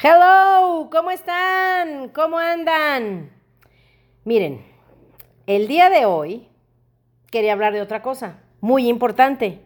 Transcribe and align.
Hello, 0.00 0.88
¿cómo 0.92 1.10
están? 1.10 2.10
¿Cómo 2.10 2.38
andan? 2.38 3.32
Miren, 4.22 4.64
el 5.48 5.66
día 5.66 5.90
de 5.90 6.06
hoy 6.06 6.46
quería 7.32 7.52
hablar 7.52 7.72
de 7.72 7.82
otra 7.82 8.00
cosa, 8.00 8.38
muy 8.60 8.88
importante. 8.88 9.58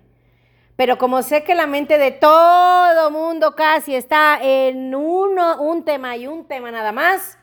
Pero 0.74 0.96
como 0.96 1.20
sé 1.20 1.44
que 1.44 1.54
la 1.54 1.66
mente 1.66 1.98
de 1.98 2.12
todo 2.12 3.10
mundo 3.10 3.54
casi 3.54 3.94
está 3.94 4.38
en 4.40 4.94
uno, 4.94 5.60
un 5.60 5.84
tema 5.84 6.16
y 6.16 6.26
un 6.26 6.48
tema 6.48 6.70
nada 6.70 6.92
más, 6.92 7.38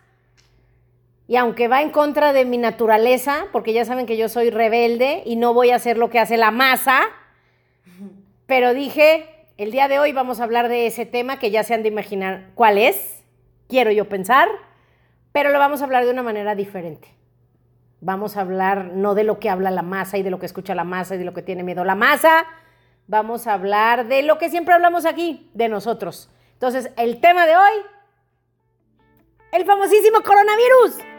y 1.27 1.35
aunque 1.35 1.67
va 1.67 1.83
en 1.83 1.91
contra 1.91 2.33
de 2.33 2.43
mi 2.43 2.57
naturaleza, 2.57 3.45
porque 3.51 3.71
ya 3.71 3.85
saben 3.85 4.07
que 4.07 4.17
yo 4.17 4.29
soy 4.29 4.49
rebelde 4.49 5.21
y 5.27 5.35
no 5.35 5.53
voy 5.53 5.69
a 5.69 5.75
hacer 5.75 5.99
lo 5.99 6.09
que 6.09 6.17
hace 6.17 6.37
la 6.37 6.49
masa, 6.49 7.01
pero 8.47 8.73
dije, 8.73 9.38
el 9.59 9.71
día 9.71 9.89
de 9.89 9.99
hoy 9.99 10.13
vamos 10.13 10.39
a 10.39 10.45
hablar 10.45 10.69
de 10.69 10.87
ese 10.87 11.05
tema 11.05 11.37
que 11.37 11.51
ya 11.51 11.63
se 11.63 11.73
han 11.73 11.83
de 11.83 11.89
imaginar 11.89 12.51
cuál 12.55 12.77
es, 12.77 13.25
quiero 13.67 13.91
yo 13.91 14.07
pensar, 14.07 14.47
pero 15.33 15.49
lo 15.49 15.59
vamos 15.59 15.81
a 15.81 15.83
hablar 15.83 16.05
de 16.05 16.11
una 16.11 16.23
manera 16.23 16.55
diferente. 16.55 17.09
Vamos 17.99 18.37
a 18.37 18.41
hablar 18.41 18.91
no 18.93 19.15
de 19.15 19.25
lo 19.25 19.37
que 19.37 19.49
habla 19.49 19.69
la 19.69 19.81
masa 19.81 20.17
y 20.17 20.23
de 20.23 20.29
lo 20.29 20.39
que 20.39 20.45
escucha 20.45 20.75
la 20.75 20.85
masa 20.85 21.15
y 21.15 21.17
de 21.17 21.25
lo 21.25 21.33
que 21.33 21.41
tiene 21.41 21.63
miedo 21.63 21.83
la 21.83 21.95
masa, 21.95 22.45
vamos 23.07 23.47
a 23.47 23.53
hablar 23.53 24.07
de 24.07 24.23
lo 24.23 24.37
que 24.37 24.49
siempre 24.49 24.73
hablamos 24.73 25.05
aquí, 25.05 25.51
de 25.53 25.67
nosotros. 25.67 26.31
Entonces, 26.53 26.91
el 26.95 27.19
tema 27.19 27.45
de 27.45 27.57
hoy, 27.57 27.73
el 29.51 29.65
famosísimo 29.65 30.23
coronavirus. 30.23 31.18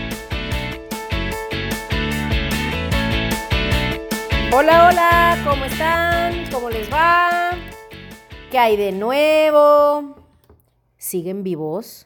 Hola, 4.53 4.89
hola, 4.89 5.37
¿cómo 5.47 5.63
están? 5.63 6.43
¿Cómo 6.51 6.69
les 6.69 6.91
va? 6.91 7.51
¿Qué 8.51 8.59
hay 8.59 8.75
de 8.75 8.91
nuevo? 8.91 10.15
¿Siguen 10.97 11.41
vivos? 11.41 12.05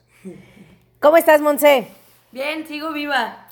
¿Cómo 1.00 1.16
estás, 1.16 1.40
Monse? 1.40 1.88
Bien, 2.30 2.64
sigo 2.64 2.92
viva. 2.92 3.48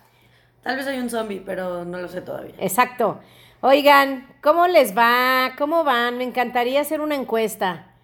Tal 0.63 0.77
vez 0.77 0.85
soy 0.85 0.99
un 0.99 1.11
zombie, 1.11 1.43
pero 1.45 1.85
no 1.85 1.99
lo 1.99 2.07
sé 2.07 2.21
todavía. 2.21 2.55
Exacto. 2.61 3.19
Oigan, 3.63 4.29
¿cómo 4.41 4.69
les 4.69 4.97
va? 4.97 5.55
¿Cómo 5.59 5.83
van? 5.83 6.17
Me 6.17 6.23
encantaría 6.23 6.81
hacer 6.81 7.01
una 7.01 7.17
encuesta. 7.17 7.97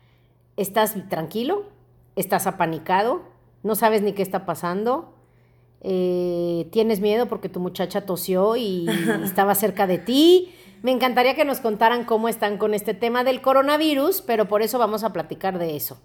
¿Estás 0.57 0.97
tranquilo? 1.09 1.67
¿Estás 2.17 2.49
apanicado? 2.49 3.23
¿No 3.63 3.77
sabes 3.77 4.03
ni 4.03 4.13
qué 4.13 4.23
está 4.23 4.45
pasando? 4.45 5.15
Eh, 5.83 6.69
¿Tienes 6.73 7.01
miedo 7.01 7.27
porque 7.27 7.49
tu 7.49 7.61
muchacha 7.61 8.07
tosió 8.07 8.57
y 8.57 8.89
estaba 9.25 9.55
cerca 9.55 9.87
de 9.87 9.99
ti? 9.99 10.53
Me 10.83 10.93
encantaría 10.93 11.35
que 11.35 11.45
nos 11.45 11.61
contaran 11.61 12.05
cómo 12.05 12.29
están 12.29 12.57
con 12.57 12.73
este 12.73 12.95
tema 12.95 13.23
del 13.23 13.43
coronavirus, 13.43 14.23
pero 14.23 14.49
por 14.49 14.63
eso 14.63 14.79
vamos 14.79 15.05
a 15.05 15.13
platicar 15.13 15.59
de 15.59 15.77
eso. 15.77 16.01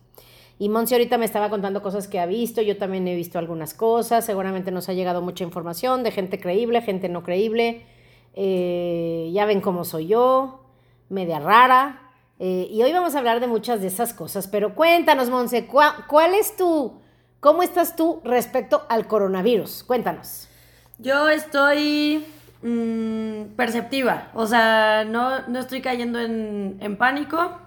Y 0.59 0.69
Monsi 0.69 0.95
ahorita 0.95 1.17
me 1.17 1.25
estaba 1.25 1.49
contando 1.49 1.81
cosas 1.81 2.07
que 2.07 2.19
ha 2.19 2.25
visto, 2.25 2.61
yo 2.61 2.77
también 2.77 3.07
he 3.07 3.15
visto 3.15 3.39
algunas 3.39 3.73
cosas, 3.73 4.25
seguramente 4.25 4.71
nos 4.71 4.87
ha 4.87 4.93
llegado 4.93 5.21
mucha 5.21 5.43
información 5.43 6.03
de 6.03 6.11
gente 6.11 6.39
creíble, 6.39 6.81
gente 6.81 7.09
no 7.09 7.23
creíble. 7.23 7.85
Eh, 8.33 9.31
ya 9.33 9.45
ven 9.45 9.61
cómo 9.61 9.83
soy 9.85 10.07
yo, 10.07 10.61
media 11.09 11.39
rara. 11.39 12.01
Eh, 12.39 12.67
y 12.69 12.83
hoy 12.83 12.91
vamos 12.91 13.15
a 13.15 13.19
hablar 13.19 13.39
de 13.39 13.47
muchas 13.47 13.79
de 13.79 13.87
esas 13.87 14.13
cosas, 14.13 14.47
pero 14.47 14.75
cuéntanos, 14.75 15.29
Monse, 15.29 15.67
¿cuál, 15.67 16.33
es 16.35 16.57
tu, 16.57 16.99
cómo 17.39 17.63
estás 17.63 17.95
tú 17.95 18.21
respecto 18.25 18.83
al 18.89 19.07
coronavirus? 19.07 19.85
Cuéntanos. 19.85 20.49
Yo 20.97 21.29
estoy 21.29 22.25
Mm, 22.65 23.55
perceptiva. 23.55 24.31
O 24.33 24.47
sea, 24.47 25.05
no, 25.05 25.47
no 25.47 25.59
estoy 25.59 25.81
cayendo 25.81 26.19
en, 26.19 26.97
pánico. 26.97 27.59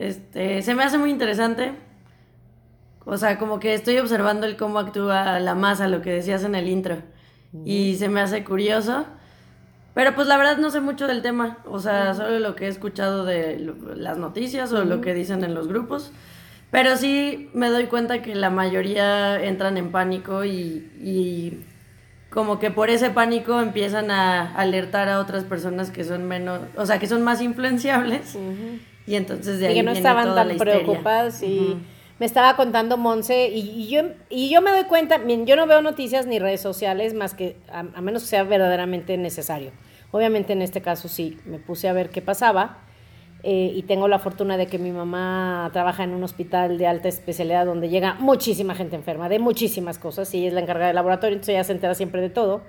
Este, 0.00 0.60
se 0.62 0.74
me 0.74 0.82
hace 0.82 0.98
muy 0.98 1.10
interesante. 1.10 1.72
O 3.04 3.16
sea, 3.16 3.38
como 3.38 3.60
que 3.60 3.74
estoy 3.74 3.98
observando 3.98 4.46
el 4.46 4.56
cómo 4.56 4.80
actúa 4.80 5.38
la 5.38 5.54
masa, 5.54 5.86
lo 5.86 6.02
que 6.02 6.10
decías 6.10 6.42
en 6.42 6.56
el 6.56 6.68
intro. 6.68 6.98
Y 7.64 7.94
se 7.94 8.08
me 8.08 8.20
hace 8.20 8.42
curioso. 8.42 9.06
Pero 9.94 10.16
pues 10.16 10.26
la 10.26 10.36
verdad 10.36 10.56
no 10.56 10.70
sé 10.70 10.80
mucho 10.80 11.06
del 11.06 11.22
tema. 11.22 11.58
O 11.66 11.78
sea, 11.78 12.12
solo 12.14 12.40
lo 12.40 12.56
que 12.56 12.64
he 12.64 12.68
escuchado 12.68 13.24
de 13.24 13.72
las 13.94 14.18
noticias 14.18 14.72
o 14.72 14.84
lo 14.84 15.00
que 15.00 15.14
dicen 15.14 15.44
en 15.44 15.54
los 15.54 15.68
grupos. 15.68 16.10
Pero 16.72 16.96
sí 16.96 17.50
me 17.54 17.68
doy 17.68 17.86
cuenta 17.86 18.20
que 18.20 18.34
la 18.34 18.50
mayoría 18.50 19.40
entran 19.44 19.76
en 19.76 19.92
pánico 19.92 20.44
y 20.44 21.62
como 22.34 22.58
que 22.58 22.72
por 22.72 22.90
ese 22.90 23.10
pánico 23.10 23.60
empiezan 23.60 24.10
a 24.10 24.52
alertar 24.56 25.08
a 25.08 25.20
otras 25.20 25.44
personas 25.44 25.92
que 25.92 26.02
son 26.02 26.24
menos, 26.24 26.62
o 26.76 26.84
sea, 26.84 26.98
que 26.98 27.06
son 27.06 27.22
más 27.22 27.40
influenciables. 27.40 28.36
Y 29.06 29.14
entonces 29.14 29.60
de 29.60 29.68
ahí 29.68 29.74
y 29.74 29.76
que 29.76 29.82
no 29.84 29.92
estaban 29.92 30.34
tan 30.34 30.58
preocupadas 30.58 31.44
y 31.44 31.76
me 32.18 32.26
estaba 32.26 32.56
contando 32.56 32.96
Monse 32.96 33.48
y, 33.48 33.88
yo 33.88 34.02
y 34.30 34.50
yo 34.50 34.62
me 34.62 34.72
doy 34.72 34.84
cuenta, 34.84 35.20
yo 35.24 35.54
no 35.54 35.68
veo 35.68 35.80
noticias 35.80 36.26
ni 36.26 36.40
redes 36.40 36.60
sociales 36.60 37.14
más 37.14 37.34
que 37.34 37.56
a, 37.72 37.84
a 37.94 38.00
menos 38.00 38.22
que 38.22 38.30
sea 38.30 38.42
verdaderamente 38.42 39.16
necesario. 39.16 39.70
Obviamente 40.10 40.54
en 40.54 40.62
este 40.62 40.82
caso 40.82 41.06
sí, 41.06 41.38
me 41.44 41.60
puse 41.60 41.88
a 41.88 41.92
ver 41.92 42.10
qué 42.10 42.20
pasaba 42.20 42.78
eh, 43.46 43.72
y 43.76 43.82
tengo 43.82 44.08
la 44.08 44.18
fortuna 44.18 44.56
de 44.56 44.66
que 44.66 44.78
mi 44.78 44.90
mamá 44.90 45.68
trabaja 45.74 46.02
en 46.02 46.14
un 46.14 46.24
hospital 46.24 46.78
de 46.78 46.86
alta 46.86 47.08
especialidad 47.08 47.66
donde 47.66 47.90
llega 47.90 48.14
muchísima 48.14 48.74
gente 48.74 48.96
enferma 48.96 49.28
de 49.28 49.38
muchísimas 49.38 49.98
cosas 49.98 50.32
y 50.32 50.46
es 50.46 50.54
la 50.54 50.60
encargada 50.60 50.86
del 50.86 50.96
laboratorio, 50.96 51.34
entonces 51.34 51.52
ella 51.52 51.64
se 51.64 51.72
entera 51.72 51.94
siempre 51.94 52.22
de 52.22 52.30
todo. 52.30 52.62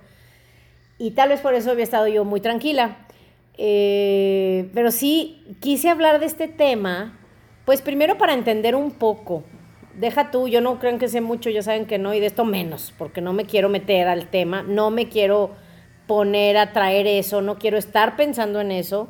Y 0.97 1.12
tal 1.12 1.30
vez 1.30 1.40
por 1.40 1.53
eso 1.53 1.72
había 1.72 1.85
estado 1.85 2.08
yo 2.09 2.25
muy 2.25 2.41
tranquila. 2.41 2.97
Eh, 3.58 4.69
pero 4.74 4.91
sí 4.91 5.46
quise 5.62 5.88
hablar 5.88 6.19
de 6.19 6.25
este 6.25 6.50
tema, 6.50 7.18
pues 7.64 7.81
primero 7.81 8.18
para 8.18 8.34
entender 8.34 8.75
un 8.75 8.91
poco. 8.91 9.46
Deja 9.97 10.30
tú, 10.30 10.50
yo 10.50 10.59
no 10.59 10.78
creo 10.80 10.97
que 10.97 11.08
sé 11.08 11.22
mucho, 11.22 11.50
ya 11.50 11.62
saben 11.62 11.85
que 11.85 12.00
no, 12.00 12.14
y 12.14 12.19
de 12.19 12.25
esto 12.25 12.44
menos, 12.44 12.94
porque 12.97 13.22
no 13.22 13.31
me 13.31 13.46
quiero 13.46 13.69
meter 13.69 14.09
al 14.09 14.28
tema, 14.28 14.62
no 14.62 14.91
me 14.91 15.08
quiero 15.08 15.52
poner 16.06 16.58
a 16.58 16.74
traer 16.74 17.08
eso, 17.08 17.41
no 17.41 17.58
quiero 17.58 17.78
estar 17.78 18.18
pensando 18.18 18.59
en 18.59 18.74
eso 18.74 19.08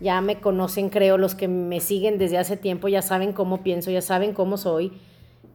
ya 0.00 0.20
me 0.20 0.40
conocen, 0.40 0.90
creo, 0.90 1.18
los 1.18 1.34
que 1.34 1.48
me 1.48 1.80
siguen 1.80 2.18
desde 2.18 2.38
hace 2.38 2.56
tiempo, 2.56 2.88
ya 2.88 3.02
saben 3.02 3.32
cómo 3.32 3.62
pienso, 3.62 3.90
ya 3.90 4.02
saben 4.02 4.32
cómo 4.32 4.56
soy. 4.56 4.92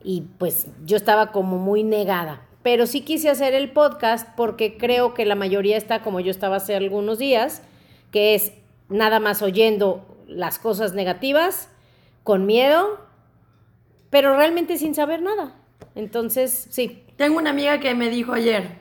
Y 0.04 0.24
pues 0.38 0.68
yo 0.86 0.98
estaba 0.98 1.32
como 1.32 1.58
muy 1.58 1.84
negada. 1.84 2.42
Pero 2.64 2.86
sí 2.86 3.02
quise 3.02 3.30
hacer 3.30 3.54
el 3.54 3.72
podcast 3.72 4.28
porque 4.36 4.78
creo 4.78 5.14
que 5.14 5.26
la 5.26 5.36
mayoría 5.36 5.78
está 5.78 6.02
como 6.02 6.20
yo 6.20 6.32
estaba 6.32 6.58
hace 6.58 6.76
algunos 6.76 7.18
días, 7.18 7.64
que 8.12 8.36
es 8.36 8.54
nada 8.90 9.20
más 9.20 9.42
oyendo 9.42 10.06
las 10.28 10.60
cosas 10.60 10.94
negativas, 10.94 11.70
con 12.24 12.46
miedo, 12.46 13.00
pero 14.10 14.36
realmente 14.36 14.78
sin 14.78 14.94
saber 14.94 15.22
nada. 15.22 15.56
Entonces, 15.96 16.68
sí. 16.70 17.04
Tengo 17.18 17.38
una 17.38 17.50
amiga 17.50 17.80
que 17.80 17.94
me 17.96 18.10
dijo 18.10 18.34
ayer, 18.34 18.78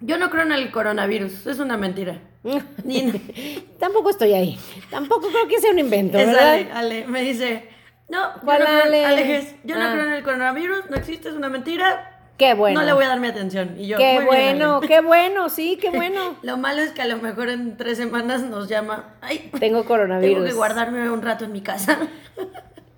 yo 0.00 0.18
no 0.18 0.30
creo 0.30 0.44
en 0.44 0.52
el 0.52 0.70
coronavirus, 0.70 1.46
es 1.46 1.58
una 1.58 1.76
mentira. 1.76 2.20
Tampoco 3.78 4.10
estoy 4.10 4.32
ahí. 4.32 4.58
Tampoco 4.90 5.28
creo 5.28 5.48
que 5.48 5.58
sea 5.60 5.70
un 5.70 5.78
invento, 5.78 6.18
¿verdad? 6.18 6.52
Ale, 6.52 6.72
Ale, 6.72 7.06
me 7.06 7.22
dice, 7.22 7.68
no, 8.08 8.34
yo 8.36 8.58
no 8.58 8.64
creo, 8.84 9.42
yo 9.64 9.76
no 9.76 9.84
ah. 9.84 9.92
creo 9.92 10.04
en 10.04 10.12
el 10.12 10.22
coronavirus, 10.22 10.90
no 10.90 10.96
existe, 10.96 11.28
es 11.28 11.34
una 11.34 11.48
mentira. 11.48 12.14
Qué 12.38 12.54
bueno. 12.54 12.80
No 12.80 12.86
le 12.86 12.92
voy 12.92 13.04
a 13.04 13.08
dar 13.08 13.18
mi 13.18 13.26
atención. 13.26 13.74
Y 13.76 13.88
yo, 13.88 13.98
qué 13.98 14.20
bueno, 14.24 14.80
qué 14.80 15.00
bueno, 15.00 15.48
sí, 15.48 15.76
qué 15.80 15.90
bueno. 15.90 16.36
lo 16.42 16.56
malo 16.56 16.82
es 16.82 16.92
que 16.92 17.02
a 17.02 17.06
lo 17.06 17.16
mejor 17.18 17.48
en 17.48 17.76
tres 17.76 17.98
semanas 17.98 18.42
nos 18.42 18.68
llama, 18.68 19.16
ay, 19.20 19.50
tengo 19.58 19.84
coronavirus. 19.84 20.36
Tengo 20.36 20.46
que 20.46 20.54
guardarme 20.54 21.10
un 21.10 21.22
rato 21.22 21.44
en 21.44 21.52
mi 21.52 21.60
casa. 21.60 21.98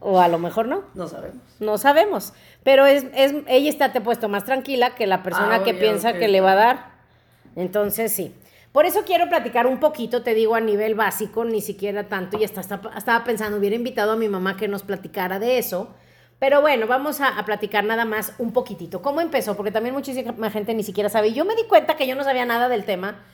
O 0.02 0.18
a 0.18 0.28
lo 0.28 0.38
mejor 0.38 0.66
no. 0.66 0.84
No 0.94 1.08
sabemos. 1.08 1.42
No 1.58 1.76
sabemos. 1.76 2.32
Pero 2.64 2.86
es, 2.86 3.04
es 3.14 3.34
ella 3.46 3.68
está 3.68 3.92
te 3.92 4.00
puesto 4.00 4.30
más 4.30 4.44
tranquila 4.44 4.94
que 4.94 5.06
la 5.06 5.22
persona 5.22 5.56
ah, 5.56 5.62
que 5.62 5.74
piensa 5.74 6.14
que 6.14 6.26
le 6.26 6.40
va 6.40 6.52
a 6.52 6.54
dar. 6.54 6.90
Entonces, 7.54 8.10
sí. 8.10 8.34
Por 8.72 8.86
eso 8.86 9.02
quiero 9.04 9.28
platicar 9.28 9.66
un 9.66 9.80
poquito, 9.80 10.22
te 10.22 10.32
digo 10.32 10.54
a 10.54 10.60
nivel 10.60 10.94
básico, 10.94 11.44
ni 11.44 11.60
siquiera 11.60 12.06
tanto, 12.06 12.38
y 12.38 12.44
hasta, 12.44 12.60
estaba 12.60 13.24
pensando, 13.24 13.58
hubiera 13.58 13.74
invitado 13.74 14.12
a 14.12 14.16
mi 14.16 14.28
mamá 14.28 14.56
que 14.56 14.68
nos 14.68 14.84
platicara 14.84 15.40
de 15.40 15.58
eso, 15.58 15.92
pero 16.38 16.60
bueno, 16.60 16.86
vamos 16.86 17.20
a, 17.20 17.44
platicar 17.44 17.84
nada 17.84 18.04
más 18.04 18.32
un 18.38 18.52
poquitito. 18.52 19.02
¿Cómo 19.02 19.20
empezó? 19.20 19.56
Porque 19.56 19.72
también 19.72 19.94
muchísima 19.94 20.50
gente 20.50 20.72
ni 20.72 20.84
siquiera 20.84 21.08
sabe. 21.08 21.32
Yo 21.32 21.44
me 21.44 21.56
di 21.56 21.64
cuenta 21.64 21.96
que 21.96 22.06
yo 22.06 22.14
no 22.14 22.22
sabía 22.22 22.46
nada 22.46 22.68
del 22.68 22.84
tema, 22.84 23.24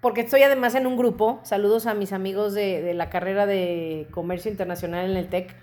porque 0.00 0.22
estoy 0.22 0.42
además 0.42 0.74
en 0.74 0.86
un 0.86 0.96
grupo, 0.96 1.40
saludos 1.44 1.86
a 1.86 1.94
mis 1.94 2.12
amigos 2.12 2.52
de, 2.52 2.82
de 2.82 2.92
la 2.92 3.10
carrera 3.10 3.46
de 3.46 4.08
Comercio 4.10 4.50
Internacional 4.50 5.08
en 5.08 5.16
el 5.16 5.28
TEC, 5.28 5.54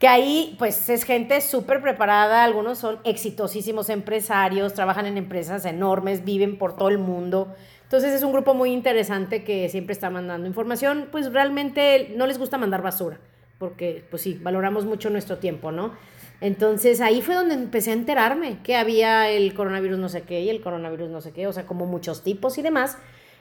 que 0.00 0.08
ahí 0.08 0.56
pues 0.58 0.88
es 0.88 1.04
gente 1.04 1.40
súper 1.40 1.80
preparada, 1.82 2.42
algunos 2.42 2.78
son 2.78 2.98
exitosísimos 3.04 3.90
empresarios, 3.90 4.74
trabajan 4.74 5.06
en 5.06 5.18
empresas 5.18 5.64
enormes, 5.66 6.24
viven 6.24 6.58
por 6.58 6.74
todo 6.74 6.88
el 6.88 6.98
mundo. 6.98 7.54
Entonces 7.90 8.12
es 8.12 8.22
un 8.22 8.30
grupo 8.30 8.54
muy 8.54 8.70
interesante 8.70 9.42
que 9.42 9.68
siempre 9.68 9.94
está 9.94 10.10
mandando 10.10 10.46
información, 10.46 11.08
pues 11.10 11.32
realmente 11.32 12.12
no 12.14 12.28
les 12.28 12.38
gusta 12.38 12.56
mandar 12.56 12.82
basura, 12.82 13.18
porque 13.58 14.04
pues 14.08 14.22
sí, 14.22 14.38
valoramos 14.40 14.84
mucho 14.84 15.10
nuestro 15.10 15.38
tiempo, 15.38 15.72
¿no? 15.72 15.94
Entonces 16.40 17.00
ahí 17.00 17.20
fue 17.20 17.34
donde 17.34 17.54
empecé 17.54 17.90
a 17.90 17.94
enterarme 17.94 18.58
que 18.62 18.76
había 18.76 19.28
el 19.28 19.52
coronavirus 19.54 19.98
no 19.98 20.08
sé 20.08 20.22
qué 20.22 20.40
y 20.40 20.50
el 20.50 20.60
coronavirus 20.60 21.10
no 21.10 21.20
sé 21.20 21.32
qué, 21.32 21.48
o 21.48 21.52
sea, 21.52 21.66
como 21.66 21.84
muchos 21.84 22.22
tipos 22.22 22.58
y 22.58 22.62
demás. 22.62 22.96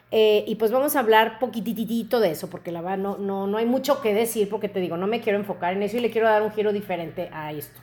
Eh, 0.10 0.46
y 0.48 0.56
pues 0.56 0.72
vamos 0.72 0.96
a 0.96 1.02
hablar 1.02 1.38
poquititito 1.38 2.20
de 2.20 2.32
eso, 2.32 2.50
porque 2.50 2.72
la 2.72 2.82
verdad 2.82 2.98
no, 2.98 3.20
no, 3.20 3.46
no 3.46 3.60
hay 3.60 3.68
mucho 3.68 4.02
que 4.02 4.16
decir, 4.16 4.50
porque 4.50 4.68
te 4.68 4.80
digo, 4.80 4.98
no 4.98 5.06
me 5.06 5.22
quiero 5.22 5.38
enfocar 5.38 5.74
en 5.74 5.84
eso 5.84 5.98
y 5.98 6.00
le 6.00 6.10
quiero 6.10 6.28
dar 6.28 6.42
un 6.42 6.52
giro 6.52 6.74
diferente 6.74 7.30
a 7.32 7.52
esto. 7.52 7.82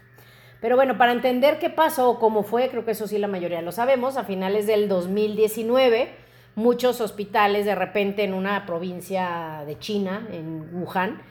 Pero 0.61 0.75
bueno, 0.75 0.99
para 0.99 1.13
entender 1.13 1.61
qué 1.61 1.71
pasó 1.71 2.11
o 2.11 2.19
cómo 2.19 2.43
fue, 2.43 2.69
creo 2.71 2.85
que 2.85 2.91
eso 2.91 3.07
sí 3.07 3.19
la 3.19 3.29
mayoría 3.29 3.63
lo 3.63 3.71
sabemos, 3.71 4.17
a 4.17 4.25
finales 4.25 4.67
del 4.67 4.89
2019, 4.89 6.26
muchos 6.57 7.01
hospitales 7.01 7.65
de 7.65 7.75
repente 7.75 8.25
en 8.25 8.35
una 8.35 8.67
provincia 8.67 9.63
de 9.67 9.79
China, 9.79 10.27
en 10.33 10.69
Wuhan, 10.73 11.23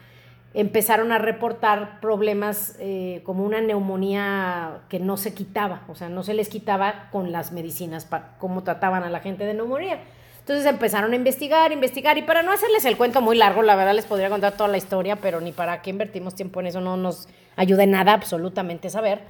empezaron 0.54 1.12
a 1.12 1.18
reportar 1.18 2.00
problemas 2.00 2.76
eh, 2.80 3.20
como 3.24 3.44
una 3.44 3.60
neumonía 3.60 4.78
que 4.88 4.98
no 4.98 5.18
se 5.18 5.34
quitaba, 5.34 5.82
o 5.88 5.94
sea, 5.94 6.08
no 6.08 6.22
se 6.22 6.32
les 6.32 6.48
quitaba 6.48 7.10
con 7.12 7.30
las 7.30 7.52
medicinas, 7.52 8.06
para 8.06 8.38
cómo 8.38 8.62
trataban 8.62 9.02
a 9.02 9.10
la 9.10 9.20
gente 9.20 9.44
de 9.44 9.52
neumonía. 9.52 10.00
Entonces 10.38 10.64
empezaron 10.64 11.12
a 11.12 11.16
investigar, 11.16 11.72
investigar, 11.72 12.16
y 12.16 12.22
para 12.22 12.42
no 12.42 12.52
hacerles 12.52 12.84
el 12.84 12.96
cuento 12.96 13.20
muy 13.20 13.36
largo, 13.36 13.62
la 13.62 13.74
verdad 13.74 13.94
les 13.94 14.06
podría 14.06 14.30
contar 14.30 14.56
toda 14.56 14.68
la 14.68 14.78
historia, 14.78 15.16
pero 15.16 15.40
ni 15.40 15.50
para 15.52 15.82
qué 15.82 15.90
invertimos 15.90 16.36
tiempo 16.36 16.60
en 16.60 16.68
eso, 16.68 16.80
no 16.80 16.96
nos 16.96 17.28
ayuda 17.56 17.82
en 17.82 17.90
nada 17.90 18.12
absolutamente 18.14 18.88
saber. 18.88 19.22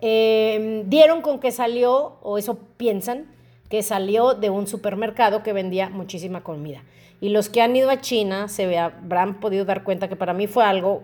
Eh, 0.00 0.84
dieron 0.86 1.22
con 1.22 1.40
que 1.40 1.50
salió, 1.50 2.18
o 2.22 2.38
eso 2.38 2.56
piensan, 2.76 3.26
que 3.68 3.82
salió 3.82 4.34
de 4.34 4.50
un 4.50 4.66
supermercado 4.66 5.42
que 5.42 5.52
vendía 5.52 5.88
muchísima 5.88 6.42
comida. 6.42 6.82
Y 7.20 7.30
los 7.30 7.48
que 7.48 7.62
han 7.62 7.74
ido 7.74 7.90
a 7.90 8.00
China 8.00 8.48
se 8.48 8.78
habrán 8.78 9.40
podido 9.40 9.64
dar 9.64 9.84
cuenta 9.84 10.08
que 10.08 10.16
para 10.16 10.34
mí 10.34 10.46
fue 10.46 10.64
algo 10.64 11.02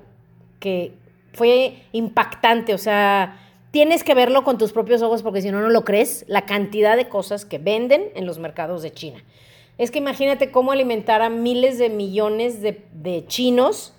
que 0.58 0.92
fue 1.32 1.82
impactante, 1.92 2.74
o 2.74 2.78
sea, 2.78 3.38
tienes 3.70 4.04
que 4.04 4.14
verlo 4.14 4.44
con 4.44 4.58
tus 4.58 4.72
propios 4.72 5.02
ojos 5.02 5.22
porque 5.22 5.42
si 5.42 5.50
no, 5.50 5.60
no 5.60 5.68
lo 5.68 5.84
crees, 5.84 6.24
la 6.28 6.44
cantidad 6.44 6.96
de 6.96 7.08
cosas 7.08 7.44
que 7.44 7.58
venden 7.58 8.10
en 8.14 8.26
los 8.26 8.38
mercados 8.38 8.82
de 8.82 8.92
China. 8.92 9.22
Es 9.78 9.90
que 9.90 9.98
imagínate 9.98 10.50
cómo 10.50 10.72
alimentar 10.72 11.22
a 11.22 11.30
miles 11.30 11.78
de 11.78 11.88
millones 11.88 12.60
de, 12.60 13.24
chinos. 13.28 13.94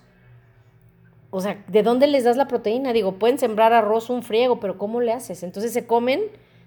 O 1.30 1.40
sea, 1.40 1.64
¿de 1.66 1.82
dónde 1.82 2.06
les 2.06 2.22
das 2.22 2.36
la 2.36 2.46
proteína? 2.46 2.92
Digo, 2.92 3.14
pueden 3.14 3.38
sembrar 3.38 3.72
arroz 3.72 4.08
un 4.08 4.22
friego, 4.22 4.60
pero 4.60 4.78
¿cómo 4.78 5.00
le 5.00 5.12
haces? 5.12 5.42
Entonces 5.42 5.72
se 5.72 5.86
comen 5.86 6.20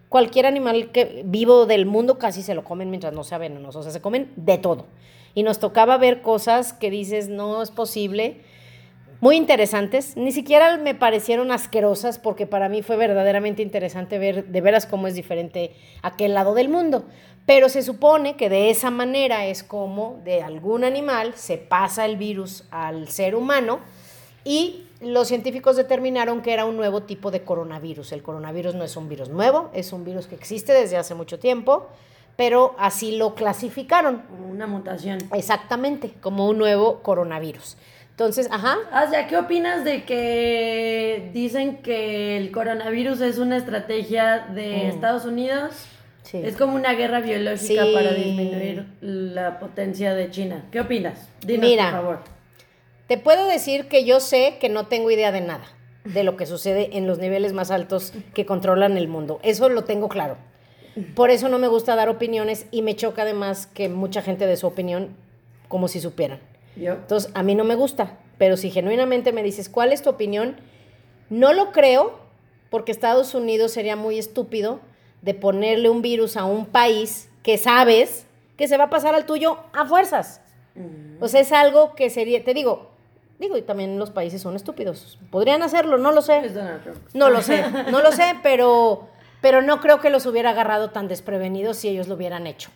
cualquier 0.09 0.45
animal 0.45 0.91
que, 0.91 1.23
vivo 1.25 1.65
del 1.65 1.85
mundo, 1.85 2.17
casi 2.17 2.41
se 2.43 2.55
lo 2.55 2.63
comen 2.63 2.89
mientras 2.89 3.13
no 3.13 3.23
sea 3.23 3.37
venenoso. 3.37 3.79
O 3.79 3.83
sea, 3.83 3.91
se 3.91 4.01
comen 4.01 4.31
de 4.35 4.57
todo. 4.57 4.85
Y 5.33 5.43
nos 5.43 5.59
tocaba 5.59 5.97
ver 5.97 6.21
cosas 6.21 6.73
que 6.73 6.89
dices, 6.89 7.27
no 7.27 7.61
es 7.61 7.71
posible 7.71 8.41
muy 9.21 9.37
interesantes. 9.37 10.15
Ni 10.17 10.31
siquiera 10.31 10.77
me 10.77 10.95
parecieron 10.95 11.51
asquerosas 11.51 12.19
porque 12.19 12.47
para 12.47 12.69
mí 12.69 12.81
fue 12.81 12.95
verdaderamente 12.95 13.61
interesante 13.61 14.19
ver 14.19 14.45
de 14.45 14.61
veras 14.61 14.85
cómo 14.85 15.07
es 15.07 15.15
diferente 15.15 15.73
aquel 16.01 16.33
lado 16.33 16.53
del 16.53 16.69
mundo. 16.69 17.05
Pero 17.45 17.69
se 17.69 17.83
supone 17.83 18.37
que 18.37 18.49
de 18.49 18.69
esa 18.69 18.91
manera 18.91 19.45
es 19.45 19.63
como 19.63 20.19
de 20.23 20.41
algún 20.41 20.83
animal 20.83 21.33
se 21.35 21.57
pasa 21.57 22.05
el 22.05 22.17
virus 22.17 22.65
al 22.71 23.07
ser 23.09 23.35
humano 23.35 23.79
y 24.43 24.84
los 25.01 25.27
científicos 25.27 25.75
determinaron 25.75 26.41
que 26.41 26.53
era 26.53 26.65
un 26.65 26.77
nuevo 26.77 27.03
tipo 27.03 27.31
de 27.31 27.41
coronavirus. 27.43 28.11
El 28.11 28.23
coronavirus 28.23 28.75
no 28.75 28.83
es 28.83 28.95
un 28.95 29.09
virus 29.09 29.29
nuevo, 29.29 29.69
es 29.73 29.93
un 29.93 30.05
virus 30.05 30.27
que 30.27 30.35
existe 30.35 30.73
desde 30.73 30.97
hace 30.97 31.15
mucho 31.15 31.39
tiempo, 31.39 31.89
pero 32.35 32.75
así 32.77 33.17
lo 33.17 33.35
clasificaron. 33.35 34.23
Una 34.49 34.67
mutación. 34.67 35.19
Exactamente, 35.33 36.13
como 36.21 36.47
un 36.47 36.57
nuevo 36.57 37.01
coronavirus. 37.01 37.77
Entonces, 38.15 38.47
ajá. 38.49 38.77
¿qué 39.27 39.37
opinas 39.37 39.83
de 39.83 40.05
que 40.05 41.31
dicen 41.33 41.81
que 41.81 42.37
el 42.37 42.49
coronavirus 42.51 43.19
es 43.19 43.39
una 43.39 43.57
estrategia 43.57 44.47
de 44.53 44.87
Estados 44.87 45.25
Unidos? 45.25 45.73
Sí. 46.23 46.39
Es 46.41 46.55
como 46.55 46.75
una 46.75 46.93
guerra 46.93 47.19
biológica 47.19 47.83
para 47.93 48.13
disminuir 48.13 48.85
la 49.01 49.59
potencia 49.59 50.13
de 50.15 50.31
China. 50.31 50.63
¿Qué 50.71 50.79
opinas? 50.79 51.27
Dinos, 51.45 51.69
Mira, 51.69 51.91
por 51.91 51.99
favor. 51.99 52.19
Te 53.07 53.17
puedo 53.17 53.45
decir 53.47 53.87
que 53.87 54.03
yo 54.03 54.19
sé 54.19 54.57
que 54.59 54.69
no 54.69 54.87
tengo 54.87 55.11
idea 55.11 55.31
de 55.31 55.41
nada 55.41 55.65
de 56.05 56.23
lo 56.23 56.37
que 56.37 56.45
sucede 56.45 56.97
en 56.97 57.07
los 57.07 57.17
niveles 57.17 57.53
más 57.53 57.71
altos 57.71 58.13
que 58.33 58.45
controlan 58.45 58.97
el 58.97 59.07
mundo. 59.07 59.39
Eso 59.43 59.69
lo 59.69 59.83
tengo 59.83 60.07
claro. 60.07 60.37
Por 61.13 61.29
eso 61.29 61.49
no 61.49 61.59
me 61.59 61.67
gusta 61.67 61.95
dar 61.95 62.09
opiniones 62.09 62.67
y 62.71 62.81
me 62.81 62.95
choca 62.95 63.23
además 63.23 63.67
que 63.67 63.89
mucha 63.89 64.21
gente 64.21 64.47
dé 64.47 64.55
su 64.55 64.67
opinión 64.67 65.15
como 65.67 65.87
si 65.87 65.99
supieran. 65.99 66.39
Entonces, 66.77 67.31
a 67.33 67.43
mí 67.43 67.55
no 67.55 67.63
me 67.63 67.75
gusta, 67.75 68.17
pero 68.37 68.55
si 68.55 68.69
genuinamente 68.69 69.33
me 69.33 69.43
dices, 69.43 69.67
¿cuál 69.69 69.91
es 69.91 70.01
tu 70.01 70.09
opinión? 70.09 70.55
No 71.29 71.53
lo 71.53 71.71
creo, 71.71 72.19
porque 72.69 72.91
Estados 72.91 73.33
Unidos 73.33 73.71
sería 73.71 73.95
muy 73.95 74.19
estúpido 74.19 74.79
de 75.21 75.33
ponerle 75.33 75.89
un 75.89 76.01
virus 76.01 76.37
a 76.37 76.45
un 76.45 76.65
país 76.65 77.29
que 77.43 77.57
sabes 77.57 78.25
que 78.57 78.67
se 78.67 78.77
va 78.77 78.85
a 78.85 78.89
pasar 78.89 79.15
al 79.15 79.25
tuyo 79.25 79.57
a 79.73 79.85
fuerzas. 79.85 80.41
Mm. 80.75 81.21
O 81.21 81.27
sea, 81.27 81.41
es 81.41 81.51
algo 81.51 81.95
que 81.95 82.09
sería, 82.09 82.43
te 82.43 82.53
digo, 82.53 82.94
digo, 83.39 83.57
y 83.57 83.61
también 83.61 83.99
los 83.99 84.11
países 84.11 84.41
son 84.41 84.55
estúpidos. 84.55 85.19
Podrían 85.29 85.63
hacerlo, 85.63 85.97
no 85.97 86.11
lo 86.11 86.21
sé. 86.21 86.41
No 87.13 87.29
lo 87.29 87.41
sé, 87.41 87.65
no 87.91 88.01
lo 88.01 88.11
sé, 88.11 88.35
pero 88.43 89.09
pero 89.41 89.61
no 89.61 89.79
creo 89.79 89.99
que 89.99 90.09
los 90.09 90.25
hubiera 90.25 90.49
agarrado 90.49 90.89
tan 90.89 91.07
desprevenidos 91.07 91.77
si 91.77 91.87
ellos 91.87 92.07
lo 92.07 92.15
hubieran 92.15 92.47
hecho. 92.47 92.71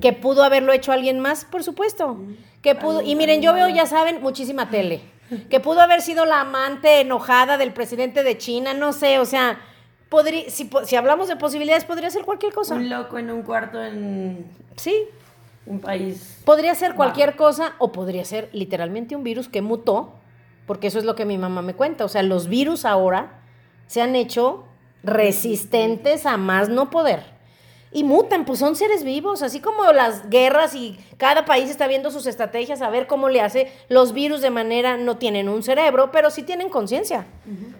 ¿Que 0.00 0.14
pudo 0.14 0.42
haberlo 0.42 0.72
hecho 0.72 0.90
alguien 0.90 1.20
más? 1.20 1.44
Por 1.44 1.62
supuesto. 1.62 2.16
Que 2.62 2.74
pudo, 2.74 3.02
y 3.02 3.14
miren, 3.14 3.42
yo 3.42 3.52
veo, 3.52 3.68
ya 3.68 3.84
saben, 3.84 4.22
muchísima 4.22 4.70
tele. 4.70 5.02
Que 5.50 5.60
pudo 5.60 5.82
haber 5.82 6.00
sido 6.00 6.24
la 6.24 6.40
amante 6.40 7.00
enojada 7.00 7.58
del 7.58 7.74
presidente 7.74 8.22
de 8.22 8.38
China, 8.38 8.72
no 8.72 8.94
sé, 8.94 9.18
o 9.18 9.26
sea, 9.26 9.60
podría, 10.08 10.48
si, 10.48 10.70
si 10.84 10.96
hablamos 10.96 11.28
de 11.28 11.36
posibilidades, 11.36 11.84
podría 11.84 12.08
ser 12.08 12.22
cualquier 12.24 12.54
cosa. 12.54 12.74
Un 12.74 12.88
loco 12.88 13.18
en 13.18 13.30
un 13.30 13.42
cuarto 13.42 13.82
en... 13.84 14.46
Sí. 14.76 15.04
Un 15.66 15.80
país. 15.80 16.40
Podría 16.44 16.74
ser 16.74 16.94
cualquier 16.94 17.36
cosa 17.36 17.74
o 17.78 17.92
podría 17.92 18.24
ser 18.24 18.50
literalmente 18.52 19.16
un 19.16 19.24
virus 19.24 19.48
que 19.48 19.62
mutó, 19.62 20.14
porque 20.66 20.88
eso 20.88 20.98
es 20.98 21.04
lo 21.04 21.14
que 21.14 21.24
mi 21.24 21.38
mamá 21.38 21.62
me 21.62 21.74
cuenta. 21.74 22.04
O 22.04 22.08
sea, 22.08 22.22
los 22.22 22.48
virus 22.48 22.84
ahora 22.84 23.40
se 23.86 24.02
han 24.02 24.14
hecho 24.16 24.64
resistentes 25.02 26.26
a 26.26 26.36
más 26.36 26.68
no 26.68 26.90
poder. 26.90 27.34
Y 27.92 28.02
mutan, 28.02 28.44
pues 28.44 28.58
son 28.58 28.74
seres 28.74 29.04
vivos, 29.04 29.40
así 29.42 29.60
como 29.60 29.84
las 29.92 30.28
guerras 30.28 30.74
y 30.74 30.98
cada 31.16 31.44
país 31.44 31.70
está 31.70 31.86
viendo 31.86 32.10
sus 32.10 32.26
estrategias 32.26 32.82
a 32.82 32.90
ver 32.90 33.06
cómo 33.06 33.28
le 33.28 33.40
hace. 33.40 33.70
Los 33.88 34.12
virus 34.12 34.40
de 34.40 34.50
manera 34.50 34.96
no 34.96 35.16
tienen 35.16 35.48
un 35.48 35.62
cerebro, 35.62 36.10
pero 36.10 36.30
sí 36.30 36.42
tienen 36.42 36.70
conciencia. 36.70 37.24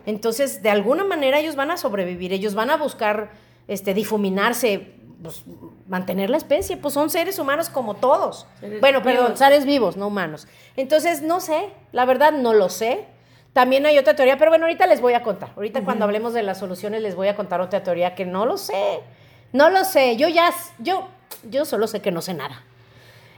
Entonces, 0.07 0.63
de 0.63 0.71
alguna 0.71 1.03
manera 1.03 1.41
ellos 1.41 1.57
van 1.57 1.73
a 1.73 1.77
sobrevivir, 1.77 2.33
ellos 2.33 2.55
van 2.55 2.71
a 2.71 2.77
buscar 2.77 3.33
este, 3.67 3.93
difuminarse, 3.93 4.95
pues, 5.25 5.43
mantener 5.89 6.29
la 6.29 6.37
especie, 6.37 6.77
pues 6.77 6.93
son 6.93 7.09
seres 7.09 7.39
humanos 7.39 7.71
como 7.71 7.95
todos. 7.95 8.47
bueno, 8.81 9.03
perdón, 9.03 9.37
seres 9.39 9.65
vivos, 9.65 9.97
no 9.97 10.09
humanos. 10.09 10.47
Entonces, 10.77 11.23
no 11.23 11.41
sé, 11.41 11.71
la 11.93 12.05
verdad 12.05 12.33
no 12.33 12.53
lo 12.53 12.69
sé. 12.69 13.07
También 13.55 13.87
hay 13.87 13.97
otra 13.97 14.15
teoría, 14.15 14.37
pero 14.37 14.51
bueno, 14.51 14.67
ahorita 14.67 14.87
les 14.87 15.01
voy 15.01 15.15
a 15.15 15.23
contar. 15.23 15.51
Ahorita 15.57 15.83
cuando 15.83 16.05
hablemos 16.05 16.35
de 16.35 16.43
las 16.43 16.59
soluciones 16.59 17.01
les 17.01 17.15
voy 17.15 17.29
a 17.29 17.37
contar 17.37 17.61
otra 17.63 17.83
teoría 17.83 18.15
que 18.15 18.27
no 18.27 18.45
lo 18.45 18.59
sé. 18.59 19.01
No 19.53 19.71
lo 19.71 19.85
sé. 19.85 20.17
Yo 20.17 20.29
ya, 20.29 20.51
yo, 20.79 21.09
yo 21.49 21.65
solo 21.65 21.87
sé 21.87 22.03
que 22.03 22.11
no 22.11 22.21
sé 22.21 22.35
nada. 22.35 22.63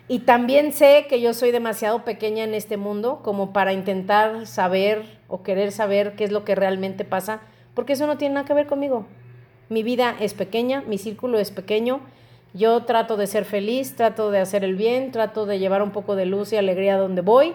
Y 0.08 0.20
también 0.20 0.72
sé 0.72 1.06
que 1.08 1.20
yo 1.20 1.34
soy 1.34 1.52
demasiado 1.52 2.04
pequeña 2.04 2.44
en 2.44 2.54
este 2.54 2.76
mundo 2.76 3.20
como 3.22 3.52
para 3.52 3.72
intentar 3.72 4.46
saber 4.46 5.04
o 5.28 5.42
querer 5.42 5.70
saber 5.70 6.16
qué 6.16 6.24
es 6.24 6.32
lo 6.32 6.44
que 6.44 6.54
realmente 6.56 7.04
pasa, 7.04 7.40
porque 7.74 7.92
eso 7.92 8.06
no 8.08 8.16
tiene 8.18 8.34
nada 8.34 8.46
que 8.46 8.54
ver 8.54 8.66
conmigo. 8.66 9.06
Mi 9.68 9.82
vida 9.82 10.14
es 10.20 10.34
pequeña, 10.34 10.82
mi 10.86 10.98
círculo 10.98 11.38
es 11.38 11.50
pequeño. 11.50 12.00
Yo 12.54 12.84
trato 12.84 13.16
de 13.16 13.26
ser 13.26 13.44
feliz, 13.44 13.96
trato 13.96 14.30
de 14.30 14.38
hacer 14.38 14.64
el 14.64 14.76
bien, 14.76 15.10
trato 15.10 15.46
de 15.46 15.58
llevar 15.58 15.82
un 15.82 15.90
poco 15.90 16.16
de 16.16 16.26
luz 16.26 16.52
y 16.52 16.56
alegría 16.56 16.96
donde 16.96 17.20
voy 17.20 17.54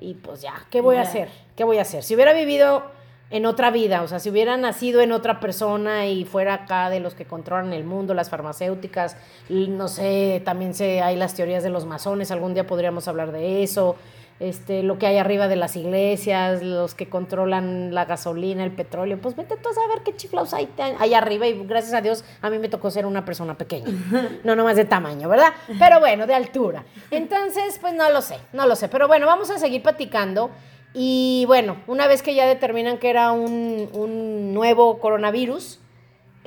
y 0.00 0.14
pues 0.14 0.42
ya, 0.42 0.54
¿qué 0.70 0.80
voy 0.80 0.96
a 0.96 1.02
hacer? 1.02 1.28
¿Qué 1.56 1.64
voy 1.64 1.78
a 1.78 1.82
hacer? 1.82 2.02
Si 2.02 2.14
hubiera 2.14 2.32
vivido 2.32 2.84
en 3.30 3.46
otra 3.46 3.70
vida, 3.70 4.02
o 4.02 4.08
sea, 4.08 4.20
si 4.20 4.30
hubiera 4.30 4.56
nacido 4.56 5.00
en 5.00 5.10
otra 5.10 5.40
persona 5.40 6.06
y 6.06 6.24
fuera 6.24 6.54
acá 6.54 6.90
de 6.90 7.00
los 7.00 7.14
que 7.14 7.24
controlan 7.24 7.72
el 7.72 7.84
mundo, 7.84 8.14
las 8.14 8.30
farmacéuticas, 8.30 9.16
no 9.48 9.88
sé, 9.88 10.42
también 10.44 10.74
sé, 10.74 11.00
hay 11.00 11.16
las 11.16 11.34
teorías 11.34 11.62
de 11.62 11.70
los 11.70 11.86
masones, 11.86 12.30
algún 12.30 12.54
día 12.54 12.66
podríamos 12.66 13.08
hablar 13.08 13.32
de 13.32 13.62
eso, 13.62 13.96
este, 14.38 14.82
lo 14.82 14.98
que 14.98 15.06
hay 15.06 15.16
arriba 15.16 15.48
de 15.48 15.56
las 15.56 15.76
iglesias, 15.76 16.62
los 16.62 16.94
que 16.94 17.08
controlan 17.08 17.94
la 17.94 18.04
gasolina, 18.04 18.64
el 18.64 18.72
petróleo, 18.72 19.18
pues 19.20 19.34
vete 19.34 19.56
tú 19.56 19.68
a 19.68 19.72
saber 19.72 20.02
qué 20.04 20.14
chiflados 20.14 20.52
hay 20.52 20.68
ahí 20.98 21.14
arriba 21.14 21.46
y 21.46 21.66
gracias 21.66 21.94
a 21.94 22.00
Dios 22.00 22.24
a 22.42 22.50
mí 22.50 22.58
me 22.58 22.68
tocó 22.68 22.90
ser 22.90 23.06
una 23.06 23.24
persona 23.24 23.56
pequeña, 23.56 23.88
no 24.44 24.54
nomás 24.54 24.76
de 24.76 24.84
tamaño, 24.84 25.28
¿verdad? 25.28 25.52
Pero 25.78 26.00
bueno, 26.00 26.26
de 26.26 26.34
altura. 26.34 26.84
Entonces, 27.10 27.78
pues 27.80 27.94
no 27.94 28.10
lo 28.10 28.20
sé, 28.20 28.36
no 28.52 28.66
lo 28.66 28.76
sé, 28.76 28.88
pero 28.88 29.08
bueno, 29.08 29.26
vamos 29.26 29.50
a 29.50 29.58
seguir 29.58 29.82
platicando 29.82 30.50
Y 30.98 31.44
bueno, 31.46 31.76
una 31.86 32.06
vez 32.06 32.22
que 32.22 32.34
ya 32.34 32.46
determinan 32.46 32.98
que 32.98 33.10
era 33.10 33.32
un, 33.32 33.88
un 33.92 34.54
nuevo 34.54 34.98
coronavirus, 34.98 35.78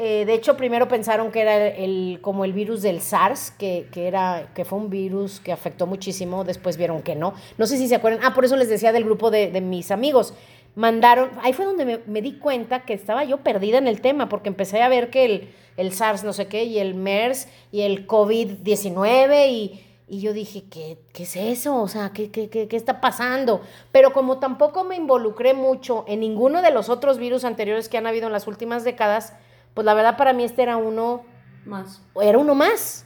eh, 0.01 0.23
de 0.25 0.33
hecho, 0.33 0.55
primero 0.55 0.87
pensaron 0.87 1.29
que 1.29 1.41
era 1.41 1.67
el, 1.67 2.19
como 2.21 2.45
el 2.45 2.53
virus 2.53 2.81
del 2.81 3.01
SARS, 3.01 3.51
que, 3.51 3.87
que, 3.91 4.07
era, 4.07 4.49
que 4.55 4.63
fue 4.63 4.79
un 4.79 4.89
virus 4.89 5.41
que 5.41 5.51
afectó 5.51 5.87
muchísimo, 5.87 6.45
después 6.45 6.77
vieron 6.77 7.01
que 7.01 7.17
no. 7.17 7.33
No 7.57 7.67
sé 7.67 7.77
si 7.77 7.89
se 7.89 7.95
acuerdan, 7.95 8.21
ah, 8.23 8.33
por 8.33 8.45
eso 8.45 8.55
les 8.55 8.69
decía 8.69 8.93
del 8.93 9.03
grupo 9.03 9.29
de, 9.29 9.51
de 9.51 9.59
mis 9.59 9.91
amigos. 9.91 10.33
Mandaron, 10.75 11.31
ahí 11.43 11.51
fue 11.51 11.65
donde 11.65 11.83
me, 11.83 11.99
me, 12.07 12.21
di 12.21 12.37
cuenta 12.39 12.85
que 12.85 12.93
estaba 12.93 13.25
yo 13.25 13.39
perdida 13.39 13.77
en 13.77 13.87
el 13.87 13.99
tema, 13.99 14.29
porque 14.29 14.47
empecé 14.47 14.81
a 14.81 14.87
ver 14.87 15.09
que 15.09 15.25
el, 15.25 15.49
el 15.75 15.91
SARS 15.91 16.23
no 16.23 16.31
sé 16.31 16.47
qué, 16.47 16.63
y 16.63 16.79
el 16.79 16.95
MERS, 16.95 17.49
y 17.73 17.81
el 17.81 18.07
COVID-19, 18.07 19.49
y, 19.49 19.81
y 20.07 20.21
yo 20.21 20.31
dije, 20.31 20.63
¿qué, 20.71 20.97
¿qué, 21.11 21.23
es 21.23 21.35
eso? 21.35 21.75
O 21.81 21.89
sea, 21.89 22.11
¿qué, 22.13 22.31
qué, 22.31 22.47
qué, 22.47 22.67
está 22.71 23.01
pasando? 23.01 23.59
Pero 23.91 24.13
como 24.13 24.39
tampoco 24.39 24.85
me 24.85 24.95
involucré 24.95 25.53
mucho 25.53 26.05
en 26.07 26.21
ninguno 26.21 26.61
de 26.61 26.71
los 26.71 26.87
otros 26.87 27.17
virus 27.17 27.43
anteriores 27.43 27.89
que 27.89 27.97
han 27.97 28.07
habido 28.07 28.27
en 28.27 28.33
las 28.33 28.47
últimas 28.47 28.85
décadas, 28.85 29.33
pues 29.79 29.85
la 29.85 29.93
verdad 29.93 30.17
para 30.17 30.33
mí 30.33 30.43
este 30.43 30.61
era 30.61 30.75
uno 30.75 31.23
más. 31.63 32.01
Era 32.21 32.37
uno 32.37 32.53
más. 32.53 33.05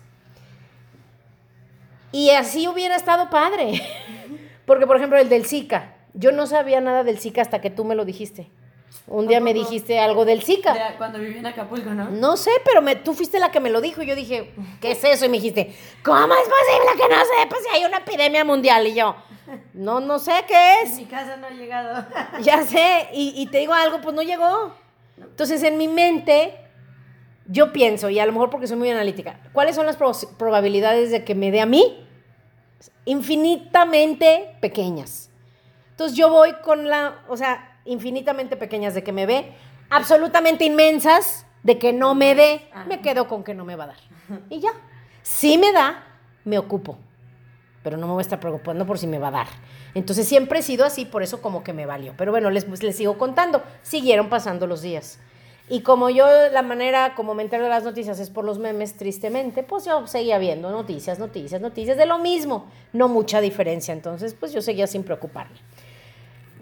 Y 2.12 2.32
así 2.32 2.68
hubiera 2.68 2.96
estado 2.96 3.30
padre. 3.30 3.80
Porque, 4.66 4.88
por 4.88 4.98
ejemplo, 4.98 5.20
el 5.20 5.30
del 5.30 5.46
Zika. 5.46 5.94
Yo 6.16 6.32
no 6.32 6.48
sabía 6.48 6.82
nada 6.82 7.04
del 7.04 7.20
Zika 7.20 7.44
hasta 7.44 7.62
que 7.62 7.70
tú 7.70 7.86
me 7.86 7.94
lo 7.94 8.06
dijiste. 8.06 8.50
Un 9.06 9.28
día 9.28 9.40
me 9.40 9.54
dijiste 9.54 10.00
algo 10.00 10.26
del 10.26 10.42
Zika. 10.42 10.96
cuando 10.98 11.20
viví 11.20 11.38
en 11.38 11.46
Acapulco, 11.46 11.92
¿no? 11.92 12.10
No 12.10 12.38
sé, 12.38 12.50
pero 12.66 12.82
me, 12.82 12.96
tú 12.96 13.14
fuiste 13.14 13.38
la 13.38 13.52
que 13.52 13.60
me 13.60 13.70
lo 13.70 13.80
dijo. 13.80 14.02
Y 14.02 14.08
yo 14.08 14.16
dije, 14.16 14.56
¿qué 14.82 14.94
es 14.94 15.04
eso? 15.04 15.26
Y 15.26 15.30
me 15.30 15.38
dijiste, 15.38 15.76
¿cómo 16.04 16.34
es 16.34 16.50
posible 16.50 16.92
que 16.98 17.16
no 17.16 17.22
sepas 17.40 17.60
si 17.62 17.76
hay 17.76 17.86
una 17.86 17.98
epidemia 17.98 18.44
mundial? 18.44 18.88
Y 18.88 18.96
yo, 18.96 19.16
no, 19.76 20.00
no 20.00 20.18
sé 20.18 20.44
qué 20.48 20.82
es. 20.82 20.94
En 20.94 20.98
mi 20.98 21.06
casa 21.06 21.38
no 21.38 21.46
ha 21.46 21.52
llegado. 21.52 22.04
ya 22.42 22.64
sé. 22.64 23.10
Y, 23.14 23.36
y 23.40 23.46
te 23.46 23.60
digo 23.60 23.74
algo, 23.76 24.02
pues 24.02 24.16
no 24.16 24.24
llegó. 24.24 24.74
Entonces, 25.18 25.62
en 25.64 25.78
mi 25.78 25.88
mente, 25.88 26.63
yo 27.48 27.74
pienso, 27.74 28.10
y 28.10 28.20
a 28.20 28.26
lo 28.26 28.32
mejor 28.32 28.50
porque 28.50 28.68
soy 28.68 28.78
muy 28.78 28.90
analítica, 28.90 29.40
¿cuáles 29.52 29.76
son 29.76 29.86
las 29.86 29.98
probabilidades 30.38 31.12
de 31.12 31.24
que 31.24 31.36
me 31.36 31.52
dé 31.52 31.62
a 31.62 31.66
mí? 31.66 32.06
Infinitamente 33.06 34.56
pequeñas. 34.62 35.30
Entonces 35.92 36.18
yo 36.18 36.30
voy 36.30 36.54
con 36.64 36.88
la, 36.88 37.24
o 37.28 37.38
sea, 37.38 37.80
infinitamente 37.86 38.56
pequeñas 38.56 38.94
de 38.94 39.04
que 39.04 39.12
me 39.12 39.26
ve, 39.26 39.54
absolutamente 39.90 40.66
inmensas 40.66 41.46
de 41.64 41.78
que 41.78 41.94
no 41.94 42.16
me 42.16 42.36
dé, 42.36 42.68
me 42.88 43.02
quedo 43.02 43.28
con 43.28 43.44
que 43.44 43.54
no 43.54 43.66
me 43.66 43.76
va 43.76 43.86
a 43.86 43.88
dar. 43.88 43.98
Y 44.50 44.60
ya. 44.60 44.72
Si 45.22 45.58
me 45.58 45.72
da, 45.72 46.04
me 46.44 46.58
ocupo. 46.58 46.98
Pero 47.84 47.98
no 47.98 48.08
me 48.08 48.14
voy 48.14 48.22
a 48.22 48.24
estar 48.24 48.40
preocupando 48.40 48.86
por 48.86 48.98
si 48.98 49.08
me 49.08 49.20
va 49.20 49.28
a 49.28 49.32
dar. 49.32 49.48
Entonces 49.94 50.28
siempre 50.28 50.60
he 50.60 50.62
sido 50.62 50.86
así, 50.86 51.06
por 51.06 51.24
eso 51.24 51.42
como 51.42 51.64
que 51.64 51.74
me 51.74 51.86
valió. 51.86 52.14
Pero 52.18 52.32
bueno, 52.32 52.50
les, 52.50 52.68
les 52.82 52.96
sigo 52.96 53.18
contando. 53.18 53.62
Siguieron 53.82 54.30
pasando 54.30 54.68
los 54.68 54.82
días. 54.82 55.20
Y 55.70 55.82
como 55.82 56.10
yo, 56.10 56.26
la 56.52 56.62
manera 56.62 57.16
como 57.16 57.36
me 57.36 57.44
entero 57.44 57.64
de 57.64 57.70
las 57.70 57.84
noticias 57.84 58.20
es 58.20 58.30
por 58.30 58.44
los 58.44 58.60
memes, 58.60 58.98
tristemente, 58.98 59.64
pues 59.64 59.86
yo 59.86 60.06
seguía 60.08 60.38
viendo 60.38 60.70
noticias, 60.72 61.20
noticias, 61.20 61.62
noticias 61.62 61.98
de 61.98 62.06
lo 62.06 62.20
mismo. 62.20 62.70
No 62.92 63.08
mucha 63.08 63.40
diferencia. 63.40 63.94
Entonces, 63.94 64.34
pues 64.34 64.52
yo 64.52 64.62
seguía 64.62 64.88
sin 64.88 65.04
preocuparme. 65.04 65.58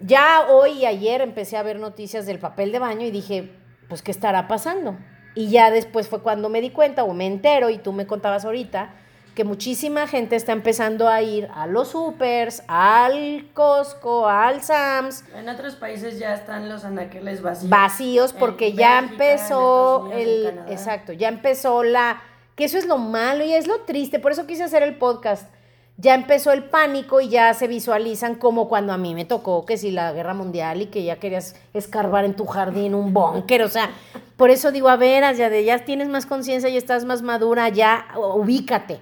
Ya 0.04 0.46
hoy 0.48 0.72
y 0.72 0.86
ayer 0.86 1.20
empecé 1.20 1.56
a 1.56 1.62
ver 1.62 1.78
noticias 1.78 2.26
del 2.26 2.38
papel 2.38 2.70
de 2.72 2.78
baño 2.78 3.06
y 3.06 3.10
dije, 3.10 3.50
pues, 3.88 4.02
¿qué 4.02 4.10
estará 4.10 4.48
pasando? 4.48 4.96
Y 5.34 5.50
ya 5.50 5.70
después 5.70 6.08
fue 6.08 6.22
cuando 6.22 6.48
me 6.48 6.60
di 6.60 6.70
cuenta 6.70 7.04
o 7.04 7.12
me 7.12 7.26
entero, 7.26 7.70
y 7.70 7.78
tú 7.78 7.92
me 7.92 8.06
contabas 8.06 8.44
ahorita, 8.44 8.94
que 9.34 9.44
muchísima 9.44 10.06
gente 10.06 10.36
está 10.36 10.52
empezando 10.52 11.08
a 11.08 11.22
ir 11.22 11.48
a 11.54 11.66
los 11.66 11.88
supers, 11.88 12.62
al 12.68 13.48
Costco, 13.54 14.28
al 14.28 14.62
Sams. 14.62 15.24
En 15.34 15.48
otros 15.48 15.76
países 15.76 16.18
ya 16.18 16.34
están 16.34 16.68
los 16.68 16.84
anaqueles 16.84 17.40
vacíos. 17.40 17.70
Vacíos 17.70 18.32
porque 18.32 18.74
ya 18.74 18.98
empezó 18.98 20.10
el 20.12 20.60
exacto, 20.68 21.12
ya 21.12 21.28
empezó 21.28 21.82
la 21.82 22.22
que 22.54 22.64
eso 22.64 22.76
es 22.76 22.86
lo 22.86 22.98
malo 22.98 23.44
y 23.44 23.52
es 23.52 23.66
lo 23.66 23.80
triste, 23.80 24.18
por 24.18 24.32
eso 24.32 24.46
quise 24.46 24.64
hacer 24.64 24.82
el 24.82 24.96
podcast. 24.96 25.50
Ya 25.98 26.14
empezó 26.14 26.52
el 26.52 26.64
pánico 26.64 27.20
y 27.20 27.28
ya 27.28 27.52
se 27.54 27.68
visualizan 27.68 28.34
como 28.34 28.68
cuando 28.68 28.92
a 28.92 28.98
mí 28.98 29.14
me 29.14 29.24
tocó 29.24 29.64
que 29.64 29.76
si 29.76 29.90
la 29.90 30.12
guerra 30.12 30.34
mundial 30.34 30.82
y 30.82 30.86
que 30.86 31.04
ya 31.04 31.16
querías 31.16 31.54
escarbar 31.74 32.24
en 32.24 32.34
tu 32.34 32.46
jardín 32.46 32.94
un 32.94 33.12
búnker, 33.12 33.62
o 33.62 33.68
sea, 33.68 33.90
por 34.36 34.50
eso 34.50 34.72
digo, 34.72 34.88
a 34.88 34.96
ver, 34.96 35.22
ya, 35.36 35.48
de, 35.48 35.64
ya 35.64 35.84
tienes 35.84 36.08
más 36.08 36.26
conciencia 36.26 36.68
y 36.68 36.76
estás 36.76 37.04
más 37.04 37.22
madura, 37.22 37.68
ya 37.68 38.06
ubícate. 38.16 39.00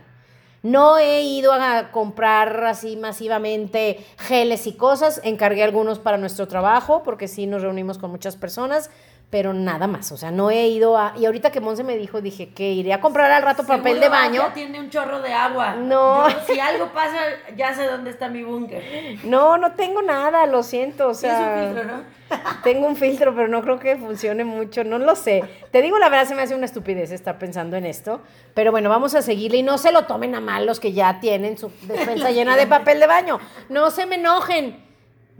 No 0.62 0.98
he 0.98 1.22
ido 1.22 1.52
a 1.52 1.90
comprar 1.90 2.64
así 2.64 2.96
masivamente 2.96 4.04
geles 4.18 4.66
y 4.66 4.74
cosas. 4.74 5.20
Encargué 5.24 5.62
algunos 5.62 5.98
para 5.98 6.18
nuestro 6.18 6.48
trabajo 6.48 7.02
porque 7.02 7.28
sí 7.28 7.46
nos 7.46 7.62
reunimos 7.62 7.96
con 7.96 8.10
muchas 8.10 8.36
personas, 8.36 8.90
pero 9.30 9.54
nada 9.54 9.86
más. 9.86 10.10
O 10.10 10.16
sea, 10.16 10.32
no 10.32 10.50
he 10.50 10.66
ido 10.66 10.98
a... 10.98 11.14
Y 11.16 11.24
ahorita 11.24 11.50
que 11.50 11.60
Monse 11.60 11.84
me 11.84 11.96
dijo, 11.96 12.20
dije 12.20 12.48
que 12.48 12.72
iré 12.72 12.92
a 12.92 13.00
comprar 13.00 13.30
al 13.30 13.42
rato 13.42 13.64
papel 13.64 14.00
de 14.00 14.08
baño. 14.08 14.42
Ya 14.42 14.52
tiene 14.52 14.80
un 14.80 14.90
chorro 14.90 15.22
de 15.22 15.32
agua. 15.32 15.76
No. 15.76 16.24
si 16.46 16.58
algo 16.58 16.92
pasa, 16.92 17.18
ya 17.56 17.72
sé 17.72 17.86
dónde 17.86 18.10
está 18.10 18.28
mi 18.28 18.42
búnker. 18.42 18.82
No, 19.24 19.56
no 19.56 19.72
tengo 19.74 20.02
nada, 20.02 20.46
lo 20.46 20.64
siento. 20.64 21.08
O 21.08 21.14
sea... 21.14 21.38
un 21.38 21.74
filtro, 21.74 21.84
¿no? 21.84 22.20
Tengo 22.62 22.86
un 22.86 22.96
filtro, 22.96 23.34
pero 23.34 23.48
no 23.48 23.62
creo 23.62 23.78
que 23.78 23.96
funcione 23.96 24.44
mucho, 24.44 24.84
no 24.84 24.98
lo 24.98 25.16
sé. 25.16 25.42
Te 25.70 25.82
digo 25.82 25.98
la 25.98 26.08
verdad, 26.08 26.28
se 26.28 26.34
me 26.34 26.42
hace 26.42 26.54
una 26.54 26.66
estupidez 26.66 27.10
estar 27.10 27.38
pensando 27.38 27.76
en 27.76 27.86
esto, 27.86 28.20
pero 28.54 28.70
bueno, 28.70 28.88
vamos 28.88 29.14
a 29.14 29.22
seguirle 29.22 29.58
y 29.58 29.62
no 29.62 29.78
se 29.78 29.90
lo 29.90 30.04
tomen 30.04 30.34
a 30.34 30.40
mal 30.40 30.66
los 30.66 30.78
que 30.80 30.92
ya 30.92 31.18
tienen 31.20 31.58
su 31.58 31.72
despensa 31.82 32.30
llena 32.30 32.56
de 32.56 32.66
papel 32.66 33.00
de 33.00 33.06
baño. 33.06 33.40
No 33.68 33.90
se 33.90 34.06
me 34.06 34.16
enojen. 34.16 34.89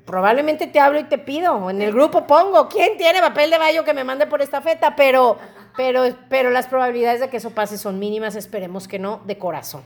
Probablemente 0.04 0.66
te 0.66 0.80
hablo 0.80 0.98
y 0.98 1.04
te 1.04 1.18
pido, 1.18 1.70
en 1.70 1.82
el 1.82 1.92
grupo 1.92 2.26
pongo, 2.26 2.68
¿quién 2.68 2.96
tiene 2.96 3.20
papel 3.20 3.50
de 3.50 3.58
baño 3.58 3.84
que 3.84 3.92
me 3.92 4.04
mande 4.04 4.26
por 4.26 4.40
esta 4.40 4.60
feta? 4.60 4.94
Pero, 4.96 5.38
pero, 5.76 6.04
pero 6.28 6.50
las 6.50 6.66
probabilidades 6.66 7.20
de 7.20 7.28
que 7.28 7.38
eso 7.38 7.50
pase 7.50 7.78
son 7.78 7.98
mínimas, 7.98 8.36
esperemos 8.36 8.86
que 8.86 8.98
no, 8.98 9.20
de 9.24 9.38
corazón. 9.38 9.82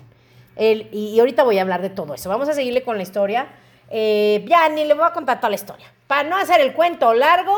El, 0.57 0.89
y, 0.93 1.19
ahorita 1.19 1.43
voy 1.43 1.59
a 1.59 1.63
hablar 1.63 1.83
de 1.83 1.91
todo 1.91 2.15
eso. 2.15 2.29
Vamos 2.29 2.49
a 2.49 2.55
seguirle 2.55 2.83
con 2.83 2.97
la 2.97 3.03
historia. 3.03 3.49
Eh, 3.91 4.45
ya 4.49 4.69
ni 4.69 4.85
le 4.85 4.95
voy 4.95 5.05
a 5.05 5.13
contar 5.13 5.39
toda 5.39 5.51
la 5.51 5.57
historia. 5.57 5.87
Para 6.07 6.29
no 6.29 6.37
hacer 6.37 6.61
el 6.61 6.75
cuento 6.75 7.13
largo, 7.15 7.57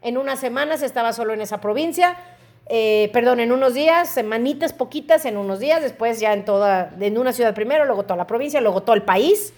en 0.00 0.18
unas 0.18 0.40
semanas 0.40 0.82
estaba 0.82 1.12
solo 1.12 1.32
en 1.32 1.40
esa 1.40 1.60
provincia, 1.60 2.16
eh, 2.66 3.10
perdón, 3.12 3.40
en 3.40 3.52
unos 3.52 3.74
días, 3.74 4.08
semanitas 4.08 4.72
poquitas, 4.72 5.24
en 5.24 5.36
unos 5.36 5.60
días, 5.60 5.82
después 5.82 6.20
ya 6.20 6.32
en 6.32 6.44
toda, 6.44 6.90
en 6.98 7.18
una 7.18 7.32
ciudad 7.32 7.54
primero, 7.54 7.84
luego 7.84 8.04
toda 8.04 8.16
la 8.16 8.26
provincia, 8.26 8.60
luego 8.60 8.82
todo 8.82 8.94
el 8.94 9.02
país. 9.02 9.52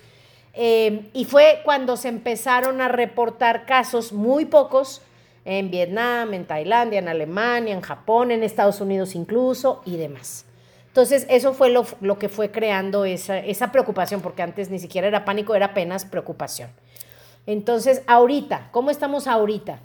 Eh, 0.55 1.11
y 1.13 1.25
fue 1.25 1.61
cuando 1.65 1.97
se 1.97 2.09
empezaron 2.09 2.81
a 2.81 2.89
reportar 2.89 3.67
casos 3.67 4.13
muy 4.13 4.45
pocos 4.45 5.03
en 5.45 5.71
Vietnam, 5.71 6.33
en 6.33 6.47
Tailandia, 6.47 7.01
en 7.01 7.09
Alemania, 7.09 7.75
en 7.75 7.81
Japón, 7.81 8.31
en 8.31 8.43
Estados 8.43 8.81
Unidos 8.81 9.15
incluso 9.15 9.83
y 9.85 9.97
demás. 9.97 10.47
Entonces, 10.87 11.27
eso 11.29 11.55
fue 11.55 11.71
lo, 11.71 12.19
que 12.19 12.29
fue 12.29 12.53
creando 12.53 13.05
esa, 13.05 13.39
esa 13.39 13.73
preocupación, 13.73 14.21
porque 14.21 14.43
antes 14.43 14.71
ni 14.71 14.79
siquiera 14.79 15.09
era 15.09 15.25
pánico, 15.25 15.57
era 15.57 15.67
apenas 15.67 16.05
preocupación. 16.05 16.71
Entonces, 17.47 18.03
ahorita, 18.07 18.69
¿cómo 18.71 18.91
estamos 18.91 19.27
ahorita? 19.27 19.81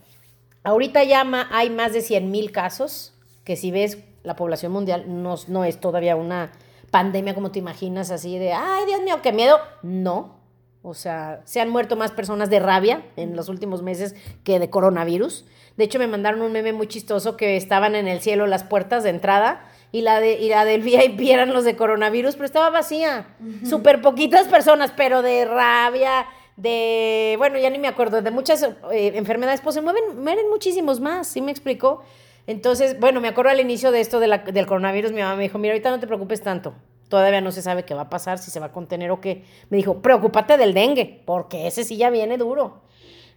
Ahorita 0.64 1.04
ya 1.04 1.26
hay 1.52 1.72
más 1.72 1.94
de 1.94 2.02
100 2.02 2.30
mil 2.30 2.52
casos, 2.52 3.14
que 3.44 3.56
si 3.56 3.72
ves 3.72 3.98
la 4.24 4.36
población 4.36 4.72
mundial 4.72 5.06
no, 5.08 5.36
no 5.48 5.64
es 5.64 5.80
todavía 5.80 6.16
una 6.16 6.52
pandemia 6.92 7.34
como 7.34 7.52
te 7.52 7.60
imaginas, 7.60 8.12
así 8.12 8.38
de, 8.38 8.54
ay 8.54 8.86
Dios 8.86 9.02
mío, 9.02 9.20
qué 9.24 9.32
miedo. 9.32 9.58
No, 9.82 10.39
o 10.82 10.94
sea, 10.94 11.42
se 11.44 11.60
han 11.60 11.70
muerto 11.70 11.96
más 11.96 12.12
personas 12.12 12.50
de 12.50 12.60
rabia 12.60 13.04
en 13.18 13.36
los 13.36 13.50
últimos 13.50 13.82
meses 13.82 14.16
que 14.44 14.60
de 14.60 14.70
coronavirus. 14.70 15.46
De 15.76 15.84
hecho, 15.84 16.00
me 16.00 16.08
mandaron 16.08 16.42
un 16.42 16.52
meme 16.52 16.72
muy 16.72 16.88
chistoso 16.88 17.36
que 17.36 17.58
estaban 17.58 17.96
en 17.96 18.08
el 18.08 18.22
cielo 18.22 18.48
las 18.48 18.64
puertas 18.64 19.04
de 19.04 19.10
entrada 19.10 19.62
y 19.92 20.02
la, 20.02 20.20
de, 20.20 20.34
y 20.34 20.50
la 20.50 20.66
del 20.66 20.82
VIP 20.84 21.22
eran 21.30 21.54
los 21.54 21.66
de 21.66 21.76
coronavirus, 21.76 22.36
pero 22.36 22.46
estaba 22.46 22.70
vacía. 22.70 23.28
Súper 23.66 24.02
poquitas 24.02 24.48
personas, 24.48 24.94
pero 24.96 25.22
de 25.22 25.46
rabia, 25.46 26.28
de, 26.56 27.36
bueno, 27.38 27.58
ya 27.58 27.70
ni 27.70 27.80
me 27.80 27.88
acuerdo, 27.88 28.22
de 28.22 28.32
muchas 28.32 28.64
eh, 28.64 29.14
enfermedades, 29.16 29.62
pues 29.62 29.76
se 29.76 29.82
mueven, 29.82 30.22
mueren 30.22 30.50
muchísimos 30.50 31.00
más, 31.00 31.28
¿sí 31.28 31.42
me 31.42 31.52
explicó? 31.52 32.04
Entonces, 32.48 33.00
bueno, 33.00 33.22
me 33.22 33.28
acuerdo 33.28 33.52
al 33.52 33.60
inicio 33.60 33.92
de 33.92 34.02
esto 34.02 34.20
de 34.20 34.28
la, 34.28 34.40
del 34.40 34.66
coronavirus, 34.66 35.12
mi 35.12 35.22
mamá 35.22 35.36
me 35.36 35.44
dijo, 35.44 35.58
mira, 35.58 35.74
ahorita 35.74 35.90
no 35.90 36.00
te 36.00 36.08
preocupes 36.08 36.42
tanto, 36.42 36.74
todavía 37.10 37.42
no 37.42 37.52
se 37.52 37.62
sabe 37.62 37.84
qué 37.84 37.94
va 37.94 38.04
a 38.04 38.10
pasar, 38.10 38.38
si 38.38 38.52
se 38.52 38.60
va 38.60 38.68
a 38.68 38.72
contener 38.72 39.12
o 39.12 39.20
qué. 39.20 39.44
Me 39.70 39.78
dijo, 39.78 40.02
preocúpate 40.02 40.58
del 40.58 40.74
dengue, 40.74 41.22
porque 41.26 41.68
ese 41.68 41.84
sí 41.84 41.98
ya 41.98 42.10
viene 42.10 42.38
duro. 42.38 42.82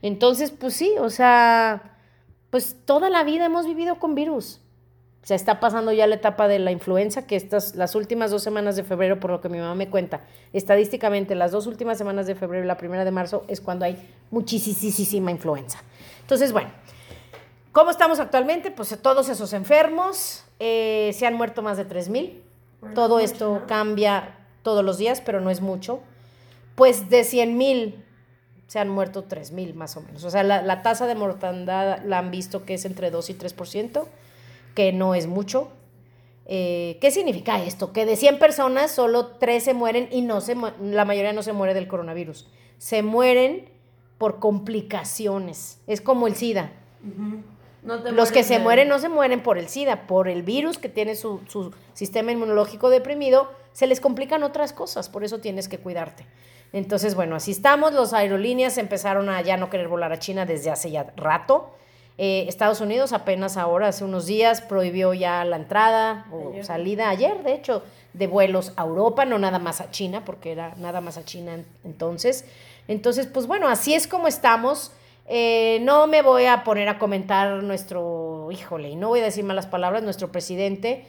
Entonces, 0.02 0.52
pues 0.52 0.74
sí, 0.74 0.94
o 1.00 1.10
sea, 1.10 1.96
pues 2.50 2.76
toda 2.84 3.10
la 3.10 3.24
vida 3.24 3.46
hemos 3.46 3.66
vivido 3.66 3.98
con 3.98 4.14
virus 4.14 4.62
se 5.22 5.36
está 5.36 5.60
pasando 5.60 5.92
ya 5.92 6.06
la 6.06 6.16
etapa 6.16 6.48
de 6.48 6.58
la 6.58 6.72
influenza, 6.72 7.26
que 7.26 7.36
estas, 7.36 7.76
las 7.76 7.94
últimas 7.94 8.30
dos 8.30 8.42
semanas 8.42 8.74
de 8.74 8.82
febrero, 8.82 9.20
por 9.20 9.30
lo 9.30 9.40
que 9.40 9.48
mi 9.48 9.58
mamá 9.58 9.74
me 9.74 9.88
cuenta, 9.88 10.22
estadísticamente 10.52 11.34
las 11.36 11.52
dos 11.52 11.66
últimas 11.66 11.96
semanas 11.96 12.26
de 12.26 12.34
febrero 12.34 12.64
y 12.64 12.66
la 12.66 12.76
primera 12.76 13.04
de 13.04 13.12
marzo 13.12 13.44
es 13.46 13.60
cuando 13.60 13.84
hay 13.84 13.96
muchísima 14.30 15.30
influenza. 15.30 15.78
Entonces, 16.22 16.52
bueno, 16.52 16.70
¿cómo 17.70 17.90
estamos 17.90 18.18
actualmente? 18.18 18.72
Pues 18.72 18.96
todos 19.00 19.28
esos 19.28 19.52
enfermos, 19.52 20.44
eh, 20.58 21.12
se 21.14 21.24
han 21.26 21.34
muerto 21.34 21.62
más 21.62 21.76
de 21.76 21.84
3 21.84 22.08
mil. 22.82 22.94
Todo 22.94 23.20
esto 23.20 23.62
cambia 23.66 24.36
todos 24.62 24.84
los 24.84 24.98
días, 24.98 25.20
pero 25.20 25.40
no 25.40 25.50
es 25.50 25.60
mucho. 25.60 26.00
Pues 26.74 27.08
de 27.10 27.24
100 27.24 27.56
mil 27.56 28.04
se 28.66 28.78
han 28.78 28.88
muerto 28.88 29.28
3.000 29.28 29.74
más 29.74 29.98
o 29.98 30.00
menos. 30.00 30.24
O 30.24 30.30
sea, 30.30 30.42
la, 30.42 30.62
la 30.62 30.82
tasa 30.82 31.06
de 31.06 31.14
mortandad 31.14 32.02
la 32.06 32.18
han 32.18 32.30
visto 32.30 32.64
que 32.64 32.74
es 32.74 32.86
entre 32.86 33.10
2 33.10 33.28
y 33.28 33.34
3%, 33.34 34.06
que 34.74 34.92
no 34.92 35.14
es 35.14 35.26
mucho. 35.26 35.68
Eh, 36.46 36.98
¿Qué 37.00 37.10
significa 37.10 37.62
esto? 37.62 37.92
Que 37.92 38.06
de 38.06 38.16
100 38.16 38.38
personas 38.38 38.90
solo 38.90 39.26
3 39.26 39.62
se 39.62 39.74
mueren 39.74 40.08
y 40.10 40.22
no 40.22 40.40
se, 40.40 40.56
la 40.80 41.04
mayoría 41.04 41.32
no 41.32 41.42
se 41.42 41.52
muere 41.52 41.74
del 41.74 41.86
coronavirus. 41.86 42.48
Se 42.78 43.02
mueren 43.02 43.68
por 44.18 44.38
complicaciones. 44.38 45.80
Es 45.86 46.00
como 46.00 46.26
el 46.26 46.34
SIDA. 46.34 46.72
Los 47.82 48.30
que 48.30 48.44
se 48.44 48.60
mueren 48.60 48.88
no 48.88 48.98
se 49.00 49.08
mueren 49.08 49.42
por 49.42 49.58
el 49.58 49.68
SIDA, 49.68 50.06
por 50.06 50.28
el 50.28 50.42
virus 50.42 50.78
que 50.78 50.88
tiene 50.88 51.16
su, 51.16 51.40
su, 51.48 51.74
sistema 51.94 52.30
inmunológico 52.30 52.90
deprimido, 52.90 53.50
se 53.72 53.86
les 53.86 54.00
complican 54.00 54.44
otras 54.44 54.72
cosas, 54.72 55.08
por 55.08 55.24
eso 55.24 55.40
tienes 55.40 55.68
que 55.68 55.78
cuidarte. 55.78 56.24
Entonces, 56.72 57.14
bueno, 57.14 57.36
así 57.36 57.50
estamos, 57.50 57.92
los 57.92 58.12
aerolíneas 58.12 58.78
empezaron 58.78 59.28
a 59.28 59.42
ya 59.42 59.56
no 59.56 59.68
querer 59.68 59.88
volar 59.88 60.12
a 60.12 60.18
China 60.18 60.46
desde 60.46 60.70
hace 60.70 60.90
ya 60.90 61.12
rato. 61.16 61.74
Eh, 62.18 62.44
Estados 62.48 62.80
Unidos 62.80 63.12
apenas 63.12 63.56
ahora, 63.56 63.88
hace 63.88 64.04
unos 64.04 64.26
días, 64.26 64.60
prohibió 64.60 65.12
ya 65.12 65.44
la 65.44 65.56
entrada 65.56 66.26
o 66.30 66.62
salida, 66.62 67.08
ayer 67.08 67.42
de 67.42 67.54
hecho, 67.54 67.82
de 68.12 68.26
vuelos 68.26 68.72
a 68.76 68.82
Europa, 68.82 69.24
no 69.24 69.38
nada 69.38 69.58
más 69.58 69.80
a 69.80 69.90
China, 69.90 70.24
porque 70.24 70.52
era 70.52 70.74
nada 70.76 71.00
más 71.00 71.16
a 71.16 71.24
China 71.24 71.58
entonces. 71.84 72.44
Entonces, 72.86 73.26
pues 73.26 73.46
bueno, 73.46 73.68
así 73.68 73.94
es 73.94 74.06
como 74.06 74.28
estamos. 74.28 74.92
Eh, 75.34 75.78
no 75.80 76.08
me 76.08 76.20
voy 76.20 76.44
a 76.44 76.62
poner 76.62 76.90
a 76.90 76.98
comentar 76.98 77.62
nuestro, 77.62 78.50
híjole, 78.52 78.90
y 78.90 78.96
no 78.96 79.08
voy 79.08 79.20
a 79.20 79.24
decir 79.24 79.44
malas 79.44 79.66
palabras, 79.66 80.02
nuestro 80.02 80.30
presidente, 80.30 81.06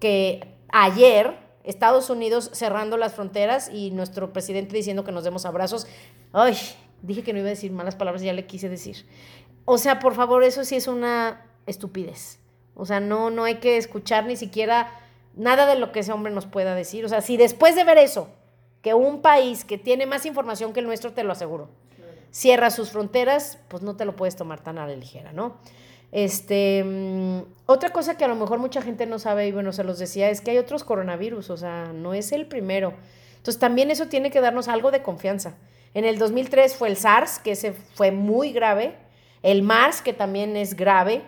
que 0.00 0.56
ayer 0.70 1.36
Estados 1.62 2.10
Unidos 2.10 2.50
cerrando 2.52 2.96
las 2.96 3.14
fronteras 3.14 3.70
y 3.72 3.92
nuestro 3.92 4.32
presidente 4.32 4.74
diciendo 4.74 5.04
que 5.04 5.12
nos 5.12 5.22
demos 5.22 5.46
abrazos. 5.46 5.86
Ay, 6.32 6.56
dije 7.02 7.22
que 7.22 7.32
no 7.32 7.38
iba 7.38 7.46
a 7.46 7.50
decir 7.50 7.70
malas 7.70 7.94
palabras, 7.94 8.22
ya 8.22 8.32
le 8.32 8.44
quise 8.44 8.68
decir. 8.68 9.06
O 9.66 9.78
sea, 9.78 10.00
por 10.00 10.14
favor, 10.14 10.42
eso 10.42 10.64
sí 10.64 10.74
es 10.74 10.88
una 10.88 11.46
estupidez. 11.66 12.40
O 12.74 12.86
sea, 12.86 12.98
no, 12.98 13.30
no 13.30 13.44
hay 13.44 13.58
que 13.58 13.76
escuchar 13.76 14.26
ni 14.26 14.34
siquiera 14.34 14.90
nada 15.36 15.66
de 15.66 15.78
lo 15.78 15.92
que 15.92 16.00
ese 16.00 16.10
hombre 16.10 16.32
nos 16.32 16.46
pueda 16.46 16.74
decir. 16.74 17.04
O 17.04 17.08
sea, 17.08 17.20
si 17.20 17.36
después 17.36 17.76
de 17.76 17.84
ver 17.84 17.98
eso, 17.98 18.30
que 18.82 18.94
un 18.94 19.22
país 19.22 19.64
que 19.64 19.78
tiene 19.78 20.06
más 20.06 20.26
información 20.26 20.72
que 20.72 20.80
el 20.80 20.86
nuestro, 20.86 21.12
te 21.12 21.22
lo 21.22 21.30
aseguro, 21.30 21.68
cierra 22.30 22.70
sus 22.70 22.90
fronteras, 22.90 23.58
pues 23.68 23.82
no 23.82 23.96
te 23.96 24.04
lo 24.04 24.16
puedes 24.16 24.36
tomar 24.36 24.60
tan 24.60 24.78
a 24.78 24.86
la 24.86 24.94
ligera, 24.94 25.32
¿no? 25.32 25.56
Este, 26.12 26.82
mm, 26.84 27.40
otra 27.66 27.90
cosa 27.90 28.16
que 28.16 28.24
a 28.24 28.28
lo 28.28 28.34
mejor 28.34 28.58
mucha 28.58 28.82
gente 28.82 29.06
no 29.06 29.18
sabe, 29.18 29.46
y 29.46 29.52
bueno, 29.52 29.72
se 29.72 29.84
los 29.84 29.98
decía, 29.98 30.30
es 30.30 30.40
que 30.40 30.52
hay 30.52 30.58
otros 30.58 30.84
coronavirus, 30.84 31.50
o 31.50 31.56
sea, 31.56 31.92
no 31.92 32.14
es 32.14 32.32
el 32.32 32.46
primero. 32.46 32.94
Entonces 33.36 33.58
también 33.58 33.90
eso 33.90 34.06
tiene 34.08 34.30
que 34.30 34.40
darnos 34.40 34.68
algo 34.68 34.90
de 34.90 35.02
confianza. 35.02 35.54
En 35.94 36.04
el 36.04 36.18
2003 36.18 36.76
fue 36.76 36.88
el 36.88 36.96
SARS, 36.96 37.38
que 37.38 37.52
ese 37.52 37.72
fue 37.72 38.12
muy 38.12 38.52
grave, 38.52 38.94
el 39.42 39.62
MARS, 39.62 40.02
que 40.02 40.12
también 40.12 40.56
es 40.56 40.76
grave, 40.76 41.22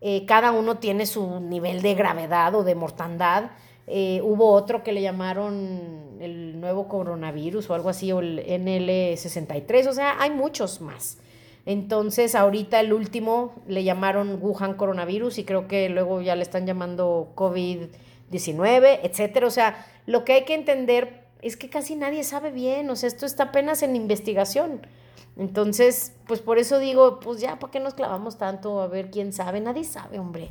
eh, 0.00 0.24
cada 0.26 0.52
uno 0.52 0.76
tiene 0.76 1.06
su 1.06 1.40
nivel 1.40 1.82
de 1.82 1.94
gravedad 1.94 2.54
o 2.54 2.62
de 2.62 2.74
mortandad. 2.74 3.50
Eh, 3.90 4.20
hubo 4.22 4.52
otro 4.52 4.82
que 4.82 4.92
le 4.92 5.00
llamaron 5.00 6.18
el 6.20 6.60
nuevo 6.60 6.88
coronavirus 6.88 7.70
o 7.70 7.74
algo 7.74 7.88
así, 7.88 8.12
o 8.12 8.20
el 8.20 8.44
NL63, 8.44 9.88
o 9.88 9.92
sea, 9.92 10.20
hay 10.20 10.30
muchos 10.30 10.82
más. 10.82 11.18
Entonces, 11.64 12.34
ahorita 12.34 12.80
el 12.80 12.92
último 12.92 13.54
le 13.66 13.84
llamaron 13.84 14.38
Wuhan 14.42 14.74
coronavirus 14.74 15.38
y 15.38 15.44
creo 15.44 15.68
que 15.68 15.88
luego 15.88 16.20
ya 16.20 16.36
le 16.36 16.42
están 16.42 16.66
llamando 16.66 17.32
COVID-19, 17.34 19.00
etcétera. 19.02 19.46
O 19.46 19.50
sea, 19.50 19.86
lo 20.06 20.24
que 20.24 20.34
hay 20.34 20.44
que 20.44 20.54
entender 20.54 21.24
es 21.42 21.56
que 21.56 21.70
casi 21.70 21.94
nadie 21.94 22.24
sabe 22.24 22.50
bien, 22.50 22.90
o 22.90 22.96
sea, 22.96 23.06
esto 23.06 23.26
está 23.26 23.44
apenas 23.44 23.82
en 23.82 23.96
investigación. 23.96 24.80
Entonces, 25.36 26.14
pues 26.26 26.40
por 26.40 26.58
eso 26.58 26.78
digo, 26.78 27.20
pues 27.20 27.40
ya, 27.40 27.58
¿para 27.58 27.70
qué 27.70 27.80
nos 27.80 27.94
clavamos 27.94 28.38
tanto? 28.38 28.80
A 28.82 28.88
ver 28.88 29.10
quién 29.10 29.32
sabe. 29.32 29.60
Nadie 29.60 29.84
sabe, 29.84 30.18
hombre. 30.18 30.50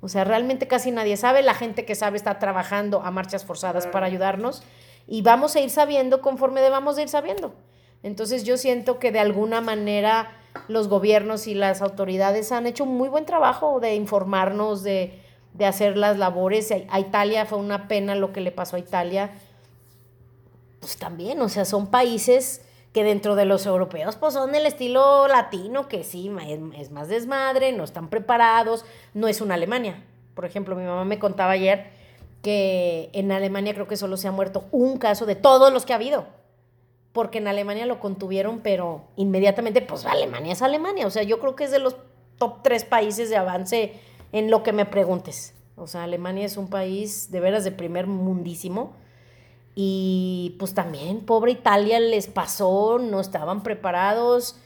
O 0.00 0.08
sea, 0.08 0.24
realmente 0.24 0.68
casi 0.68 0.90
nadie 0.90 1.16
sabe. 1.16 1.42
La 1.42 1.54
gente 1.54 1.84
que 1.84 1.94
sabe 1.94 2.16
está 2.16 2.38
trabajando 2.38 3.02
a 3.02 3.10
marchas 3.10 3.44
forzadas 3.44 3.86
para 3.86 4.06
ayudarnos 4.06 4.62
y 5.06 5.22
vamos 5.22 5.56
a 5.56 5.60
ir 5.60 5.70
sabiendo 5.70 6.20
conforme 6.20 6.60
debamos 6.60 6.96
de 6.96 7.02
ir 7.02 7.08
sabiendo. 7.08 7.54
Entonces 8.02 8.44
yo 8.44 8.56
siento 8.56 8.98
que 8.98 9.10
de 9.10 9.18
alguna 9.18 9.60
manera 9.60 10.30
los 10.68 10.88
gobiernos 10.88 11.46
y 11.46 11.54
las 11.54 11.82
autoridades 11.82 12.52
han 12.52 12.66
hecho 12.66 12.84
un 12.84 12.96
muy 12.96 13.08
buen 13.08 13.24
trabajo 13.24 13.80
de 13.80 13.94
informarnos, 13.94 14.82
de, 14.82 15.20
de 15.54 15.66
hacer 15.66 15.96
las 15.96 16.16
labores. 16.16 16.72
A 16.90 17.00
Italia 17.00 17.44
fue 17.46 17.58
una 17.58 17.88
pena 17.88 18.14
lo 18.14 18.32
que 18.32 18.40
le 18.40 18.52
pasó 18.52 18.76
a 18.76 18.78
Italia. 18.78 19.30
Pues 20.80 20.96
también, 20.96 21.40
o 21.40 21.48
sea, 21.48 21.64
son 21.64 21.88
países 21.88 22.62
que 22.92 23.04
dentro 23.04 23.36
de 23.36 23.44
los 23.44 23.66
europeos 23.66 24.16
pues 24.16 24.34
son 24.34 24.54
el 24.54 24.66
estilo 24.66 25.28
latino, 25.28 25.88
que 25.88 26.04
sí, 26.04 26.30
es, 26.76 26.90
más 26.90 27.08
desmadre, 27.08 27.72
no 27.72 27.84
están 27.84 28.08
preparados, 28.08 28.84
no 29.14 29.28
es 29.28 29.40
una 29.40 29.54
Alemania. 29.54 30.02
Por 30.34 30.44
ejemplo, 30.44 30.76
mi 30.76 30.84
mamá 30.84 31.04
me 31.04 31.18
contaba 31.18 31.52
ayer 31.52 31.90
que 32.42 33.10
en 33.12 33.32
Alemania 33.32 33.74
creo 33.74 33.88
que 33.88 33.96
solo 33.96 34.16
se 34.16 34.28
ha 34.28 34.32
muerto 34.32 34.64
un 34.70 34.98
caso 34.98 35.26
de 35.26 35.34
todos 35.34 35.72
los 35.72 35.84
que 35.84 35.92
ha 35.92 35.96
habido. 35.96 36.26
Porque 37.12 37.38
en 37.38 37.48
Alemania 37.48 37.86
lo 37.86 38.00
contuvieron, 38.00 38.60
pero 38.60 39.04
inmediatamente, 39.16 39.82
pues 39.82 40.04
Alemania 40.04 40.52
es 40.52 40.62
Alemania. 40.62 41.06
O 41.06 41.10
sea, 41.10 41.24
yo 41.24 41.40
creo 41.40 41.56
que 41.56 41.64
es 41.64 41.70
de 41.70 41.80
los 41.80 41.96
top 42.38 42.62
tres 42.62 42.84
países 42.84 43.28
de 43.30 43.36
avance 43.36 43.94
en 44.30 44.50
lo 44.50 44.62
que 44.62 44.72
me 44.72 44.86
preguntes. 44.86 45.54
O 45.76 45.86
sea, 45.86 46.04
Alemania 46.04 46.46
es 46.46 46.56
un 46.56 46.68
país 46.68 47.30
de 47.30 47.40
veras 47.40 47.64
de 47.64 47.72
primer 47.72 48.06
mundísimo 48.06 48.94
y 49.80 50.56
pues 50.58 50.74
también, 50.74 51.20
pobre 51.20 51.52
Italia, 51.52 52.00
les 52.00 52.26
pasó, 52.26 52.98
no 52.98 53.20
estaban 53.20 53.62
preparados, 53.62 54.58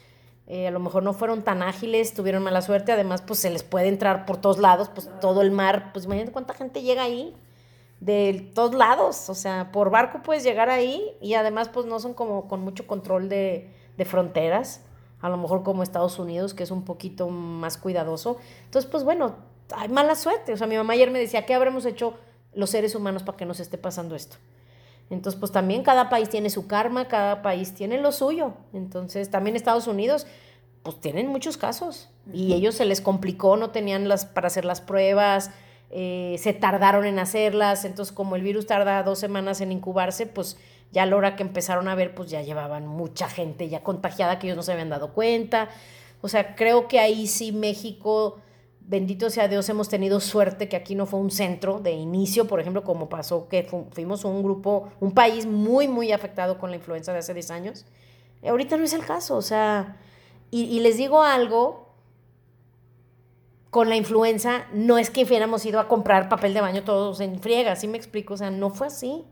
eh, 0.47 0.69
a 0.69 0.71
lo 0.71 0.81
mejor 0.81 1.03
no 1.03 1.13
fueron 1.13 1.43
tan 1.43 1.63
ágiles, 1.63 2.15
tuvieron 2.15 2.43
mala 2.43 2.63
suerte, 2.63 2.93
además 2.93 3.21
pues 3.21 3.39
se 3.39 3.51
les 3.51 3.63
puede 3.63 3.89
entrar 3.89 4.25
por 4.25 4.39
todos 4.39 4.57
lados, 4.57 4.89
pues 4.89 5.11
todo 5.21 5.43
el 5.43 5.51
mar, 5.51 5.91
pues 5.93 6.07
imagínate 6.07 6.33
cuánta 6.33 6.55
gente 6.55 6.81
llega 6.81 7.03
ahí, 7.03 7.37
de 8.01 8.51
todos 8.55 8.75
lados, 8.75 9.29
o 9.29 9.35
sea, 9.35 9.71
por 9.71 9.91
barco 9.91 10.23
puedes 10.23 10.45
llegar 10.45 10.71
ahí 10.71 11.15
y 11.21 11.35
además 11.35 11.69
pues 11.69 11.85
no 11.85 12.01
son 12.01 12.15
como 12.15 12.49
con 12.49 12.63
mucho 12.63 12.87
control 12.87 13.29
de, 13.29 13.69
fronteras, 14.07 14.81
a 15.21 15.29
lo 15.29 15.37
mejor 15.37 15.63
como 15.63 15.83
Estados 15.83 16.19
Unidos, 16.19 16.55
que 16.55 16.63
es 16.63 16.71
un 16.71 16.87
poquito 16.87 17.29
más 17.29 17.77
cuidadoso. 17.77 18.39
Entonces, 18.65 18.91
pues 18.91 19.05
bueno, 19.05 19.35
hay 19.77 19.91
mala 19.91 20.15
suerte. 20.15 20.55
O 20.55 20.57
sea, 20.57 20.67
mi 20.67 20.77
mamá 20.77 20.95
ayer 20.95 21.11
me 21.11 21.19
decía, 21.19 21.45
¿qué 21.45 21.53
habremos 21.53 21.85
hecho 21.85 22.15
los 22.55 22.71
seres 22.71 22.95
humanos 22.95 23.23
para 23.23 23.37
que 23.37 23.45
nos 23.45 23.61
esté 23.61 23.77
pasando 23.77 24.17
esto? 24.17 24.39
Entonces, 25.13 25.39
pues 25.39 25.53
también 25.53 25.83
cada 25.83 26.09
país 26.09 26.31
tiene 26.31 26.49
su 26.49 26.67
karma, 26.67 27.07
cada 27.07 27.43
país 27.43 27.75
tiene 27.75 28.01
lo 28.01 28.13
suyo. 28.13 28.55
Entonces, 28.73 29.31
también 29.31 29.57
Estados 29.57 29.87
Unidos, 29.87 30.27
pues 30.83 30.99
tienen 31.01 31.29
muchos 31.29 31.59
casos 31.59 32.09
y 32.33 32.55
ellos 32.55 32.75
se 32.77 32.87
les 32.87 33.03
complicó, 33.03 33.59
no 33.59 33.71
tenían 33.71 34.09
las 34.09 34.25
para 34.25 34.47
hacer 34.47 34.65
las 34.65 34.81
pruebas, 34.81 35.51
eh, 35.91 36.37
se 36.39 36.55
tardaron 36.55 37.05
en 37.05 37.19
hacerlas, 37.19 37.85
entonces 37.85 38.13
como 38.13 38.37
el 38.37 38.43
virus 38.43 38.67
tarda 38.67 39.03
dos 39.03 39.19
semanas 39.19 39.61
en 39.61 39.71
incubarse, 39.71 40.27
pues 40.27 40.57
ya 40.93 41.03
a 41.03 41.07
la 41.07 41.17
hora 41.17 41.37
que 41.37 41.43
empezaron 41.43 41.89
a 41.89 41.95
ver, 41.95 42.15
pues 42.15 42.31
ya 42.31 42.41
llevaban 42.41 42.87
mucha 42.87 43.29
gente 43.29 43.69
ya 43.69 43.83
contagiada 43.83 44.39
que 44.39 44.47
ellos 44.47 44.57
no 44.57 44.63
se 44.63 44.73
habían 44.73 44.89
dado 44.89 45.13
cuenta. 45.13 45.69
O 46.23 46.29
sea, 46.29 46.55
creo 46.55 46.89
que 46.89 47.01
ahí 47.01 47.27
sí 47.27 47.53
México 47.53 48.39
bendito 48.87 49.31
sea 49.31 49.49
Dios, 49.49 49.69
hemos 49.69 49.89
tenido 49.89 50.21
suerte 50.21 50.69
que 50.69 50.77
aquí 50.77 50.95
no 50.95 51.07
fue 51.07 51.21
un 51.21 51.31
centro 51.31 51.81
de 51.81 51.93
inicio, 51.93 52.47
por 52.47 52.61
ejemplo, 52.61 52.85
como 52.85 53.09
pasó 53.09 53.49
que 53.49 53.67
fuimos 53.91 54.25
un 54.25 54.43
grupo, 54.43 54.91
un 55.01 55.13
país 55.13 55.47
muy, 55.47 55.89
muy 55.89 56.13
afectado 56.13 56.59
con 56.59 56.71
la 56.71 56.77
influenza 56.77 57.13
de 57.13 57.19
hace 57.19 57.35
10 57.35 57.51
años. 57.51 57.87
Ahorita 58.45 58.77
no 58.77 58.85
es 58.85 58.93
el 58.93 59.05
caso, 59.05 59.37
o 59.37 59.43
sea, 59.43 59.97
y, 60.51 60.81
les 60.81 60.99
digo 60.99 61.23
algo, 61.23 61.95
con 63.71 63.89
la 63.89 63.97
influenza 63.97 64.67
no 64.75 64.99
es 64.99 65.09
que 65.09 65.25
hubiéramos 65.25 65.65
ido 65.65 65.81
a 65.81 65.89
comprar 65.89 66.29
papel 66.29 66.53
de 66.53 66.61
baño 66.61 66.85
todos 66.85 67.21
en 67.21 67.41
friega, 67.41 67.75
¿sí 67.75 67.89
me 67.89 67.97
explico? 67.97 68.35
O 68.35 68.37
sea, 68.37 68.51
no 68.51 68.69
fue 68.69 68.89
así. 68.89 69.25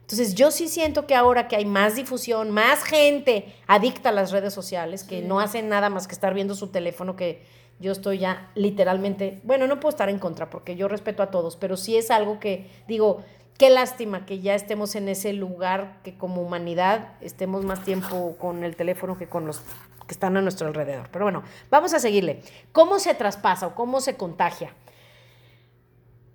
Entonces 0.00 0.34
yo 0.34 0.50
sí 0.50 0.68
siento 0.68 1.06
que 1.06 1.14
ahora 1.14 1.46
que 1.46 1.54
hay 1.54 1.64
más 1.64 1.94
difusión, 1.94 2.50
más 2.50 2.82
gente 2.82 3.54
adicta 3.68 4.08
a 4.08 4.12
las 4.12 4.32
redes 4.32 4.52
sociales, 4.52 5.04
que 5.04 5.22
no 5.22 5.38
hacen 5.38 5.68
nada 5.68 5.90
más 5.90 6.08
que 6.08 6.14
estar 6.14 6.34
viendo 6.34 6.56
su 6.56 6.68
teléfono, 6.68 7.14
que 7.14 7.44
yo 7.84 7.92
estoy 7.92 8.18
ya 8.18 8.50
literalmente, 8.54 9.40
bueno, 9.44 9.66
no 9.66 9.78
puedo 9.78 9.90
estar 9.90 10.08
en 10.08 10.18
contra 10.18 10.48
porque 10.48 10.74
yo 10.74 10.88
respeto 10.88 11.22
a 11.22 11.30
todos, 11.30 11.56
pero 11.56 11.76
sí 11.76 11.98
es 11.98 12.10
algo 12.10 12.40
que 12.40 12.70
digo, 12.88 13.22
qué 13.58 13.68
lástima 13.68 14.24
que 14.24 14.40
ya 14.40 14.54
estemos 14.54 14.94
en 14.94 15.10
ese 15.10 15.34
lugar, 15.34 15.98
que 16.02 16.16
como 16.16 16.40
humanidad 16.40 17.12
estemos 17.20 17.62
más 17.64 17.84
tiempo 17.84 18.36
con 18.38 18.64
el 18.64 18.74
teléfono 18.74 19.18
que 19.18 19.28
con 19.28 19.46
los 19.46 19.60
que 20.06 20.14
están 20.14 20.34
a 20.38 20.40
nuestro 20.40 20.66
alrededor. 20.66 21.08
Pero 21.12 21.26
bueno, 21.26 21.42
vamos 21.70 21.92
a 21.92 22.00
seguirle. 22.00 22.40
¿Cómo 22.72 22.98
se 22.98 23.14
traspasa 23.14 23.66
o 23.66 23.74
cómo 23.74 24.00
se 24.00 24.16
contagia? 24.16 24.72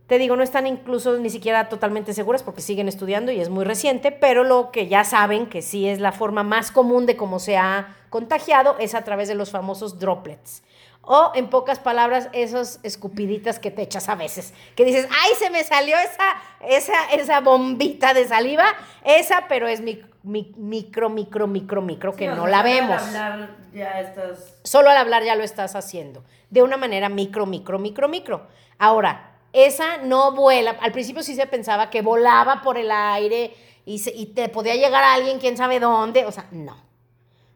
Te 0.06 0.20
digo, 0.20 0.36
no 0.36 0.44
están 0.44 0.68
incluso 0.68 1.18
ni 1.18 1.32
siquiera 1.32 1.68
totalmente 1.68 2.14
seguras 2.14 2.44
porque 2.44 2.62
siguen 2.62 2.88
estudiando 2.88 3.32
y 3.32 3.40
es 3.40 3.50
muy 3.50 3.66
reciente, 3.66 4.12
pero 4.12 4.44
lo 4.44 4.72
que 4.72 4.88
ya 4.88 5.04
saben 5.04 5.48
que 5.48 5.64
sí 5.64 5.88
es 5.88 6.00
la 6.00 6.12
forma 6.12 6.44
más 6.44 6.72
común 6.72 7.08
de 7.08 7.18
cómo 7.18 7.40
se 7.40 7.58
ha 7.58 7.96
contagiado 8.10 8.76
es 8.80 8.94
a 8.94 9.04
través 9.04 9.28
de 9.28 9.36
los 9.36 9.52
famosos 9.52 10.00
droplets. 10.00 10.64
O 11.02 11.32
en 11.34 11.50
pocas 11.50 11.80
palabras, 11.80 12.30
esos 12.34 12.80
escupiditas 12.84 13.58
que 13.58 13.72
te 13.72 13.82
echas 13.82 14.10
a 14.10 14.16
veces, 14.16 14.54
que 14.76 14.86
dices, 14.86 15.08
ay, 15.10 15.32
se 15.40 15.50
me 15.50 15.64
salió 15.64 15.96
esa, 15.98 16.36
esa, 16.68 17.06
esa 17.14 17.40
bombita 17.42 18.14
de 18.14 18.28
saliva, 18.28 18.66
esa, 19.04 19.46
pero 19.48 19.68
es 19.68 19.82
mi, 19.82 20.04
mi- 20.24 20.54
micro, 20.58 21.10
micro, 21.10 21.48
micro, 21.48 21.82
micro, 21.82 22.16
que 22.16 22.26
Sí, 22.30 22.36
no 22.36 22.46
la 22.46 22.58
solo 22.58 22.58
al 22.58 22.64
vemos. 22.64 23.02
hablar 23.02 23.50
ya 23.74 24.00
estás... 24.02 24.54
Solo 24.64 24.90
al 24.92 24.98
hablar 24.98 25.24
ya 25.24 25.36
lo 25.36 25.44
estás 25.44 25.76
haciendo, 25.76 26.24
de 26.52 26.62
una 26.62 26.78
manera 26.78 27.10
micro, 27.10 27.46
micro, 27.48 27.80
micro, 27.80 28.08
micro. 28.08 28.48
Ahora, 28.78 29.32
esa 29.52 29.98
no 29.98 30.34
vuela, 30.34 30.78
al 30.80 30.92
principio 30.92 31.24
sí 31.24 31.34
se 31.34 31.48
pensaba 31.48 31.90
que 31.90 32.04
volaba 32.04 32.62
por 32.62 32.78
el 32.78 32.92
aire 32.92 33.56
y, 33.86 33.98
se- 34.00 34.14
y 34.16 34.28
te 34.28 34.48
podía 34.50 34.76
llegar 34.76 35.04
a 35.04 35.14
alguien, 35.14 35.40
quién 35.40 35.58
sabe 35.58 35.80
dónde, 35.80 36.26
o 36.26 36.32
sea, 36.32 36.46
no. 36.52 36.78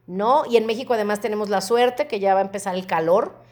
No, 0.06 0.44
y 0.46 0.56
en 0.56 0.66
México 0.66 0.94
además 0.94 1.20
tenemos 1.20 1.48
la 1.48 1.60
suerte 1.60 2.06
que 2.06 2.20
ya 2.20 2.34
va 2.34 2.40
a 2.40 2.44
empezar 2.44 2.74
el 2.74 2.86
calor, 2.86 3.42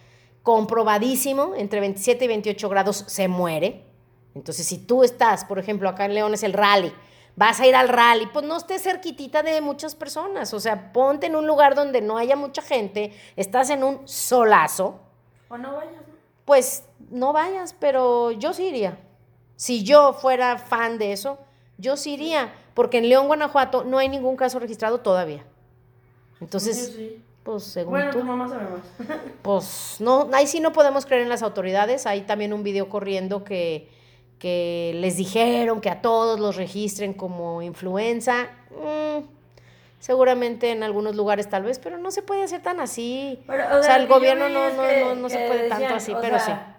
comprobadísimo, 0.42 1.54
entre 1.56 1.80
27 1.80 2.24
y 2.24 2.28
28 2.28 2.68
grados 2.68 3.04
se 3.06 3.28
muere. 3.28 3.86
Entonces, 4.34 4.66
si 4.66 4.78
tú 4.78 5.04
estás, 5.04 5.44
por 5.44 5.58
ejemplo, 5.58 5.88
acá 5.88 6.04
en 6.04 6.14
León 6.14 6.34
es 6.34 6.42
el 6.42 6.52
rally, 6.52 6.92
vas 7.36 7.60
a 7.60 7.66
ir 7.66 7.74
al 7.74 7.88
rally, 7.88 8.26
pues 8.32 8.44
no 8.44 8.56
estés 8.56 8.82
cerquitita 8.82 9.42
de 9.42 9.60
muchas 9.60 9.94
personas, 9.94 10.52
o 10.52 10.60
sea, 10.60 10.92
ponte 10.92 11.26
en 11.26 11.36
un 11.36 11.46
lugar 11.46 11.74
donde 11.74 12.00
no 12.00 12.18
haya 12.18 12.36
mucha 12.36 12.60
gente, 12.62 13.12
estás 13.36 13.70
en 13.70 13.84
un 13.84 14.06
solazo, 14.06 15.00
O 15.48 15.56
no 15.56 15.74
vayas, 15.76 16.06
¿no? 16.06 16.14
pues 16.44 16.84
no 17.10 17.32
vayas, 17.32 17.74
pero 17.78 18.30
yo 18.32 18.52
sí 18.52 18.66
iría. 18.66 18.98
Si 19.56 19.84
yo 19.84 20.12
fuera 20.12 20.58
fan 20.58 20.98
de 20.98 21.12
eso, 21.12 21.38
yo 21.78 21.96
sí 21.96 22.14
iría, 22.14 22.52
porque 22.74 22.98
en 22.98 23.08
León, 23.08 23.26
Guanajuato, 23.26 23.84
no 23.84 23.98
hay 23.98 24.08
ningún 24.08 24.36
caso 24.36 24.58
registrado 24.58 25.00
todavía. 25.00 25.44
Entonces, 26.42 26.92
sí. 26.96 27.22
pues 27.42 27.62
según 27.64 27.92
Bueno, 27.92 28.11
tú, 28.11 28.18
tu 28.20 28.24
mamá 28.24 28.48
sabe 28.48 28.64
más. 28.64 29.09
pues 29.42 29.96
no, 30.00 30.28
ahí 30.33 30.46
sí 30.46 30.61
no 30.61 30.72
podemos 30.72 31.07
creer 31.07 31.22
en 31.22 31.28
las 31.28 31.42
autoridades. 31.42 32.07
Hay 32.07 32.22
también 32.22 32.52
un 32.52 32.62
video 32.62 32.88
corriendo 32.88 33.44
que, 33.44 33.88
que 34.38 34.92
les 34.96 35.16
dijeron 35.16 35.81
que 35.81 35.88
a 35.90 36.02
todos 36.02 36.38
los 36.40 36.57
registren 36.57 37.14
como 37.14 37.62
influenza. 37.62 38.48
Mm, 38.70 39.24
seguramente 40.00 40.70
en 40.72 40.83
algunos 40.83 41.14
lugares 41.14 41.48
tal 41.48 41.62
vez, 41.62 41.78
pero 41.78 41.96
no 41.96 42.11
se 42.11 42.22
puede 42.22 42.42
hacer 42.42 42.61
tan 42.61 42.81
así. 42.81 43.42
Pero, 43.46 43.78
o 43.78 43.83
sea, 43.83 43.96
el 43.96 44.02
lo 44.02 44.09
que 44.09 44.12
yo 44.12 44.14
gobierno 44.35 44.48
no, 44.48 44.70
no, 44.70 44.83
que- 44.88 45.00
no, 45.05 45.14
no 45.14 45.28
se 45.28 45.46
puede 45.46 45.68
tanto 45.68 45.94
así, 45.94 46.12
o 46.12 46.20
pero 46.20 46.38
sea, 46.40 46.76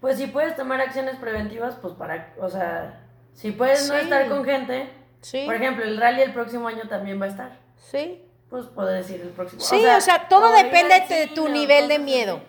Pues 0.00 0.16
si 0.18 0.26
puedes 0.28 0.56
tomar 0.56 0.80
acciones 0.80 1.16
preventivas, 1.16 1.74
pues 1.80 1.92
para, 1.94 2.32
o 2.40 2.48
sea, 2.48 3.02
si 3.34 3.50
puedes 3.50 3.86
no 3.88 3.94
Sí. 3.96 4.00
estar 4.00 4.28
con 4.28 4.44
gente, 4.46 4.88
sí. 5.20 5.40
Sí, 5.40 5.46
por 5.46 5.54
ejemplo, 5.56 5.84
el 5.84 5.98
rally 5.98 6.22
el 6.22 6.32
próximo 6.32 6.66
año 6.68 6.88
también 6.88 7.20
va 7.20 7.26
a 7.26 7.28
estar. 7.28 7.58
sí. 7.76 8.20
Pues 8.54 8.66
puedes 8.66 9.10
ir 9.10 9.20
el 9.20 9.30
próximo. 9.30 9.60
Sí, 9.60 9.84
o 9.84 10.00
sea, 10.00 10.28
todo 10.28 10.52
depende 10.52 10.94
de 10.94 11.06
cine 11.08 11.26
tu 11.34 11.48
nivel 11.48 11.88
de 11.88 11.98
miedo. 11.98 12.40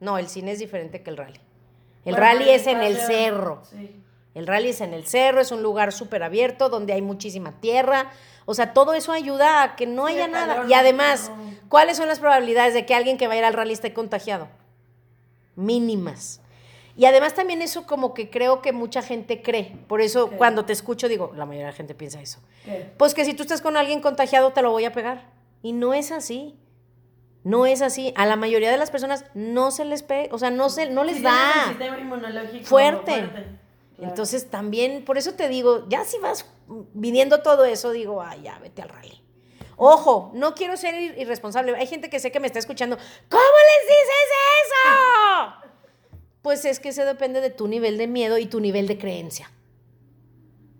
No, 0.00 0.16
el 0.16 0.26
cine 0.28 0.52
es 0.52 0.58
diferente 0.58 1.02
que 1.02 1.10
el 1.10 1.18
rally. 1.18 1.40
El 2.06 2.12
Bueno, 2.14 2.16
rally 2.20 2.48
es 2.48 2.66
en 2.66 2.80
el 2.80 2.96
cerro. 2.96 3.60
Sí. 3.70 4.02
El 4.34 4.46
rally 4.46 4.70
es 4.70 4.80
en 4.80 4.94
el 4.94 5.06
cerro, 5.06 5.42
es 5.42 5.52
un 5.52 5.62
lugar 5.62 5.92
súper 5.92 6.22
abierto 6.22 6.70
donde 6.70 6.94
hay 6.94 7.02
muchísima 7.02 7.52
tierra. 7.60 8.10
O 8.46 8.54
sea, 8.54 8.72
todo 8.72 8.94
eso 8.94 9.12
ayuda 9.12 9.62
a 9.62 9.76
que 9.76 9.86
no 9.86 10.06
Sí, 10.08 10.14
haya 10.14 10.26
nada. 10.26 10.54
calor 10.54 10.70
Y 10.70 10.72
además, 10.72 11.30
no. 11.36 11.68
¿cuáles 11.68 11.98
son 11.98 12.08
las 12.08 12.18
probabilidades 12.18 12.72
de 12.72 12.86
que 12.86 12.94
alguien 12.94 13.18
que 13.18 13.26
va 13.26 13.34
a 13.34 13.36
ir 13.36 13.44
al 13.44 13.52
rally 13.52 13.74
esté 13.74 13.92
contagiado? 13.92 14.48
Mínimas. 15.54 16.40
Y 16.96 17.04
además 17.04 17.34
también 17.34 17.60
eso 17.60 17.86
como 17.86 18.14
que 18.14 18.30
creo 18.30 18.62
que 18.62 18.72
mucha 18.72 19.02
gente 19.02 19.42
cree. 19.42 19.76
Por 19.86 20.00
eso 20.00 20.30
¿Qué? 20.30 20.36
cuando 20.38 20.64
te 20.64 20.72
escucho 20.72 21.08
digo, 21.08 21.32
la 21.36 21.44
mayoría 21.44 21.66
de 21.66 21.72
la 21.72 21.76
gente 21.76 21.94
piensa 21.94 22.22
eso. 22.22 22.38
¿Qué? 22.64 22.90
Pues 22.96 23.12
que 23.12 23.26
si 23.26 23.34
tú 23.34 23.42
estás 23.42 23.60
con 23.60 23.76
alguien 23.76 24.00
contagiado 24.00 24.52
te 24.52 24.62
lo 24.62 24.70
voy 24.70 24.86
a 24.86 24.92
pegar. 24.92 25.30
Y 25.62 25.72
no 25.72 25.94
es 25.94 26.10
así. 26.12 26.58
No 27.44 27.66
es 27.66 27.82
así. 27.82 28.12
A 28.16 28.26
la 28.26 28.36
mayoría 28.36 28.70
de 28.70 28.76
las 28.76 28.90
personas 28.90 29.24
no 29.34 29.70
se 29.70 29.84
les 29.84 30.02
pega, 30.02 30.34
o 30.34 30.38
sea, 30.38 30.50
no, 30.50 30.68
se, 30.70 30.90
no 30.90 31.04
les 31.04 31.16
Sí, 31.16 31.22
da. 31.22 31.52
el 31.64 31.68
sistema 31.70 31.98
inmunológico 31.98 32.64
Fuerte. 32.66 33.12
Claro. 33.12 33.46
Entonces 33.98 34.50
también, 34.50 35.04
por 35.04 35.18
eso 35.18 35.34
te 35.34 35.48
digo, 35.48 35.86
ya 35.88 36.04
si 36.04 36.18
vas 36.18 36.46
viniendo 36.94 37.42
todo 37.42 37.64
eso, 37.64 37.90
digo, 37.92 38.22
ay, 38.22 38.42
ya, 38.42 38.58
vete 38.58 38.82
al 38.82 38.88
rally. 38.88 39.20
Ojo, 39.76 40.30
no 40.34 40.54
quiero 40.54 40.76
ser 40.76 40.94
ir- 40.94 41.18
irresponsable. 41.18 41.74
Hay 41.76 41.86
gente 41.86 42.10
que 42.10 42.20
sé 42.20 42.30
que 42.30 42.40
me 42.40 42.46
está 42.46 42.58
escuchando. 42.58 42.96
¿Cómo 42.96 43.42
les 43.42 43.88
dices 43.88 44.30
eso? 44.66 45.54
Pues 46.42 46.64
es 46.64 46.80
que 46.80 46.88
eso 46.88 47.04
depende 47.04 47.40
de 47.40 47.50
tu 47.50 47.68
nivel 47.68 47.96
de 47.98 48.08
miedo 48.08 48.36
y 48.36 48.46
tu 48.46 48.58
nivel 48.58 48.88
de 48.88 48.98
creencia. 48.98 49.48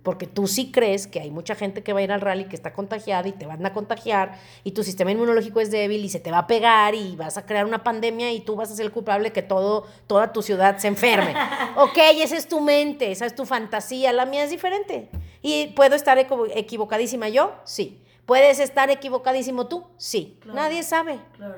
Porque 0.03 0.27
tú 0.27 0.49
sí 0.49 0.73
crees 0.73 1.07
que 1.07 1.21
hay 1.21 1.31
mucha 1.31 1.55
gente 1.55 1.83
que 1.85 1.93
va 1.93 2.01
a 2.01 2.03
ir 2.03 2.11
al 2.11 2.21
rally 2.21 2.47
que 2.47 2.57
está 2.57 2.73
contagiada 2.73 3.29
y 3.29 3.33
te 3.33 3.47
van 3.47 3.65
a 3.65 3.73
contagiar 3.73 4.37
y 4.65 4.73
tu 4.73 4.83
sistema 4.83 5.13
inmunológico 5.13 5.61
es 5.61 5.71
débil 5.71 6.05
y 6.05 6.09
se 6.09 6.19
te 6.19 6.33
va 6.33 6.39
a 6.39 6.47
pegar 6.49 6.97
y 6.97 7.15
vas 7.15 7.37
a 7.37 7.47
crear 7.47 7.65
una 7.67 7.85
pandemia 7.85 8.33
y 8.33 8.41
tú 8.41 8.57
vas 8.57 8.71
a 8.73 8.75
ser 8.75 8.85
el 8.87 8.91
culpable 8.93 9.31
que 9.33 9.43
todo, 9.43 9.87
toda 10.09 10.33
tu 10.33 10.43
ciudad 10.43 10.79
se 10.79 10.89
enferme. 10.89 11.35
ok, 11.77 11.97
esa 12.17 12.37
es 12.37 12.49
tu 12.49 12.61
mente, 12.61 13.13
esa 13.13 13.27
es 13.27 13.35
tu 13.37 13.47
fantasía, 13.47 14.13
la 14.13 14.27
mía 14.27 14.43
es 14.43 14.51
diferente. 14.51 15.09
¿Y 15.41 15.69
puedo 15.69 15.95
estar 15.95 16.19
equivo- 16.19 16.49
equivocadísima 16.53 17.29
yo? 17.29 17.53
Sí. 17.65 18.01
¿Puedes 18.27 18.59
estar 18.59 18.91
equivocadísimo 18.91 19.69
tú? 19.69 19.85
Sí. 19.99 20.37
Claro. 20.41 20.57
Nadie 20.57 20.83
sabe. 20.83 21.21
Claro. 21.37 21.57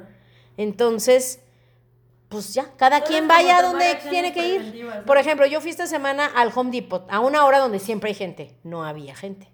Entonces, 0.56 1.40
pues 2.34 2.52
ya, 2.54 2.70
cada 2.76 3.00
quien 3.02 3.26
vaya 3.26 3.62
donde 3.62 3.94
tiene 4.10 4.32
que 4.32 4.46
ir. 4.48 4.88
Por 5.06 5.16
ejemplo, 5.16 5.46
yo 5.46 5.60
fui 5.60 5.70
esta 5.70 5.86
semana 5.86 6.26
al 6.26 6.52
Home 6.54 6.70
Depot, 6.70 7.06
a 7.10 7.20
una 7.20 7.44
hora 7.46 7.58
donde 7.58 7.78
siempre 7.78 8.08
hay 8.10 8.14
gente. 8.14 8.54
No 8.62 8.84
había 8.84 9.14
gente. 9.16 9.48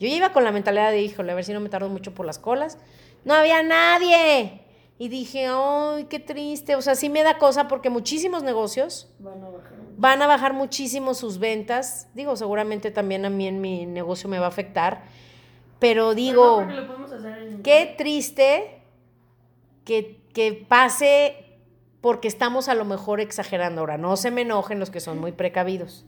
Yo 0.00 0.06
ya 0.08 0.14
iba 0.14 0.32
con 0.32 0.44
la 0.44 0.52
mentalidad 0.52 0.90
de, 0.90 1.00
híjole, 1.02 1.32
a 1.32 1.34
ver 1.34 1.44
si 1.44 1.52
no 1.52 1.60
me 1.60 1.68
tardo 1.70 1.88
mucho 1.88 2.12
por 2.14 2.26
las 2.26 2.38
colas. 2.38 2.78
No 3.24 3.34
había 3.34 3.62
nadie. 3.62 4.62
Y 4.98 5.08
dije, 5.08 5.46
ay, 5.48 6.04
qué 6.10 6.18
triste. 6.20 6.76
O 6.76 6.82
sea, 6.82 6.94
sí 6.94 7.08
me 7.08 7.22
da 7.22 7.38
cosa 7.38 7.66
porque 7.68 7.88
muchísimos 7.90 8.42
negocios 8.42 9.08
Van 9.18 9.42
a 9.42 9.48
bajar. 9.48 9.72
van 9.96 10.22
a 10.22 10.26
bajar 10.26 10.52
muchísimo 10.52 11.14
sus 11.14 11.38
ventas. 11.38 12.08
Digo, 12.14 12.36
seguramente 12.36 12.90
también 12.90 13.24
a 13.24 13.30
mí 13.30 13.46
en 13.48 13.60
mi 13.60 13.86
negocio 13.86 14.28
me 14.28 14.38
va 14.38 14.46
a 14.46 14.48
afectar. 14.48 15.02
Pero 15.78 16.08
Pero 16.10 16.14
digo... 16.14 16.44
no, 16.50 16.56
porque 16.66 16.74
lo 16.74 16.86
podemos 16.86 17.12
hacer 17.12 17.38
en- 17.38 17.62
Qué 17.62 17.94
triste 17.96 18.82
que, 19.84 20.20
que 20.34 20.52
pase 20.68 21.47
porque 22.00 22.28
estamos 22.28 22.68
a 22.68 22.74
lo 22.74 22.84
mejor 22.84 23.20
exagerando. 23.20 23.80
Ahora, 23.80 23.98
no 23.98 24.16
se 24.16 24.30
me 24.30 24.42
enojen 24.42 24.78
los 24.78 24.90
que 24.90 25.00
son 25.00 25.18
muy 25.18 25.32
precavidos. 25.32 26.04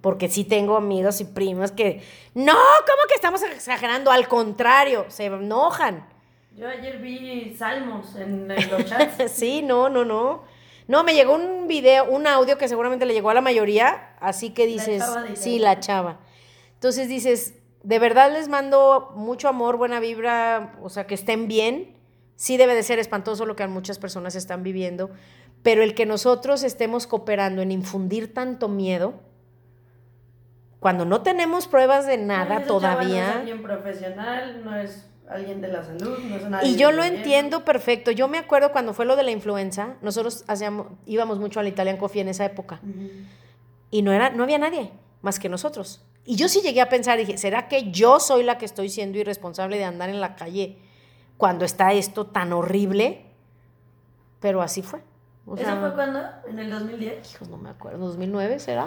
Porque 0.00 0.28
sí 0.28 0.44
tengo 0.44 0.76
amigos 0.76 1.20
y 1.20 1.24
primas 1.24 1.72
que, 1.72 2.02
no, 2.34 2.52
¿cómo 2.52 3.08
que 3.08 3.14
estamos 3.14 3.42
exagerando? 3.42 4.10
Al 4.10 4.28
contrario, 4.28 5.06
se 5.08 5.26
enojan. 5.26 6.06
Yo 6.54 6.68
ayer 6.68 6.98
vi 6.98 7.54
salmos 7.56 8.14
en, 8.16 8.50
en 8.50 8.70
los 8.70 8.84
chats. 8.84 9.32
Sí, 9.32 9.62
no, 9.62 9.88
no, 9.88 10.04
no. 10.04 10.42
No, 10.86 11.02
me 11.02 11.14
llegó 11.14 11.34
un 11.34 11.66
video, 11.66 12.04
un 12.04 12.26
audio 12.26 12.58
que 12.58 12.68
seguramente 12.68 13.06
le 13.06 13.14
llegó 13.14 13.30
a 13.30 13.34
la 13.34 13.40
mayoría, 13.40 14.14
así 14.20 14.50
que 14.50 14.66
dices, 14.66 15.02
chava 15.02 15.24
sí, 15.34 15.58
la 15.58 15.80
chava. 15.80 16.20
Entonces 16.74 17.08
dices, 17.08 17.54
de 17.82 17.98
verdad 17.98 18.30
les 18.30 18.48
mando 18.48 19.12
mucho 19.16 19.48
amor, 19.48 19.78
buena 19.78 19.98
vibra, 20.00 20.76
o 20.82 20.90
sea, 20.90 21.06
que 21.06 21.14
estén 21.14 21.48
bien. 21.48 21.93
Sí 22.36 22.56
debe 22.56 22.74
de 22.74 22.82
ser 22.82 22.98
espantoso 22.98 23.46
lo 23.46 23.56
que 23.56 23.66
muchas 23.66 23.98
personas 23.98 24.34
están 24.34 24.62
viviendo, 24.62 25.10
pero 25.62 25.82
el 25.82 25.94
que 25.94 26.06
nosotros 26.06 26.62
estemos 26.62 27.06
cooperando 27.06 27.62
en 27.62 27.70
infundir 27.70 28.34
tanto 28.34 28.68
miedo, 28.68 29.14
cuando 30.80 31.06
no 31.06 31.22
tenemos 31.22 31.66
pruebas 31.66 32.06
de 32.06 32.18
nada 32.18 32.44
chava 32.44 32.58
No 32.58 32.60
es 32.60 32.66
todavía, 32.66 33.38
alguien 33.38 33.62
profesional, 33.62 34.62
no 34.62 34.76
es 34.76 35.06
alguien 35.26 35.62
de 35.62 35.68
la 35.68 35.82
salud, 35.82 36.18
no 36.18 36.36
es 36.36 36.48
nadie 36.48 36.68
Y 36.68 36.76
yo 36.76 36.92
lo 36.92 37.02
entiendo 37.02 37.64
perfecto. 37.64 38.10
Yo 38.10 38.28
me 38.28 38.36
acuerdo 38.36 38.70
cuando 38.72 38.92
fue 38.92 39.06
lo 39.06 39.16
de 39.16 39.22
la 39.22 39.30
influenza, 39.30 39.96
nosotros 40.02 40.44
hacíamos, 40.46 40.88
íbamos 41.06 41.38
mucho 41.38 41.60
al 41.60 41.68
Italian 41.68 41.96
Coffee 41.96 42.20
en 42.20 42.28
esa 42.28 42.44
época 42.44 42.80
y 43.90 44.02
no 44.02 44.12
era, 44.12 44.28
no 44.30 44.42
había 44.42 44.58
nadie 44.58 44.90
más 45.22 45.38
que 45.38 45.48
nosotros. 45.48 46.04
Y 46.26 46.36
yo 46.36 46.48
sí 46.48 46.60
llegué 46.60 46.80
a 46.80 46.88
pensar, 46.88 47.16
dije, 47.16 47.38
¿será 47.38 47.68
que 47.68 47.90
yo 47.90 48.20
soy 48.20 48.42
la 48.42 48.58
que 48.58 48.66
estoy 48.66 48.90
siendo 48.90 49.18
irresponsable 49.18 49.78
de 49.78 49.84
andar 49.84 50.10
en 50.10 50.20
la 50.20 50.36
calle 50.36 50.78
cuando 51.44 51.66
está 51.66 51.92
esto 51.92 52.24
tan 52.24 52.54
horrible? 52.54 53.26
Pero 54.40 54.62
así 54.62 54.80
fue. 54.80 55.00
O 55.44 55.56
¿Eso 55.56 55.64
sea, 55.66 55.76
fue 55.78 55.92
cuando? 55.92 56.20
¿En 56.48 56.58
el 56.58 56.70
2010? 56.70 57.34
hijos, 57.34 57.48
no 57.50 57.58
me 57.58 57.68
acuerdo, 57.68 57.98
2009 57.98 58.58
será. 58.60 58.86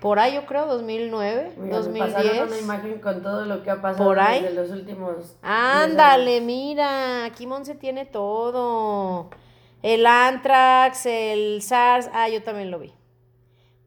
Por 0.00 0.18
ahí 0.18 0.34
yo 0.34 0.44
creo, 0.44 0.66
2009, 0.66 1.52
Mira, 1.56 1.80
me 1.82 1.98
pasaron 2.00 2.26
una 2.32 2.38
2010. 2.40 2.62
imagen 2.64 2.98
con 3.00 3.22
todo 3.22 3.44
lo 3.44 3.62
que 3.62 3.70
ha 3.70 3.80
pasado 3.80 4.04
Por 4.04 4.18
ahí. 4.18 4.42
desde 4.42 4.56
los 4.56 4.70
últimos... 4.72 5.16
10 5.18 5.36
Ándale, 5.42 6.40
mira, 6.40 7.26
aquí 7.26 7.46
Monse 7.46 7.76
tiene 7.76 8.06
todo. 8.06 9.30
El 9.80 10.04
Antrax, 10.04 11.06
el 11.06 11.62
SARS, 11.62 12.10
ah, 12.12 12.28
yo 12.28 12.42
también 12.42 12.72
lo 12.72 12.80
vi. 12.80 12.92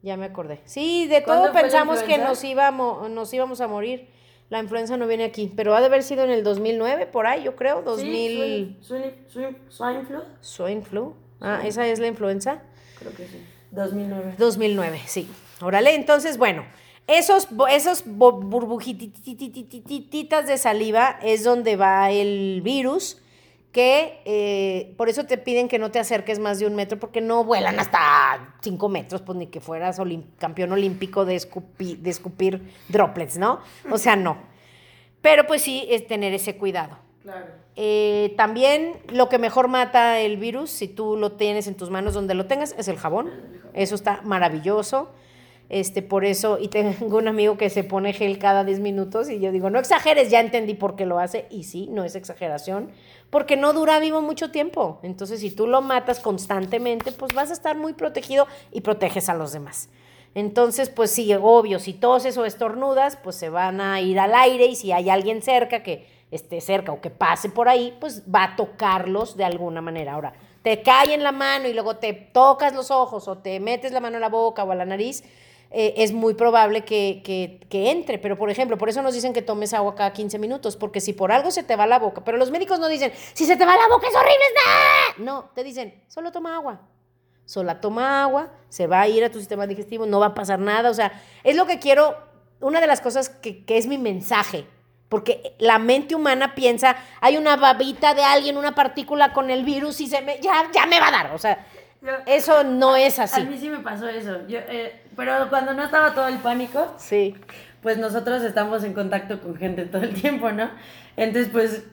Ya 0.02 0.16
me 0.16 0.28
acordé. 0.28 0.62
Sí, 0.64 1.08
de 1.08 1.24
¿Cuándo 1.24 1.52
todo 1.52 1.54
pensamos 1.62 2.02
que 2.04 2.18
nos 2.18 2.42
íbamos, 2.46 3.10
nos 3.10 3.34
íbamos 3.34 3.60
a 3.60 3.68
morir. 3.68 4.10
La 4.50 4.60
influenza 4.60 4.96
no 4.96 5.08
viene 5.08 5.26
aquí, 5.26 5.52
pero 5.56 5.76
ha 5.76 5.82
de 5.82 5.88
haber 5.88 6.04
sido 6.04 6.24
en 6.24 6.30
el 6.32 6.44
2009, 6.44 7.08
por 7.08 7.28
ahí, 7.28 7.44
yo 7.44 7.56
creo, 7.56 7.82
2000. 7.82 8.12
Sí, 8.12 8.78
swine, 8.82 9.14
swine, 9.28 9.58
swine 9.70 10.06
flu, 10.06 10.20
Swine 10.40 10.82
flu. 10.82 11.14
Ah, 11.42 11.62
esa 11.66 11.86
es 11.86 12.00
la 12.00 12.08
influenza. 12.08 12.62
creo 13.00 13.14
que 13.14 13.28
sí. 13.28 13.44
2009. 13.72 14.36
2009, 14.38 15.02
sí. 15.06 15.28
Órale, 15.62 15.96
entonces, 15.96 16.38
bueno, 16.38 16.64
esos, 17.08 17.50
esos 17.70 18.04
burbujititititititas 18.06 20.48
de 20.48 20.58
saliva 20.58 21.20
es 21.22 21.44
donde 21.44 21.76
va 21.76 22.10
el 22.12 22.62
virus 22.64 23.18
que 23.72 24.22
eh, 24.26 24.94
por 24.98 25.10
eso 25.10 25.26
te 25.26 25.38
piden 25.38 25.68
que 25.68 25.78
no 25.78 25.92
te 25.92 26.00
acerques 26.00 26.40
más 26.40 26.60
de 26.60 26.66
un 26.66 26.76
metro, 26.76 27.00
porque 27.00 27.22
no 27.22 27.44
vuelan 27.44 27.80
hasta 27.80 28.56
cinco 28.62 28.90
metros, 28.90 29.22
pues 29.22 29.38
ni 29.38 29.48
que 29.48 29.60
fueras 29.60 30.02
campeón 30.38 30.72
olímpico 30.72 31.26
de, 31.26 31.40
de 31.80 32.10
escupir 32.10 32.74
droplets, 32.90 33.38
¿no? 33.38 33.60
O 33.92 33.98
sea, 33.98 34.16
no. 34.16 34.38
Pero 35.22 35.46
pues 35.46 35.62
sí, 35.62 35.86
es 35.90 36.08
tener 36.08 36.34
ese 36.34 36.58
cuidado. 36.58 36.98
Claro. 37.24 37.48
Eh, 37.80 38.34
también 38.38 38.94
lo 39.10 39.30
que 39.30 39.38
mejor 39.38 39.68
mata 39.68 40.20
el 40.20 40.38
virus, 40.38 40.72
si 40.72 40.88
tú 40.88 41.16
lo 41.16 41.34
tienes 41.34 41.68
en 41.68 41.76
tus 41.76 41.92
manos 41.92 42.16
donde 42.16 42.34
lo 42.34 42.48
tengas, 42.48 42.74
es 42.78 42.88
el 42.88 42.98
jabón. 42.98 43.32
Eso 43.74 43.94
está 43.94 44.22
maravilloso. 44.24 45.12
Este, 45.70 46.02
por 46.02 46.26
eso, 46.26 46.58
y 46.60 46.70
tengo 46.70 47.18
un 47.18 47.28
amigo 47.28 47.58
que 47.58 47.70
se 47.70 47.84
pone 47.84 48.14
gel 48.14 48.40
cada 48.40 48.64
10 48.64 48.80
minutos 48.80 49.30
y 49.30 49.40
yo 49.40 49.52
digo, 49.52 49.70
no 49.70 49.80
exageres, 49.80 50.32
ya 50.32 50.40
entendí 50.40 50.74
por 50.74 50.96
qué 50.96 51.06
lo 51.06 51.20
hace. 51.20 51.46
Y 51.52 51.66
sí, 51.66 51.88
no 51.92 52.04
es 52.04 52.16
exageración, 52.16 52.90
porque 53.30 53.58
no 53.58 53.74
dura 53.74 54.00
vivo 54.00 54.22
mucho 54.22 54.52
tiempo. 54.52 55.00
Entonces, 55.04 55.40
si 55.42 55.52
tú 55.52 55.68
lo 55.68 55.82
matas 55.82 56.20
constantemente, 56.20 57.12
pues 57.12 57.34
vas 57.34 57.50
a 57.50 57.54
estar 57.54 57.78
muy 57.78 57.94
protegido 57.94 58.48
y 58.72 58.82
proteges 58.82 59.30
a 59.30 59.34
los 59.34 59.52
demás. 59.52 59.90
Entonces, 60.36 60.90
pues 60.90 61.12
sí, 61.12 61.34
obvio, 61.34 61.80
si 61.80 61.94
toses 61.94 62.38
o 62.38 62.46
estornudas, 62.46 63.18
pues 63.18 63.36
se 63.36 63.50
van 63.50 63.82
a 63.82 64.02
ir 64.02 64.20
al 64.20 64.36
aire 64.36 64.68
y 64.68 64.76
si 64.76 64.92
hay 64.92 65.10
alguien 65.10 65.42
cerca 65.42 65.82
que 65.84 66.08
esté 66.32 66.62
cerca 66.62 66.92
o 66.92 67.02
que 67.02 67.10
pase 67.10 67.50
por 67.50 67.70
ahí, 67.70 67.98
pues 68.00 68.24
va 68.24 68.44
a 68.44 68.56
tocarlos 68.56 69.38
de 69.38 69.46
alguna 69.46 69.82
manera. 69.82 70.14
Ahora, 70.14 70.34
te 70.62 70.82
cae 70.82 71.14
en 71.14 71.24
la 71.24 71.32
mano 71.32 71.68
y 71.68 71.74
luego 71.74 71.96
te 71.96 72.14
tocas 72.14 72.74
los 72.74 72.92
ojos 72.92 73.28
o 73.28 73.38
te 73.38 73.60
metes 73.60 73.92
la 73.92 74.00
mano 74.00 74.18
en 74.18 74.22
la 74.22 74.30
boca 74.30 74.64
o 74.64 74.72
a 74.72 74.76
la 74.76 74.86
nariz, 74.86 75.24
eh, 75.72 75.96
es 75.98 76.14
muy 76.14 76.34
probable 76.34 76.86
que, 76.86 77.22
que, 77.70 77.92
entre. 77.92 78.18
Pero, 78.18 78.38
por 78.38 78.50
ejemplo, 78.50 78.78
por 78.78 78.90
eso 78.90 79.02
nos 79.02 79.14
dicen 79.14 79.34
que 79.34 79.42
tomes 79.42 79.74
agua 79.74 79.96
cada 79.96 80.14
15 80.14 80.40
minutos, 80.40 80.78
porque 80.78 81.02
si 81.02 81.14
por 81.14 81.32
algo 81.32 81.52
se 81.52 81.64
te 81.64 81.76
va 81.76 81.88
la 81.88 82.00
boca, 82.00 82.24
pero 82.24 82.38
los 82.38 82.52
médicos 82.52 82.80
no 82.80 82.88
dicen, 82.88 83.12
si 83.34 83.46
se 83.46 83.56
te 83.56 83.66
va 83.66 83.76
la 83.76 83.88
boca 83.88 84.08
es 84.08 84.16
horrible, 84.16 84.46
no, 85.18 85.50
te 85.54 85.64
dicen, 85.64 86.04
solo 86.08 86.32
toma 86.32 86.56
agua. 86.56 86.82
Solo 87.46 87.78
toma 87.78 88.24
agua, 88.24 88.52
se 88.68 88.88
va 88.88 89.02
a 89.02 89.08
ir 89.08 89.24
a 89.24 89.32
tu 89.32 89.40
sistema 89.40 89.66
digestivo, 89.68 90.06
no 90.06 90.20
va 90.20 90.28
a 90.28 90.34
pasar 90.34 90.60
nada. 90.60 90.90
O 90.90 90.94
sea, 90.94 91.14
es 91.44 91.56
lo 91.56 91.66
que 91.66 91.80
quiero, 91.80 92.18
una 92.60 92.82
de 92.82 92.88
las 92.88 93.00
cosas 93.00 93.30
que, 93.30 93.64
que 93.64 93.78
es 93.78 93.88
mi 93.88 93.98
mensaje 93.98 94.66
porque 95.10 95.56
la 95.60 95.80
mente 95.80 96.16
humana 96.16 96.54
piensa, 96.54 96.98
hay 97.22 97.38
una 97.38 97.56
babita 97.56 98.14
de 98.14 98.24
alguien, 98.24 98.58
una 98.58 98.76
partícula 98.76 99.32
con 99.32 99.50
el 99.50 99.64
virus 99.64 100.02
y 100.02 100.08
se 100.08 100.22
me, 100.22 100.40
ya, 100.42 100.70
ya 100.74 100.86
me 100.86 101.00
va 101.00 101.08
a 101.08 101.12
dar. 101.12 101.34
O 101.34 101.38
sea, 101.38 101.66
eso 102.26 102.64
no 102.64 102.96
es 102.96 103.18
así. 103.20 103.42
A 103.42 103.46
mí 103.46 103.58
sí 103.58 103.70
me 103.70 103.80
pasó 103.80 104.08
eso. 104.08 104.40
Eh, 104.50 105.07
pero 105.18 105.50
cuando 105.50 105.74
no 105.74 105.84
estaba 105.84 106.14
todo 106.14 106.28
el 106.28 106.38
pánico, 106.38 106.94
sí. 106.98 107.36
pues 107.82 107.98
nosotros 107.98 108.44
estamos 108.44 108.84
en 108.84 108.94
contacto 108.94 109.42
con 109.42 109.58
gente 109.58 109.86
todo 109.86 110.04
el 110.04 110.14
tiempo, 110.14 110.52
¿no? 110.52 110.70
Entonces, 111.18 111.52
pues, 111.52 111.84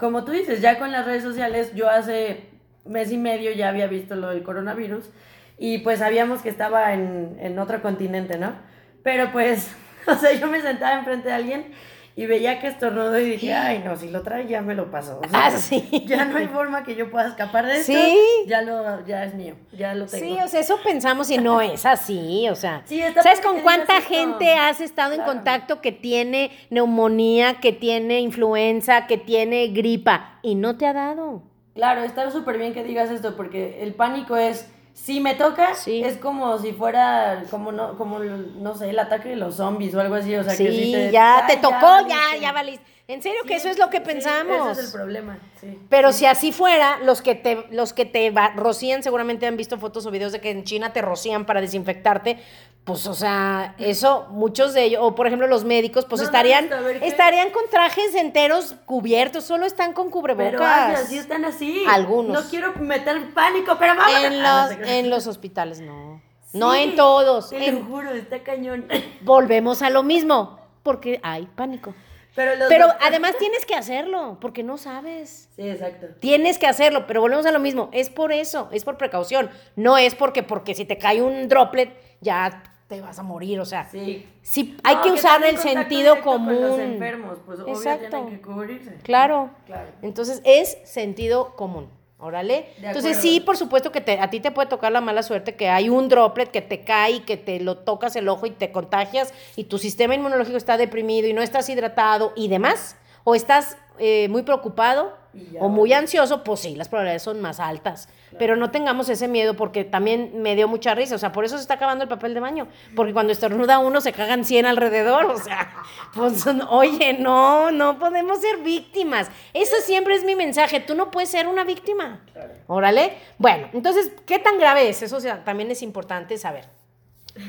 como 0.00 0.24
tú 0.24 0.32
dices, 0.32 0.60
ya 0.60 0.78
con 0.78 0.92
las 0.92 1.06
redes 1.06 1.22
sociales, 1.22 1.72
yo 1.74 1.88
hace 1.88 2.50
mes 2.84 3.12
y 3.12 3.16
medio 3.16 3.52
ya 3.52 3.68
había 3.68 3.86
visto 3.86 4.14
lo 4.16 4.28
del 4.28 4.42
coronavirus 4.42 5.08
y 5.56 5.78
pues 5.78 6.00
sabíamos 6.00 6.42
que 6.42 6.50
estaba 6.50 6.92
en, 6.92 7.36
en 7.40 7.58
otro 7.58 7.80
continente, 7.80 8.38
¿no? 8.38 8.54
Pero 9.02 9.30
pues, 9.32 9.74
o 10.06 10.14
sea, 10.16 10.32
yo 10.32 10.48
me 10.48 10.60
sentaba 10.60 10.98
enfrente 10.98 11.28
de 11.28 11.34
alguien 11.34 11.72
y 12.16 12.26
veía 12.26 12.60
que 12.60 12.68
estornudó 12.68 13.18
y 13.18 13.24
dije, 13.30 13.52
ay, 13.52 13.82
no, 13.84 13.96
si 13.96 14.08
lo 14.08 14.22
trae 14.22 14.46
ya 14.46 14.62
me 14.62 14.74
lo 14.74 14.90
pasó. 14.90 15.20
ah, 15.32 15.50
sí. 15.50 16.04
Ya 16.06 16.24
no 16.24 16.38
hay 16.38 16.46
forma 16.46 16.84
que 16.84 16.94
yo 16.94 17.10
pueda 17.10 17.26
escapar 17.26 17.66
de 17.66 17.78
esto. 17.78 17.92
Sí. 17.92 18.18
Ya, 18.46 18.62
lo, 18.62 19.04
ya 19.04 19.24
es 19.24 19.34
mío, 19.34 19.56
ya 19.72 19.94
lo 19.94 20.06
tengo. 20.06 20.24
Sí, 20.24 20.38
o 20.42 20.46
sea, 20.46 20.60
eso 20.60 20.78
pensamos 20.84 21.30
y 21.30 21.38
no 21.38 21.60
es 21.60 21.84
así, 21.84 22.48
o 22.48 22.54
sea. 22.54 22.82
¿Sabes 23.22 23.40
con 23.40 23.60
cuánta 23.60 24.00
gente 24.00 24.54
has 24.54 24.80
estado 24.80 25.14
en 25.14 25.22
contacto 25.22 25.80
que 25.80 25.90
tiene 25.90 26.52
neumonía, 26.70 27.54
que 27.54 27.72
tiene 27.72 28.20
influenza, 28.20 29.06
que 29.06 29.18
tiene 29.18 29.68
gripa 29.68 30.38
y 30.42 30.54
no 30.54 30.76
te 30.76 30.86
ha 30.86 30.92
dado? 30.92 31.42
Claro, 31.74 32.04
está 32.04 32.30
súper 32.30 32.58
bien 32.58 32.72
que 32.72 32.84
digas 32.84 33.10
esto 33.10 33.34
porque 33.36 33.82
el 33.82 33.94
pánico 33.94 34.36
es 34.36 34.70
si 34.94 35.20
me 35.20 35.34
toca, 35.34 35.72
es 35.86 36.16
como 36.18 36.56
si 36.58 36.72
fuera, 36.72 37.42
como 37.50 37.72
no, 37.72 37.98
como, 37.98 38.20
no 38.20 38.74
sé, 38.76 38.90
el 38.90 38.98
ataque 38.98 39.30
de 39.30 39.36
los 39.36 39.56
zombies 39.56 39.92
o 39.94 40.00
algo 40.00 40.14
así, 40.14 40.34
o 40.36 40.44
sea, 40.44 40.56
que 40.56 40.70
si 40.70 40.92
te, 40.92 41.10
ya 41.10 41.44
te 41.48 41.56
tocó, 41.56 42.06
ya, 42.08 42.36
ya, 42.40 42.52
valiste. 42.52 42.93
En 43.06 43.22
serio 43.22 43.42
que 43.46 43.56
eso 43.56 43.68
es 43.68 43.78
lo 43.78 43.90
que 43.90 44.00
pensamos. 44.00 44.70
ese 44.72 44.80
es 44.80 44.86
el 44.86 44.92
problema, 44.92 45.38
sí. 45.60 45.78
Pero 45.90 46.10
si 46.12 46.24
así 46.24 46.52
fuera, 46.52 46.98
los 47.00 47.20
que 47.20 47.34
te, 47.34 47.66
los 47.70 47.92
que 47.92 48.06
te 48.06 48.32
rocían 48.56 49.02
seguramente 49.02 49.46
han 49.46 49.58
visto 49.58 49.78
fotos 49.78 50.06
o 50.06 50.10
videos 50.10 50.32
de 50.32 50.40
que 50.40 50.50
en 50.50 50.64
China 50.64 50.94
te 50.94 51.02
rocían 51.02 51.44
para 51.44 51.60
desinfectarte, 51.60 52.38
pues, 52.84 53.06
o 53.06 53.14
sea, 53.14 53.74
eso, 53.78 54.26
muchos 54.30 54.72
de 54.72 54.84
ellos, 54.84 55.00
o 55.02 55.14
por 55.14 55.26
ejemplo 55.26 55.46
los 55.46 55.64
médicos, 55.64 56.06
pues 56.06 56.22
estarían, 56.22 56.70
estarían 57.02 57.50
con 57.50 57.62
trajes 57.70 58.14
enteros 58.14 58.74
cubiertos, 58.86 59.44
solo 59.44 59.66
están 59.66 59.92
con 59.92 60.10
cubrebocas. 60.10 60.52
Pero 60.52 60.98
así 60.98 61.18
están 61.18 61.44
así. 61.44 61.84
Algunos. 61.88 62.44
No 62.44 62.50
quiero 62.50 62.74
meter 62.76 63.34
pánico, 63.34 63.76
pero 63.78 63.96
vamos. 63.96 64.24
En 64.24 64.42
los, 64.82 64.88
en 64.88 65.10
los 65.10 65.26
hospitales 65.26 65.80
no. 65.80 66.22
no 66.54 66.74
en 66.74 66.96
todos. 66.96 67.50
Te 67.50 67.70
lo 67.70 67.84
juro, 67.84 68.10
está 68.12 68.42
cañón. 68.42 68.86
Volvemos 69.20 69.82
a 69.82 69.90
lo 69.90 70.02
mismo, 70.02 70.58
porque 70.82 71.20
hay 71.22 71.46
pánico. 71.54 71.94
Pero, 72.34 72.52
pero 72.68 72.86
además 73.00 73.36
tienes 73.38 73.64
que 73.64 73.74
hacerlo, 73.74 74.38
porque 74.40 74.62
no 74.62 74.76
sabes. 74.76 75.48
Sí, 75.54 75.68
exacto. 75.68 76.06
Tienes 76.18 76.58
que 76.58 76.66
hacerlo, 76.66 77.06
pero 77.06 77.20
volvemos 77.20 77.46
a 77.46 77.52
lo 77.52 77.60
mismo. 77.60 77.90
Es 77.92 78.10
por 78.10 78.32
eso, 78.32 78.68
es 78.72 78.84
por 78.84 78.96
precaución. 78.96 79.50
No 79.76 79.96
es 79.98 80.14
porque, 80.14 80.42
porque 80.42 80.74
si 80.74 80.84
te 80.84 80.98
cae 80.98 81.22
un 81.22 81.48
droplet, 81.48 81.90
ya 82.20 82.62
te 82.88 83.00
vas 83.00 83.18
a 83.18 83.22
morir, 83.22 83.60
o 83.60 83.64
sea, 83.64 83.88
sí, 83.88 84.26
sí 84.42 84.76
hay 84.84 84.96
que 84.96 85.10
usar 85.10 85.42
el 85.44 85.58
sentido 85.58 86.20
común. 86.20 86.54
Con 86.54 86.62
los 86.62 86.78
enfermos, 86.78 87.38
pues 87.46 87.60
Exacto. 87.66 88.08
tienen 88.10 88.30
que 88.30 88.40
cubrirse. 88.42 88.96
Claro. 89.02 89.50
claro. 89.64 89.88
Entonces 90.02 90.42
es 90.44 90.78
sentido 90.84 91.56
común. 91.56 91.88
Órale. 92.18 92.68
Entonces 92.80 93.18
sí, 93.18 93.40
por 93.40 93.56
supuesto 93.56 93.92
que 93.92 94.00
te, 94.00 94.18
a 94.18 94.30
ti 94.30 94.40
te 94.40 94.50
puede 94.50 94.68
tocar 94.68 94.92
la 94.92 95.00
mala 95.00 95.22
suerte 95.22 95.56
que 95.56 95.68
hay 95.68 95.88
un 95.88 96.08
droplet 96.08 96.50
que 96.50 96.62
te 96.62 96.84
cae, 96.84 97.24
que 97.24 97.36
te 97.36 97.60
lo 97.60 97.78
tocas 97.78 98.16
el 98.16 98.28
ojo 98.28 98.46
y 98.46 98.50
te 98.50 98.72
contagias 98.72 99.34
y 99.56 99.64
tu 99.64 99.78
sistema 99.78 100.14
inmunológico 100.14 100.56
está 100.56 100.76
deprimido 100.76 101.28
y 101.28 101.32
no 101.32 101.42
estás 101.42 101.68
hidratado 101.68 102.32
y 102.36 102.48
demás, 102.48 102.96
o 103.24 103.34
estás 103.34 103.76
eh, 103.98 104.28
muy 104.28 104.42
preocupado 104.42 105.12
o 105.58 105.68
muy 105.68 105.92
ansioso, 105.92 106.44
pues 106.44 106.60
sí, 106.60 106.76
las 106.76 106.88
probabilidades 106.88 107.22
son 107.22 107.40
más 107.40 107.58
altas. 107.58 108.08
Pero 108.38 108.56
no 108.56 108.70
tengamos 108.70 109.08
ese 109.08 109.28
miedo 109.28 109.54
porque 109.54 109.84
también 109.84 110.42
me 110.42 110.56
dio 110.56 110.68
mucha 110.68 110.94
risa. 110.94 111.14
O 111.14 111.18
sea, 111.18 111.32
por 111.32 111.44
eso 111.44 111.56
se 111.56 111.62
está 111.62 111.74
acabando 111.74 112.04
el 112.04 112.08
papel 112.08 112.34
de 112.34 112.40
baño. 112.40 112.68
Porque 112.96 113.12
cuando 113.12 113.32
estornuda 113.32 113.78
uno 113.78 114.00
se 114.00 114.12
cagan 114.12 114.44
100 114.44 114.66
alrededor. 114.66 115.26
O 115.26 115.38
sea, 115.38 115.72
pues 116.14 116.44
oye, 116.68 117.14
no, 117.14 117.70
no 117.70 117.98
podemos 117.98 118.40
ser 118.40 118.58
víctimas. 118.58 119.28
Eso 119.52 119.76
siempre 119.82 120.14
es 120.14 120.24
mi 120.24 120.34
mensaje. 120.34 120.80
Tú 120.80 120.94
no 120.94 121.10
puedes 121.10 121.30
ser 121.30 121.48
una 121.48 121.64
víctima. 121.64 122.24
Órale. 122.66 123.14
Bueno, 123.38 123.68
entonces, 123.72 124.10
¿qué 124.26 124.38
tan 124.38 124.58
grave 124.58 124.88
es? 124.88 125.02
Eso 125.02 125.18
también 125.44 125.70
es 125.70 125.82
importante 125.82 126.38
saber. 126.38 126.64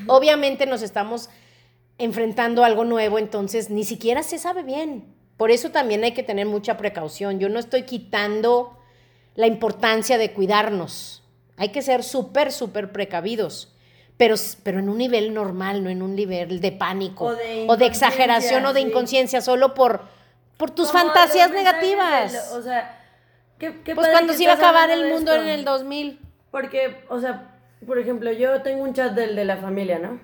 Obviamente 0.06 0.66
nos 0.66 0.82
estamos 0.82 1.30
enfrentando 1.98 2.62
a 2.62 2.66
algo 2.66 2.84
nuevo, 2.84 3.18
entonces 3.18 3.70
ni 3.70 3.84
siquiera 3.84 4.22
se 4.22 4.38
sabe 4.38 4.62
bien. 4.62 5.14
Por 5.36 5.50
eso 5.50 5.70
también 5.70 6.02
hay 6.04 6.12
que 6.12 6.22
tener 6.22 6.46
mucha 6.46 6.76
precaución. 6.76 7.38
Yo 7.38 7.48
no 7.48 7.58
estoy 7.58 7.82
quitando 7.82 8.75
la 9.36 9.46
importancia 9.46 10.18
de 10.18 10.32
cuidarnos. 10.32 11.22
Hay 11.56 11.68
que 11.70 11.82
ser 11.82 12.02
súper, 12.02 12.52
súper 12.52 12.90
precavidos. 12.90 13.72
Pero, 14.16 14.34
pero 14.62 14.78
en 14.78 14.88
un 14.88 14.96
nivel 14.96 15.34
normal, 15.34 15.84
no 15.84 15.90
en 15.90 16.00
un 16.02 16.16
nivel 16.16 16.60
de 16.60 16.72
pánico 16.72 17.26
o 17.26 17.76
de, 17.76 17.86
exageración 17.86 18.64
o 18.64 18.72
de 18.72 18.80
inconsciencia, 18.80 19.42
solo 19.42 19.74
por, 19.74 20.00
por 20.56 20.70
tus 20.70 20.90
fantasías 20.90 21.50
negativas. 21.50 22.50
o 22.52 22.62
sea, 22.62 22.98
¿qué, 23.58 23.72
pues 23.94 24.08
cuando 24.08 24.32
se 24.32 24.44
iba 24.44 24.52
a 24.52 24.56
acabar 24.56 24.90
el 24.90 25.12
mundo 25.12 25.34
en 25.34 25.48
el 25.48 25.64
2000. 25.66 26.18
Porque, 26.50 27.04
o 27.10 27.20
sea, 27.20 27.58
por 27.86 27.98
ejemplo, 27.98 28.32
yo 28.32 28.62
tengo 28.62 28.82
un 28.84 28.94
chat 28.94 29.12
del 29.12 29.36
de 29.36 29.44
la 29.44 29.58
familia, 29.58 29.98
¿no? 29.98 30.18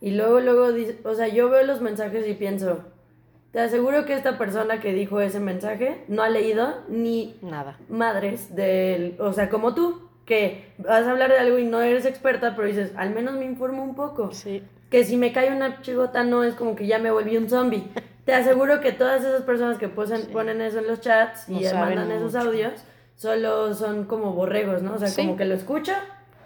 Y 0.00 0.12
luego, 0.12 0.38
luego, 0.38 0.68
o 1.04 1.14
sea, 1.14 1.26
yo 1.26 1.50
veo 1.50 1.64
los 1.64 1.80
mensajes 1.80 2.28
y 2.28 2.34
pienso, 2.34 2.84
te 3.52 3.60
aseguro 3.60 4.06
que 4.06 4.14
esta 4.14 4.38
persona 4.38 4.80
que 4.80 4.94
dijo 4.94 5.20
ese 5.20 5.38
mensaje 5.38 6.04
no 6.08 6.22
ha 6.22 6.30
leído 6.30 6.82
ni 6.88 7.36
nada. 7.42 7.78
Madres 7.90 8.54
del, 8.56 9.16
o 9.18 9.32
sea, 9.34 9.50
como 9.50 9.74
tú, 9.74 10.08
que 10.24 10.72
vas 10.78 11.06
a 11.06 11.10
hablar 11.10 11.30
de 11.30 11.38
algo 11.38 11.58
y 11.58 11.64
no 11.64 11.82
eres 11.82 12.06
experta, 12.06 12.56
pero 12.56 12.66
dices, 12.66 12.92
al 12.96 13.10
menos 13.10 13.34
me 13.34 13.44
informo 13.44 13.84
un 13.84 13.94
poco. 13.94 14.32
Sí. 14.32 14.62
Que 14.90 15.04
si 15.04 15.18
me 15.18 15.32
cae 15.32 15.54
una 15.54 15.82
chigota 15.82 16.24
no 16.24 16.44
es 16.44 16.54
como 16.54 16.74
que 16.74 16.86
ya 16.86 16.98
me 16.98 17.10
volví 17.10 17.36
un 17.36 17.48
zombie. 17.48 17.84
Te 18.24 18.32
aseguro 18.32 18.80
que 18.80 18.92
todas 18.92 19.22
esas 19.22 19.42
personas 19.42 19.78
que 19.78 19.88
ponen 19.88 20.60
eso 20.62 20.78
en 20.78 20.86
los 20.86 21.00
chats 21.00 21.48
y 21.48 21.64
mandan 21.74 22.10
esos 22.10 22.34
audios, 22.36 22.72
solo 23.16 23.74
son 23.74 24.04
como 24.04 24.32
borregos, 24.32 24.80
¿no? 24.80 24.94
O 24.94 24.98
sea, 24.98 25.10
como 25.14 25.36
que 25.36 25.44
lo 25.44 25.54
escucho 25.54 25.92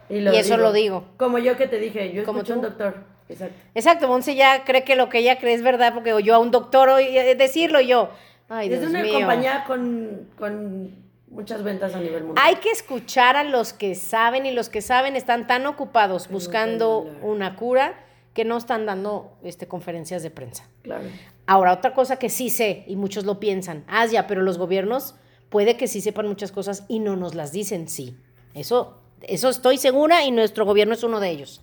y 0.08 0.20
lo 0.20 0.32
Y 0.32 0.38
eso 0.38 0.56
lo 0.56 0.72
digo. 0.72 1.04
Como 1.18 1.38
yo 1.38 1.56
que 1.56 1.68
te 1.68 1.78
dije, 1.78 2.12
yo 2.12 2.22
escucho 2.22 2.54
un 2.54 2.62
doctor. 2.62 3.15
Exacto. 3.28 3.56
Exacto, 3.74 4.08
Monse 4.08 4.34
ya 4.34 4.64
cree 4.64 4.84
que 4.84 4.96
lo 4.96 5.08
que 5.08 5.18
ella 5.18 5.38
cree 5.38 5.54
es 5.54 5.62
verdad 5.62 5.92
porque 5.94 6.12
oyó 6.12 6.34
a 6.34 6.38
un 6.38 6.50
doctor 6.50 6.88
hoy 6.88 7.04
eh, 7.16 7.34
decirlo 7.34 7.80
yo. 7.80 8.10
Ay, 8.48 8.72
es 8.72 8.86
una 8.86 9.02
compañía 9.08 9.64
con, 9.66 10.28
con 10.38 10.94
muchas 11.28 11.62
ventas 11.62 11.94
a 11.94 12.00
nivel 12.00 12.24
mundial. 12.24 12.46
Hay 12.46 12.56
que 12.56 12.70
escuchar 12.70 13.36
a 13.36 13.44
los 13.44 13.72
que 13.72 13.94
saben 13.94 14.46
y 14.46 14.52
los 14.52 14.68
que 14.68 14.80
saben 14.80 15.16
están 15.16 15.46
tan 15.46 15.66
ocupados 15.66 16.28
buscando 16.28 17.00
una 17.22 17.56
cura 17.56 18.04
que 18.34 18.44
no 18.44 18.56
están 18.56 18.86
dando 18.86 19.36
este, 19.42 19.66
conferencias 19.66 20.22
de 20.22 20.30
prensa. 20.30 20.68
Claro. 20.82 21.04
Ahora, 21.46 21.72
otra 21.72 21.94
cosa 21.94 22.18
que 22.18 22.28
sí 22.28 22.50
sé 22.50 22.84
y 22.86 22.96
muchos 22.96 23.24
lo 23.24 23.40
piensan, 23.40 23.84
Asia, 23.88 24.26
pero 24.26 24.42
los 24.42 24.58
gobiernos 24.58 25.14
puede 25.48 25.76
que 25.76 25.88
sí 25.88 26.00
sepan 26.00 26.26
muchas 26.28 26.52
cosas 26.52 26.84
y 26.88 26.98
no 26.98 27.16
nos 27.16 27.34
las 27.34 27.52
dicen, 27.52 27.88
sí. 27.88 28.16
Eso, 28.52 29.00
eso 29.22 29.48
estoy 29.48 29.78
segura 29.78 30.24
y 30.24 30.30
nuestro 30.30 30.64
gobierno 30.64 30.94
es 30.94 31.02
uno 31.02 31.20
de 31.20 31.30
ellos. 31.30 31.62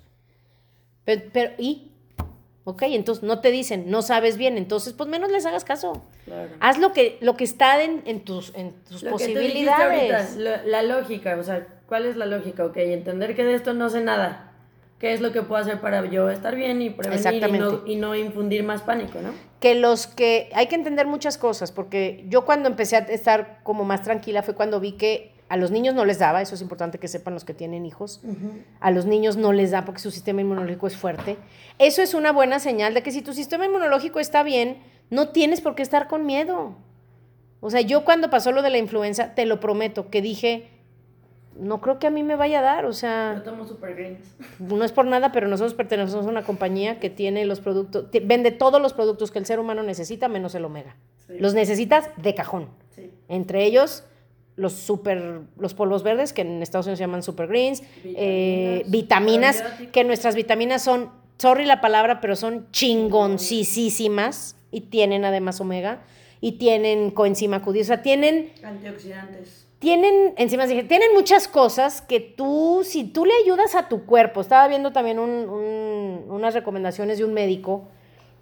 Pero, 1.06 1.52
¿y? 1.58 1.90
Ok, 2.66 2.84
entonces 2.84 3.24
no 3.24 3.42
te 3.42 3.52
dicen, 3.52 3.92
no 3.92 4.02
sabes 4.02 4.38
bien, 4.38 4.58
entonces 4.58 4.94
pues 4.94 5.10
menos 5.10 5.30
les 5.32 5.46
hagas 5.46 5.66
caso. 5.66 6.02
Haz 6.62 6.78
lo 6.78 6.94
que, 6.94 7.18
lo 7.20 7.36
que 7.36 7.44
está 7.44 7.84
en, 7.84 8.04
en 8.06 8.22
tus, 8.22 8.54
en 8.56 8.72
tus 8.90 9.04
posibilidades. 9.04 10.38
la 10.38 10.82
lógica, 10.84 11.36
o 11.38 11.44
sea, 11.44 11.68
¿cuál 11.88 12.06
es 12.06 12.16
la 12.16 12.26
lógica? 12.26 12.66
Ok, 12.66 12.78
entender 12.78 13.36
que 13.36 13.44
de 13.44 13.56
esto 13.56 13.74
no 13.74 13.90
sé 13.90 14.02
nada 14.02 14.54
qué 15.04 15.12
es 15.12 15.20
lo 15.20 15.34
que 15.34 15.42
puedo 15.42 15.62
hacer 15.62 15.82
para 15.82 16.06
yo 16.06 16.30
estar 16.30 16.56
bien 16.56 16.82
y 16.82 16.90
prevenir 16.90 17.44
y 17.44 17.52
no, 17.52 17.82
y 17.86 17.96
no, 17.98 18.16
infundir 18.16 18.64
más 18.64 18.84
pánico, 18.84 19.20
¿no? 19.20 19.32
Que 19.60 19.76
los 19.76 20.08
que, 20.08 20.50
hay 20.54 20.68
que 20.68 20.76
entender 20.76 21.08
muchas 21.08 21.38
cosas, 21.38 21.74
porque 21.74 22.24
yo 22.30 22.46
cuando 22.46 22.70
empecé 22.70 22.96
a 22.96 23.00
estar 23.00 23.60
como 23.64 23.84
más 23.84 24.02
tranquila 24.04 24.44
fue 24.44 24.56
cuando 24.56 24.80
vi 24.80 24.94
que 24.94 25.33
a 25.54 25.56
los 25.56 25.70
niños 25.70 25.94
no 25.94 26.04
les 26.04 26.18
daba, 26.18 26.42
eso 26.42 26.56
es 26.56 26.62
importante 26.62 26.98
que 26.98 27.08
sepan 27.08 27.36
los 27.36 27.46
que 27.46 27.54
tienen 27.54 27.86
hijos, 27.86 28.22
a 28.80 28.90
los 28.90 29.06
niños 29.06 29.38
no 29.38 29.54
les 29.54 29.70
da 29.70 29.86
porque 29.86 30.02
su 30.02 30.10
sistema 30.10 30.42
inmunológico 30.42 30.88
es 30.88 30.98
fuerte. 30.98 31.38
Eso 31.78 32.02
es 32.02 32.16
una 32.16 32.32
buena 32.32 32.58
señal 32.58 32.96
de 32.96 33.04
que 33.04 33.12
si 33.12 33.22
tu 33.22 33.36
sistema 33.36 33.68
inmunológico 33.68 34.20
está 34.20 34.42
bien, 34.42 34.82
no 35.12 35.30
tienes 35.30 35.62
por 35.62 35.76
qué 35.76 35.84
estar 35.84 36.08
con 36.08 36.26
miedo. 36.26 36.76
O 37.60 37.70
sea, 37.70 37.82
yo 37.82 38.04
cuando 38.04 38.32
pasó 38.32 38.52
lo 38.52 38.64
de 38.64 38.72
la 38.72 38.80
influenza, 38.80 39.36
te 39.36 39.46
lo 39.46 39.60
prometo, 39.60 40.10
que 40.10 40.24
dije, 40.24 40.72
no 41.56 41.82
creo 41.82 42.00
que 42.00 42.08
a 42.08 42.10
mí 42.10 42.24
me 42.24 42.36
vaya 42.36 42.58
a 42.58 42.64
dar, 42.64 42.86
o 42.86 42.94
sea... 42.94 43.36
Yo 43.36 43.44
tomo 43.44 43.64
Super 43.64 43.94
Greens. 43.94 44.36
No 44.58 44.84
es 44.84 44.92
por 44.92 45.06
nada, 45.06 45.32
pero 45.32 45.48
nosotros 45.48 45.76
pertenecemos 45.76 46.26
a 46.26 46.30
una 46.30 46.42
compañía 46.42 47.00
que 47.00 47.12
tiene 47.12 47.46
los 47.46 47.60
productos, 47.60 48.08
vende 48.24 48.50
todos 48.50 48.82
los 48.82 48.94
productos 48.94 49.30
que 49.30 49.38
el 49.38 49.46
ser 49.46 49.60
humano 49.60 49.84
necesita, 49.84 50.28
menos 50.30 50.56
el 50.56 50.66
omega. 50.66 50.96
Los 51.28 51.54
necesitas 51.54 52.10
de 52.18 52.34
cajón. 52.34 52.70
Entre 53.28 53.66
ellos, 53.66 54.04
los 54.56 54.74
super, 54.74 55.42
los 55.58 55.74
polvos 55.74 56.04
verdes, 56.04 56.34
que 56.34 56.42
en 56.42 56.62
Estados 56.62 56.86
Unidos 56.86 57.00
se 57.00 57.04
llaman 57.04 57.24
Super 57.24 57.48
Greens, 57.48 57.84
vitaminas, 58.88 59.62
eh, 59.62 59.90
que 59.92 60.04
nuestras 60.04 60.36
vitaminas 60.36 60.84
son, 60.84 61.10
sorry 61.38 61.66
la 61.66 61.82
palabra, 61.82 62.22
pero 62.22 62.36
son 62.36 62.68
chingoncísimas 62.72 64.56
y 64.72 64.82
tienen 64.82 65.26
además 65.26 65.60
omega 65.60 66.04
y 66.42 66.54
tienen 66.54 67.12
coenzima 67.12 67.64
Q10, 67.64 67.82
o 67.82 67.84
sea, 67.86 68.02
tienen... 68.02 68.52
Antioxidantes 68.64 69.64
tienen, 69.84 70.34
encima 70.38 70.66
dije, 70.66 70.84
tienen 70.84 71.14
muchas 71.14 71.50
cosas 71.50 72.02
que 72.02 72.22
tú, 72.22 72.84
si 72.86 73.04
tú 73.04 73.26
le 73.26 73.34
ayudas 73.44 73.76
a 73.76 73.90
tu 73.90 74.06
cuerpo, 74.06 74.40
estaba 74.40 74.66
viendo 74.70 74.94
también 74.94 75.20
unas 75.20 76.54
recomendaciones 76.54 77.18
de 77.18 77.26
un 77.26 77.34
médico 77.34 77.90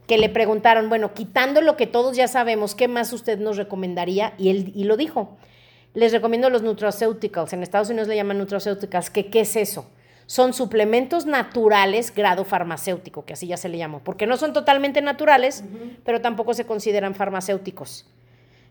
que 0.05 0.19
le 0.19 0.29
preguntaron, 0.29 0.87
bueno, 0.87 1.15
quitando 1.15 1.61
lo 1.61 1.77
que 1.77 1.87
todos 1.87 2.15
ya 2.15 2.27
sabemos, 2.27 2.75
¿qué 2.75 2.87
más 2.87 3.11
usted 3.11 3.39
nos 3.39 3.57
recomendaría? 3.57 4.35
Y 4.37 4.49
él 4.49 4.71
y 4.75 4.83
lo 4.83 4.97
dijo. 4.97 5.35
Les 5.93 6.11
recomiendo 6.11 6.49
los 6.49 6.61
nutraceuticals. 6.61 7.53
En 7.53 7.63
Estados 7.63 7.89
Unidos 7.89 8.07
le 8.07 8.15
llaman 8.15 8.37
nutraceuticals. 8.37 9.09
¿Qué, 9.09 9.27
¿Qué 9.27 9.41
es 9.41 9.55
eso? 9.55 9.89
Son 10.25 10.53
suplementos 10.53 11.25
naturales 11.25 12.13
grado 12.15 12.45
farmacéutico, 12.45 13.25
que 13.25 13.33
así 13.33 13.47
ya 13.47 13.57
se 13.57 13.67
le 13.67 13.77
llama, 13.77 13.99
porque 14.01 14.27
no 14.27 14.37
son 14.37 14.53
totalmente 14.53 15.01
naturales, 15.01 15.63
pero 16.05 16.21
tampoco 16.21 16.53
se 16.53 16.65
consideran 16.65 17.15
farmacéuticos. 17.15 18.05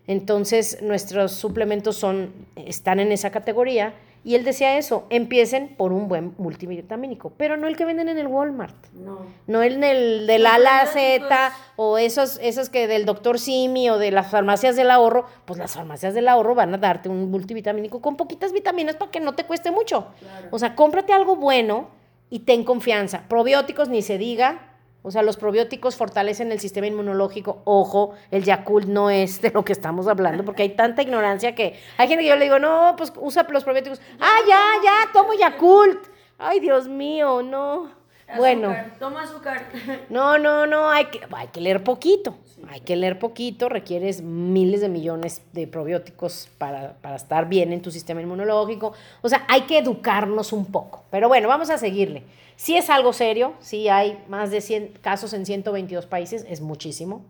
Entonces, 0.07 0.81
nuestros 0.81 1.33
suplementos 1.33 1.97
son, 1.97 2.33
están 2.55 2.99
en 2.99 3.11
esa 3.11 3.29
categoría. 3.29 3.93
Y 4.23 4.35
él 4.35 4.43
decía 4.43 4.77
eso, 4.77 5.07
empiecen 5.09 5.75
por 5.75 5.91
un 5.91 6.07
buen 6.07 6.35
multivitamínico, 6.37 7.33
pero 7.37 7.57
no 7.57 7.67
el 7.67 7.75
que 7.75 7.85
venden 7.85 8.07
en 8.07 8.19
el 8.19 8.27
Walmart. 8.27 8.75
No. 8.93 9.25
No 9.47 9.63
el 9.63 9.81
del, 9.81 10.27
del 10.27 10.45
ala 10.45 10.85
Z 10.85 11.51
o 11.75 11.97
esos, 11.97 12.37
esos 12.41 12.69
que 12.69 12.87
del 12.87 13.05
doctor 13.05 13.39
Simi 13.39 13.89
o 13.89 13.97
de 13.97 14.11
las 14.11 14.29
farmacias 14.29 14.75
del 14.75 14.91
ahorro. 14.91 15.25
Pues 15.45 15.57
las 15.57 15.73
farmacias 15.73 16.13
del 16.13 16.27
ahorro 16.27 16.53
van 16.53 16.73
a 16.75 16.77
darte 16.77 17.09
un 17.09 17.31
multivitamínico 17.31 17.99
con 17.99 18.15
poquitas 18.15 18.53
vitaminas 18.53 18.95
para 18.95 19.09
que 19.09 19.19
no 19.19 19.33
te 19.33 19.45
cueste 19.45 19.71
mucho. 19.71 20.07
O 20.51 20.59
sea, 20.59 20.75
cómprate 20.75 21.13
algo 21.13 21.35
bueno 21.35 21.89
y 22.29 22.39
ten 22.39 22.63
confianza. 22.63 23.23
Probióticos 23.27 23.89
ni 23.89 24.03
se 24.03 24.19
diga, 24.19 24.70
o 25.03 25.11
sea, 25.11 25.23
los 25.23 25.37
probióticos 25.37 25.95
fortalecen 25.95 26.51
el 26.51 26.59
sistema 26.59 26.87
inmunológico. 26.87 27.61
Ojo, 27.65 28.13
el 28.29 28.43
Yakult 28.43 28.87
no 28.87 29.09
es 29.09 29.41
de 29.41 29.51
lo 29.51 29.65
que 29.65 29.73
estamos 29.73 30.07
hablando, 30.07 30.45
porque 30.45 30.63
hay 30.63 30.75
tanta 30.75 31.01
ignorancia 31.01 31.55
que 31.55 31.79
hay 31.97 32.07
gente 32.07 32.23
que 32.23 32.29
yo 32.29 32.35
le 32.35 32.45
digo, 32.45 32.59
no, 32.59 32.95
pues 32.97 33.11
usa 33.19 33.45
los 33.49 33.63
probióticos. 33.63 33.99
Ah, 34.19 34.37
ya, 34.47 34.61
ya, 34.83 35.11
tomo 35.11 35.33
Yakult. 35.33 36.07
Ay, 36.37 36.59
Dios 36.59 36.87
mío, 36.87 37.41
no. 37.41 38.00
Bueno. 38.37 38.75
Toma 38.99 39.23
azúcar. 39.23 39.67
No, 40.09 40.37
no, 40.37 40.65
no, 40.67 40.89
hay 40.89 41.05
que, 41.05 41.21
hay 41.31 41.47
que 41.47 41.61
leer 41.61 41.83
poquito. 41.83 42.35
Hay 42.69 42.81
que 42.81 42.95
leer 42.95 43.17
poquito, 43.17 43.69
requieres 43.69 44.21
miles 44.21 44.81
de 44.81 44.89
millones 44.89 45.41
de 45.51 45.67
probióticos 45.67 46.49
para, 46.57 46.93
para 47.01 47.15
estar 47.15 47.49
bien 47.49 47.73
en 47.73 47.81
tu 47.81 47.91
sistema 47.91 48.21
inmunológico. 48.21 48.93
O 49.21 49.29
sea, 49.29 49.45
hay 49.47 49.61
que 49.61 49.79
educarnos 49.79 50.53
un 50.53 50.65
poco. 50.65 51.03
Pero 51.09 51.27
bueno, 51.27 51.47
vamos 51.47 51.69
a 51.69 51.77
seguirle. 51.77 52.23
Si 52.55 52.75
es 52.77 52.89
algo 52.89 53.11
serio, 53.13 53.53
sí 53.59 53.89
hay 53.89 54.23
más 54.27 54.51
de 54.51 54.61
100 54.61 54.93
casos 55.01 55.33
en 55.33 55.45
122 55.45 56.05
países, 56.05 56.45
es 56.47 56.61
muchísimo. 56.61 57.25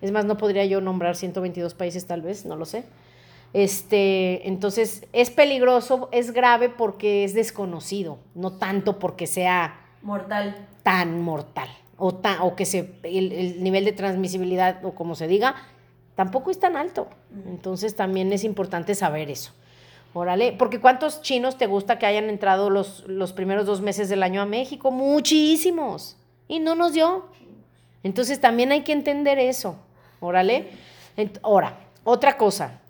Es 0.00 0.10
más, 0.10 0.24
no 0.24 0.38
podría 0.38 0.64
yo 0.64 0.80
nombrar 0.80 1.16
122 1.16 1.74
países 1.74 2.06
tal 2.06 2.22
vez, 2.22 2.46
no 2.46 2.56
lo 2.56 2.64
sé. 2.64 2.84
Este, 3.52 4.48
entonces, 4.48 5.06
es 5.12 5.30
peligroso, 5.30 6.08
es 6.12 6.32
grave 6.32 6.68
porque 6.68 7.24
es 7.24 7.34
desconocido, 7.34 8.18
no 8.34 8.52
tanto 8.52 8.98
porque 8.98 9.26
sea 9.26 9.78
mortal. 10.02 10.56
Tan 10.82 11.20
mortal 11.22 11.68
o, 12.00 12.14
tan, 12.14 12.40
o 12.40 12.56
que 12.56 12.64
se, 12.64 12.94
el, 13.02 13.30
el 13.30 13.62
nivel 13.62 13.84
de 13.84 13.92
transmisibilidad 13.92 14.84
o 14.84 14.92
como 14.92 15.14
se 15.14 15.28
diga, 15.28 15.54
tampoco 16.16 16.50
es 16.50 16.58
tan 16.58 16.76
alto. 16.76 17.08
Entonces, 17.46 17.94
también 17.94 18.32
es 18.32 18.42
importante 18.42 18.94
saber 18.94 19.30
eso. 19.30 19.52
Órale, 20.12 20.52
porque 20.52 20.80
¿cuántos 20.80 21.22
chinos 21.22 21.56
te 21.56 21.66
gusta 21.66 21.98
que 21.98 22.06
hayan 22.06 22.28
entrado 22.30 22.68
los, 22.68 23.04
los 23.06 23.32
primeros 23.32 23.66
dos 23.66 23.80
meses 23.80 24.08
del 24.08 24.24
año 24.24 24.40
a 24.40 24.46
México? 24.46 24.90
Muchísimos. 24.90 26.16
Y 26.48 26.58
no 26.58 26.74
nos 26.74 26.94
dio. 26.94 27.26
Entonces 28.02 28.40
también 28.40 28.72
hay 28.72 28.80
que 28.80 28.92
entender 28.92 29.38
eso. 29.38 29.76
Órale. 30.18 30.70
Ahora, 31.42 31.76
otra 32.02 32.36
cosa. 32.38 32.80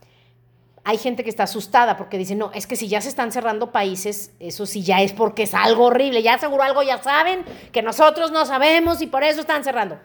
Hay 0.83 0.99
gente 0.99 1.25
que 1.25 1.31
está 1.31 1.43
asustada 1.43 1.97
porque 1.97 2.17
dice, 2.17 2.35
no, 2.35 2.51
es 2.55 2.67
que 2.67 2.77
si 2.77 2.89
ya 2.89 3.01
se 3.01 3.11
están 3.11 3.33
cerrando 3.33 3.71
países, 3.71 4.33
eso 4.41 4.65
sí 4.67 4.83
ya 4.83 5.03
es 5.03 5.13
porque 5.13 5.43
es 5.43 5.55
algo 5.55 5.87
horrible. 5.87 6.23
Ya 6.23 6.39
seguro 6.39 6.63
algo 6.63 6.83
ya 6.83 7.03
saben 7.03 7.45
que 7.73 7.83
nosotros 7.83 8.31
no 8.31 8.47
sabemos 8.47 9.03
y 9.03 9.07
por 9.07 9.23
eso 9.23 9.41
están 9.41 9.63
cerrando. 9.63 9.99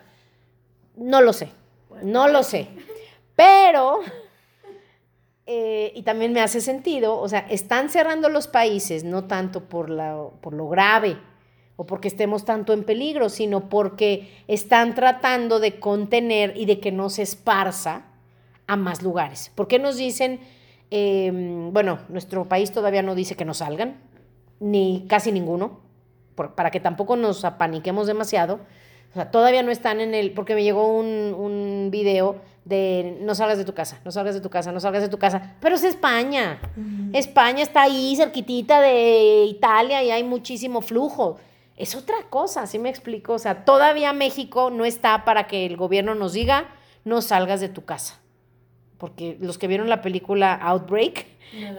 No 0.95 1.21
lo 1.21 1.33
sé. 1.33 1.49
No 2.01 2.27
lo 2.27 2.43
sé. 2.43 2.67
Pero 3.35 4.01
eh, 5.47 5.91
y 5.95 6.01
también 6.01 6.33
me 6.33 6.41
hace 6.41 6.59
sentido, 6.59 7.19
o 7.19 7.29
sea, 7.29 7.45
están 7.49 7.89
cerrando 7.91 8.29
los 8.29 8.47
países 8.47 9.03
no 9.03 9.25
tanto 9.25 9.65
por, 9.65 9.91
la, 9.91 10.17
por 10.41 10.53
lo 10.53 10.67
grave 10.67 11.17
o 11.75 11.85
porque 11.85 12.07
estemos 12.07 12.45
tanto 12.45 12.73
en 12.73 12.83
peligro, 12.83 13.29
sino 13.29 13.69
porque 13.69 14.43
están 14.47 14.95
tratando 14.95 15.59
de 15.59 15.79
contener 15.79 16.53
y 16.55 16.65
de 16.65 16.79
que 16.79 16.91
no 16.91 17.11
se 17.11 17.21
esparza 17.21 18.05
a 18.65 18.75
más 18.75 19.03
lugares. 19.03 19.51
¿Por 19.53 19.67
qué 19.67 19.77
nos 19.77 19.97
dicen, 19.97 20.39
em, 20.91 21.71
bueno, 21.71 21.99
nuestro 22.09 22.45
país 22.47 22.71
todavía 22.71 23.01
no 23.01 23.15
dice 23.15 23.35
que 23.35 23.45
no 23.45 23.53
salgan, 23.53 23.97
ni 24.59 25.05
casi 25.07 25.31
ninguno, 25.31 25.79
para 26.35 26.71
que 26.71 26.79
tampoco 26.79 27.15
nos 27.15 27.45
apaniquemos 27.45 28.07
demasiado, 28.07 28.59
o 29.11 29.13
sea, 29.13 29.31
todavía 29.31 29.63
no 29.63 29.71
están 29.71 30.01
en 30.01 30.13
el, 30.13 30.33
porque 30.33 30.55
me 30.55 30.63
llegó 30.63 30.87
un, 30.97 31.33
un 31.33 31.89
video 31.91 32.41
de 32.65 33.19
no 33.21 33.35
salgas 33.35 33.57
de 33.57 33.63
tu 33.63 33.73
casa, 33.73 33.99
no 34.03 34.11
salgas 34.11 34.33
de 34.35 34.41
tu 34.41 34.49
casa, 34.49 34.71
no 34.71 34.79
salgas 34.79 35.03
de 35.03 35.09
tu 35.09 35.17
casa, 35.17 35.55
pero 35.61 35.75
es 35.75 35.83
España. 35.83 36.59
España 37.13 37.63
está 37.63 37.83
ahí 37.83 38.15
cerquitita 38.17 38.81
de 38.81 39.45
Italia 39.45 40.03
y 40.03 40.11
hay 40.11 40.23
muchísimo 40.23 40.81
flujo. 40.81 41.37
Es 41.77 41.95
otra 41.95 42.15
cosa, 42.29 42.65
¿sí 42.65 42.79
me 42.79 42.89
explico? 42.89 43.33
O 43.33 43.39
sea, 43.39 43.63
todavía 43.65 44.11
México 44.13 44.71
no 44.71 44.83
está 44.83 45.23
para 45.23 45.47
que 45.47 45.65
el 45.65 45.77
gobierno 45.77 46.15
nos 46.15 46.33
diga, 46.33 46.69
no 47.03 47.21
salgas 47.21 47.61
de 47.61 47.69
tu 47.69 47.85
casa. 47.85 48.19
Porque 48.97 49.37
los 49.41 49.57
que 49.57 49.67
vieron 49.67 49.89
la 49.89 50.01
película 50.01 50.53
Outbreak, 50.53 51.25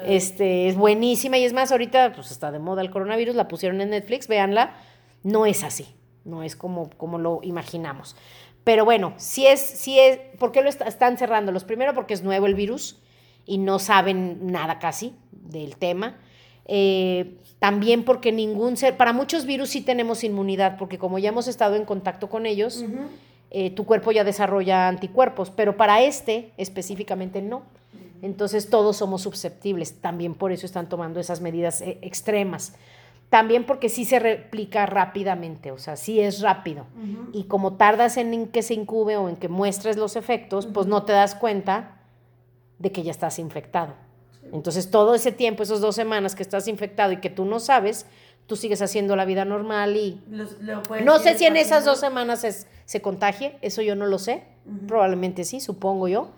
este, 0.05 0.69
es 0.69 0.77
buenísima 0.77 1.39
y 1.39 1.45
es 1.45 1.53
más, 1.53 1.73
ahorita 1.73 2.13
pues 2.13 2.31
está 2.31 2.51
de 2.53 2.59
moda 2.59 2.83
el 2.83 2.91
coronavirus, 2.91 3.35
la 3.35 3.49
pusieron 3.49 3.81
en 3.81 3.91
Netflix, 3.91 4.29
véanla, 4.29 4.75
no 5.23 5.47
es 5.47 5.65
así 5.65 5.97
no 6.27 6.43
es 6.43 6.57
como, 6.57 6.91
como 6.91 7.19
lo 7.19 7.41
imaginamos. 7.43 8.17
Pero 8.65 8.85
bueno, 8.85 9.15
si 9.17 9.47
es, 9.47 9.61
si 9.61 9.99
es, 9.99 10.19
¿por 10.39 10.53
qué 10.53 10.61
lo 10.61 10.69
están 10.69 11.17
cerrando? 11.17 11.53
Los 11.53 11.65
primero 11.65 11.95
porque 11.95 12.15
es 12.15 12.23
nuevo 12.23 12.47
el 12.47 12.55
virus 12.55 12.99
y 13.47 13.59
no 13.59 13.79
saben 13.79 14.51
nada 14.51 14.79
casi 14.81 15.15
del 15.31 15.77
tema. 15.77 16.19
Eh, 16.67 17.39
también 17.61 18.05
porque 18.05 18.33
ningún 18.33 18.77
ser, 18.77 18.97
para 18.97 19.13
muchos 19.13 19.47
virus 19.47 19.71
sí 19.71 19.83
tenemos 19.83 20.25
inmunidad, 20.25 20.77
porque 20.77 20.99
como 20.99 21.19
ya 21.21 21.29
hemos 21.29 21.47
estado 21.47 21.77
en 21.77 21.85
contacto 21.85 22.29
con 22.29 22.45
ellos, 22.45 22.85
eh, 23.51 23.71
tu 23.71 23.85
cuerpo 23.87 24.13
ya 24.13 24.25
desarrolla 24.25 24.89
anticuerpos, 24.89 25.51
pero 25.51 25.77
para 25.77 26.03
este 26.03 26.53
específicamente 26.57 27.43
no. 27.43 27.63
Entonces 28.23 28.71
todos 28.71 28.97
somos 28.97 29.23
susceptibles, 29.23 30.01
también 30.01 30.35
por 30.35 30.53
eso 30.53 30.67
están 30.67 30.89
tomando 30.89 31.21
esas 31.21 31.41
medidas 31.41 31.81
eh, 31.81 31.99
extremas. 32.03 32.75
También 33.29 33.65
porque 33.65 33.89
sí 33.89 34.05
se 34.05 34.19
replica 34.21 34.87
rápidamente, 34.87 35.73
o 35.73 35.79
sea, 35.79 35.97
sí 35.97 36.21
es 36.21 36.41
rápido. 36.41 36.87
Y 37.33 37.45
como 37.45 37.75
tardas 37.75 38.17
en 38.19 38.47
que 38.49 38.63
se 38.63 38.75
incube 38.75 39.17
o 39.17 39.29
en 39.29 39.37
que 39.37 39.49
muestres 39.49 39.97
los 39.97 40.15
efectos, 40.15 40.67
pues 40.67 40.87
no 40.87 41.03
te 41.03 41.13
das 41.13 41.35
cuenta 41.35 41.97
de 42.79 42.93
que 42.93 43.03
ya 43.03 43.11
estás 43.11 43.41
infectado. 43.41 43.95
Entonces, 44.53 44.93
todo 44.93 45.17
ese 45.17 45.33
tiempo, 45.33 45.65
esas 45.65 45.81
dos 45.81 45.97
semanas 45.97 46.37
que 46.37 46.43
estás 46.45 46.69
infectado 46.69 47.13
y 47.13 47.17
que 47.17 47.29
tú 47.29 47.45
no 47.45 47.59
sabes, 47.59 48.07
tú 48.47 48.55
sigues 48.55 48.81
haciendo 48.81 49.17
la 49.17 49.25
vida 49.25 49.45
normal 49.45 49.97
y... 49.97 50.23
no 51.05 51.19
sé 51.19 51.37
si 51.37 51.47
en 51.47 51.57
esas 51.57 51.85
dos 51.85 51.99
semanas 51.99 52.45
se 52.87 53.03
contagie, 53.03 53.59
eso 53.61 53.83
yo 53.83 53.95
no 53.95 54.07
lo 54.07 54.19
sé, 54.19 54.45
probablemente 54.89 55.45
sí, 55.45 55.61
supongo 55.61 56.09
yo, 56.09 56.31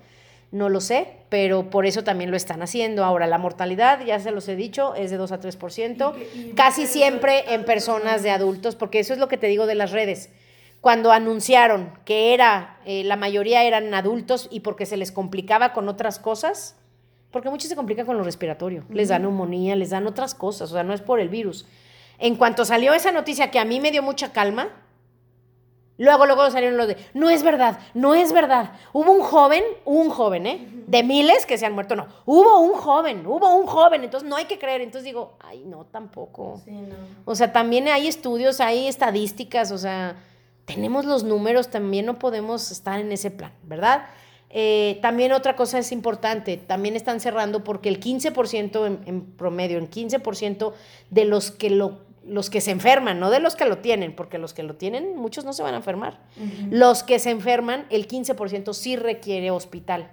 no 0.50 0.70
lo 0.70 0.80
sé, 0.80 1.08
pero 1.28 1.68
por 1.68 1.84
eso 1.84 2.04
también 2.04 2.30
lo 2.30 2.36
están 2.36 2.62
haciendo. 2.62 3.04
Ahora, 3.04 3.26
la 3.26 3.38
mortalidad, 3.38 4.04
ya 4.04 4.18
se 4.18 4.30
los 4.30 4.48
he 4.48 4.56
dicho, 4.56 4.94
es 4.94 5.10
de 5.10 5.18
2 5.18 5.32
a 5.32 5.40
3%, 5.40 6.54
casi 6.54 6.86
siempre 6.86 7.52
en 7.52 7.64
personas 7.64 8.22
de 8.22 8.30
adultos, 8.30 8.74
porque 8.74 8.98
eso 8.98 9.12
es 9.12 9.18
lo 9.18 9.28
que 9.28 9.36
te 9.36 9.46
digo 9.46 9.66
de 9.66 9.74
las 9.74 9.92
redes. 9.92 10.30
Cuando 10.80 11.12
anunciaron 11.12 11.92
que 12.04 12.32
era, 12.32 12.78
eh, 12.86 13.04
la 13.04 13.16
mayoría 13.16 13.64
eran 13.64 13.92
adultos 13.94 14.48
y 14.50 14.60
porque 14.60 14.86
se 14.86 14.96
les 14.96 15.12
complicaba 15.12 15.72
con 15.72 15.88
otras 15.88 16.18
cosas, 16.18 16.76
porque 17.30 17.50
muchos 17.50 17.68
se 17.68 17.76
complican 17.76 18.06
con 18.06 18.16
lo 18.16 18.24
respiratorio, 18.24 18.84
les 18.88 19.08
dan 19.08 19.22
neumonía, 19.22 19.76
les 19.76 19.90
dan 19.90 20.06
otras 20.06 20.34
cosas, 20.34 20.70
o 20.70 20.74
sea, 20.74 20.82
no 20.82 20.94
es 20.94 21.02
por 21.02 21.20
el 21.20 21.28
virus. 21.28 21.66
En 22.18 22.36
cuanto 22.36 22.64
salió 22.64 22.94
esa 22.94 23.12
noticia 23.12 23.50
que 23.50 23.58
a 23.58 23.64
mí 23.64 23.80
me 23.80 23.90
dio 23.90 24.02
mucha 24.02 24.32
calma, 24.32 24.70
luego, 25.98 26.26
luego 26.26 26.50
salieron 26.50 26.78
los 26.78 26.88
de, 26.88 26.96
no 27.12 27.28
es 27.28 27.42
verdad, 27.42 27.78
no 27.92 28.14
es 28.14 28.32
verdad. 28.32 28.72
Hubo 28.92 29.12
un 29.12 29.20
joven, 29.20 29.62
un 29.84 30.08
joven, 30.08 30.46
¿eh? 30.46 30.66
De 30.86 31.02
miles 31.02 31.44
que 31.44 31.58
se 31.58 31.66
han 31.66 31.74
muerto, 31.74 31.96
no. 31.96 32.06
Hubo 32.24 32.60
un 32.60 32.74
joven, 32.74 33.26
hubo 33.26 33.54
un 33.54 33.66
joven, 33.66 34.04
entonces 34.04 34.28
no 34.28 34.36
hay 34.36 34.46
que 34.46 34.58
creer. 34.58 34.80
Entonces 34.80 35.04
digo, 35.04 35.34
ay, 35.40 35.64
no, 35.66 35.84
tampoco. 35.84 36.60
Sí, 36.64 36.70
no. 36.70 36.94
O 37.24 37.34
sea, 37.34 37.52
también 37.52 37.88
hay 37.88 38.06
estudios, 38.08 38.60
hay 38.60 38.88
estadísticas, 38.88 39.70
o 39.70 39.78
sea, 39.78 40.16
tenemos 40.64 41.04
los 41.04 41.24
números, 41.24 41.68
también 41.68 42.06
no 42.06 42.18
podemos 42.18 42.70
estar 42.70 43.00
en 43.00 43.12
ese 43.12 43.30
plan, 43.30 43.52
¿verdad? 43.62 44.06
Eh, 44.50 44.98
también 45.02 45.32
otra 45.32 45.56
cosa 45.56 45.78
es 45.78 45.92
importante, 45.92 46.56
también 46.56 46.96
están 46.96 47.20
cerrando 47.20 47.64
porque 47.64 47.90
el 47.90 48.00
15% 48.00 48.86
en, 48.86 49.00
en, 49.06 49.22
promedio, 49.22 49.78
el 49.78 49.90
15% 49.90 50.72
de 51.10 51.24
los 51.26 51.50
que 51.50 51.68
lo 51.68 52.07
los 52.28 52.50
que 52.50 52.60
se 52.60 52.70
enferman, 52.70 53.18
no 53.18 53.30
de 53.30 53.40
los 53.40 53.56
que 53.56 53.64
lo 53.64 53.78
tienen, 53.78 54.14
porque 54.14 54.38
los 54.38 54.54
que 54.54 54.62
lo 54.62 54.76
tienen, 54.76 55.16
muchos 55.16 55.44
no 55.44 55.52
se 55.52 55.62
van 55.62 55.74
a 55.74 55.78
enfermar. 55.78 56.20
Los 56.70 57.02
que 57.02 57.18
se 57.18 57.30
enferman, 57.30 57.86
el 57.90 58.06
15% 58.06 58.72
sí 58.74 58.96
requiere 58.96 59.50
hospital. 59.50 60.10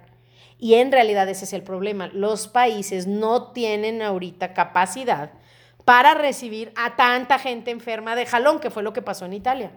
Y 0.58 0.74
en 0.74 0.90
realidad 0.90 1.28
ese 1.28 1.44
es 1.44 1.52
el 1.52 1.62
problema. 1.62 2.08
Los 2.08 2.48
países 2.48 3.06
no 3.06 3.52
tienen 3.52 4.02
ahorita 4.02 4.54
capacidad 4.54 5.30
para 5.84 6.14
recibir 6.14 6.72
a 6.76 6.96
tanta 6.96 7.38
gente 7.38 7.70
enferma 7.70 8.16
de 8.16 8.26
jalón, 8.26 8.58
que 8.58 8.70
fue 8.70 8.82
lo 8.82 8.92
que 8.92 9.02
pasó 9.02 9.24
en 9.26 9.34
Italia. 9.34 9.70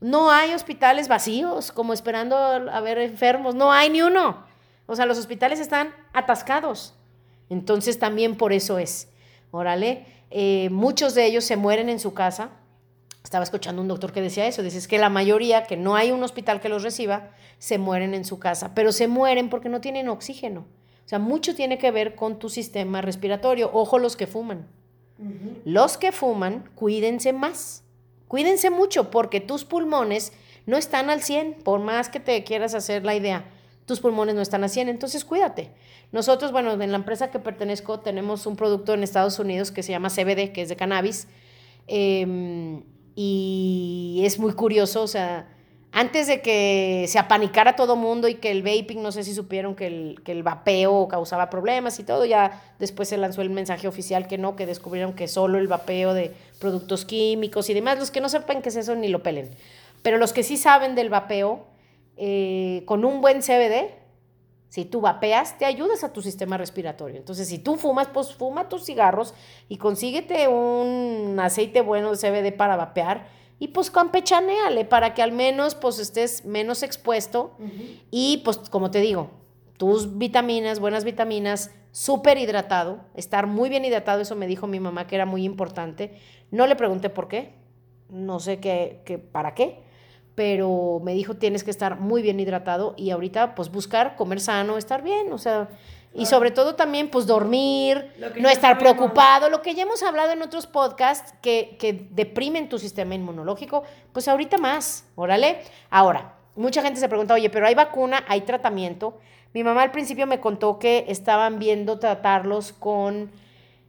No 0.00 0.30
hay 0.30 0.54
hospitales 0.54 1.08
vacíos, 1.08 1.72
como 1.72 1.92
esperando 1.92 2.36
a 2.36 2.80
ver 2.80 2.98
enfermos. 2.98 3.54
No 3.54 3.72
hay 3.72 3.90
ni 3.90 4.02
uno. 4.02 4.44
O 4.86 4.96
sea, 4.96 5.06
los 5.06 5.18
hospitales 5.18 5.60
están 5.60 5.94
atascados. 6.12 6.94
Entonces 7.48 7.98
también 7.98 8.36
por 8.36 8.52
eso 8.52 8.78
es. 8.78 9.08
Órale, 9.50 10.06
eh, 10.30 10.68
muchos 10.70 11.14
de 11.14 11.26
ellos 11.26 11.44
se 11.44 11.56
mueren 11.56 11.88
en 11.88 12.00
su 12.00 12.14
casa. 12.14 12.50
Estaba 13.22 13.44
escuchando 13.44 13.82
un 13.82 13.88
doctor 13.88 14.12
que 14.12 14.22
decía 14.22 14.46
eso. 14.46 14.62
Dice 14.62 14.86
que 14.88 14.98
la 14.98 15.10
mayoría, 15.10 15.64
que 15.64 15.76
no 15.76 15.96
hay 15.96 16.10
un 16.10 16.22
hospital 16.22 16.60
que 16.60 16.68
los 16.68 16.82
reciba, 16.82 17.30
se 17.58 17.78
mueren 17.78 18.14
en 18.14 18.24
su 18.24 18.38
casa. 18.38 18.72
Pero 18.74 18.92
se 18.92 19.08
mueren 19.08 19.50
porque 19.50 19.68
no 19.68 19.80
tienen 19.80 20.08
oxígeno. 20.08 20.60
O 21.04 21.08
sea, 21.10 21.18
mucho 21.18 21.54
tiene 21.54 21.78
que 21.78 21.90
ver 21.90 22.14
con 22.14 22.38
tu 22.38 22.48
sistema 22.48 23.02
respiratorio. 23.02 23.70
Ojo 23.72 23.98
los 23.98 24.16
que 24.16 24.26
fuman. 24.26 24.66
Los 25.66 25.98
que 25.98 26.12
fuman, 26.12 26.70
cuídense 26.74 27.34
más 27.34 27.84
Cuídense 28.30 28.70
mucho 28.70 29.10
porque 29.10 29.40
tus 29.40 29.64
pulmones 29.64 30.32
no 30.64 30.76
están 30.76 31.10
al 31.10 31.20
100, 31.20 31.64
por 31.64 31.80
más 31.80 32.08
que 32.08 32.20
te 32.20 32.44
quieras 32.44 32.74
hacer 32.74 33.04
la 33.04 33.16
idea, 33.16 33.44
tus 33.86 33.98
pulmones 33.98 34.36
no 34.36 34.40
están 34.40 34.62
al 34.62 34.70
100, 34.70 34.88
entonces 34.88 35.24
cuídate. 35.24 35.72
Nosotros, 36.12 36.50
bueno, 36.50 36.72
en 36.72 36.90
la 36.90 36.96
empresa 36.96 37.30
que 37.30 37.38
pertenezco 37.38 38.00
tenemos 38.00 38.46
un 38.46 38.56
producto 38.56 38.94
en 38.94 39.02
Estados 39.02 39.38
Unidos 39.38 39.70
que 39.70 39.82
se 39.82 39.92
llama 39.92 40.10
CBD, 40.10 40.52
que 40.52 40.62
es 40.62 40.68
de 40.68 40.76
cannabis, 40.76 41.28
em, 41.86 42.82
y 43.14 44.22
es 44.24 44.38
muy 44.38 44.52
curioso, 44.54 45.02
o 45.02 45.06
sea, 45.06 45.46
antes 45.92 46.28
de 46.28 46.40
que 46.40 47.06
se 47.08 47.18
apanicara 47.18 47.74
todo 47.74 47.96
mundo 47.96 48.28
y 48.28 48.34
que 48.34 48.52
el 48.52 48.62
vaping, 48.62 49.02
no 49.02 49.10
sé 49.10 49.24
si 49.24 49.34
supieron 49.34 49.74
que 49.74 49.88
el, 49.88 50.20
que 50.24 50.30
el 50.30 50.44
vapeo 50.44 51.08
causaba 51.08 51.50
problemas 51.50 51.98
y 51.98 52.04
todo, 52.04 52.24
ya 52.24 52.62
después 52.78 53.08
se 53.08 53.16
lanzó 53.16 53.42
el 53.42 53.50
mensaje 53.50 53.88
oficial 53.88 54.28
que 54.28 54.38
no, 54.38 54.54
que 54.54 54.66
descubrieron 54.66 55.14
que 55.14 55.26
solo 55.26 55.58
el 55.58 55.66
vapeo 55.66 56.14
de 56.14 56.32
productos 56.60 57.04
químicos 57.04 57.70
y 57.70 57.74
demás, 57.74 57.98
los 57.98 58.12
que 58.12 58.20
no 58.20 58.28
sepan 58.28 58.62
qué 58.62 58.68
es 58.68 58.76
eso 58.76 58.94
ni 58.94 59.08
lo 59.08 59.22
pelen. 59.22 59.50
Pero 60.02 60.18
los 60.18 60.32
que 60.32 60.44
sí 60.44 60.56
saben 60.56 60.94
del 60.94 61.10
vapeo, 61.10 61.66
eh, 62.16 62.82
con 62.86 63.04
un 63.04 63.20
buen 63.20 63.42
CBD, 63.42 63.99
si 64.70 64.84
tú 64.84 65.00
vapeas, 65.00 65.58
te 65.58 65.64
ayudas 65.64 66.04
a 66.04 66.12
tu 66.12 66.22
sistema 66.22 66.56
respiratorio. 66.56 67.16
Entonces, 67.16 67.48
si 67.48 67.58
tú 67.58 67.74
fumas, 67.74 68.06
pues 68.06 68.32
fuma 68.32 68.68
tus 68.68 68.84
cigarros 68.84 69.34
y 69.68 69.78
consíguete 69.78 70.46
un 70.46 71.36
aceite 71.40 71.80
bueno 71.80 72.12
de 72.12 72.16
CBD 72.16 72.56
para 72.56 72.76
vapear 72.76 73.26
y 73.58 73.68
pues 73.68 73.90
campechaneale 73.90 74.84
para 74.84 75.12
que 75.12 75.22
al 75.22 75.32
menos 75.32 75.74
pues 75.74 75.98
estés 75.98 76.44
menos 76.44 76.84
expuesto 76.84 77.56
y 78.12 78.38
pues 78.44 78.58
como 78.70 78.92
te 78.92 79.00
digo, 79.00 79.32
tus 79.76 80.18
vitaminas, 80.18 80.78
buenas 80.78 81.02
vitaminas, 81.02 81.72
súper 81.90 82.38
hidratado, 82.38 83.00
estar 83.14 83.48
muy 83.48 83.70
bien 83.70 83.84
hidratado, 83.84 84.20
eso 84.20 84.36
me 84.36 84.46
dijo 84.46 84.68
mi 84.68 84.78
mamá 84.78 85.08
que 85.08 85.16
era 85.16 85.26
muy 85.26 85.44
importante. 85.44 86.14
No 86.52 86.68
le 86.68 86.76
pregunté 86.76 87.10
por 87.10 87.26
qué, 87.26 87.54
no 88.08 88.38
sé 88.38 88.60
qué, 88.60 89.02
qué 89.04 89.18
para 89.18 89.54
qué, 89.54 89.82
pero 90.40 91.02
me 91.04 91.12
dijo 91.12 91.34
tienes 91.34 91.64
que 91.64 91.70
estar 91.70 92.00
muy 92.00 92.22
bien 92.22 92.40
hidratado 92.40 92.94
y 92.96 93.10
ahorita 93.10 93.54
pues 93.54 93.70
buscar 93.70 94.16
comer 94.16 94.40
sano, 94.40 94.78
estar 94.78 95.02
bien, 95.02 95.30
o 95.34 95.36
sea, 95.36 95.68
y 96.14 96.24
sobre 96.24 96.50
todo 96.50 96.76
también, 96.76 97.10
pues 97.10 97.26
dormir, 97.26 98.10
no 98.38 98.48
estar 98.48 98.78
preocupado, 98.78 99.50
lo 99.50 99.60
que 99.60 99.74
ya 99.74 99.82
hemos 99.82 100.02
hablado 100.02 100.32
en 100.32 100.40
otros 100.40 100.66
podcasts 100.66 101.34
que, 101.42 101.76
que 101.78 102.06
deprimen 102.12 102.70
tu 102.70 102.78
sistema 102.78 103.14
inmunológico, 103.14 103.84
pues 104.14 104.28
ahorita 104.28 104.56
más, 104.56 105.04
órale. 105.14 105.60
Ahora, 105.90 106.36
mucha 106.56 106.80
gente 106.80 107.00
se 107.00 107.10
pregunta, 107.10 107.34
oye, 107.34 107.50
pero 107.50 107.66
hay 107.66 107.74
vacuna, 107.74 108.24
hay 108.26 108.40
tratamiento. 108.40 109.18
Mi 109.52 109.62
mamá 109.62 109.82
al 109.82 109.90
principio 109.90 110.26
me 110.26 110.40
contó 110.40 110.78
que 110.78 111.04
estaban 111.08 111.58
viendo 111.58 111.98
tratarlos 111.98 112.72
con, 112.72 113.30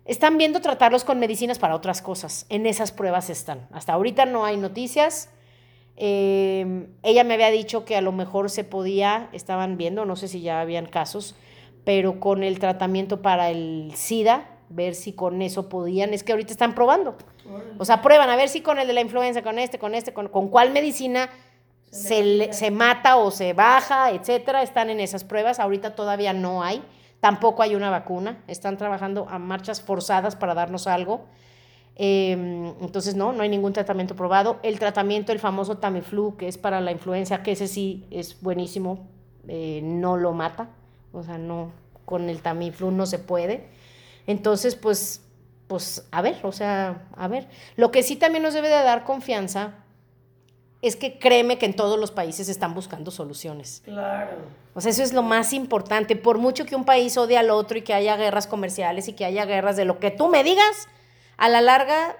están 0.03 0.37
viendo 0.37 0.59
tratarlos 0.59 1.05
con 1.05 1.17
medicinas 1.17 1.59
para 1.59 1.75
otras 1.75 2.01
cosas. 2.01 2.45
En 2.49 2.65
esas 2.65 2.91
pruebas 2.91 3.29
están. 3.29 3.69
Hasta 3.71 3.93
ahorita 3.93 4.25
no 4.25 4.43
hay 4.43 4.57
noticias. 4.57 5.29
Eh, 6.03 6.87
ella 7.03 7.23
me 7.23 7.35
había 7.35 7.51
dicho 7.51 7.85
que 7.85 7.95
a 7.95 8.01
lo 8.01 8.11
mejor 8.11 8.49
se 8.49 8.63
podía, 8.63 9.29
estaban 9.33 9.77
viendo, 9.77 10.03
no 10.03 10.15
sé 10.15 10.27
si 10.27 10.41
ya 10.41 10.59
habían 10.59 10.87
casos, 10.87 11.35
pero 11.83 12.19
con 12.19 12.41
el 12.41 12.57
tratamiento 12.57 13.21
para 13.21 13.51
el 13.51 13.91
SIDA, 13.93 14.47
ver 14.69 14.95
si 14.95 15.13
con 15.13 15.43
eso 15.43 15.69
podían, 15.69 16.15
es 16.15 16.23
que 16.23 16.31
ahorita 16.31 16.53
están 16.53 16.73
probando. 16.73 17.17
O 17.77 17.85
sea, 17.85 18.01
prueban 18.01 18.31
a 18.31 18.35
ver 18.35 18.49
si 18.49 18.61
con 18.61 18.79
el 18.79 18.87
de 18.87 18.93
la 18.93 19.01
influenza, 19.01 19.43
con 19.43 19.59
este, 19.59 19.77
con 19.77 19.93
este, 19.93 20.11
con, 20.11 20.27
con 20.29 20.47
cuál 20.47 20.71
medicina 20.71 21.29
se, 21.91 22.51
se, 22.51 22.71
mata 22.71 23.17
o 23.17 23.29
se 23.29 23.53
baja, 23.53 24.09
etcétera. 24.09 24.63
Están 24.63 24.89
en 24.89 24.99
esas 24.99 25.23
pruebas. 25.23 25.59
Ahorita 25.59 25.93
todavía 25.93 26.33
no 26.33 26.63
hay. 26.63 26.81
Tampoco 27.19 27.61
hay 27.61 27.75
una 27.75 27.91
vacuna. 27.91 28.43
Están 28.47 28.77
trabajando 28.77 29.27
a 29.29 29.37
marchas 29.37 29.81
forzadas 29.81 30.35
para 30.35 30.55
darnos 30.55 30.87
algo. 30.87 31.27
Em, 31.95 32.73
entonces, 32.81 33.15
no, 33.15 33.33
no 33.33 33.43
hay 33.43 33.49
ningún 33.49 33.73
tratamiento 33.73 34.15
probado. 34.15 34.59
El 34.63 34.79
tratamiento, 34.79 35.31
el 35.31 35.39
famoso 35.39 35.77
Tamiflu, 35.77 36.35
que 36.37 36.47
es 36.47 36.57
para 36.57 36.81
la 36.81 36.91
influenza, 36.91 37.43
que 37.43 37.51
ese 37.51 37.67
sí 37.67 38.05
es 38.11 38.41
buenísimo, 38.41 39.07
eh, 39.47 39.81
no 39.83 40.17
lo 40.17 40.33
mata 40.33 40.69
o 41.13 41.23
sea, 41.23 41.37
no, 41.37 41.71
con 42.05 42.29
el 42.29 42.41
Tamiflu 42.41 42.91
no 42.91 43.05
se 43.05 43.19
puede. 43.19 43.67
Entonces, 44.27 44.75
pues, 44.75 45.21
pues, 45.67 46.07
a 46.11 46.21
ver, 46.21 46.37
o 46.43 46.51
sea, 46.51 47.07
a 47.15 47.27
ver. 47.27 47.47
Lo 47.75 47.91
que 47.91 48.03
sí 48.03 48.15
también 48.15 48.43
nos 48.43 48.53
debe 48.53 48.69
de 48.69 48.75
dar 48.75 49.03
confianza 49.03 49.75
es 50.81 50.95
que 50.95 51.19
créeme 51.19 51.57
que 51.57 51.65
en 51.65 51.75
todos 51.75 51.99
los 51.99 52.11
países 52.11 52.49
están 52.49 52.73
buscando 52.73 53.11
soluciones. 53.11 53.81
Claro. 53.85 54.37
O 54.73 54.81
sea, 54.81 54.91
eso 54.91 55.03
es 55.03 55.13
lo 55.13 55.21
más 55.21 55.53
importante. 55.53 56.15
Por 56.15 56.37
mucho 56.37 56.65
que 56.65 56.75
un 56.75 56.85
país 56.85 57.17
odie 57.17 57.37
al 57.37 57.49
otro 57.51 57.77
y 57.77 57.81
que 57.81 57.93
haya 57.93 58.15
guerras 58.15 58.47
comerciales 58.47 59.07
y 59.07 59.13
que 59.13 59.25
haya 59.25 59.45
guerras 59.45 59.75
de 59.75 59.85
lo 59.85 59.99
que 59.99 60.11
tú 60.11 60.27
me 60.27 60.43
digas, 60.43 60.87
a 61.37 61.49
la 61.49 61.61
larga, 61.61 62.17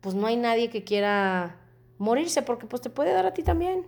pues 0.00 0.14
no 0.14 0.26
hay 0.26 0.36
nadie 0.36 0.70
que 0.70 0.84
quiera 0.84 1.56
morirse 1.98 2.42
porque 2.42 2.66
pues 2.66 2.82
te 2.82 2.90
puede 2.90 3.12
dar 3.12 3.26
a 3.26 3.34
ti 3.34 3.42
también. 3.42 3.86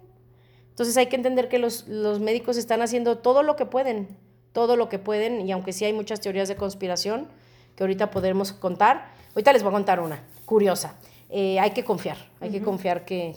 Entonces 0.75 0.97
hay 0.97 1.07
que 1.07 1.14
entender 1.14 1.49
que 1.49 1.59
los, 1.59 1.87
médicos 1.87 2.57
están 2.57 2.83
haciendo 2.83 3.18
todo 3.18 3.45
lo 3.45 3.55
que 3.55 3.64
pueden, 3.64 4.09
todo 4.53 4.77
lo 4.77 4.89
que 4.89 4.99
pueden, 4.99 5.47
y 5.47 5.53
aunque 5.53 5.72
sí 5.72 5.85
hay 5.85 5.93
muchas 5.93 6.20
teorías 6.20 6.49
de 6.49 6.57
conspiración 6.57 7.29
que 7.77 7.85
ahorita 7.85 8.11
podremos 8.11 8.53
contar, 8.53 9.07
ahorita 9.31 9.53
les 9.53 9.62
voy 9.62 9.70
a 9.70 9.75
contar 9.75 10.01
una, 10.01 10.25
curiosa. 10.45 10.97
Eh, 11.31 11.61
hay 11.61 11.70
que 11.70 11.85
confiar, 11.85 12.16
hay 12.41 12.51
que 12.51 12.61
confiar 12.61 13.05
que, 13.05 13.37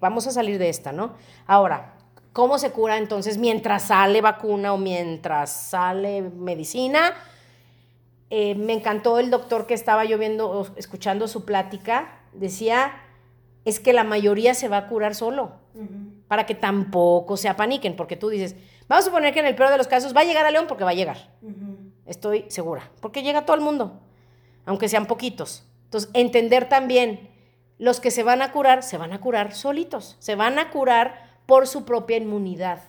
vamos 0.00 0.28
a 0.28 0.30
salir 0.30 0.58
de 0.58 0.68
esta, 0.68 0.92
¿no? 0.92 1.14
Ahora, 1.46 1.94
¿cómo 2.32 2.58
se 2.58 2.70
cura 2.70 2.98
entonces 2.98 3.36
mientras 3.36 3.84
sale 3.84 4.20
vacuna 4.20 4.74
o 4.74 4.78
mientras 4.78 5.50
sale 5.50 6.22
medicina? 6.22 7.14
Eh, 8.30 8.54
me 8.54 8.72
encantó 8.72 9.18
el 9.18 9.30
doctor 9.30 9.66
que 9.66 9.74
estaba 9.74 10.04
yo 10.04 10.18
viendo, 10.18 10.66
escuchando 10.76 11.28
su 11.28 11.44
plática, 11.44 12.20
decía, 12.32 12.92
es 13.64 13.80
que 13.80 13.92
la 13.92 14.04
mayoría 14.04 14.54
se 14.54 14.68
va 14.68 14.78
a 14.78 14.88
curar 14.88 15.14
solo 15.14 15.52
para 16.28 16.46
que 16.46 16.54
tampoco 16.54 17.36
se 17.36 17.48
apaniquen, 17.48 17.96
porque 17.96 18.16
tú 18.16 18.28
dices, 18.28 18.56
vamos 18.88 19.04
a 19.04 19.08
suponer 19.08 19.34
que 19.34 19.40
en 19.40 19.46
el 19.46 19.54
peor 19.54 19.70
de 19.70 19.78
los 19.78 19.88
casos 19.88 20.14
va 20.16 20.20
a 20.20 20.24
llegar 20.24 20.46
a 20.46 20.50
León 20.50 20.66
porque 20.68 20.84
va 20.84 20.90
a 20.90 20.94
llegar. 20.94 21.30
estoy 22.06 22.44
segura, 22.48 22.90
porque 23.00 23.22
llega 23.22 23.40
a 23.40 23.44
todo 23.44 23.56
el 23.56 23.62
mundo, 23.62 24.00
aunque 24.64 24.88
sean 24.88 25.06
poquitos. 25.06 25.64
Entonces, 25.84 26.10
entender 26.14 26.68
también, 26.68 27.30
los 27.78 28.00
que 28.00 28.10
se 28.10 28.22
van 28.22 28.42
a 28.42 28.52
curar, 28.52 28.82
se 28.82 28.98
van 28.98 29.12
a 29.12 29.20
curar 29.20 29.54
solitos, 29.54 30.16
se 30.18 30.36
van 30.36 30.58
a 30.58 30.70
curar 30.70 31.38
por 31.46 31.66
su 31.66 31.84
propia 31.84 32.16
inmunidad, 32.16 32.80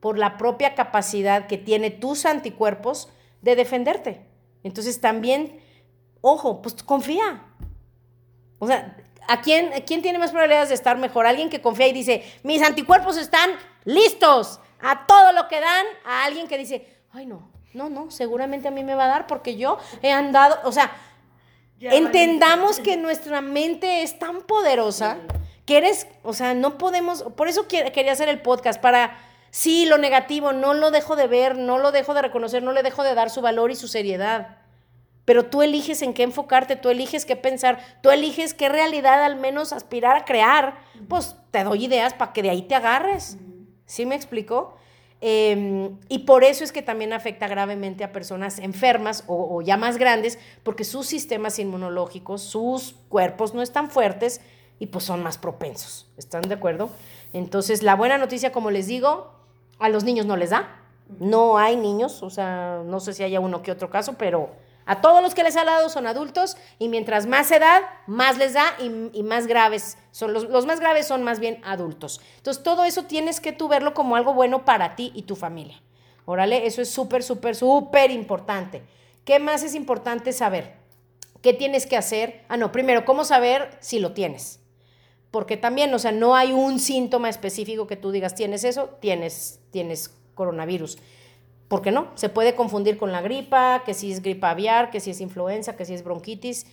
por 0.00 0.18
la 0.18 0.36
propia 0.36 0.74
capacidad 0.74 1.46
que 1.46 1.58
tiene 1.58 1.90
tus 1.90 2.26
anticuerpos 2.26 3.08
de 3.42 3.56
defenderte. 3.56 4.33
Entonces, 4.64 5.00
también, 5.00 5.60
ojo, 6.20 6.60
pues 6.60 6.74
confía. 6.82 7.44
O 8.58 8.66
sea, 8.66 8.96
¿a 9.28 9.40
quién, 9.40 9.70
quién 9.86 10.02
tiene 10.02 10.18
más 10.18 10.30
probabilidades 10.30 10.70
de 10.70 10.74
estar 10.74 10.96
mejor? 10.98 11.26
Alguien 11.26 11.50
que 11.50 11.60
confía 11.60 11.86
y 11.86 11.92
dice, 11.92 12.24
mis 12.42 12.62
anticuerpos 12.62 13.16
están 13.16 13.50
listos 13.84 14.58
a 14.80 15.06
todo 15.06 15.32
lo 15.32 15.46
que 15.48 15.60
dan, 15.60 15.86
a 16.04 16.24
alguien 16.24 16.48
que 16.48 16.58
dice, 16.58 16.86
ay 17.12 17.26
no, 17.26 17.50
no, 17.72 17.88
no, 17.88 18.10
seguramente 18.10 18.68
a 18.68 18.70
mí 18.70 18.84
me 18.84 18.94
va 18.94 19.04
a 19.04 19.08
dar 19.08 19.26
porque 19.26 19.56
yo 19.56 19.78
he 20.02 20.12
andado, 20.12 20.58
o 20.64 20.72
sea, 20.72 20.92
entendamos 21.80 22.80
que 22.80 22.96
nuestra 22.98 23.40
mente 23.40 24.02
es 24.02 24.18
tan 24.18 24.42
poderosa 24.42 25.18
que 25.66 25.78
eres, 25.78 26.06
o 26.22 26.34
sea, 26.34 26.54
no 26.54 26.76
podemos, 26.76 27.22
por 27.36 27.48
eso 27.48 27.66
quería 27.68 28.12
hacer 28.12 28.28
el 28.28 28.40
podcast, 28.42 28.80
para, 28.80 29.16
sí, 29.54 29.86
lo 29.86 29.98
negativo, 29.98 30.52
no 30.52 30.74
lo 30.74 30.90
dejo 30.90 31.14
de 31.14 31.28
ver, 31.28 31.56
no 31.56 31.78
lo 31.78 31.92
dejo 31.92 32.12
de 32.12 32.22
reconocer, 32.22 32.64
no 32.64 32.72
le 32.72 32.82
dejo 32.82 33.04
de 33.04 33.14
dar 33.14 33.30
su 33.30 33.40
valor 33.40 33.70
y 33.70 33.76
su 33.76 33.86
seriedad. 33.86 34.58
Pero 35.24 35.46
tú 35.46 35.62
eliges 35.62 36.02
en 36.02 36.12
qué 36.12 36.24
enfocarte, 36.24 36.74
tú 36.74 36.90
eliges 36.90 37.24
qué 37.24 37.36
pensar, 37.36 37.78
tú 38.02 38.10
eliges 38.10 38.52
qué 38.52 38.68
realidad 38.68 39.22
al 39.22 39.36
menos 39.36 39.72
aspirar 39.72 40.16
a 40.16 40.24
crear. 40.24 40.74
Pues 41.08 41.36
te 41.52 41.62
doy 41.62 41.84
ideas 41.84 42.14
para 42.14 42.32
que 42.32 42.42
de 42.42 42.50
ahí 42.50 42.62
te 42.62 42.74
agarres. 42.74 43.38
¿Sí 43.86 44.06
me 44.06 44.16
explico? 44.16 44.74
Em, 45.20 45.98
y 46.08 46.18
por 46.20 46.42
eso 46.42 46.64
es 46.64 46.72
que 46.72 46.82
también 46.82 47.12
afecta 47.12 47.46
gravemente 47.46 48.02
a 48.02 48.10
personas 48.10 48.58
enfermas 48.58 49.22
o, 49.28 49.62
ya 49.62 49.76
más 49.76 49.98
grandes, 49.98 50.36
porque 50.64 50.82
sus 50.82 51.06
sistemas 51.06 51.60
inmunológicos, 51.60 52.42
sus 52.42 52.96
cuerpos 53.08 53.54
no 53.54 53.62
están 53.62 53.88
fuertes 53.88 54.40
y 54.80 54.86
pues 54.86 55.04
son 55.04 55.22
más 55.22 55.38
propensos. 55.38 56.10
¿Están 56.16 56.42
de 56.42 56.54
acuerdo? 56.54 56.90
Entonces, 57.32 57.84
la 57.84 57.94
buena 57.94 58.18
noticia, 58.18 58.50
como 58.50 58.72
les 58.72 58.88
digo, 58.88 59.43
a 59.78 59.88
los 59.88 60.04
niños 60.04 60.26
no 60.26 60.36
les 60.36 60.50
da. 60.50 60.80
No 61.18 61.58
hay 61.58 61.76
niños, 61.76 62.22
o 62.22 62.30
sea, 62.30 62.82
no 62.84 62.98
sé 63.00 63.12
si 63.12 63.22
haya 63.22 63.40
uno 63.40 63.62
que 63.62 63.70
otro 63.70 63.90
caso, 63.90 64.14
pero 64.18 64.50
a 64.86 65.00
todos 65.00 65.22
los 65.22 65.34
que 65.34 65.42
les 65.42 65.56
ha 65.56 65.64
dado 65.64 65.88
son 65.88 66.06
adultos 66.06 66.56
y 66.78 66.88
mientras 66.88 67.26
más 67.26 67.50
edad, 67.50 67.82
más 68.06 68.36
les 68.36 68.52
da 68.52 68.74
y, 68.80 69.22
más 69.22 69.46
graves. 69.46 69.96
Son 70.10 70.32
los, 70.32 70.66
más 70.66 70.80
graves 70.80 71.06
son 71.06 71.22
más 71.22 71.40
bien 71.40 71.60
adultos. 71.64 72.20
Entonces 72.36 72.62
todo 72.62 72.84
eso 72.84 73.04
tienes 73.04 73.40
que 73.40 73.52
tú 73.52 73.68
verlo 73.68 73.94
como 73.94 74.16
algo 74.16 74.34
bueno 74.34 74.64
para 74.64 74.94
ti 74.96 75.10
y 75.14 75.22
tu 75.22 75.36
familia. 75.36 75.80
Órale, 76.26 76.66
eso 76.66 76.82
es 76.82 76.90
súper, 76.90 77.22
súper, 77.22 77.54
súper 77.54 78.10
importante. 78.10 78.82
¿Qué 79.24 79.38
más 79.38 79.62
es 79.62 79.74
importante 79.74 80.32
saber? 80.32 80.74
¿Qué 81.42 81.52
tienes 81.52 81.86
que 81.86 81.96
hacer? 81.96 82.44
Ah, 82.48 82.56
no, 82.56 82.72
primero, 82.72 83.04
¿cómo 83.04 83.24
saber 83.24 83.76
si 83.80 83.98
lo 83.98 84.12
tienes? 84.12 84.60
Porque 85.34 85.56
también, 85.56 85.92
o 85.92 85.98
sea, 85.98 86.12
no 86.12 86.36
hay 86.36 86.52
un 86.52 86.78
síntoma 86.78 87.28
específico 87.28 87.88
que 87.88 87.96
tú 87.96 88.12
digas, 88.12 88.36
tienes 88.36 88.62
eso, 88.62 88.90
tienes, 89.00 89.58
tienes 89.72 90.14
coronavirus. 90.34 90.96
¿Por 91.66 91.82
qué 91.82 91.90
no? 91.90 92.12
Se 92.14 92.28
puede 92.28 92.54
confundir 92.54 92.96
con 92.98 93.10
la 93.10 93.20
gripa, 93.20 93.82
que 93.84 93.94
si 93.94 94.12
es 94.12 94.22
gripa 94.22 94.50
aviar, 94.50 94.92
que 94.92 95.00
si 95.00 95.10
es 95.10 95.20
influenza, 95.20 95.74
que 95.74 95.86
si 95.86 95.92
es 95.92 96.04
bronquitis. 96.04 96.68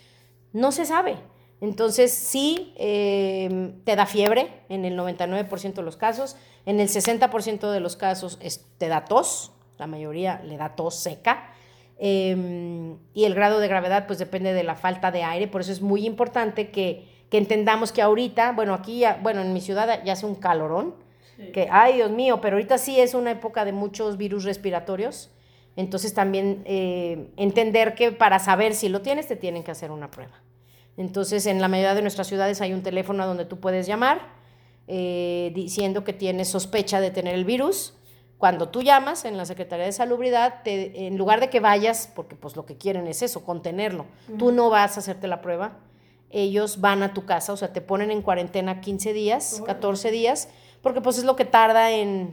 No 0.53 0.71
se 0.71 0.85
sabe. 0.85 1.17
Entonces, 1.59 2.13
sí, 2.13 2.75
em, 2.77 3.83
te 3.83 3.95
da 3.95 4.05
fiebre 4.05 4.61
en 4.69 4.85
el 4.85 4.95
99% 4.95 5.81
de 5.81 5.85
los 5.85 5.97
casos. 5.97 6.35
En 6.67 6.79
el 6.79 6.87
60% 6.87 7.71
de 7.71 7.79
los 7.79 7.95
casos 7.95 8.37
te 8.77 8.87
da 8.89 9.05
tos. 9.05 9.53
La 9.79 9.87
mayoría 9.87 10.39
le 10.45 10.57
da 10.57 10.75
tos 10.75 10.93
seca. 10.97 11.51
Em, 11.97 12.99
y 13.15 13.23
el 13.23 13.33
grado 13.33 13.59
de 13.59 13.67
gravedad, 13.67 14.05
pues 14.05 14.19
depende 14.19 14.53
de 14.53 14.63
la 14.63 14.75
falta 14.75 15.09
de 15.09 15.23
aire. 15.23 15.47
Por 15.47 15.61
eso 15.61 15.71
es 15.71 15.81
muy 15.81 16.05
importante 16.05 16.69
que, 16.69 17.09
que 17.31 17.37
entendamos 17.37 17.93
que 17.93 18.01
ahorita, 18.01 18.51
bueno, 18.51 18.73
aquí, 18.73 19.03
bueno, 19.23 19.39
en 19.41 19.53
mi 19.53 19.61
ciudad 19.61 20.03
ya 20.03 20.13
hace 20.13 20.25
un 20.25 20.35
calorón 20.35 20.93
que, 21.53 21.69
ay 21.71 21.95
Dios 21.95 22.11
mío, 22.11 22.39
pero 22.41 22.57
ahorita 22.57 22.77
sí 22.77 22.99
es 22.99 23.15
una 23.15 23.31
época 23.31 23.65
de 23.65 23.71
muchos 23.71 24.17
virus 24.17 24.43
respiratorios. 24.43 25.31
Entonces 25.77 26.13
también 26.13 26.61
eh, 26.65 27.31
entender 27.37 27.95
que 27.95 28.11
para 28.11 28.37
saber 28.37 28.75
si 28.75 28.89
lo 28.89 29.01
tienes 29.01 29.27
te 29.27 29.37
tienen 29.37 29.63
que 29.63 29.71
hacer 29.71 29.91
una 29.91 30.11
prueba. 30.11 30.33
Entonces 30.97 31.45
en 31.45 31.61
la 31.61 31.69
mayoría 31.69 31.95
de 31.95 32.01
nuestras 32.01 32.27
ciudades 32.27 32.59
hay 32.59 32.73
un 32.73 32.83
teléfono 32.83 33.25
donde 33.25 33.45
tú 33.45 33.59
puedes 33.59 33.87
llamar 33.87 34.19
eh, 34.87 35.51
diciendo 35.55 36.03
que 36.03 36.11
tienes 36.11 36.49
sospecha 36.49 36.99
de 36.99 37.11
tener 37.11 37.33
el 37.33 37.45
virus. 37.45 37.95
Cuando 38.37 38.67
tú 38.69 38.81
llamas 38.81 39.23
en 39.23 39.37
la 39.37 39.45
Secretaría 39.45 39.85
de 39.85 39.93
Salubridad, 39.93 40.55
en 40.65 41.17
lugar 41.17 41.39
de 41.39 41.49
que 41.49 41.61
vayas, 41.61 42.11
porque 42.13 42.35
pues 42.35 42.57
lo 42.57 42.65
que 42.65 42.75
quieren 42.75 43.07
es 43.07 43.21
eso, 43.21 43.45
contenerlo, 43.45 44.05
tú 44.37 44.51
no 44.51 44.69
vas 44.69 44.97
a 44.97 44.99
hacerte 44.99 45.27
la 45.27 45.41
prueba, 45.41 45.77
ellos 46.31 46.81
van 46.81 47.03
a 47.03 47.13
tu 47.13 47.25
casa, 47.25 47.53
o 47.53 47.57
sea, 47.57 47.73
te 47.73 47.81
ponen 47.81 48.11
en 48.11 48.21
cuarentena 48.21 48.81
15 48.81 49.13
días, 49.13 49.61
14 49.65 50.11
días, 50.11 50.49
porque 50.81 51.01
pues 51.01 51.17
es 51.17 51.23
lo 51.23 51.35
que 51.35 51.45
tarda 51.45 51.91
en, 51.91 52.31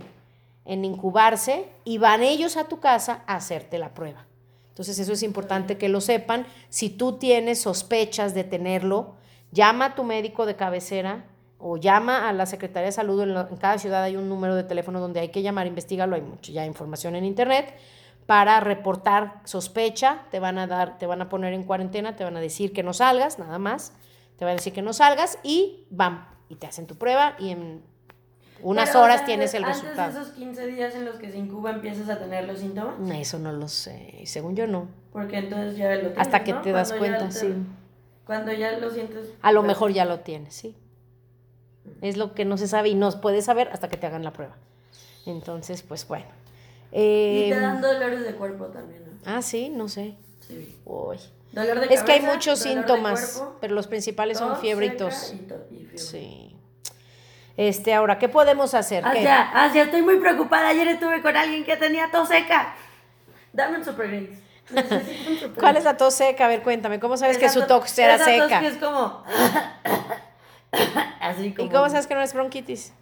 incubarse 0.64 1.66
y 1.84 1.98
van 1.98 2.22
ellos 2.22 2.56
a 2.56 2.64
tu 2.64 2.80
casa 2.80 3.22
a 3.26 3.36
hacerte 3.36 3.78
la 3.78 3.94
prueba. 3.94 4.26
Entonces 4.68 4.98
eso 4.98 5.12
es 5.12 5.22
importante 5.22 5.76
que 5.76 5.88
lo 5.88 6.00
sepan. 6.00 6.46
Si 6.68 6.90
tú 6.90 7.18
tienes 7.18 7.60
sospechas 7.60 8.34
de 8.34 8.44
tenerlo, 8.44 9.16
llama 9.50 9.86
a 9.86 9.94
tu 9.94 10.04
médico 10.04 10.46
de 10.46 10.56
cabecera 10.56 11.24
o 11.58 11.76
llama 11.76 12.28
a 12.28 12.32
la 12.32 12.46
Secretaría 12.46 12.86
de 12.86 12.92
Salud. 12.92 13.20
En, 13.22 13.56
cada 13.56 13.78
ciudad 13.78 14.04
hay 14.04 14.16
un 14.16 14.28
número 14.28 14.54
de 14.54 14.62
teléfono 14.62 15.00
donde 15.00 15.20
hay 15.20 15.30
que 15.30 15.42
llamar, 15.42 15.66
investigalo, 15.66 16.14
hay 16.14 16.22
mucha 16.22 16.52
ya 16.52 16.64
información 16.64 17.16
en 17.16 17.24
internet 17.24 17.74
para 18.28 18.60
reportar 18.60 19.40
sospecha, 19.44 20.26
te 20.30 20.38
van 20.38 20.58
a 20.58 20.66
dar, 20.66 20.98
te 20.98 21.06
van 21.06 21.22
a 21.22 21.30
poner 21.30 21.54
en 21.54 21.62
cuarentena, 21.62 22.14
te 22.14 22.24
van 22.24 22.36
a 22.36 22.40
decir 22.40 22.74
que 22.74 22.82
no 22.82 22.92
salgas, 22.92 23.38
nada 23.38 23.58
más, 23.58 23.94
te 24.36 24.44
van 24.44 24.52
a 24.52 24.56
decir 24.56 24.74
que 24.74 24.82
no 24.82 24.92
salgas 24.92 25.38
y 25.42 25.86
van 25.88 26.28
y 26.50 26.56
te 26.56 26.66
hacen 26.66 26.86
tu 26.86 26.96
prueba 26.96 27.36
y 27.38 27.52
en 27.52 27.82
unas 28.60 28.94
horas 28.94 29.24
tienes 29.24 29.54
el 29.54 29.64
resultado. 29.64 30.02
¿Antes 30.02 30.14
de 30.14 30.20
esos 30.20 30.34
15 30.34 30.66
días 30.66 30.94
en 30.94 31.06
los 31.06 31.16
que 31.16 31.30
se 31.30 31.38
incuba 31.38 31.70
empiezas 31.70 32.10
a 32.10 32.18
tener 32.18 32.46
los 32.46 32.58
síntomas? 32.58 32.96
Eso 33.12 33.38
no 33.38 33.50
lo 33.50 33.66
sé, 33.66 34.20
según 34.26 34.54
yo 34.54 34.66
no. 34.66 34.88
Porque 35.10 35.38
entonces 35.38 35.78
ya 35.78 35.94
lo 35.94 36.00
tienes, 36.00 36.18
Hasta 36.18 36.44
que 36.44 36.52
te 36.52 36.70
das 36.70 36.92
cuenta, 36.92 37.30
sí. 37.30 37.54
Cuando 38.26 38.52
ya 38.52 38.72
lo 38.72 38.90
sientes... 38.90 39.32
A 39.40 39.52
lo 39.52 39.62
mejor 39.62 39.92
ya 39.92 40.04
lo 40.04 40.20
tienes, 40.20 40.52
sí. 40.52 40.76
Es 42.02 42.18
lo 42.18 42.34
que 42.34 42.44
no 42.44 42.58
se 42.58 42.68
sabe 42.68 42.90
y 42.90 42.94
no 42.94 43.10
puedes 43.22 43.46
saber 43.46 43.70
hasta 43.72 43.88
que 43.88 43.96
te 43.96 44.06
hagan 44.06 44.22
la 44.22 44.34
prueba. 44.34 44.54
Entonces, 45.24 45.80
pues 45.80 46.06
bueno. 46.06 46.26
Y 46.92 47.50
te 47.50 47.54
em, 47.54 47.60
dan 47.60 47.80
dolores 47.80 48.24
de 48.24 48.34
cuerpo 48.34 48.66
también, 48.66 49.04
¿no? 49.04 49.12
Ah, 49.24 49.42
sí, 49.42 49.68
no 49.68 49.88
sé. 49.88 50.16
Sí. 50.46 50.76
Uy. 50.84 51.18
Dolor 51.52 51.80
de 51.80 51.94
es 51.94 52.02
que 52.02 52.12
hay 52.12 52.20
muchos 52.20 52.60
síntomas, 52.60 53.42
pero 53.60 53.74
los 53.74 53.86
principales 53.86 54.38
son 54.38 54.58
fiebre 54.58 54.86
y 54.86 54.96
tos. 54.96 55.34
Sí. 55.96 56.56
Este, 57.56 57.92
ahora, 57.92 58.18
¿qué 58.18 58.28
podemos 58.28 58.72
hacer? 58.74 59.04
Asia, 59.04 59.50
Asia, 59.52 59.82
estoy 59.82 60.02
muy 60.02 60.20
preocupada. 60.20 60.68
Ayer 60.68 60.86
estuve 60.86 61.20
con 61.22 61.36
alguien 61.36 61.64
que 61.64 61.76
tenía 61.76 62.08
tos 62.10 62.28
seca. 62.28 62.76
Dame 63.52 63.78
un 63.78 63.84
super 63.84 64.06
greens. 64.06 64.38
¿Cuál 65.58 65.76
es 65.76 65.84
la 65.84 65.96
tos 65.96 66.14
seca? 66.14 66.44
A 66.44 66.48
ver, 66.48 66.62
cuéntame, 66.62 67.00
¿cómo 67.00 67.16
sabes 67.16 67.38
que 67.38 67.48
su 67.48 67.66
tos 67.66 67.98
era 67.98 68.18
seca? 68.18 68.60
Tos 68.60 68.68
es 68.68 68.76
como... 68.76 69.24
Así 71.20 71.52
como... 71.52 71.68
¿Y 71.68 71.70
cómo 71.72 71.88
sabes 71.88 72.06
que 72.06 72.14
no 72.14 72.20
es 72.20 72.32
bronquitis? 72.32 72.92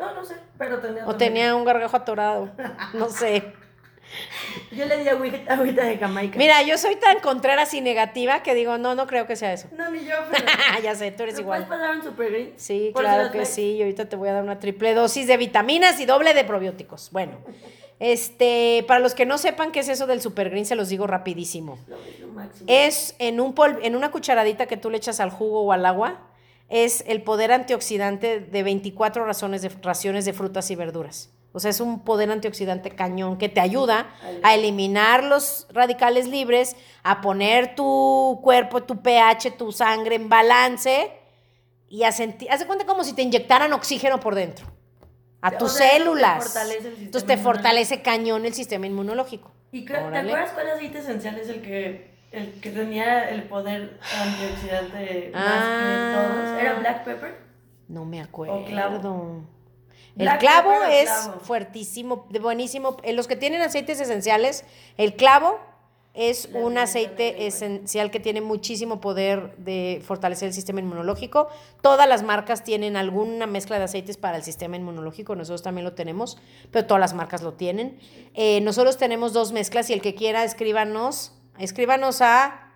No, 0.00 0.14
no 0.14 0.24
sé, 0.24 0.34
pero 0.56 0.78
tenía... 0.78 1.06
O 1.06 1.14
tenía 1.14 1.54
un 1.54 1.64
gargajo 1.64 1.94
atorado, 1.94 2.50
no 2.94 3.10
sé. 3.10 3.52
Yo 4.72 4.86
le 4.86 4.96
di 4.96 5.08
agüita, 5.08 5.84
de 5.84 5.98
Jamaica. 5.98 6.36
Mira, 6.36 6.62
yo 6.62 6.76
soy 6.78 6.96
tan 6.96 7.20
contreras 7.20 7.72
y 7.74 7.80
negativa 7.80 8.42
que 8.42 8.54
digo, 8.54 8.78
no, 8.78 8.96
no 8.96 9.06
creo 9.06 9.26
que 9.26 9.36
sea 9.36 9.52
eso. 9.52 9.68
No, 9.76 9.88
ni 9.90 10.04
yo, 10.04 10.16
pero... 10.30 10.44
ya 10.82 10.94
sé, 10.96 11.12
tú 11.12 11.22
eres 11.22 11.38
igual. 11.38 11.66
¿Puedes 11.66 11.80
pasar 11.80 11.96
un 11.96 12.02
super 12.02 12.30
green? 12.30 12.52
Sí, 12.56 12.92
claro 12.94 13.30
que 13.30 13.44
sí. 13.44 13.74
Y 13.74 13.82
ahorita 13.82 14.08
te 14.08 14.16
voy 14.16 14.28
a 14.28 14.32
dar 14.32 14.42
una 14.42 14.58
triple 14.58 14.94
dosis 14.94 15.28
de 15.28 15.36
vitaminas 15.36 16.00
y 16.00 16.06
doble 16.06 16.34
de 16.34 16.42
probióticos. 16.44 17.10
Bueno, 17.12 17.38
este, 18.00 18.84
para 18.88 18.98
los 18.98 19.14
que 19.14 19.26
no 19.26 19.38
sepan 19.38 19.70
qué 19.70 19.80
es 19.80 19.88
eso 19.88 20.06
del 20.06 20.20
super 20.20 20.50
green, 20.50 20.66
se 20.66 20.74
los 20.74 20.88
digo 20.88 21.06
rapidísimo. 21.06 21.78
Es 22.66 23.14
en, 23.18 23.40
un 23.40 23.54
en 23.82 23.94
una 23.94 24.10
cucharadita 24.10 24.66
que 24.66 24.76
tú 24.76 24.90
le 24.90 24.96
echas 24.96 25.20
al 25.20 25.30
jugo 25.30 25.62
o 25.62 25.72
al 25.72 25.86
agua, 25.86 26.29
es 26.70 27.04
el 27.06 27.22
poder 27.22 27.52
antioxidante 27.52 28.40
de 28.40 28.62
24 28.62 29.24
razones 29.24 29.60
de, 29.60 29.68
raciones 29.82 30.24
de 30.24 30.32
frutas 30.32 30.70
y 30.70 30.76
verduras. 30.76 31.30
O 31.52 31.58
sea, 31.58 31.70
es 31.70 31.80
un 31.80 32.04
poder 32.04 32.30
antioxidante 32.30 32.90
cañón 32.90 33.36
que 33.36 33.48
te 33.48 33.60
ayuda 33.60 34.14
a 34.44 34.54
eliminar 34.54 35.24
los 35.24 35.66
radicales 35.70 36.28
libres, 36.28 36.76
a 37.02 37.20
poner 37.20 37.74
tu 37.74 38.38
cuerpo, 38.42 38.84
tu 38.84 39.02
pH, 39.02 39.50
tu 39.58 39.72
sangre 39.72 40.14
en 40.14 40.28
balance 40.28 41.10
y 41.88 42.04
a 42.04 42.12
sentir, 42.12 42.48
haz 42.52 42.60
de 42.60 42.66
cuenta 42.66 42.86
como 42.86 43.02
si 43.02 43.14
te 43.14 43.22
inyectaran 43.22 43.72
oxígeno 43.72 44.20
por 44.20 44.36
dentro 44.36 44.66
a 45.40 45.58
tus 45.58 45.72
células. 45.72 46.56
Entonces 46.98 47.26
te 47.26 47.36
fortalece 47.36 48.02
cañón 48.02 48.44
el 48.44 48.54
sistema 48.54 48.86
inmunológico. 48.86 49.50
¿Y 49.72 49.84
¿te 49.84 49.96
acuerdas 49.96 50.50
cuál 50.52 50.70
aceite 50.70 50.98
esencial 50.98 51.38
es 51.38 51.48
el 51.48 51.62
que, 51.62 52.09
el 52.30 52.52
que 52.60 52.70
tenía 52.70 53.28
el 53.30 53.44
poder 53.44 53.98
antioxidante 54.18 55.30
más 55.32 55.64
que 55.64 55.90
ah. 55.92 56.14
todos? 56.14 56.60
¿Era 56.60 56.74
black 56.74 57.04
pepper? 57.04 57.36
No 57.88 58.04
me 58.04 58.20
acuerdo. 58.20 58.64
El 60.16 60.38
clavo 60.38 60.72
es 60.90 61.10
fuertísimo, 61.42 62.26
buenísimo. 62.40 62.96
En 63.02 63.16
los 63.16 63.26
que 63.26 63.36
tienen 63.36 63.62
aceites 63.62 64.00
esenciales, 64.00 64.64
el 64.96 65.16
clavo, 65.16 65.58
es 66.12 66.48
un 66.54 66.76
aceite 66.76 67.46
esencial 67.46 68.10
que 68.10 68.18
tiene 68.18 68.40
muchísimo 68.40 69.00
poder 69.00 69.56
de 69.58 70.02
fortalecer 70.04 70.48
el 70.48 70.54
sistema 70.54 70.80
inmunológico. 70.80 71.48
Todas 71.82 72.08
las 72.08 72.24
marcas 72.24 72.64
tienen 72.64 72.96
alguna 72.96 73.46
mezcla 73.46 73.78
de 73.78 73.84
aceites 73.84 74.16
para 74.16 74.36
el 74.36 74.42
sistema 74.42 74.76
inmunológico, 74.76 75.36
nosotros 75.36 75.62
también 75.62 75.84
lo 75.84 75.92
tenemos, 75.92 76.36
pero 76.72 76.86
todas 76.86 77.00
las 77.00 77.14
marcas 77.14 77.42
lo 77.42 77.52
tienen. 77.52 77.98
Eh, 78.34 78.60
nosotros 78.60 78.98
tenemos 78.98 79.32
dos 79.32 79.52
mezclas 79.52 79.88
y 79.88 79.92
el 79.92 80.02
que 80.02 80.16
quiera, 80.16 80.42
escríbanos, 80.42 81.32
escríbanos 81.60 82.20
a 82.20 82.66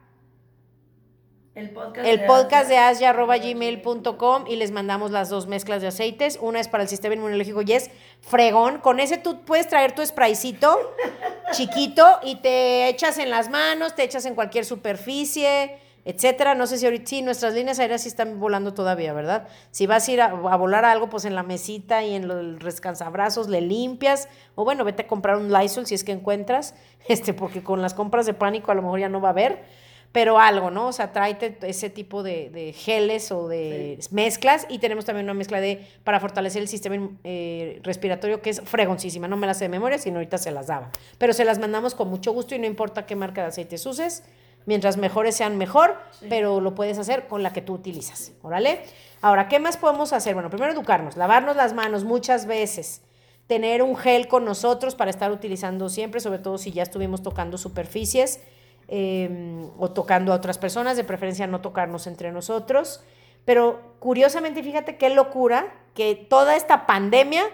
el 1.55 1.71
podcast, 1.71 2.07
el 2.07 2.25
podcast 2.25 2.69
de 2.69 2.79
asya.gmail.com 2.79 4.47
y 4.49 4.57
les 4.57 4.73
mandamos 4.73 5.13
las 5.13 5.29
dos 5.29 5.47
mezclas 5.47 5.83
de 5.83 5.89
aceites. 5.89 6.39
Una 6.41 6.59
es 6.59 6.69
para 6.69 6.83
el 6.83 6.89
sistema 6.89 7.15
inmunológico 7.15 7.63
y 7.63 7.73
es 7.73 7.91
fregón. 8.21 8.79
Con 8.79 8.99
ese 8.99 9.19
tú 9.19 9.45
puedes 9.45 9.69
traer 9.69 9.95
tu 9.95 10.05
spraycito 10.05 10.77
chiquito 11.53 12.19
y 12.25 12.37
te 12.37 12.89
echas 12.89 13.19
en 13.19 13.31
las 13.31 13.51
manos, 13.51 13.95
te 13.95 14.03
echas 14.03 14.27
en 14.27 14.35
cualquier 14.35 14.65
superficie, 14.65 15.79
etcétera. 16.05 16.55
No 16.55 16.67
sé 16.67 16.79
si 16.79 16.87
ahorita 16.87 17.07
sí, 17.07 17.23
nuestras 17.23 17.55
líneas 17.55 17.79
aéreas 17.79 18.03
sí 18.03 18.09
están 18.09 18.41
volando 18.41 18.75
todavía, 18.75 19.13
¿verdad? 19.13 19.49
Si 19.71 19.87
vas 19.87 20.09
a 20.09 20.13
ir 20.13 20.21
a, 20.21 20.27
a 20.27 20.57
volar 20.57 20.85
algo, 20.85 21.09
pues 21.11 21.25
en 21.25 21.35
la 21.35 21.43
mesita 21.43 22.03
y 22.05 22.15
en 22.15 22.25
el 22.25 22.59
descansabrazos 22.59 23.49
le 23.49 23.61
limpias. 23.61 24.29
O 24.55 24.65
bueno, 24.65 24.85
vete 24.85 25.03
a 25.03 25.07
comprar 25.07 25.37
un 25.37 25.53
Lysol 25.53 25.87
si 25.87 25.95
es 25.95 26.05
que 26.05 26.13
encuentras, 26.13 26.75
este, 27.09 27.35
porque 27.35 27.63
con 27.63 27.83
las 27.83 27.95
compras 27.95 28.27
de 28.27 28.35
pánico 28.35 28.73
a 28.73 28.75
lo 28.75 28.83
mejor 28.83 29.01
ya 29.01 29.09
no 29.09 29.21
va 29.21 29.29
a 29.29 29.33
haber 29.33 29.85
pero 30.15 30.39
algo, 30.39 30.71
¿no? 30.71 30.87
O 30.87 30.93
sea, 30.93 31.11
tráete 31.11 31.59
ese 31.63 31.91
tipo 31.91 32.23
de, 32.23 32.73
geles 32.77 33.33
o 33.33 33.49
de 33.49 33.99
mezclas 34.13 34.65
y 34.69 34.79
tenemos 34.79 35.05
también 35.05 35.27
una 35.27 35.35
mezcla 35.35 35.61
de 35.61 35.85
para 36.05 36.21
fortalecer 36.21 36.63
el 36.63 36.69
sistema 36.69 37.11
eh, 37.25 37.81
respiratorio 37.83 38.41
que 38.41 38.51
es 38.51 38.61
fregoncísima, 38.61 39.27
no 39.27 39.37
me 39.37 39.49
la 39.49 39.55
sé 39.55 39.65
de 39.65 39.71
memoria, 39.71 39.99
sino 39.99 40.19
ahorita 40.19 40.39
se 40.39 40.53
las 40.53 40.69
daba, 40.69 40.93
pero 41.19 41.33
se 41.33 41.45
las 41.45 41.59
mandamos 41.59 41.97
con 41.97 42.11
mucho 42.11 42.31
gusto 42.31 42.55
y 42.55 42.61
no 42.61 42.67
importa 42.67 43.07
qué 43.07 43.17
marca 43.17 43.41
de 43.41 43.49
aceites 43.49 43.85
uses, 43.87 44.23
mientras 44.67 44.97
mejores 44.97 45.37
sean 45.37 45.59
mejor, 45.59 45.97
pero 46.29 46.61
lo 46.61 46.75
puedes 46.75 46.99
hacer 46.99 47.27
con 47.27 47.43
la 47.43 47.53
que 47.53 47.63
tú 47.63 47.75
utilizas, 47.75 48.33
¿órale? 48.43 48.83
Ahora, 49.21 49.49
¿qué 49.49 49.59
más 49.59 49.77
podemos 49.77 50.13
hacer? 50.13 50.35
Bueno, 50.35 50.51
primero 50.51 50.73
educarnos, 50.73 51.17
lavarnos 51.17 51.57
las 51.57 51.73
manos 51.73 52.05
muchas 52.05 52.47
veces, 52.47 53.03
tener 53.47 53.83
un 53.83 53.97
gel 53.97 54.29
con 54.29 54.45
nosotros 54.45 54.95
para 54.95 55.11
estar 55.11 55.31
utilizando 55.31 55.89
siempre, 55.89 56.21
sobre 56.21 56.39
todo 56.39 56.59
si 56.59 56.73
ya 56.73 56.83
estuvimos 56.83 57.23
tocando 57.23 57.59
superficies, 57.59 58.41
Em, 58.87 59.71
o 59.79 59.91
tocando 59.93 60.33
a 60.33 60.37
otras 60.37 60.59
personas, 60.59 60.97
de 60.97 61.05
preferencia 61.05 61.47
no 61.47 61.61
tocarnos 61.61 62.07
entre 62.07 62.33
nosotros. 62.33 63.03
Pero 63.45 63.97
curiosamente, 63.99 64.63
fíjate 64.63 64.97
qué 64.97 65.11
locura 65.11 65.73
que 65.95 66.15
toda 66.15 66.57
esta 66.57 66.87
pandemia 66.87 67.45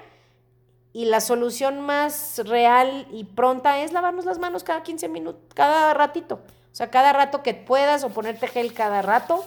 y 0.92 1.04
la 1.04 1.20
solución 1.20 1.80
más 1.80 2.40
real 2.44 3.06
y 3.12 3.24
pronta 3.24 3.80
es 3.80 3.92
lavarnos 3.92 4.24
las 4.24 4.38
manos 4.40 4.64
cada 4.64 4.82
15 4.82 5.08
minutos, 5.08 5.42
cada 5.54 5.94
ratito. 5.94 6.40
O 6.72 6.74
sea, 6.74 6.90
cada 6.90 7.12
rato 7.12 7.42
que 7.42 7.54
puedas 7.54 8.04
o 8.04 8.10
ponerte 8.10 8.46
gel 8.48 8.72
cada 8.72 9.02
rato. 9.02 9.44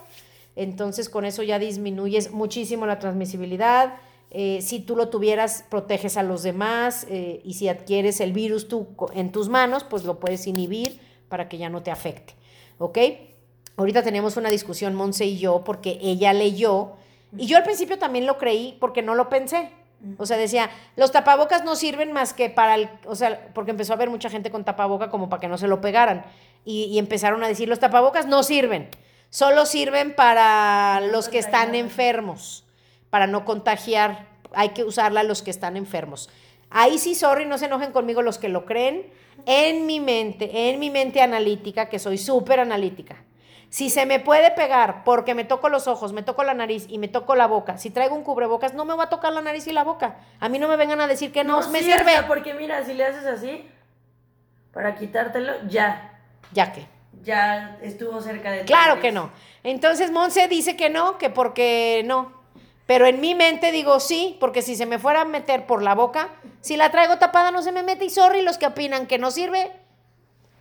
Entonces 0.56 1.10
con 1.10 1.26
eso 1.26 1.44
ya 1.44 1.60
disminuyes 1.60 2.32
muchísimo 2.32 2.86
la 2.86 3.00
transmisibilidad. 3.00 3.96
Eh, 4.30 4.60
si 4.62 4.80
tú 4.80 4.96
lo 4.96 5.10
tuvieras, 5.10 5.64
proteges 5.70 6.18
a 6.18 6.24
los 6.24 6.44
demás 6.44 7.06
eh, 7.10 7.42
y 7.44 7.54
si 7.54 7.70
adquieres 7.70 8.20
el 8.20 8.34
virus 8.34 8.68
tú 8.68 8.88
en 9.14 9.32
tus 9.32 9.50
manos, 9.50 9.84
pues 9.84 10.04
lo 10.04 10.20
puedes 10.20 10.48
inhibir 10.48 11.00
para 11.30 11.50
que 11.50 11.58
ya 11.58 11.70
no 11.70 11.84
te 11.84 11.92
afecte. 11.92 12.34
¿Ok? 12.78 12.98
Ahorita 13.78 14.04
tenemos 14.04 14.38
una 14.38 14.50
discusión, 14.50 14.94
Monse 14.94 15.26
y 15.26 15.38
yo, 15.38 15.64
porque 15.64 15.98
ella 16.02 16.34
leyó, 16.34 16.94
y 17.38 17.48
yo 17.48 17.58
al 17.58 17.64
principio 17.64 17.98
también 17.98 18.26
lo 18.26 18.38
creí 18.38 18.78
porque 18.80 19.02
no 19.02 19.16
lo 19.16 19.30
pensé. 19.30 19.70
O 20.18 20.26
sea, 20.26 20.38
decía, 20.38 20.70
los 20.98 21.12
tapabocas 21.12 21.64
no 21.64 21.76
sirven 21.76 22.12
más 22.12 22.34
que 22.34 22.50
para 22.50 22.76
el, 22.76 22.90
o 23.06 23.16
sea, 23.16 23.50
porque 23.54 23.72
empezó 23.72 23.94
a 23.94 23.96
haber 23.96 24.10
mucha 24.10 24.30
gente 24.30 24.52
con 24.52 24.66
tapaboca 24.66 25.10
como 25.10 25.30
para 25.30 25.40
que 25.40 25.48
no 25.48 25.58
se 25.58 25.68
lo 25.68 25.80
pegaran. 25.80 26.26
Y, 26.66 26.86
y 26.86 27.00
empezaron 27.00 27.44
a 27.44 27.48
decir, 27.48 27.68
los 27.68 27.80
tapabocas 27.80 28.26
no 28.26 28.44
sirven, 28.44 28.90
solo 29.30 29.66
sirven 29.66 30.16
para 30.16 31.02
los 31.12 31.30
que 31.30 31.40
están 31.40 31.76
enfermos, 31.76 32.64
para 33.10 33.28
no 33.28 33.46
contagiar, 33.46 34.28
hay 34.54 34.70
que 34.70 34.84
usarla 34.84 35.24
los 35.24 35.42
que 35.42 35.52
están 35.52 35.76
enfermos. 35.78 36.30
Ahí 36.70 36.98
sí, 36.98 37.16
sorry, 37.16 37.46
no 37.46 37.58
se 37.58 37.66
enojen 37.66 37.92
conmigo 37.92 38.22
los 38.22 38.38
que 38.38 38.50
lo 38.50 38.66
creen 38.66 39.06
en 39.46 39.86
mi 39.86 40.00
mente, 40.00 40.70
en 40.70 40.80
mi 40.80 40.90
mente 40.90 41.22
analítica, 41.22 41.90
que 41.90 42.00
soy 42.00 42.18
súper 42.18 42.60
analítica, 42.60 43.18
si 43.70 43.90
se 43.90 44.06
me 44.06 44.20
puede 44.20 44.52
pegar 44.52 45.04
porque 45.04 45.34
me 45.34 45.46
toco 45.46 45.68
los 45.68 45.88
ojos, 45.88 46.14
me 46.14 46.22
toco 46.22 46.44
la 46.44 46.54
nariz 46.54 46.86
y 46.90 47.00
me 47.00 47.08
toco 47.08 47.36
la 47.36 47.48
boca, 47.48 47.80
si 47.80 47.90
traigo 47.90 48.16
un 48.16 48.24
cubrebocas, 48.24 48.76
no 48.76 48.86
me 48.86 48.96
va 48.96 49.06
a 49.06 49.10
tocar 49.10 49.34
la 49.34 49.42
nariz 49.42 49.66
y 49.66 49.72
la 49.72 49.84
boca. 49.84 50.18
A 50.40 50.48
mí 50.48 50.60
no 50.60 50.68
me 50.68 50.76
vengan 50.76 51.02
a 51.02 51.08
decir 51.08 51.32
que 51.32 51.44
no, 51.44 51.68
me 51.70 51.80
sirve. 51.80 52.12
porque 52.28 52.54
mira, 52.54 52.86
si 52.86 52.94
le 52.94 53.04
haces 53.04 53.26
así, 53.26 53.68
para 54.72 54.94
quitártelo, 54.94 55.54
ya. 55.68 56.13
¿Ya 56.52 56.72
qué? 56.72 56.88
Ya 57.24 57.78
estuvo 57.82 58.22
cerca 58.22 58.52
de. 58.52 58.66
Claro 58.66 59.00
que 59.00 59.12
no. 59.12 59.32
Entonces 59.64 60.12
Monse 60.12 60.48
dice 60.48 60.76
que 60.76 60.90
no, 60.90 61.18
que 61.18 61.30
porque 61.30 62.04
no. 62.06 62.44
Pero 62.86 63.06
en 63.06 63.22
mi 63.22 63.34
mente 63.34 63.72
digo 63.72 64.00
sí, 64.00 64.38
porque 64.40 64.62
si 64.62 64.76
se 64.76 64.86
me 64.86 65.00
fuera 65.00 65.22
a 65.22 65.26
meter 65.26 65.66
por 65.66 65.82
la 65.82 65.96
boca, 65.96 66.30
si 66.60 66.76
la 66.76 66.92
traigo 66.92 67.18
tapada 67.18 67.50
no 67.52 67.62
se 67.62 67.72
me 67.72 67.82
mete 67.82 68.06
y 68.06 68.10
sorry 68.10 68.42
los 68.42 68.58
que 68.58 68.68
opinan 68.68 69.08
que 69.08 69.18
no 69.18 69.32
sirve, 69.32 69.72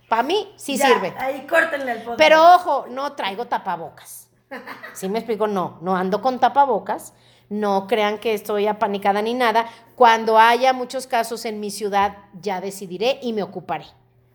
para 0.09 0.23
mí 0.23 0.53
sí 0.57 0.79
sirve. 0.79 1.15
Ahí 1.19 1.47
córtenle 1.49 1.93
el 1.93 1.99
podcast. 1.99 2.19
Pero 2.19 2.55
ojo, 2.55 2.87
no 2.89 3.13
traigo 3.13 3.47
tapabocas. 3.47 4.29
¿Sí 4.93 5.09
me 5.09 5.19
explico? 5.19 5.49
No, 5.49 5.79
no 5.81 5.97
ando 5.97 6.23
con 6.23 6.39
tapabocas. 6.39 7.13
No 7.49 7.87
crean 7.87 8.19
que 8.19 8.33
estoy 8.33 8.67
apanicada 8.67 9.21
ni 9.21 9.35
nada. 9.35 9.67
Cuando 9.97 10.39
haya 10.39 10.73
muchos 10.73 11.07
casos 11.07 11.45
en 11.45 11.61
mi 11.61 11.71
ciudad, 11.71 12.17
ya 12.41 12.61
decidiré 12.61 13.19
y 13.21 13.33
me 13.33 13.43
ocuparé. 13.43 13.87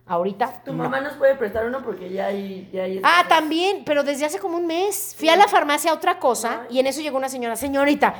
Ahorita. 0.08 0.62
Tu 0.64 0.72
mamá 0.72 1.02
nos 1.02 1.12
puede 1.14 1.34
prestar 1.34 1.66
uno 1.66 1.82
porque 1.84 2.10
ya 2.10 2.26
hay. 2.26 2.68
Ya 2.72 2.84
ah, 3.02 3.26
también, 3.28 3.82
pero 3.84 4.02
desde 4.02 4.24
hace 4.24 4.38
como 4.38 4.56
un 4.56 4.66
mes. 4.66 5.14
Fui 5.18 5.28
a 5.28 5.36
la 5.36 5.46
farmacia 5.46 5.90
a 5.90 5.94
otra 5.94 6.18
cosa 6.18 6.62
y 6.70 6.80
en 6.80 6.86
eso 6.86 7.02
llegó 7.02 7.18
una 7.18 7.28
señora, 7.28 7.56
señorita, 7.56 8.14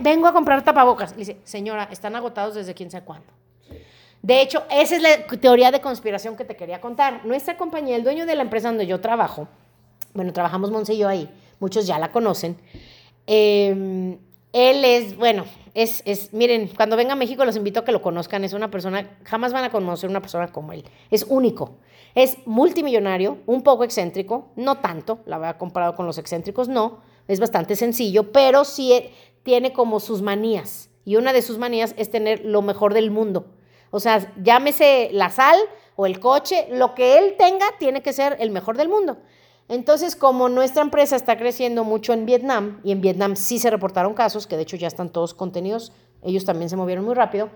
vengo 0.00 0.26
a 0.26 0.34
comprar 0.34 0.62
tapabocas. 0.62 1.14
Y 1.14 1.20
dice, 1.20 1.40
señora, 1.44 1.88
están 1.90 2.14
agotados 2.14 2.54
desde 2.54 2.74
quién 2.74 2.90
sabe 2.90 3.06
cuándo. 3.06 3.32
De 4.20 4.42
hecho, 4.42 4.64
esa 4.70 4.96
es 4.96 5.02
la 5.02 5.26
teoría 5.38 5.70
de 5.70 5.80
conspiración 5.80 6.36
que 6.36 6.44
te 6.44 6.56
quería 6.56 6.80
contar. 6.80 7.24
Nuestra 7.24 7.56
compañía, 7.56 7.96
el 7.96 8.04
dueño 8.04 8.26
de 8.26 8.36
la 8.36 8.42
empresa 8.42 8.68
donde 8.68 8.86
yo 8.86 9.00
trabajo, 9.00 9.48
bueno, 10.12 10.34
trabajamos 10.34 10.70
Monse 10.70 10.92
y 10.92 10.98
yo 10.98 11.08
ahí, 11.08 11.30
muchos 11.58 11.86
ya 11.86 11.98
la 11.98 12.12
conocen. 12.12 12.58
Eh, 13.26 14.18
él 14.52 14.84
es, 14.84 15.16
bueno, 15.16 15.46
es, 15.74 16.02
es, 16.04 16.32
miren, 16.32 16.68
cuando 16.68 16.96
venga 16.96 17.12
a 17.12 17.16
México 17.16 17.44
los 17.44 17.56
invito 17.56 17.80
a 17.80 17.84
que 17.84 17.92
lo 17.92 18.02
conozcan. 18.02 18.44
Es 18.44 18.52
una 18.52 18.70
persona, 18.70 19.18
jamás 19.24 19.52
van 19.52 19.64
a 19.64 19.70
conocer 19.70 20.10
una 20.10 20.20
persona 20.20 20.50
como 20.52 20.72
él. 20.72 20.84
Es 21.10 21.24
único. 21.28 21.78
Es 22.14 22.38
multimillonario, 22.44 23.38
un 23.46 23.62
poco 23.62 23.84
excéntrico, 23.84 24.48
no 24.56 24.78
tanto, 24.78 25.20
la 25.26 25.36
había 25.36 25.58
comparado 25.58 25.94
con 25.94 26.06
los 26.06 26.18
excéntricos, 26.18 26.68
no. 26.68 27.00
Es 27.28 27.38
bastante 27.38 27.76
sencillo, 27.76 28.32
pero 28.32 28.64
sí 28.64 28.92
e, 28.92 29.12
tiene 29.44 29.72
como 29.72 30.00
sus 30.00 30.20
manías. 30.20 30.90
Y 31.04 31.16
una 31.16 31.32
de 31.32 31.42
sus 31.42 31.58
manías 31.58 31.94
es 31.96 32.10
tener 32.10 32.44
lo 32.44 32.62
mejor 32.62 32.94
del 32.94 33.10
mundo. 33.10 33.46
O 33.90 34.00
sea, 34.00 34.32
llámese 34.42 35.10
la 35.12 35.30
sal 35.30 35.58
o 35.96 36.06
el 36.06 36.18
coche, 36.20 36.66
lo 36.70 36.94
que 36.94 37.18
él 37.18 37.36
tenga 37.38 37.66
tiene 37.78 38.02
que 38.02 38.12
ser 38.12 38.36
el 38.40 38.50
mejor 38.50 38.76
del 38.76 38.88
mundo. 38.88 39.18
Entonces, 39.70 40.16
como 40.16 40.48
nuestra 40.48 40.82
empresa 40.82 41.14
está 41.14 41.38
creciendo 41.38 41.84
mucho 41.84 42.12
en 42.12 42.26
Vietnam, 42.26 42.80
y 42.82 42.90
en 42.90 43.00
Vietnam 43.00 43.36
sí 43.36 43.60
se 43.60 43.70
reportaron 43.70 44.14
casos, 44.14 44.48
que 44.48 44.56
de 44.56 44.62
hecho 44.62 44.76
ya 44.76 44.88
están 44.88 45.10
todos 45.10 45.32
contenidos, 45.32 45.92
ellos 46.22 46.44
también 46.44 46.68
se 46.68 46.74
movieron 46.74 47.04
muy 47.04 47.14
rápido, 47.14 47.50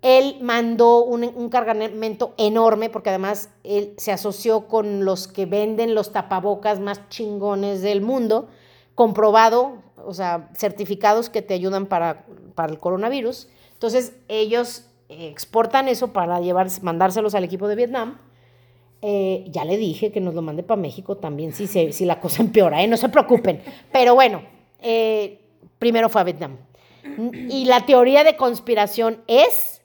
él 0.00 0.38
mandó 0.40 1.02
un, 1.02 1.48
cargamento 1.48 2.34
enorme, 2.38 2.88
porque 2.88 3.08
además 3.08 3.50
él 3.64 3.94
se 3.98 4.12
asoció 4.12 4.68
con 4.68 5.04
los 5.04 5.26
que 5.26 5.44
venden 5.44 5.96
los 5.96 6.12
tapabocas 6.12 6.78
más 6.78 7.08
chingones 7.08 7.82
del 7.82 8.00
mundo, 8.00 8.48
comprobado, 8.94 9.82
o 10.06 10.14
sea, 10.14 10.50
certificados 10.56 11.30
que 11.30 11.42
te 11.42 11.54
ayudan 11.54 11.86
para, 11.86 12.26
para 12.54 12.72
el 12.72 12.78
coronavirus. 12.78 13.48
Entonces, 13.72 14.12
ellos 14.28 14.84
exportan 15.08 15.88
eso 15.88 16.12
para 16.12 16.38
llevar, 16.38 16.68
mandárselos 16.82 17.34
al 17.34 17.42
equipo 17.42 17.66
de 17.66 17.74
Vietnam 17.74 18.18
eh, 19.02 19.46
ya 19.48 19.64
le 19.64 19.78
dije 19.78 20.12
que 20.12 20.20
nos 20.20 20.34
lo 20.34 20.42
mande 20.42 20.62
para 20.62 20.80
México 20.80 21.16
también 21.16 21.52
si, 21.52 21.66
si 21.66 22.04
la 22.04 22.20
cosa 22.20 22.42
empeora, 22.42 22.82
¿eh? 22.82 22.86
no 22.86 22.96
se 22.96 23.08
preocupen. 23.08 23.62
Pero 23.92 24.14
bueno, 24.14 24.42
eh, 24.80 25.40
primero 25.78 26.08
fue 26.08 26.20
a 26.20 26.24
Vietnam. 26.24 26.58
Y 27.48 27.64
la 27.64 27.86
teoría 27.86 28.24
de 28.24 28.36
conspiración 28.36 29.22
es, 29.26 29.80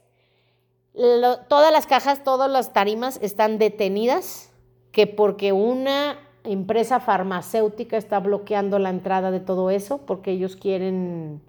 todas 1.48 1.72
las 1.72 1.86
cajas, 1.86 2.22
todas 2.22 2.50
las 2.50 2.74
tarimas 2.74 3.18
están 3.22 3.58
detenidas, 3.58 4.52
que 4.92 5.06
porque 5.06 5.52
una 5.52 6.18
empresa 6.44 7.00
farmacéutica 7.00 7.96
está 7.96 8.20
bloqueando 8.20 8.78
la 8.78 8.90
entrada 8.90 9.30
de 9.30 9.40
todo 9.40 9.70
eso, 9.70 9.98
porque 9.98 10.32
ellos 10.32 10.56
quieren, 10.56 11.40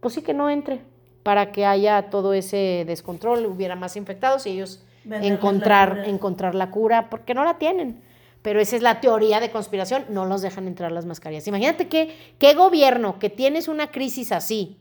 pues 0.00 0.14
sí 0.14 0.22
que 0.22 0.34
no 0.34 0.50
entre, 0.50 0.82
para 1.22 1.50
que 1.50 1.64
haya 1.64 2.10
todo 2.10 2.34
ese 2.34 2.84
descontrol, 2.86 3.46
hubiera 3.46 3.74
más 3.74 3.96
infectados 3.96 4.46
y 4.46 4.50
ellos 4.50 4.85
encontrar, 5.10 5.96
la 5.98 6.06
encontrar 6.06 6.54
la 6.54 6.70
cura, 6.70 7.08
porque 7.10 7.34
no 7.34 7.44
la 7.44 7.58
tienen. 7.58 8.02
Pero 8.42 8.60
esa 8.60 8.76
es 8.76 8.82
la 8.82 9.00
teoría 9.00 9.40
de 9.40 9.50
conspiración, 9.50 10.04
no 10.08 10.24
los 10.24 10.40
dejan 10.42 10.68
entrar 10.68 10.92
las 10.92 11.04
mascarillas. 11.04 11.48
Imagínate 11.48 11.88
que, 11.88 12.16
qué 12.38 12.54
gobierno 12.54 13.18
que 13.18 13.28
tienes 13.28 13.66
una 13.66 13.90
crisis 13.90 14.30
así, 14.30 14.78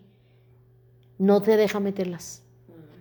no 1.18 1.42
te 1.42 1.58
deja 1.58 1.80
meterlas. 1.80 2.44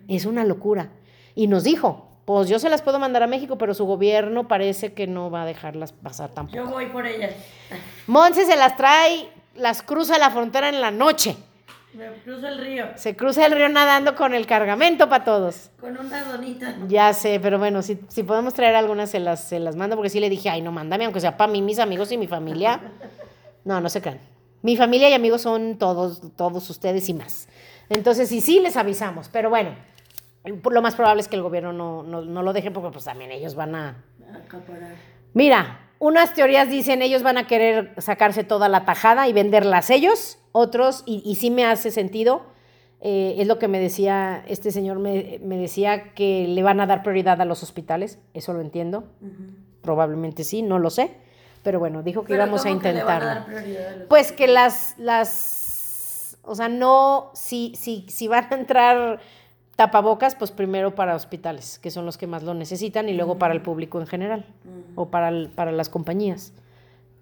Es 0.07 0.25
una 0.25 0.43
locura. 0.43 0.89
Y 1.35 1.47
nos 1.47 1.63
dijo, 1.63 2.05
Pues 2.25 2.49
yo 2.49 2.57
se 2.57 2.69
las 2.69 2.81
puedo 2.81 2.97
mandar 2.97 3.21
a 3.21 3.27
México, 3.27 3.57
pero 3.57 3.75
su 3.75 3.85
gobierno 3.85 4.47
parece 4.47 4.93
que 4.93 5.05
no 5.05 5.29
va 5.29 5.43
a 5.43 5.45
dejarlas 5.45 5.91
pasar 5.91 6.31
tampoco. 6.31 6.57
Yo 6.57 6.67
voy 6.67 6.87
por 6.87 7.05
ellas. 7.05 7.35
Monse 8.07 8.45
se 8.45 8.55
las 8.55 8.75
trae, 8.75 9.29
las 9.55 9.83
cruza 9.83 10.17
la 10.17 10.31
frontera 10.31 10.69
en 10.69 10.81
la 10.81 10.89
noche. 10.89 11.37
Me 11.95 12.07
cruzo 12.23 12.47
el 12.47 12.57
río 12.57 12.87
Se 12.95 13.15
cruza 13.15 13.45
el 13.45 13.53
río 13.53 13.69
nadando 13.69 14.15
con 14.15 14.33
el 14.33 14.45
cargamento 14.45 15.07
para 15.07 15.23
todos. 15.23 15.71
con 15.79 15.97
una 15.97 16.23
donita. 16.23 16.75
Ya 16.87 17.13
sé, 17.13 17.39
pero 17.41 17.57
bueno, 17.57 17.81
si, 17.81 17.99
si 18.09 18.23
podemos 18.23 18.53
traer 18.53 18.75
algunas, 18.75 19.09
se 19.09 19.19
las, 19.19 19.43
se 19.43 19.59
las 19.59 19.75
mando, 19.75 19.95
porque 19.95 20.09
sí 20.09 20.19
le 20.19 20.29
dije, 20.29 20.49
ay, 20.49 20.61
no, 20.61 20.71
mándame, 20.71 21.05
aunque 21.05 21.21
sea 21.21 21.37
para 21.37 21.51
mí, 21.51 21.61
mis 21.61 21.79
amigos 21.79 22.11
y 22.11 22.17
mi 22.17 22.27
familia. 22.27 22.79
No, 23.65 23.81
no 23.81 23.89
se 23.89 23.99
crean. 23.99 24.19
Mi 24.61 24.77
familia 24.77 25.09
y 25.09 25.13
amigos 25.13 25.41
son 25.41 25.79
todos, 25.79 26.21
todos 26.35 26.69
ustedes 26.69 27.09
y 27.09 27.15
más. 27.15 27.47
Entonces, 27.89 28.29
sí, 28.29 28.41
sí, 28.41 28.59
les 28.59 28.77
avisamos. 28.77 29.27
Pero 29.29 29.49
bueno, 29.49 29.71
lo 30.69 30.81
más 30.83 30.93
probable 30.93 31.21
es 31.21 31.27
que 31.27 31.35
el 31.35 31.41
gobierno 31.41 31.73
no, 31.73 32.03
no, 32.03 32.21
no 32.21 32.43
lo 32.43 32.53
deje, 32.53 32.69
porque 32.69 32.91
pues 32.91 33.05
también 33.05 33.31
ellos 33.31 33.55
van 33.55 33.73
a... 33.73 34.03
Acaparar. 34.45 34.93
Mira, 35.33 35.79
unas 35.99 36.33
teorías 36.33 36.69
dicen 36.69 37.01
ellos 37.01 37.23
van 37.23 37.37
a 37.37 37.47
querer 37.47 37.93
sacarse 37.97 38.43
toda 38.43 38.69
la 38.69 38.85
tajada 38.85 39.27
y 39.27 39.33
venderlas 39.33 39.89
ellos, 39.89 40.37
otros, 40.57 41.03
y, 41.05 41.21
y 41.25 41.35
sí 41.35 41.51
me 41.51 41.65
hace 41.65 41.91
sentido, 41.91 42.43
eh, 43.01 43.35
es 43.39 43.47
lo 43.47 43.59
que 43.59 43.67
me 43.67 43.79
decía, 43.79 44.43
este 44.47 44.71
señor 44.71 44.99
me, 44.99 45.39
me 45.43 45.57
decía 45.57 46.13
que 46.13 46.47
le 46.47 46.63
van 46.63 46.79
a 46.79 46.85
dar 46.87 47.03
prioridad 47.03 47.41
a 47.41 47.45
los 47.45 47.61
hospitales, 47.61 48.19
eso 48.33 48.53
lo 48.53 48.61
entiendo, 48.61 49.03
probablemente 49.81 50.43
sí, 50.45 50.61
no 50.61 50.79
lo 50.79 50.89
sé, 50.89 51.11
pero 51.61 51.79
bueno, 51.79 52.03
dijo 52.03 52.21
que 52.21 52.29
Pero 52.29 52.43
íbamos 52.43 52.65
a 52.65 52.69
¿cómo 52.69 52.81
que 52.81 52.93
le 52.93 53.03
van 53.03 53.21
a 53.21 53.25
intentarlo. 53.47 54.05
Pues 54.07 54.31
que 54.31 54.47
las, 54.47 54.95
las, 54.97 56.37
o 56.43 56.55
sea, 56.55 56.69
no, 56.69 57.31
si, 57.33 57.73
si, 57.75 58.05
si 58.07 58.27
van 58.27 58.47
a 58.51 58.55
entrar 58.55 59.19
tapabocas, 59.75 60.35
pues 60.35 60.51
primero 60.51 60.95
para 60.95 61.15
hospitales, 61.15 61.79
que 61.79 61.91
son 61.91 62.05
los 62.05 62.17
que 62.17 62.27
más 62.27 62.43
lo 62.43 62.53
necesitan, 62.53 63.09
y 63.09 63.13
luego 63.13 63.37
para 63.37 63.53
el 63.53 63.61
público 63.61 63.99
en 63.99 64.07
general, 64.07 64.45
o 64.95 65.09
para, 65.09 65.27
el- 65.29 65.49
para 65.49 65.71
las 65.73 65.89
compañías. 65.89 66.53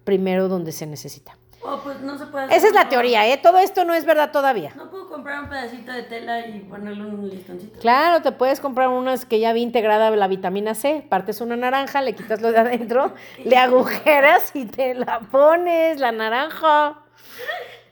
Primero 0.04 0.48
donde 0.48 0.70
se 0.70 0.86
necesita. 0.86 1.36
Oh, 1.66 1.80
pues 1.82 2.00
no 2.00 2.18
se 2.18 2.26
puede 2.26 2.44
hacer 2.44 2.58
Esa 2.58 2.66
es 2.68 2.74
la 2.74 2.88
teoría, 2.90 3.26
¿eh? 3.26 3.38
Todo 3.38 3.58
esto 3.58 3.84
no 3.86 3.94
es 3.94 4.04
verdad 4.04 4.30
todavía. 4.32 4.72
No 4.76 4.90
puedo 4.90 5.08
comprar 5.08 5.42
un 5.42 5.48
pedacito 5.48 5.92
de 5.92 6.02
tela 6.02 6.46
y 6.46 6.60
ponerle 6.60 7.02
un 7.06 7.28
listoncito. 7.30 7.80
Claro, 7.80 8.20
te 8.20 8.32
puedes 8.32 8.60
comprar 8.60 8.88
unas 8.88 9.24
que 9.24 9.40
ya 9.40 9.52
vi 9.54 9.62
integrada 9.62 10.10
la 10.10 10.28
vitamina 10.28 10.74
C, 10.74 11.04
partes 11.08 11.40
una 11.40 11.56
naranja, 11.56 12.02
le 12.02 12.14
quitas 12.14 12.42
lo 12.42 12.52
de 12.52 12.58
adentro, 12.58 13.12
le 13.44 13.56
agujeras 13.56 14.50
y 14.54 14.66
te 14.66 14.92
la 14.94 15.20
pones, 15.20 15.98
la 16.00 16.12
naranja. 16.12 16.98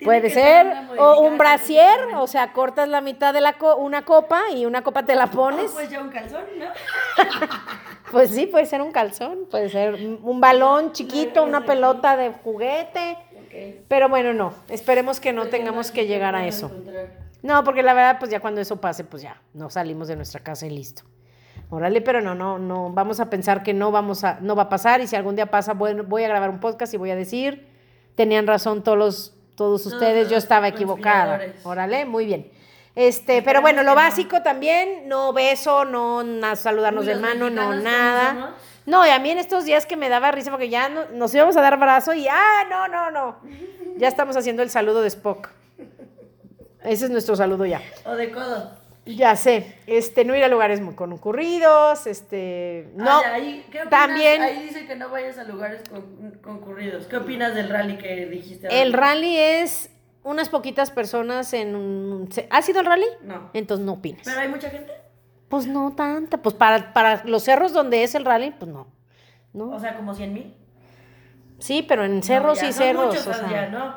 Puede 0.05 0.31
ser, 0.31 0.67
o 0.99 1.21
un 1.21 1.39
brasier, 1.39 1.97
o 2.17 2.27
sea, 2.27 2.53
cortas 2.53 2.89
la 2.89 3.01
mitad 3.01 3.33
de 3.33 3.41
la 3.41 3.53
co- 3.55 3.77
una 3.77 4.05
copa 4.05 4.51
y 4.53 4.67
una 4.67 4.83
copa 4.83 5.05
te 5.05 5.15
la 5.15 5.25
Ah, 5.25 5.31
pones. 5.31 5.71
pues 5.71 5.89
ya 5.89 6.01
un 6.03 6.11
calzón, 6.11 6.43
¿no? 6.59 6.67
Pues 8.11 8.29
sí, 8.31 8.47
puede 8.47 8.67
ser 8.67 8.83
un 8.83 8.93
calzón, 8.93 9.47
puede 9.51 9.71
ser 9.71 9.95
un 9.95 10.39
balón 10.39 10.93
chiquito, 10.93 11.45
una 11.45 11.65
pelota 11.65 12.15
de 12.19 12.31
juguete. 12.45 13.17
Pero 13.89 14.09
bueno, 14.09 14.33
no, 14.33 14.55
esperemos 14.69 15.21
que 15.21 15.33
no 15.33 15.47
tengamos 15.47 15.91
que 15.91 16.07
llegar 16.07 16.35
a 16.35 16.47
eso. 16.47 16.71
No, 17.43 17.65
porque 17.65 17.83
la 17.83 17.93
verdad, 17.93 18.17
pues 18.19 18.31
ya 18.31 18.41
cuando 18.41 18.61
eso 18.61 18.81
pase, 18.81 19.05
pues 19.05 19.23
ya, 19.23 19.41
no 19.53 19.69
salimos 19.69 20.09
de 20.09 20.17
nuestra 20.17 20.41
casa 20.41 20.67
y 20.67 20.71
listo. 20.71 21.03
Órale, 21.71 22.01
pero 22.03 22.21
no, 22.21 22.35
no, 22.35 22.59
no, 22.59 22.91
vamos 22.91 23.19
a 23.19 23.31
pensar 23.31 23.63
que 23.63 23.73
no 23.73 23.91
vamos 23.91 24.25
a, 24.25 24.39
no 24.41 24.55
va 24.55 24.65
a 24.65 24.69
pasar 24.69 25.01
y 25.01 25.07
si 25.07 25.17
algún 25.17 25.37
día 25.37 25.51
pasa, 25.51 25.73
bueno, 25.73 26.05
voy 26.05 26.23
a 26.23 26.29
grabar 26.29 26.51
un 26.51 26.61
podcast 26.61 26.93
y 26.95 26.99
voy 26.99 27.11
a 27.11 27.17
decir, 27.17 27.67
tenían 28.15 28.47
razón 28.47 28.83
todos 28.85 28.99
los, 28.99 29.35
todos 29.57 29.87
ustedes, 29.87 30.29
yo 30.29 30.37
estaba 30.37 30.69
equivocada. 30.69 31.41
Órale, 31.65 32.05
muy 32.05 32.27
bien. 32.27 32.51
Este, 32.95 33.41
pero 33.41 33.63
bueno, 33.63 33.83
lo 33.83 33.91
no. 33.91 33.97
básico 33.97 34.43
también, 34.43 35.09
no 35.09 35.33
beso, 35.33 35.85
no 35.87 36.23
saludarnos 36.57 37.07
Uy, 37.07 37.15
de 37.15 37.21
mano, 37.21 37.49
no 37.49 37.75
nada. 37.75 38.55
No, 38.87 39.07
y 39.07 39.11
a 39.11 39.19
mí 39.19 39.31
en 39.31 39.39
estos 39.39 39.65
días 39.65 39.87
que 39.87 39.97
me 39.97 40.09
daba 40.09 40.31
risa 40.33 40.51
porque 40.51 40.69
ya 40.69 40.89
no- 40.89 41.07
nos 41.13 41.35
íbamos 41.35 41.57
a 41.57 41.61
dar 41.63 41.79
brazo 41.79 42.13
y 42.15 42.27
ah, 42.29 42.65
no, 42.69 42.89
no, 42.89 43.11
no. 43.11 43.39
Ya 43.97 44.09
estamos 44.09 44.37
haciendo 44.37 44.63
el 44.63 44.71
saludo 44.71 45.03
de 45.03 45.09
Spock. 45.09 45.51
Ese 46.85 47.05
es 47.05 47.11
nuestro 47.11 47.37
saludo 47.37 47.65
ya. 47.65 47.81
O 48.05 48.15
de 48.15 48.31
codo. 48.33 48.73
Ya 49.05 49.35
sé, 49.35 49.77
este, 49.89 50.25
no 50.25 50.35
ir 50.37 50.45
a 50.45 50.49
lugares 50.49 50.81
muy 50.81 50.95
concurridos, 50.95 52.07
este, 52.07 52.89
no, 52.95 53.11
Ah, 53.11 53.33
ahí, 53.35 53.67
¿qué 53.73 53.79
opinas? 53.83 53.91
también 53.91 54.43
Ahí 54.43 54.63
dice 54.63 54.87
que 54.87 54.95
no 54.95 55.09
vayas 55.09 55.39
a 55.39 55.45
lugares 55.45 55.83
con- 55.91 56.39
concurridos. 56.41 57.07
¿Qué 57.07 57.17
opinas 57.17 57.53
del 57.57 57.69
rally 57.69 57.99
que 57.99 58.27
dijiste? 58.27 58.69
el 58.69 58.75
ahorita? 58.79 58.97
rally 58.97 59.37
es 59.39 59.91
unas 60.23 60.49
poquitas 60.49 60.93
personas 60.93 61.53
en 61.53 61.75
un... 61.75 62.31
se- 62.31 62.47
¿Ha 62.49 62.63
sido 62.63 62.79
el 62.79 62.87
rally? 62.87 63.07
No. 63.23 63.51
Entonces 63.55 63.85
no 63.85 63.95
opinas. 63.95 64.23
Pero 64.25 64.39
hay 64.41 64.47
mucha 64.49 64.71
gente. 64.71 64.93
Pues 65.53 65.67
no 65.67 65.93
tanta, 65.95 66.39
pues 66.39 66.55
para, 66.55 66.95
para 66.95 67.25
los 67.27 67.43
cerros 67.43 67.75
donde 67.75 68.05
es 68.05 68.15
el 68.15 68.25
rally, 68.25 68.53
pues 68.53 68.71
no. 68.71 68.87
¿no? 69.53 69.69
O 69.73 69.79
sea, 69.79 69.95
como 69.99 70.15
100 70.15 70.33
mil. 70.33 70.57
Sí, 71.59 71.83
pero 71.87 72.07
en 72.07 72.23
cerros 72.23 72.57
no, 72.57 72.63
ya, 72.63 72.71
y 72.71 72.73
cerros. 72.73 73.07
muchos, 73.09 73.27
o 73.27 73.35
sea. 73.35 73.51
ya, 73.51 73.69
no. 73.69 73.95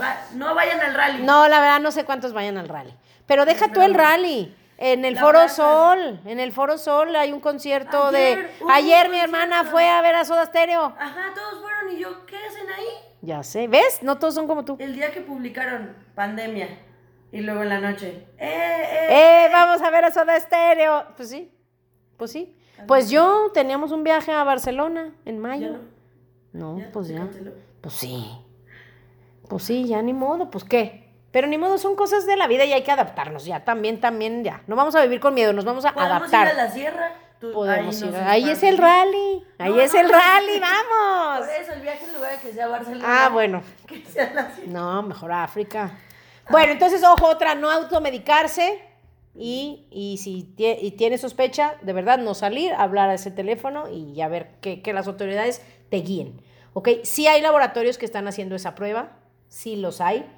Va- 0.00 0.20
no 0.34 0.54
vayan 0.54 0.78
al 0.78 0.94
rally. 0.94 1.24
No, 1.24 1.48
la 1.48 1.58
verdad 1.58 1.80
no 1.80 1.90
sé 1.90 2.04
cuántos 2.04 2.32
vayan 2.32 2.56
al 2.56 2.68
rally. 2.68 2.94
Pero 3.26 3.44
deja 3.46 3.72
tú 3.72 3.82
el 3.82 3.94
rally. 3.94 4.54
En 4.78 5.04
el 5.04 5.18
Foro. 5.18 5.48
Sol, 5.48 6.20
en 6.24 6.38
el 6.38 6.52
Foro 6.52 6.78
Sol 6.78 7.16
hay 7.16 7.32
un 7.32 7.40
concierto 7.40 8.06
Ayer 8.06 8.38
de... 8.38 8.50
Ayer 8.70 9.08
mi 9.08 9.18
hermana 9.18 9.64
fue 9.64 9.88
a 9.88 10.00
ver 10.02 10.14
a 10.14 10.24
Soda 10.24 10.46
Stereo. 10.46 10.84
Ajá, 10.84 11.34
todos 11.34 11.60
fueron 11.62 11.96
y 11.96 11.98
yo, 11.98 12.24
¿qué 12.26 12.36
hacen 12.36 12.68
ahí? 12.78 12.86
Ya 13.22 13.42
sé, 13.42 13.66
¿ves? 13.66 14.04
No 14.04 14.18
todos 14.18 14.36
son 14.36 14.46
como 14.46 14.64
tú. 14.64 14.76
El 14.78 14.94
día 14.94 15.10
que 15.10 15.20
publicaron 15.20 15.96
pandemia 16.14 16.68
y 17.32 17.40
luego 17.40 17.62
en 17.62 17.68
la 17.70 17.80
noche, 17.80 18.26
¡eh, 18.38 18.46
eh! 19.08 19.46
¡Eh, 19.46 19.48
vamos 19.52 19.82
a 19.82 19.90
ver 19.90 20.04
a 20.04 20.10
Soda 20.10 20.38
Stereo! 20.38 21.04
Pues 21.16 21.30
sí, 21.30 21.50
pues 22.16 22.30
sí. 22.32 22.56
Pues 22.86 23.10
yo 23.10 23.50
teníamos 23.54 23.92
un 23.92 24.02
viaje 24.04 24.32
a 24.32 24.42
Barcelona 24.44 25.12
en 25.24 25.38
mayo. 25.38 25.78
no, 26.52 26.74
No, 26.74 26.78
ya, 26.78 26.90
pues 26.92 27.08
ya. 27.08 27.28
Pues 27.80 27.94
sí. 27.94 28.30
Pues 29.48 29.64
sí, 29.64 29.86
ya 29.86 30.02
ni 30.02 30.12
modo, 30.12 30.50
pues 30.50 30.64
qué. 30.64 31.10
Pero 31.30 31.46
ni 31.46 31.56
modo, 31.58 31.78
son 31.78 31.94
cosas 31.96 32.26
de 32.26 32.36
la 32.36 32.46
vida 32.46 32.64
y 32.64 32.72
hay 32.72 32.82
que 32.82 32.90
adaptarnos. 32.90 33.44
Ya, 33.44 33.64
también, 33.64 34.00
también, 34.00 34.44
ya. 34.44 34.62
No 34.66 34.76
vamos 34.76 34.94
a 34.96 35.02
vivir 35.02 35.20
con 35.20 35.32
miedo, 35.34 35.52
nos 35.52 35.64
vamos 35.64 35.84
a 35.84 35.92
¿Podemos 35.94 36.16
adaptar. 36.16 36.46
ir 36.48 36.52
a 36.60 36.64
la 36.64 36.70
sierra? 36.70 37.12
Tú- 37.40 37.52
Podemos 37.52 38.02
ahí 38.02 38.08
ir. 38.08 38.14
nos 38.14 38.22
Ahí 38.26 38.50
es 38.50 38.62
el 38.62 38.78
rally. 38.78 39.44
Ahí 39.58 39.72
No, 39.72 39.80
es 39.80 39.94
no, 39.94 40.00
el 40.00 40.06
no, 40.08 40.12
rally, 40.12 40.60
vamos. 40.60 41.46
Por 41.46 41.48
eso, 41.56 41.72
el 41.72 41.80
viaje 41.80 42.04
en 42.04 42.12
lugar 42.14 42.32
de 42.32 42.38
que 42.48 42.52
sea 42.52 42.68
Barcelona. 42.68 43.04
Ah, 43.08 43.28
bueno. 43.30 43.62
Que 43.86 44.04
sea 44.04 44.32
la 44.34 44.50
sierra. 44.54 44.70
No, 44.72 45.02
mejor 45.02 45.32
África. 45.32 45.90
Bueno, 46.52 46.72
entonces, 46.72 47.02
ojo, 47.02 47.26
otra, 47.26 47.54
no 47.56 47.70
automedicarse. 47.70 48.80
Y, 49.34 49.86
y 49.90 50.18
si 50.18 50.54
tie- 50.56 50.78
y 50.80 50.90
tiene 50.92 51.16
sospecha, 51.16 51.74
de 51.80 51.94
verdad, 51.94 52.18
no 52.18 52.34
salir, 52.34 52.74
hablar 52.74 53.08
a 53.08 53.14
ese 53.14 53.30
teléfono 53.30 53.88
y 53.90 54.12
ya 54.12 54.28
ver 54.28 54.50
que, 54.60 54.82
que 54.82 54.92
las 54.92 55.08
autoridades 55.08 55.62
te 55.88 55.96
guíen. 56.02 56.42
¿Ok? 56.74 56.88
Sí 57.04 57.26
hay 57.26 57.40
laboratorios 57.40 57.96
que 57.96 58.04
están 58.04 58.28
haciendo 58.28 58.54
esa 58.54 58.74
prueba, 58.74 59.16
sí 59.48 59.76
los 59.76 60.02
hay. 60.02 60.30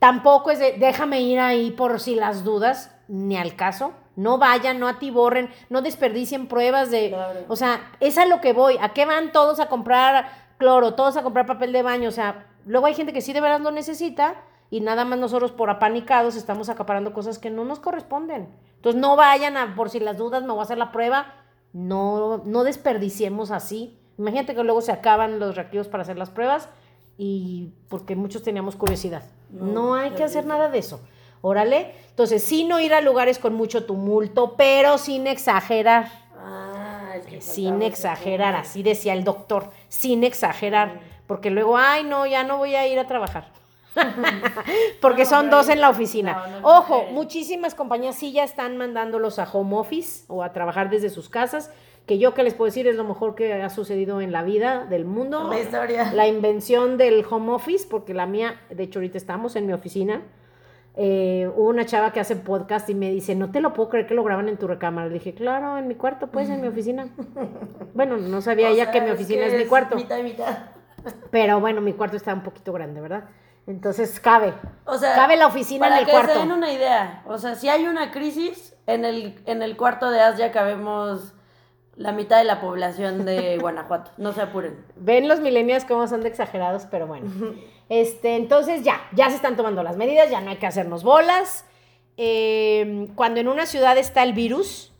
Tampoco 0.00 0.50
es 0.50 0.58
de, 0.58 0.72
déjame 0.72 1.20
ir 1.22 1.38
ahí 1.38 1.70
por 1.70 2.00
si 2.00 2.16
las 2.16 2.42
dudas, 2.42 2.90
ni 3.06 3.36
al 3.36 3.54
caso. 3.54 3.92
No 4.16 4.38
vayan, 4.38 4.80
no 4.80 4.88
atiborren, 4.88 5.48
no 5.70 5.80
desperdicien 5.82 6.48
pruebas 6.48 6.90
de... 6.90 7.10
Claro. 7.10 7.40
O 7.48 7.56
sea, 7.56 7.92
es 8.00 8.18
a 8.18 8.26
lo 8.26 8.40
que 8.40 8.52
voy. 8.52 8.76
¿A 8.80 8.92
qué 8.94 9.06
van 9.06 9.30
todos 9.32 9.60
a 9.60 9.66
comprar 9.66 10.28
cloro, 10.58 10.94
todos 10.94 11.16
a 11.16 11.22
comprar 11.22 11.46
papel 11.46 11.72
de 11.72 11.82
baño? 11.82 12.08
O 12.08 12.12
sea, 12.12 12.46
luego 12.66 12.86
hay 12.86 12.94
gente 12.94 13.12
que 13.12 13.20
sí 13.22 13.32
de 13.32 13.40
verdad 13.40 13.60
lo 13.60 13.70
necesita 13.70 14.34
y 14.74 14.80
nada 14.80 15.04
más 15.04 15.20
nosotros 15.20 15.52
por 15.52 15.70
apanicados 15.70 16.34
estamos 16.34 16.68
acaparando 16.68 17.12
cosas 17.12 17.38
que 17.38 17.48
no 17.48 17.64
nos 17.64 17.78
corresponden. 17.78 18.48
Entonces 18.74 19.00
no 19.00 19.14
vayan 19.14 19.56
a, 19.56 19.76
por 19.76 19.88
si 19.88 20.00
las 20.00 20.16
dudas, 20.16 20.42
me 20.42 20.48
voy 20.48 20.58
a 20.58 20.62
hacer 20.62 20.78
la 20.78 20.90
prueba. 20.90 21.32
No, 21.72 22.42
no 22.44 22.64
desperdiciemos 22.64 23.52
así. 23.52 23.96
Imagínate 24.18 24.52
que 24.56 24.64
luego 24.64 24.80
se 24.80 24.90
acaban 24.90 25.38
los 25.38 25.54
reactivos 25.54 25.86
para 25.86 26.02
hacer 26.02 26.18
las 26.18 26.30
pruebas 26.30 26.68
y 27.16 27.70
porque 27.88 28.16
muchos 28.16 28.42
teníamos 28.42 28.74
curiosidad. 28.74 29.22
No, 29.48 29.66
No, 29.66 29.94
hay 29.94 30.10
que 30.10 30.24
hacer 30.24 30.44
nada 30.44 30.68
de 30.68 30.78
eso. 30.80 31.00
Órale. 31.40 31.94
Entonces, 32.10 32.42
sí 32.42 32.64
no 32.64 32.80
ir 32.80 32.94
a 32.94 33.00
lugares 33.00 33.38
con 33.38 33.54
mucho 33.54 33.84
tumulto, 33.86 34.56
pero 34.56 34.98
sin 34.98 35.28
exagerar. 35.28 36.10
Ah, 36.36 37.14
Sin 37.38 37.80
exagerar, 37.80 38.56
así 38.56 38.82
decía 38.82 39.12
el 39.12 39.22
doctor, 39.22 39.70
sin 39.88 40.24
exagerar, 40.24 40.98
porque 41.28 41.50
luego, 41.50 41.76
ay, 41.76 42.02
no, 42.02 42.26
ya 42.26 42.42
no 42.42 42.58
voy 42.58 42.74
a 42.74 42.88
ir 42.88 42.98
a 42.98 43.06
trabajar. 43.06 43.52
porque 45.00 45.24
No, 45.24 45.28
son 45.30 45.50
dos 45.50 45.68
en 45.68 45.80
la 45.80 45.90
oficina. 45.90 46.46
no, 46.48 46.60
no 46.60 46.78
Ojo, 46.78 47.04
muchísimas 47.12 47.74
compañías 47.74 48.16
sí 48.16 48.32
ya 48.32 48.44
están 48.44 48.76
mandándolos 48.76 49.38
a 49.38 49.44
home 49.44 49.76
office 49.76 50.24
o 50.28 50.42
a 50.42 50.52
trabajar 50.52 50.90
desde 50.90 51.10
sus 51.10 51.28
casas, 51.28 51.70
que 52.06 52.18
yo 52.18 52.34
que 52.34 52.42
les 52.42 52.54
puedo 52.54 52.66
decir 52.66 52.86
es 52.86 52.96
lo 52.96 53.04
mejor 53.04 53.34
que 53.34 53.52
ha 53.54 53.70
sucedido 53.70 54.20
en 54.20 54.30
la 54.32 54.42
vida 54.42 54.84
del 54.84 55.04
mundo. 55.04 55.48
La 55.48 55.60
historia. 55.60 56.12
La 56.12 56.26
invención 56.26 56.98
del 56.98 57.24
home 57.28 57.52
office, 57.52 57.86
porque 57.88 58.12
la 58.14 58.26
mía, 58.26 58.60
de 58.70 58.82
hecho 58.82 58.98
ahorita 58.98 59.16
estamos 59.16 59.56
en 59.56 59.66
mi 59.66 59.72
oficina, 59.72 60.22
eh, 60.96 61.50
hubo 61.56 61.68
una 61.70 61.86
chava 61.86 62.12
que 62.12 62.20
hace 62.20 62.36
podcast 62.36 62.88
y 62.88 62.94
me 62.94 63.10
dice, 63.10 63.34
no 63.34 63.50
te 63.50 63.60
lo 63.60 63.72
puedo 63.72 63.88
creer 63.88 64.06
que 64.06 64.14
lo 64.14 64.22
graban 64.22 64.48
en 64.48 64.56
tu 64.58 64.66
recámara. 64.68 65.08
Le 65.08 65.14
dije, 65.14 65.34
claro, 65.34 65.76
en 65.78 65.88
mi 65.88 65.94
cuarto, 65.96 66.28
pues, 66.28 66.48
en 66.50 66.60
mi 66.60 66.68
oficina. 66.68 67.08
bueno, 67.94 68.16
no 68.16 68.40
sabía 68.40 68.68
O 68.68 68.72
ella 68.72 68.84
sea, 68.84 68.92
que 68.92 69.00
mi 69.00 69.10
oficina 69.10 69.46
es, 69.46 69.54
mi 69.54 69.62
es 69.62 69.68
cuarto, 69.68 69.96
Mitad 69.96 70.18
y 70.18 70.22
mitad. 70.22 70.58
pero 71.30 71.58
bueno, 71.58 71.80
mi 71.80 71.94
cuarto 71.94 72.16
está 72.16 72.32
un 72.34 72.42
poquito 72.42 72.72
grande, 72.72 73.00
¿verdad? 73.00 73.24
Entonces 73.66 74.20
cabe. 74.20 74.52
O 74.84 74.98
sea, 74.98 75.14
Cabe 75.14 75.36
la 75.36 75.46
oficina 75.46 75.86
en 75.86 75.90
para 75.92 76.00
el 76.00 76.06
que 76.06 76.12
cuarto. 76.12 76.32
se 76.34 76.38
den 76.38 76.52
una 76.52 76.72
idea, 76.72 77.22
o 77.26 77.38
sea, 77.38 77.54
si 77.54 77.68
hay 77.68 77.86
una 77.86 78.10
crisis, 78.10 78.74
en 78.86 79.04
el, 79.04 79.40
en 79.46 79.62
el 79.62 79.76
cuarto 79.76 80.10
de 80.10 80.20
As 80.20 80.36
ya 80.36 80.52
cabemos 80.52 81.32
la 81.96 82.12
mitad 82.12 82.38
de 82.38 82.44
la 82.44 82.60
población 82.60 83.24
de 83.24 83.56
Guanajuato. 83.60 84.10
No 84.18 84.32
se 84.32 84.42
apuren. 84.42 84.84
Ven 84.96 85.28
los 85.28 85.40
millennials 85.40 85.84
cómo 85.84 86.06
son 86.06 86.20
de 86.22 86.28
exagerados, 86.28 86.86
pero 86.90 87.06
bueno. 87.06 87.30
Este, 87.88 88.36
entonces 88.36 88.82
ya, 88.82 89.00
ya 89.12 89.28
se 89.30 89.36
están 89.36 89.56
tomando 89.56 89.82
las 89.82 89.96
medidas, 89.96 90.30
ya 90.30 90.40
no 90.40 90.50
hay 90.50 90.56
que 90.56 90.66
hacernos 90.66 91.02
bolas. 91.04 91.64
Eh, 92.16 93.08
cuando 93.14 93.40
en 93.40 93.48
una 93.48 93.66
ciudad 93.66 93.96
está 93.98 94.22
el 94.22 94.32
virus, 94.34 94.93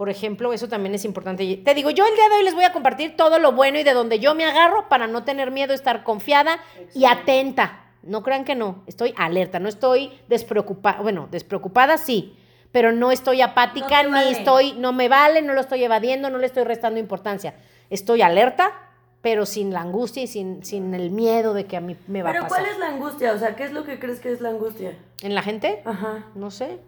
por 0.00 0.08
ejemplo, 0.08 0.54
eso 0.54 0.66
también 0.66 0.94
es 0.94 1.04
importante. 1.04 1.58
Te 1.62 1.74
digo, 1.74 1.90
yo 1.90 2.06
el 2.06 2.14
día 2.14 2.26
de 2.30 2.36
hoy 2.36 2.44
les 2.44 2.54
voy 2.54 2.64
a 2.64 2.72
compartir 2.72 3.16
todo 3.18 3.38
lo 3.38 3.52
bueno 3.52 3.78
y 3.78 3.82
de 3.82 3.92
donde 3.92 4.18
yo 4.18 4.34
me 4.34 4.46
agarro 4.46 4.88
para 4.88 5.06
no 5.06 5.24
tener 5.24 5.50
miedo, 5.50 5.74
estar 5.74 6.04
confiada 6.04 6.58
y 6.94 7.04
atenta. 7.04 7.84
No 8.02 8.22
crean 8.22 8.46
que 8.46 8.54
no, 8.54 8.82
estoy 8.86 9.12
alerta, 9.18 9.58
no 9.58 9.68
estoy 9.68 10.18
despreocupada, 10.26 11.02
bueno, 11.02 11.28
despreocupada 11.30 11.98
sí, 11.98 12.34
pero 12.72 12.92
no 12.92 13.12
estoy 13.12 13.42
apática, 13.42 14.02
ni 14.04 14.30
estoy, 14.30 14.72
no 14.72 14.94
me 14.94 15.10
vale, 15.10 15.42
no 15.42 15.52
lo 15.52 15.60
estoy 15.60 15.84
evadiendo, 15.84 16.30
no 16.30 16.38
le 16.38 16.46
estoy 16.46 16.64
restando 16.64 16.98
importancia. 16.98 17.56
Estoy 17.90 18.22
alerta, 18.22 18.72
pero 19.20 19.44
sin 19.44 19.70
la 19.70 19.82
angustia 19.82 20.22
y 20.22 20.28
sin, 20.28 20.64
sin 20.64 20.94
el 20.94 21.10
miedo 21.10 21.52
de 21.52 21.66
que 21.66 21.76
a 21.76 21.82
mí 21.82 21.94
me 22.06 22.22
va 22.22 22.30
a 22.30 22.32
pasar. 22.32 22.48
Pero 22.48 22.62
¿cuál 22.62 22.72
es 22.72 22.78
la 22.78 22.86
angustia? 22.86 23.32
O 23.34 23.38
sea, 23.38 23.54
¿qué 23.54 23.64
es 23.64 23.72
lo 23.72 23.84
que 23.84 23.98
crees 23.98 24.18
que 24.18 24.32
es 24.32 24.40
la 24.40 24.48
angustia? 24.48 24.96
¿En 25.20 25.34
la 25.34 25.42
gente? 25.42 25.82
Ajá. 25.84 26.24
No 26.34 26.50
sé. 26.50 26.78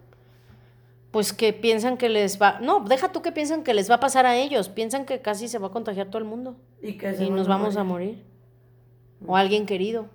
Pues 1.13 1.31
que 1.31 1.53
piensan 1.53 1.97
que 1.97 2.09
les 2.09 2.41
va... 2.41 2.57
No, 2.59 2.79
deja 2.79 3.11
tú 3.11 3.21
que 3.21 3.31
piensan 3.31 3.63
que 3.63 3.75
les 3.75 3.87
va 3.87 3.95
a 3.95 3.99
pasar 3.99 4.25
a 4.25 4.35
ellos. 4.35 4.69
Piensan 4.69 5.05
que 5.05 5.21
casi 5.21 5.47
se 5.47 5.59
va 5.59 5.67
a 5.67 5.69
contagiar 5.69 6.07
todo 6.07 6.17
el 6.17 6.23
mundo. 6.23 6.55
Y 6.81 6.97
que 6.97 7.15
y 7.19 7.29
nos 7.29 7.47
vamos 7.47 7.77
a 7.77 7.83
morir. 7.83 8.23
O 9.23 9.37
alguien 9.37 9.67
querido. 9.67 10.07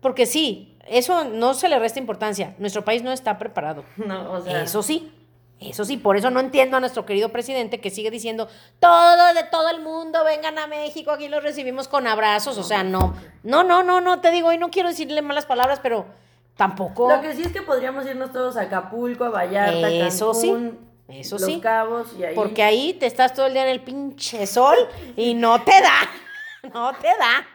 Porque 0.00 0.26
sí, 0.26 0.76
eso 0.88 1.22
no 1.26 1.54
se 1.54 1.68
le 1.68 1.78
resta 1.78 2.00
importancia. 2.00 2.56
Nuestro 2.58 2.84
país 2.84 3.04
no 3.04 3.12
está 3.12 3.38
preparado. 3.38 3.84
No, 3.96 4.32
o 4.32 4.40
sea... 4.40 4.64
Eso 4.64 4.82
sí. 4.82 5.12
Eso 5.60 5.84
sí, 5.84 5.96
por 5.98 6.16
eso 6.16 6.30
no 6.30 6.40
entiendo 6.40 6.76
a 6.76 6.80
nuestro 6.80 7.06
querido 7.06 7.28
presidente 7.28 7.80
que 7.80 7.90
sigue 7.90 8.10
diciendo, 8.10 8.48
todo 8.80 9.34
de 9.34 9.44
todo 9.44 9.70
el 9.70 9.80
mundo, 9.82 10.24
vengan 10.24 10.58
a 10.58 10.66
México, 10.66 11.12
aquí 11.12 11.28
los 11.28 11.44
recibimos 11.44 11.86
con 11.86 12.08
abrazos. 12.08 12.58
O 12.58 12.64
sea, 12.64 12.82
no, 12.82 13.14
no, 13.44 13.62
no, 13.62 13.84
no, 13.84 14.00
no, 14.00 14.20
te 14.20 14.32
digo, 14.32 14.52
y 14.52 14.58
no 14.58 14.68
quiero 14.68 14.88
decirle 14.88 15.22
malas 15.22 15.46
palabras, 15.46 15.78
pero 15.80 16.06
tampoco. 16.56 17.08
Lo 17.08 17.20
que 17.20 17.34
sí 17.34 17.42
es 17.42 17.52
que 17.52 17.62
podríamos 17.62 18.06
irnos 18.06 18.32
todos 18.32 18.56
a 18.56 18.62
Acapulco, 18.62 19.24
a 19.24 19.30
Vallarta, 19.30 19.88
Eso 19.90 20.34
sí. 20.34 20.72
Eso 21.08 21.36
Los 21.38 21.44
sí. 21.46 21.60
Cabos 21.60 22.08
y 22.18 22.24
ahí. 22.24 22.34
Porque 22.34 22.62
ahí 22.64 22.94
te 22.94 23.06
estás 23.06 23.32
todo 23.32 23.46
el 23.46 23.52
día 23.52 23.62
en 23.62 23.68
el 23.68 23.80
pinche 23.80 24.44
sol 24.46 24.76
y 25.16 25.34
no 25.34 25.62
te 25.62 25.80
da. 25.80 26.10
No 26.74 26.92
te 26.94 27.06
da. 27.06 27.46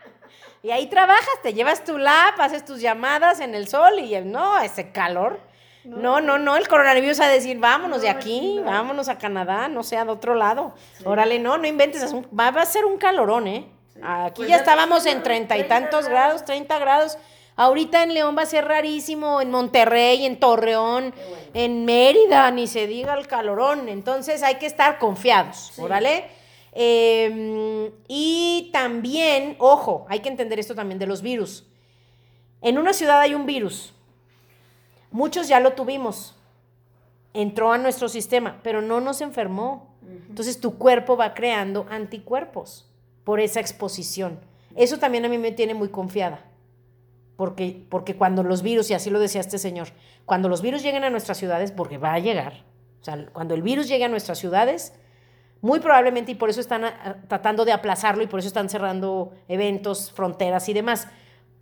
Y 0.64 0.72
ahí 0.72 0.88
trabajas, 0.88 1.28
te 1.44 1.54
llevas 1.54 1.84
tu 1.84 1.98
lap, 1.98 2.40
haces 2.40 2.64
tus 2.64 2.80
llamadas 2.80 3.42
en 3.42 3.56
el 3.56 3.68
sol 3.68 4.00
y 4.00 4.18
no, 4.22 4.58
ese 4.60 4.94
calor. 4.94 5.38
No, 5.84 6.22
no, 6.22 6.38
no, 6.38 6.56
el 6.56 6.68
coronavirus 6.70 7.20
a 7.20 7.28
decir, 7.28 7.60
vámonos 7.60 8.02
de 8.04 8.10
aquí, 8.10 8.62
vámonos 8.64 9.10
a 9.10 9.18
Canadá, 9.18 9.68
no 9.68 9.84
sea 9.84 10.06
de 10.06 10.12
otro 10.12 10.34
lado. 10.34 10.74
Órale, 11.04 11.40
no, 11.40 11.58
no 11.58 11.68
inventes, 11.68 12.14
va, 12.16 12.52
va 12.52 12.62
a 12.62 12.66
ser 12.66 12.86
un 12.86 12.98
calorón, 12.98 13.48
¿eh? 13.48 13.68
Aquí 14.02 14.34
Pues 14.38 14.50
ya 14.50 14.56
ya 14.56 14.60
estábamos 14.62 15.06
en 15.08 15.24
treinta 15.24 15.58
y 15.58 15.64
30 15.64 15.76
tantos 15.76 16.08
grados. 16.08 16.44
grados, 16.44 16.46
30 16.46 16.80
grados. 16.80 17.18
Ahorita 17.56 18.04
en 18.04 18.14
León 18.14 18.36
va 18.38 18.44
a 18.44 18.46
ser 18.46 18.66
rarísimo, 18.66 19.42
en 19.42 19.52
Monterrey, 19.52 20.26
en 20.26 20.40
Torreón, 20.40 21.14
en 21.54 21.86
Mérida, 21.86 22.50
ni 22.52 22.68
se 22.68 22.88
diga 22.88 23.14
el 23.14 23.28
calorón. 23.28 23.90
Entonces 23.90 24.42
hay 24.42 24.56
que 24.56 24.66
estar 24.66 25.00
confiados, 25.00 25.74
órale. 25.78 26.26
Eh, 26.74 27.92
y 28.08 28.70
también, 28.72 29.56
ojo, 29.60 30.06
hay 30.10 30.20
que 30.20 30.30
entender 30.30 30.60
esto 30.60 30.76
también 30.76 31.00
de 31.00 31.08
los 31.08 31.22
virus. 31.22 31.66
En 32.62 32.78
una 32.78 32.94
ciudad 32.94 33.20
hay 33.20 33.36
un 33.36 33.46
virus. 33.46 33.94
Muchos 35.12 35.48
ya 35.48 35.60
lo 35.60 35.74
tuvimos. 35.74 36.36
Entró 37.34 37.72
a 37.72 37.78
nuestro 37.78 38.08
sistema, 38.08 38.60
pero 38.64 38.82
no 38.82 39.02
nos 39.02 39.22
enfermó. 39.22 39.94
Entonces 40.30 40.60
tu 40.60 40.78
cuerpo 40.78 41.18
va 41.18 41.34
creando 41.34 41.86
anticuerpos 41.90 42.88
por 43.24 43.40
esa 43.40 43.60
exposición. 43.60 44.40
Eso 44.76 44.98
también 44.98 45.26
a 45.26 45.30
mí 45.30 45.38
me 45.38 45.52
tiene 45.52 45.74
muy 45.74 45.90
confiada. 45.90 46.46
Porque, 47.42 47.84
porque 47.90 48.16
cuando 48.16 48.44
los 48.44 48.62
virus, 48.62 48.92
y 48.92 48.94
así 48.94 49.10
lo 49.10 49.20
decía 49.20 49.42
este 49.42 49.58
señor, 49.58 49.88
cuando 50.26 50.48
los 50.48 50.62
virus 50.62 50.84
lleguen 50.84 51.04
a 51.04 51.10
nuestras 51.10 51.40
ciudades, 51.40 51.72
porque 51.72 51.98
va 51.98 52.14
a 52.14 52.20
llegar, 52.20 52.66
o 53.02 53.04
sea, 53.04 53.18
cuando 53.34 53.56
el 53.56 53.64
virus 53.64 53.88
llegue 53.88 54.06
a 54.06 54.10
nuestras 54.10 54.38
ciudades, 54.38 54.94
muy 55.60 55.80
probablemente, 55.80 56.34
y 56.34 56.36
por 56.36 56.52
eso 56.52 56.62
están 56.62 56.86
ah, 56.86 57.16
tratando 57.28 57.66
de 57.66 57.72
aplazarlo 57.72 58.22
y 58.22 58.28
por 58.28 58.38
eso 58.38 58.48
están 58.48 58.70
cerrando 58.70 59.34
eventos, 59.48 60.12
fronteras 60.12 60.70
y 60.70 60.74
demás, 60.74 61.08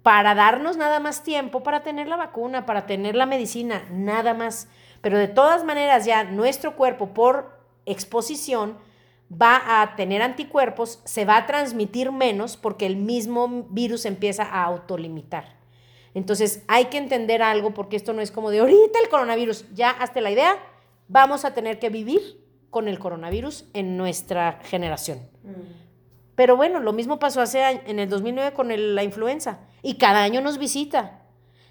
para 0.03 0.36
darnos 0.36 0.75
nada 0.75 0.99
más 0.99 1.23
tiempo 1.23 1.63
para 1.63 1.82
tener 1.82 2.09
la 2.09 2.17
vacuna, 2.17 2.65
para 2.65 2.86
tener 2.86 3.15
la 3.15 3.25
medicina, 3.25 3.84
nada 3.89 4.34
más. 4.34 4.67
Pero 4.99 5.17
de 5.17 5.30
todas 5.30 5.63
maneras 5.63 6.03
ya 6.03 6.25
nuestro 6.25 6.75
cuerpo 6.75 7.13
por 7.13 7.57
exposición 7.86 8.77
va 9.32 9.82
a 9.82 9.95
tener 9.95 10.21
anticuerpos, 10.23 10.99
se 11.05 11.23
va 11.23 11.38
a 11.38 11.45
transmitir 11.45 12.11
menos 12.11 12.57
porque 12.57 12.86
el 12.86 12.97
mismo 12.97 13.65
virus 13.69 14.03
empieza 14.03 14.43
a 14.43 14.65
autolimitar. 14.65 15.59
Entonces 16.14 16.64
hay 16.68 16.86
que 16.86 16.97
entender 16.97 17.41
algo 17.41 17.74
porque 17.74 17.95
esto 17.95 18.14
no 18.14 18.22
es 18.22 18.32
como 18.32 18.49
de 18.51 18.60
ahorita 18.60 18.99
el 19.03 19.10
coronavirus, 19.10 19.66
ya 19.74 19.89
hasta 19.91 20.22
la 20.22 20.32
idea, 20.32 20.57
vamos 21.07 21.45
a 21.45 21.53
tener 21.53 21.80
que 21.80 21.89
vivir 21.89 22.43
con 22.70 22.88
el 22.88 22.99
coronavirus 22.99 23.66
en 23.74 23.97
nuestra 23.97 24.60
generación. 24.64 25.20
Pero 26.36 26.55
bueno, 26.55 26.80
lo 26.80 26.93
mismo 26.93 27.20
pasó 27.20 27.41
hace 27.41 27.64
año- 27.64 27.82
en 27.86 27.99
el 27.99 28.10
2009 28.10 28.53
con 28.53 28.72
el- 28.72 28.95
la 28.95 29.03
influenza. 29.03 29.60
Y 29.82 29.95
cada 29.95 30.24
año 30.24 30.39
nos 30.41 30.57
visita. 30.57 31.22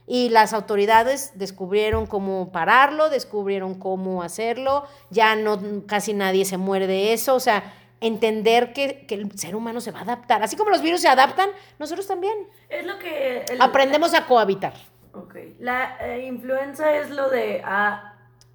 Y 0.07 0.29
las 0.31 0.53
autoridades 0.55 1.33
descubrieron 1.35 2.07
cómo 2.07 2.51
pararlo, 2.53 3.11
descubrieron 3.11 3.75
cómo 3.75 4.23
hacerlo, 4.23 4.85
ya 5.11 5.37
no 5.37 5.85
casi 5.87 6.15
nadie 6.15 6.45
se 6.45 6.57
muere 6.57 6.87
de 6.87 7.13
eso, 7.13 7.35
o 7.35 7.41
sea, 7.41 7.75
entender 8.01 8.73
que, 8.73 9.07
que 9.07 9.15
el 9.15 9.37
ser 9.39 9.55
humano 9.57 9.81
se 9.81 9.91
va 9.91 10.01
a 10.01 10.03
adaptar. 10.03 10.43
Así 10.43 10.57
como 10.57 10.71
los 10.71 10.83
virus 10.83 11.01
se 11.01 11.09
adaptan, 11.09 11.51
nosotros 11.79 12.07
también. 12.07 12.35
Es 12.69 12.85
lo 12.87 12.99
que. 12.99 13.45
el- 13.49 13.61
Aprendemos 13.61 14.15
a 14.15 14.27
cohabitar. 14.27 14.75
Ok. 15.13 15.35
La 15.59 15.97
eh, 16.01 16.27
influenza 16.27 16.93
es 16.95 17.11
lo 17.11 17.29
de 17.29 17.61
A, 17.65 18.15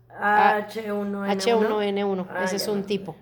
H1N1. 0.10 1.28
H1N1, 1.36 2.28
Ah, 2.30 2.44
ese 2.46 2.58
es 2.58 2.68
un 2.68 2.84
tipo. 2.84 3.16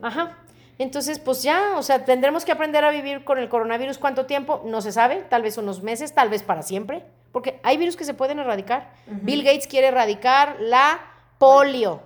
Ajá. 0.00 0.38
Entonces, 0.78 1.18
pues 1.18 1.42
ya, 1.42 1.74
o 1.76 1.82
sea, 1.82 2.04
tendremos 2.04 2.44
que 2.44 2.50
aprender 2.52 2.84
a 2.84 2.90
vivir 2.90 3.24
con 3.24 3.38
el 3.38 3.48
coronavirus. 3.48 3.98
¿Cuánto 3.98 4.26
tiempo? 4.26 4.62
No 4.64 4.80
se 4.80 4.90
sabe, 4.90 5.22
tal 5.28 5.42
vez 5.42 5.56
unos 5.58 5.82
meses, 5.82 6.12
tal 6.14 6.28
vez 6.28 6.42
para 6.42 6.62
siempre, 6.62 7.04
porque 7.30 7.60
hay 7.62 7.76
virus 7.76 7.96
que 7.96 8.04
se 8.04 8.14
pueden 8.14 8.38
erradicar. 8.40 8.90
Bill 9.06 9.44
Gates 9.44 9.66
quiere 9.68 9.88
erradicar 9.88 10.56
la 10.60 10.98
polio. 11.38 12.02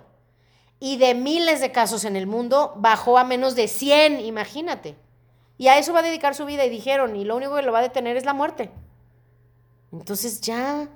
Y 0.79 0.97
de 0.97 1.15
miles 1.15 1.59
de 1.59 1.71
casos 1.71 2.05
en 2.05 2.15
el 2.15 2.27
mundo, 2.27 2.73
bajó 2.77 3.17
a 3.17 3.23
menos 3.23 3.55
de 3.55 3.67
100, 3.67 4.19
imagínate. 4.19 4.95
Y 5.57 5.69
a 5.69 5.77
eso 5.79 5.93
va 5.93 5.99
a 5.99 6.03
dedicar 6.03 6.35
su 6.35 6.45
vida 6.45 6.65
y 6.65 6.69
dijeron, 6.69 7.15
y 7.15 7.25
lo 7.25 7.35
único 7.35 7.55
que 7.55 7.63
lo 7.63 7.71
va 7.71 7.79
a 7.79 7.83
detener 7.83 8.15
es 8.15 8.25
la 8.25 8.33
muerte. 8.33 8.69
Entonces 9.91 10.41
ya, 10.41 10.87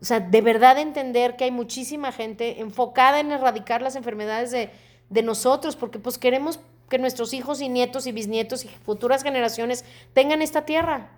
o 0.00 0.04
sea, 0.04 0.20
de 0.20 0.40
verdad 0.40 0.78
entender 0.78 1.36
que 1.36 1.44
hay 1.44 1.50
muchísima 1.50 2.12
gente 2.12 2.60
enfocada 2.60 3.18
en 3.18 3.32
erradicar 3.32 3.82
las 3.82 3.96
enfermedades 3.96 4.50
de, 4.52 4.70
de 5.10 5.22
nosotros, 5.22 5.74
porque 5.74 5.98
pues 5.98 6.16
queremos 6.18 6.60
que 6.88 6.98
nuestros 6.98 7.32
hijos 7.32 7.60
y 7.60 7.68
nietos 7.68 8.06
y 8.06 8.12
bisnietos 8.12 8.64
y 8.64 8.68
futuras 8.68 9.22
generaciones 9.22 9.84
tengan 10.12 10.42
esta 10.42 10.64
tierra. 10.64 11.10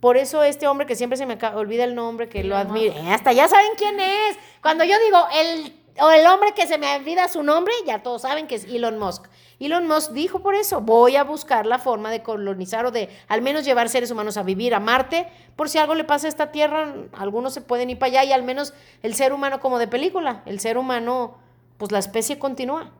Por 0.00 0.16
eso 0.16 0.42
este 0.42 0.66
hombre 0.66 0.86
que 0.86 0.96
siempre 0.96 1.16
se 1.16 1.26
me 1.26 1.38
olvida 1.54 1.84
el 1.84 1.94
nombre, 1.94 2.28
que 2.28 2.42
lo 2.42 2.56
admiro, 2.56 2.92
eh, 2.92 3.12
hasta 3.12 3.32
ya 3.32 3.46
saben 3.46 3.70
quién 3.76 4.00
es. 4.00 4.36
Cuando 4.60 4.82
yo 4.82 4.96
digo 4.98 5.18
el, 5.32 5.81
o 6.00 6.10
el 6.10 6.26
hombre 6.26 6.52
que 6.54 6.66
se 6.66 6.78
me 6.78 6.96
olvida 6.96 7.28
su 7.28 7.42
nombre, 7.42 7.72
ya 7.86 8.02
todos 8.02 8.22
saben 8.22 8.46
que 8.46 8.54
es 8.54 8.64
Elon 8.64 8.98
Musk. 8.98 9.26
Elon 9.60 9.86
Musk 9.86 10.12
dijo 10.12 10.40
por 10.40 10.54
eso, 10.54 10.80
voy 10.80 11.16
a 11.16 11.24
buscar 11.24 11.66
la 11.66 11.78
forma 11.78 12.10
de 12.10 12.22
colonizar 12.22 12.86
o 12.86 12.90
de 12.90 13.08
al 13.28 13.42
menos 13.42 13.64
llevar 13.64 13.88
seres 13.88 14.10
humanos 14.10 14.36
a 14.36 14.42
vivir 14.42 14.74
a 14.74 14.80
Marte, 14.80 15.28
por 15.54 15.68
si 15.68 15.78
algo 15.78 15.94
le 15.94 16.04
pasa 16.04 16.26
a 16.26 16.30
esta 16.30 16.50
Tierra, 16.50 16.94
algunos 17.12 17.54
se 17.54 17.60
pueden 17.60 17.90
ir 17.90 17.98
para 17.98 18.20
allá 18.20 18.24
y 18.24 18.32
al 18.32 18.42
menos 18.42 18.72
el 19.02 19.14
ser 19.14 19.32
humano 19.32 19.60
como 19.60 19.78
de 19.78 19.86
película, 19.86 20.42
el 20.46 20.60
ser 20.60 20.78
humano, 20.78 21.36
pues 21.76 21.92
la 21.92 21.98
especie 21.98 22.38
continúa. 22.38 22.90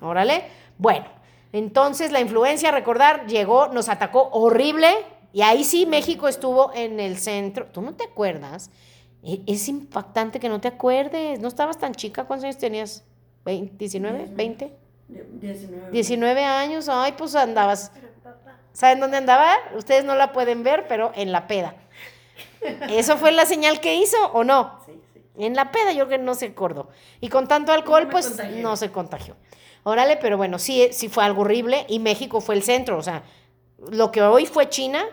Órale. 0.00 0.44
Bueno, 0.78 1.06
entonces 1.52 2.12
la 2.12 2.20
influencia, 2.20 2.70
recordar, 2.70 3.26
llegó, 3.26 3.68
nos 3.68 3.88
atacó 3.88 4.28
horrible 4.32 4.88
y 5.32 5.42
ahí 5.42 5.64
sí 5.64 5.86
México 5.86 6.28
estuvo 6.28 6.72
en 6.74 7.00
el 7.00 7.18
centro. 7.18 7.66
¿Tú 7.66 7.80
no 7.80 7.94
te 7.94 8.04
acuerdas? 8.04 8.70
E- 9.24 9.42
Es 9.46 9.68
impactante 9.68 10.40
que 10.40 10.48
no 10.48 10.60
te 10.60 10.68
acuerdes. 10.68 11.40
No 11.40 11.48
estabas 11.48 11.78
tan 11.78 11.94
chica. 11.94 12.24
¿Cuántos 12.24 12.44
años 12.44 12.58
tenías? 12.58 13.04
¿20, 13.44 13.76
¿19? 13.78 14.34
¿20? 14.34 14.70
19. 15.08 15.90
19 15.92 16.44
años. 16.44 16.88
Ay, 16.88 17.12
pues 17.16 17.34
andabas. 17.34 17.92
¿Saben 18.72 19.00
dónde 19.00 19.18
andaba? 19.18 19.54
Ustedes 19.76 20.04
no 20.04 20.14
la 20.14 20.32
pueden 20.32 20.62
ver, 20.62 20.86
pero 20.88 21.12
en 21.14 21.30
la 21.32 21.46
peda. 21.46 21.74
¿Eso 22.88 23.16
fue 23.16 23.32
la 23.32 23.44
señal 23.44 23.80
que 23.80 23.96
hizo 23.96 24.16
o 24.32 24.44
no? 24.44 24.80
Sí, 24.86 24.92
sí. 25.12 25.20
En 25.36 25.54
la 25.54 25.70
peda 25.72 25.92
yo 25.92 26.06
creo 26.06 26.18
que 26.18 26.24
no 26.24 26.34
se 26.34 26.46
acordó. 26.46 26.88
Y 27.20 27.28
con 27.28 27.48
tanto 27.48 27.72
alcohol, 27.72 28.04
No 28.04 28.10
pues 28.10 28.28
contagié. 28.28 28.62
no 28.62 28.76
se 28.76 28.90
contagió. 28.90 29.36
Órale, 29.82 30.16
pero 30.16 30.36
bueno, 30.36 30.58
sí, 30.58 30.88
sí 30.92 31.08
fue 31.08 31.24
algo 31.24 31.42
horrible 31.42 31.84
y 31.88 31.98
México 31.98 32.40
fue 32.40 32.54
el 32.54 32.62
centro. 32.62 32.96
O 32.96 33.02
sea, 33.02 33.24
lo 33.90 34.12
que 34.12 34.22
hoy 34.22 34.46
fue 34.46 34.68
China, 34.68 35.04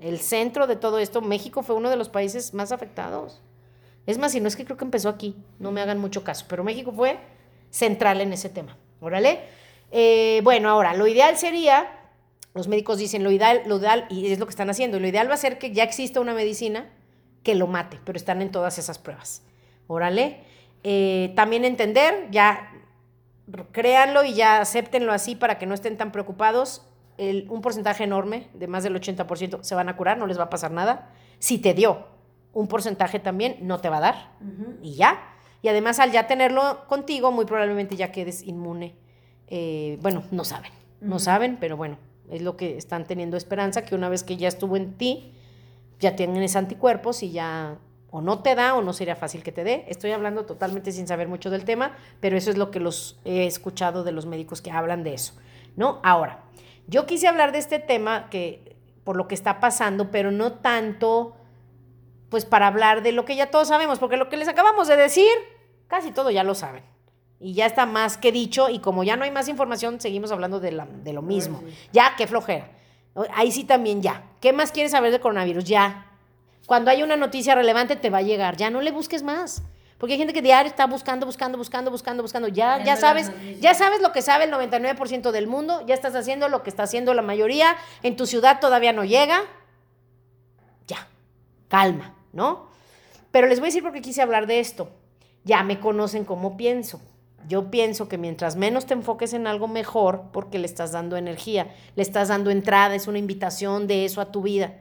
el 0.00 0.18
centro 0.18 0.66
de 0.66 0.76
todo 0.76 0.98
esto, 0.98 1.20
México 1.20 1.62
fue 1.62 1.76
uno 1.76 1.90
de 1.90 1.96
los 1.96 2.08
países 2.08 2.54
más 2.54 2.72
afectados. 2.72 3.42
Es 4.06 4.18
más, 4.18 4.32
si 4.32 4.40
no 4.40 4.48
es 4.48 4.56
que 4.56 4.64
creo 4.64 4.76
que 4.76 4.84
empezó 4.84 5.08
aquí, 5.08 5.36
no 5.58 5.72
me 5.72 5.80
hagan 5.80 5.98
mucho 5.98 6.24
caso, 6.24 6.46
pero 6.48 6.64
México 6.64 6.92
fue 6.92 7.18
central 7.70 8.20
en 8.20 8.32
ese 8.32 8.48
tema. 8.48 8.76
Órale. 9.00 9.40
Eh, 9.90 10.40
bueno, 10.42 10.70
ahora, 10.70 10.94
lo 10.94 11.06
ideal 11.06 11.36
sería, 11.36 11.86
los 12.54 12.66
médicos 12.66 12.98
dicen, 12.98 13.22
lo 13.22 13.30
ideal, 13.30 13.62
lo 13.66 13.78
ideal, 13.78 14.06
y 14.08 14.32
es 14.32 14.38
lo 14.38 14.46
que 14.46 14.50
están 14.50 14.70
haciendo, 14.70 14.98
lo 14.98 15.06
ideal 15.06 15.28
va 15.28 15.34
a 15.34 15.38
ser 15.38 15.58
que 15.58 15.72
ya 15.72 15.84
exista 15.84 16.20
una 16.20 16.34
medicina 16.34 16.90
que 17.42 17.54
lo 17.54 17.66
mate, 17.66 17.98
pero 18.04 18.16
están 18.16 18.42
en 18.42 18.50
todas 18.50 18.78
esas 18.78 18.98
pruebas. 18.98 19.42
Órale. 19.86 20.40
Eh, 20.82 21.32
también 21.36 21.64
entender, 21.64 22.28
ya 22.30 22.72
créanlo 23.72 24.24
y 24.24 24.34
ya 24.34 24.60
acéptenlo 24.60 25.12
así 25.12 25.34
para 25.34 25.58
que 25.58 25.66
no 25.66 25.74
estén 25.74 25.96
tan 25.96 26.12
preocupados. 26.12 26.86
Un 27.48 27.60
porcentaje 27.60 28.04
enorme, 28.04 28.48
de 28.54 28.66
más 28.66 28.82
del 28.82 28.94
80%, 28.94 29.62
se 29.62 29.74
van 29.74 29.88
a 29.88 29.96
curar, 29.96 30.18
no 30.18 30.26
les 30.26 30.38
va 30.38 30.44
a 30.44 30.50
pasar 30.50 30.70
nada. 30.70 31.10
Si 31.38 31.58
te 31.58 31.74
dio 31.74 32.06
un 32.52 32.66
porcentaje 32.66 33.18
también, 33.18 33.58
no 33.60 33.80
te 33.80 33.88
va 33.88 33.98
a 33.98 34.00
dar. 34.00 34.32
Y 34.82 34.94
ya. 34.94 35.18
Y 35.62 35.68
además, 35.68 35.98
al 35.98 36.12
ya 36.12 36.26
tenerlo 36.26 36.86
contigo, 36.88 37.30
muy 37.32 37.44
probablemente 37.44 37.96
ya 37.96 38.12
quedes 38.12 38.42
inmune. 38.42 38.94
Eh, 39.48 39.98
bueno, 40.00 40.22
no 40.30 40.44
saben, 40.44 40.70
no 41.00 41.18
saben, 41.18 41.58
pero 41.60 41.76
bueno, 41.76 41.98
es 42.30 42.42
lo 42.42 42.56
que 42.56 42.76
están 42.76 43.04
teniendo 43.06 43.36
esperanza, 43.36 43.82
que 43.84 43.94
una 43.94 44.08
vez 44.08 44.22
que 44.22 44.36
ya 44.36 44.48
estuvo 44.48 44.76
en 44.76 44.94
ti, 44.94 45.34
ya 45.98 46.16
tienen 46.16 46.42
esos 46.42 46.56
anticuerpos 46.56 47.22
y 47.22 47.32
ya 47.32 47.78
o 48.10 48.20
no 48.20 48.40
te 48.40 48.54
da 48.54 48.74
o 48.74 48.82
no 48.82 48.92
sería 48.92 49.16
fácil 49.16 49.42
que 49.42 49.52
te 49.52 49.64
dé. 49.64 49.84
Estoy 49.88 50.12
hablando 50.12 50.44
totalmente 50.44 50.92
sin 50.92 51.06
saber 51.06 51.28
mucho 51.28 51.50
del 51.50 51.64
tema, 51.64 51.96
pero 52.20 52.36
eso 52.36 52.50
es 52.50 52.56
lo 52.56 52.70
que 52.70 52.80
los 52.80 53.20
he 53.24 53.46
escuchado 53.46 54.02
de 54.02 54.12
los 54.12 54.26
médicos 54.26 54.62
que 54.62 54.70
hablan 54.70 55.04
de 55.04 55.14
eso, 55.14 55.34
¿no? 55.76 56.00
Ahora, 56.02 56.44
yo 56.90 57.06
quise 57.06 57.28
hablar 57.28 57.52
de 57.52 57.58
este 57.58 57.78
tema 57.78 58.28
que 58.28 58.76
por 59.04 59.16
lo 59.16 59.28
que 59.28 59.34
está 59.34 59.60
pasando, 59.60 60.10
pero 60.10 60.30
no 60.30 60.54
tanto 60.54 61.36
pues 62.28 62.44
para 62.44 62.66
hablar 62.66 63.02
de 63.02 63.12
lo 63.12 63.24
que 63.24 63.36
ya 63.36 63.50
todos 63.50 63.68
sabemos, 63.68 63.98
porque 63.98 64.16
lo 64.16 64.28
que 64.28 64.36
les 64.36 64.48
acabamos 64.48 64.86
de 64.88 64.96
decir, 64.96 65.30
casi 65.88 66.12
todo 66.12 66.30
ya 66.30 66.44
lo 66.44 66.54
saben. 66.54 66.84
Y 67.40 67.54
ya 67.54 67.66
está 67.66 67.86
más 67.86 68.16
que 68.16 68.30
dicho, 68.32 68.68
y 68.68 68.80
como 68.80 69.02
ya 69.02 69.16
no 69.16 69.24
hay 69.24 69.30
más 69.30 69.48
información, 69.48 70.00
seguimos 70.00 70.30
hablando 70.30 70.60
de, 70.60 70.80
de 71.02 71.12
lo 71.12 71.22
mismo. 71.22 71.62
Ya, 71.92 72.14
qué 72.16 72.26
flojera. 72.26 72.70
Ahí 73.34 73.50
sí 73.50 73.64
también 73.64 74.02
ya. 74.02 74.24
¿Qué 74.40 74.52
más 74.52 74.70
quieres 74.70 74.92
saber 74.92 75.10
de 75.10 75.20
coronavirus? 75.20 75.64
Ya, 75.64 76.06
cuando 76.66 76.90
hay 76.90 77.02
una 77.02 77.16
noticia 77.16 77.54
relevante 77.54 77.96
te 77.96 78.10
va 78.10 78.18
a 78.18 78.22
llegar, 78.22 78.56
ya 78.56 78.70
no 78.70 78.80
le 78.80 78.92
busques 78.92 79.22
más. 79.22 79.62
Porque 80.00 80.14
hay 80.14 80.18
gente 80.18 80.32
que 80.32 80.40
diario 80.40 80.70
está 80.70 80.86
buscando, 80.86 81.26
buscando, 81.26 81.58
buscando, 81.58 81.90
buscando, 81.90 82.22
buscando. 82.22 82.48
Ya, 82.48 82.82
ya 82.82 82.96
sabes, 82.96 83.30
ya 83.60 83.74
sabes 83.74 84.00
lo 84.00 84.12
que 84.12 84.22
sabe 84.22 84.44
el 84.44 84.50
99% 84.50 85.30
del 85.30 85.46
mundo, 85.46 85.84
ya 85.86 85.94
estás 85.94 86.14
haciendo 86.14 86.48
lo 86.48 86.62
que 86.62 86.70
está 86.70 86.84
haciendo 86.84 87.12
la 87.12 87.20
mayoría, 87.20 87.76
en 88.02 88.16
tu 88.16 88.26
ciudad 88.26 88.60
todavía 88.60 88.94
no 88.94 89.04
llega. 89.04 89.42
Ya, 90.86 91.06
calma, 91.68 92.14
¿no? 92.32 92.70
Pero 93.30 93.46
les 93.46 93.60
voy 93.60 93.66
a 93.66 93.68
decir 93.68 93.82
por 93.82 93.92
qué 93.92 94.00
quise 94.00 94.22
hablar 94.22 94.46
de 94.46 94.60
esto. 94.60 94.88
Ya 95.44 95.62
me 95.64 95.78
conocen 95.80 96.24
cómo 96.24 96.56
pienso. 96.56 97.02
Yo 97.46 97.70
pienso 97.70 98.08
que 98.08 98.16
mientras 98.16 98.56
menos 98.56 98.86
te 98.86 98.94
enfoques 98.94 99.34
en 99.34 99.46
algo 99.46 99.68
mejor, 99.68 100.30
porque 100.32 100.58
le 100.58 100.64
estás 100.64 100.92
dando 100.92 101.18
energía, 101.18 101.74
le 101.94 102.02
estás 102.02 102.28
dando 102.28 102.50
entrada, 102.50 102.94
es 102.94 103.06
una 103.06 103.18
invitación 103.18 103.86
de 103.86 104.06
eso 104.06 104.22
a 104.22 104.32
tu 104.32 104.40
vida 104.40 104.80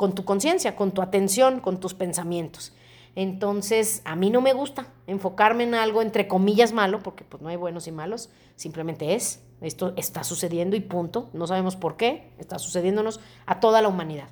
con 0.00 0.14
tu 0.14 0.24
conciencia, 0.24 0.76
con 0.76 0.92
tu 0.92 1.02
atención, 1.02 1.60
con 1.60 1.78
tus 1.78 1.92
pensamientos. 1.92 2.72
Entonces, 3.16 4.02
a 4.04 4.14
mí 4.16 4.30
no 4.30 4.40
me 4.40 4.52
gusta 4.52 4.86
enfocarme 5.06 5.64
en 5.64 5.74
algo 5.74 6.02
entre 6.02 6.28
comillas 6.28 6.72
malo, 6.72 7.00
porque 7.00 7.24
pues 7.24 7.42
no 7.42 7.48
hay 7.48 7.56
buenos 7.56 7.86
y 7.86 7.92
malos, 7.92 8.30
simplemente 8.56 9.14
es, 9.14 9.42
esto 9.60 9.92
está 9.96 10.22
sucediendo 10.22 10.76
y 10.76 10.80
punto, 10.80 11.28
no 11.32 11.46
sabemos 11.46 11.76
por 11.76 11.96
qué, 11.96 12.32
está 12.38 12.58
sucediéndonos 12.58 13.20
a 13.46 13.60
toda 13.60 13.82
la 13.82 13.88
humanidad. 13.88 14.28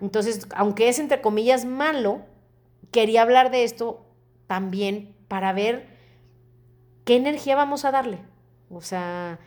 Entonces, 0.00 0.46
aunque 0.54 0.88
es 0.88 0.98
entre 0.98 1.20
comillas 1.20 1.64
malo, 1.64 2.22
quería 2.90 3.22
hablar 3.22 3.50
de 3.50 3.64
esto 3.64 4.06
también 4.46 5.16
para 5.28 5.52
ver 5.52 5.88
qué 7.04 7.16
energía 7.16 7.56
vamos 7.56 7.84
a 7.84 7.90
darle. 7.90 8.20
O 8.70 8.80
sea, 8.80 9.38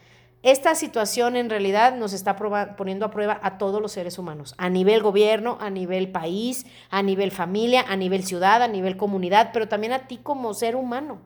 esta 0.43 0.75
situación 0.75 1.35
en 1.35 1.49
realidad 1.49 1.95
nos 1.95 2.13
está 2.13 2.35
poniendo 2.35 3.05
a 3.05 3.11
prueba 3.11 3.39
a 3.41 3.57
todos 3.57 3.81
los 3.81 3.91
seres 3.91 4.19
humanos, 4.19 4.53
a 4.57 4.69
nivel 4.69 5.01
gobierno, 5.01 5.57
a 5.59 5.69
nivel 5.69 6.11
país, 6.11 6.65
a 6.89 7.01
nivel 7.01 7.31
familia, 7.31 7.83
a 7.87 7.95
nivel 7.95 8.23
ciudad, 8.23 8.61
a 8.61 8.67
nivel 8.67 8.97
comunidad, 8.97 9.49
pero 9.51 9.67
también 9.67 9.93
a 9.93 10.07
ti 10.07 10.17
como 10.17 10.53
ser 10.53 10.75
humano. 10.75 11.19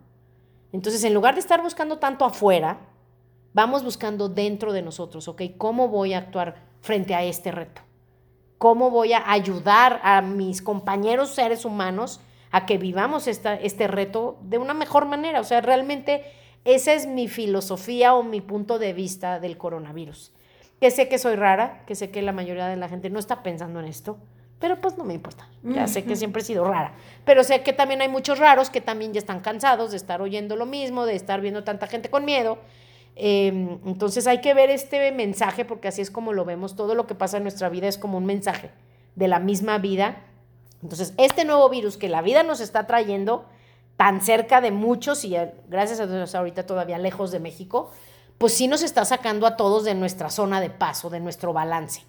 Entonces, 0.72 1.03
en 1.03 1.14
lugar 1.14 1.34
de 1.34 1.41
estar 1.41 1.62
buscando 1.62 1.99
tanto 1.99 2.24
afuera, 2.24 2.80
vamos 3.53 3.84
buscando 3.84 4.30
dentro 4.30 4.72
de 4.72 4.82
nosotros, 4.82 5.28
¿ok? 5.28 5.41
¿Cómo 5.57 5.89
voy 5.89 6.14
a 6.14 6.20
actuar 6.20 6.55
frente 6.80 7.14
a 7.14 7.24
este 7.24 7.51
reto? 7.51 7.82
¿Cómo 8.57 8.91
voy 8.91 9.14
a 9.14 9.30
ayudar 9.32 9.99
a 10.03 10.22
mis 10.22 10.62
compañeros 10.62 11.32
seres 11.32 11.66
humanos 11.66 12.22
a 12.51 12.66
que 12.66 12.78
vivamos 12.78 13.28
esta, 13.28 13.55
este 13.55 13.88
reto 13.88 14.38
de 14.41 14.57
una 14.57 14.74
mejor 14.74 15.05
manera? 15.05 15.41
O 15.41 15.43
sea, 15.43 15.62
realmente 15.62 16.24
esa 16.66 16.93
es 16.93 17.07
mi 17.07 17.28
filosofía 17.28 18.14
o 18.14 18.24
mi 18.24 18.41
punto 18.41 18.80
de 18.80 18.93
vista 18.93 19.39
del 19.39 19.57
coronavirus. 19.57 20.32
Que 20.80 20.91
sé 20.91 21.09
que 21.09 21.18
soy 21.18 21.36
rara, 21.36 21.84
que 21.86 21.95
sé 21.95 22.12
que 22.12 22.22
la 22.22 22.32
mayoría 22.32 22.68
de 22.68 22.76
la 22.76 22.89
gente 22.89 23.09
no 23.09 23.20
está 23.20 23.43
pensando 23.43 23.80
en 23.80 23.86
esto, 23.86 24.18
pero 24.59 24.80
pues 24.80 24.97
no 24.97 25.03
me 25.03 25.16
importa. 25.16 25.49
Ya 25.64 25.88
sé 25.88 26.03
que 26.03 26.16
siempre 26.16 26.43
he 26.43 26.45
sido 26.45 26.64
rara. 26.66 26.93
Pero 27.26 27.43
sé 27.43 27.64
que 27.64 27.74
también 27.74 28.01
hay 28.01 28.09
muchos 28.09 28.38
raros 28.38 28.70
que 28.70 28.80
también 28.80 29.12
ya 29.12 29.20
están 29.20 29.39
cansados 29.39 29.89
de 29.89 29.97
estar 29.97 30.22
oyendo 30.22 30.55
lo 30.55 30.68
mismo, 30.68 31.05
de 31.05 31.16
estar 31.16 31.41
viendo 31.41 31.64
tanta 31.64 31.88
gente 31.88 32.12
con 32.12 32.26
miedo. 32.26 32.59
Em, 33.16 33.80
entonces 33.86 34.28
hay 34.28 34.39
que 34.39 34.53
ver 34.53 34.70
este 34.70 35.12
mensaje 35.12 35.66
porque 35.66 35.88
así 35.88 36.01
es 36.01 36.12
como 36.12 36.32
lo 36.32 36.45
vemos. 36.45 36.76
Todo 36.76 36.93
lo 36.93 37.07
que 37.07 37.16
pasa 37.16 37.38
en 37.38 37.43
nuestra 37.43 37.70
vida 37.70 37.88
es 37.88 37.97
como 37.97 38.20
un 38.20 38.26
mensaje 38.26 38.70
de 39.16 39.28
la 39.28 39.39
misma 39.39 39.80
vida. 39.80 40.24
Entonces, 40.84 41.14
este 41.18 41.43
nuevo 41.43 41.68
virus 41.70 41.97
que 41.97 42.09
la 42.09 42.22
vida 42.22 42.43
nos 42.43 42.59
está 42.59 42.86
trayendo 42.86 43.45
tan 44.02 44.20
cerca 44.20 44.62
de 44.62 44.72
muchos 44.72 45.24
y 45.26 45.38
gracias 45.68 45.99
a 45.99 46.08
Dios 46.08 46.34
ahorita 46.34 46.66
todavía 46.66 46.97
lejos 46.97 47.30
de 47.30 47.39
México, 47.39 47.91
pues 48.39 48.52
sí 48.52 48.68
nos 48.68 48.82
está 48.82 49.06
sacando 49.06 49.45
a 49.45 49.56
todos 49.56 49.84
de 49.84 49.93
nuestra 49.93 50.32
zona 50.32 50.60
de 50.60 50.72
paso, 50.72 51.12
de 51.12 51.20
nuestro 51.20 51.54
balance. 51.54 52.02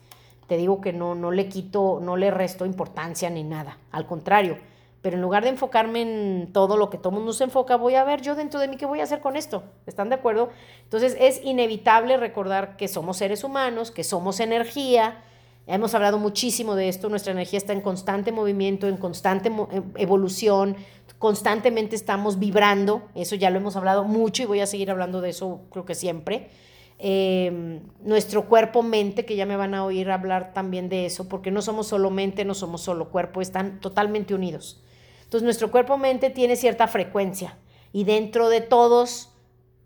Te 0.47 0.57
digo 0.57 0.80
que 0.80 0.95
no, 0.95 1.14
no 1.14 1.30
le 1.30 1.51
quito, 1.51 2.01
no 2.01 2.16
le 2.16 2.30
resto 2.30 2.64
importancia 2.64 3.28
ni 3.28 3.45
nada, 3.45 3.76
al 3.90 4.07
contrario. 4.07 4.57
Pero 5.03 5.16
en 5.16 5.22
lugar 5.22 5.43
de 5.43 5.51
enfocarme 5.51 6.01
en 6.01 6.53
todo 6.55 6.78
lo 6.78 6.88
que 6.88 6.97
todo 6.97 7.11
mundo 7.11 7.34
se 7.34 7.45
enfoca, 7.45 7.76
voy 7.76 7.95
a 7.97 8.05
ver 8.05 8.22
yo 8.22 8.34
dentro 8.34 8.59
de 8.59 8.68
mí 8.68 8.78
qué 8.78 8.86
voy 8.86 9.01
a 9.01 9.05
hacer 9.05 9.20
con 9.20 9.36
esto. 9.36 9.62
¿Están 9.84 10.09
de 10.09 10.14
acuerdo? 10.14 10.49
Entonces 10.84 11.14
es 11.20 11.45
inevitable 11.45 12.16
recordar 12.16 12.78
que 12.78 12.88
somos 12.88 13.18
seres 13.18 13.45
humanos, 13.45 13.90
que 13.90 14.03
somos 14.03 14.40
energía. 14.40 15.22
Hemos 15.66 15.95
hablado 15.95 16.18
muchísimo 16.18 16.74
de 16.74 16.88
esto, 16.88 17.09
nuestra 17.09 17.32
energía 17.32 17.59
está 17.59 17.72
en 17.72 17.82
constante 17.82 18.32
movimiento, 18.32 18.88
en 18.88 18.97
constante 18.97 19.49
eh, 19.49 19.82
evolución, 19.97 20.76
constantemente 21.22 21.94
estamos 21.94 22.40
vibrando, 22.40 23.08
eso 23.14 23.36
ya 23.36 23.48
lo 23.48 23.58
hemos 23.58 23.76
hablado 23.76 24.02
mucho 24.02 24.42
y 24.42 24.46
voy 24.46 24.58
a 24.58 24.66
seguir 24.66 24.90
hablando 24.90 25.20
de 25.20 25.30
eso 25.30 25.60
creo 25.70 25.84
que 25.84 25.94
siempre. 25.94 26.50
Em, 26.98 27.78
nuestro 28.00 28.48
cuerpo-mente, 28.48 29.24
que 29.24 29.36
ya 29.36 29.46
me 29.46 29.54
van 29.54 29.72
a 29.76 29.84
oír 29.84 30.10
hablar 30.10 30.52
también 30.52 30.88
de 30.88 31.06
eso, 31.06 31.28
porque 31.28 31.52
no 31.52 31.62
somos 31.62 31.86
solo 31.86 32.10
mente, 32.10 32.44
no 32.44 32.54
somos 32.54 32.80
solo 32.80 33.08
cuerpo, 33.10 33.40
están 33.40 33.78
totalmente 33.78 34.34
unidos. 34.34 34.82
Entonces 35.22 35.44
nuestro 35.44 35.70
cuerpo-mente 35.70 36.28
tiene 36.28 36.56
cierta 36.56 36.88
frecuencia 36.88 37.56
y 37.92 38.02
dentro 38.02 38.48
de 38.48 38.60
todos 38.60 39.30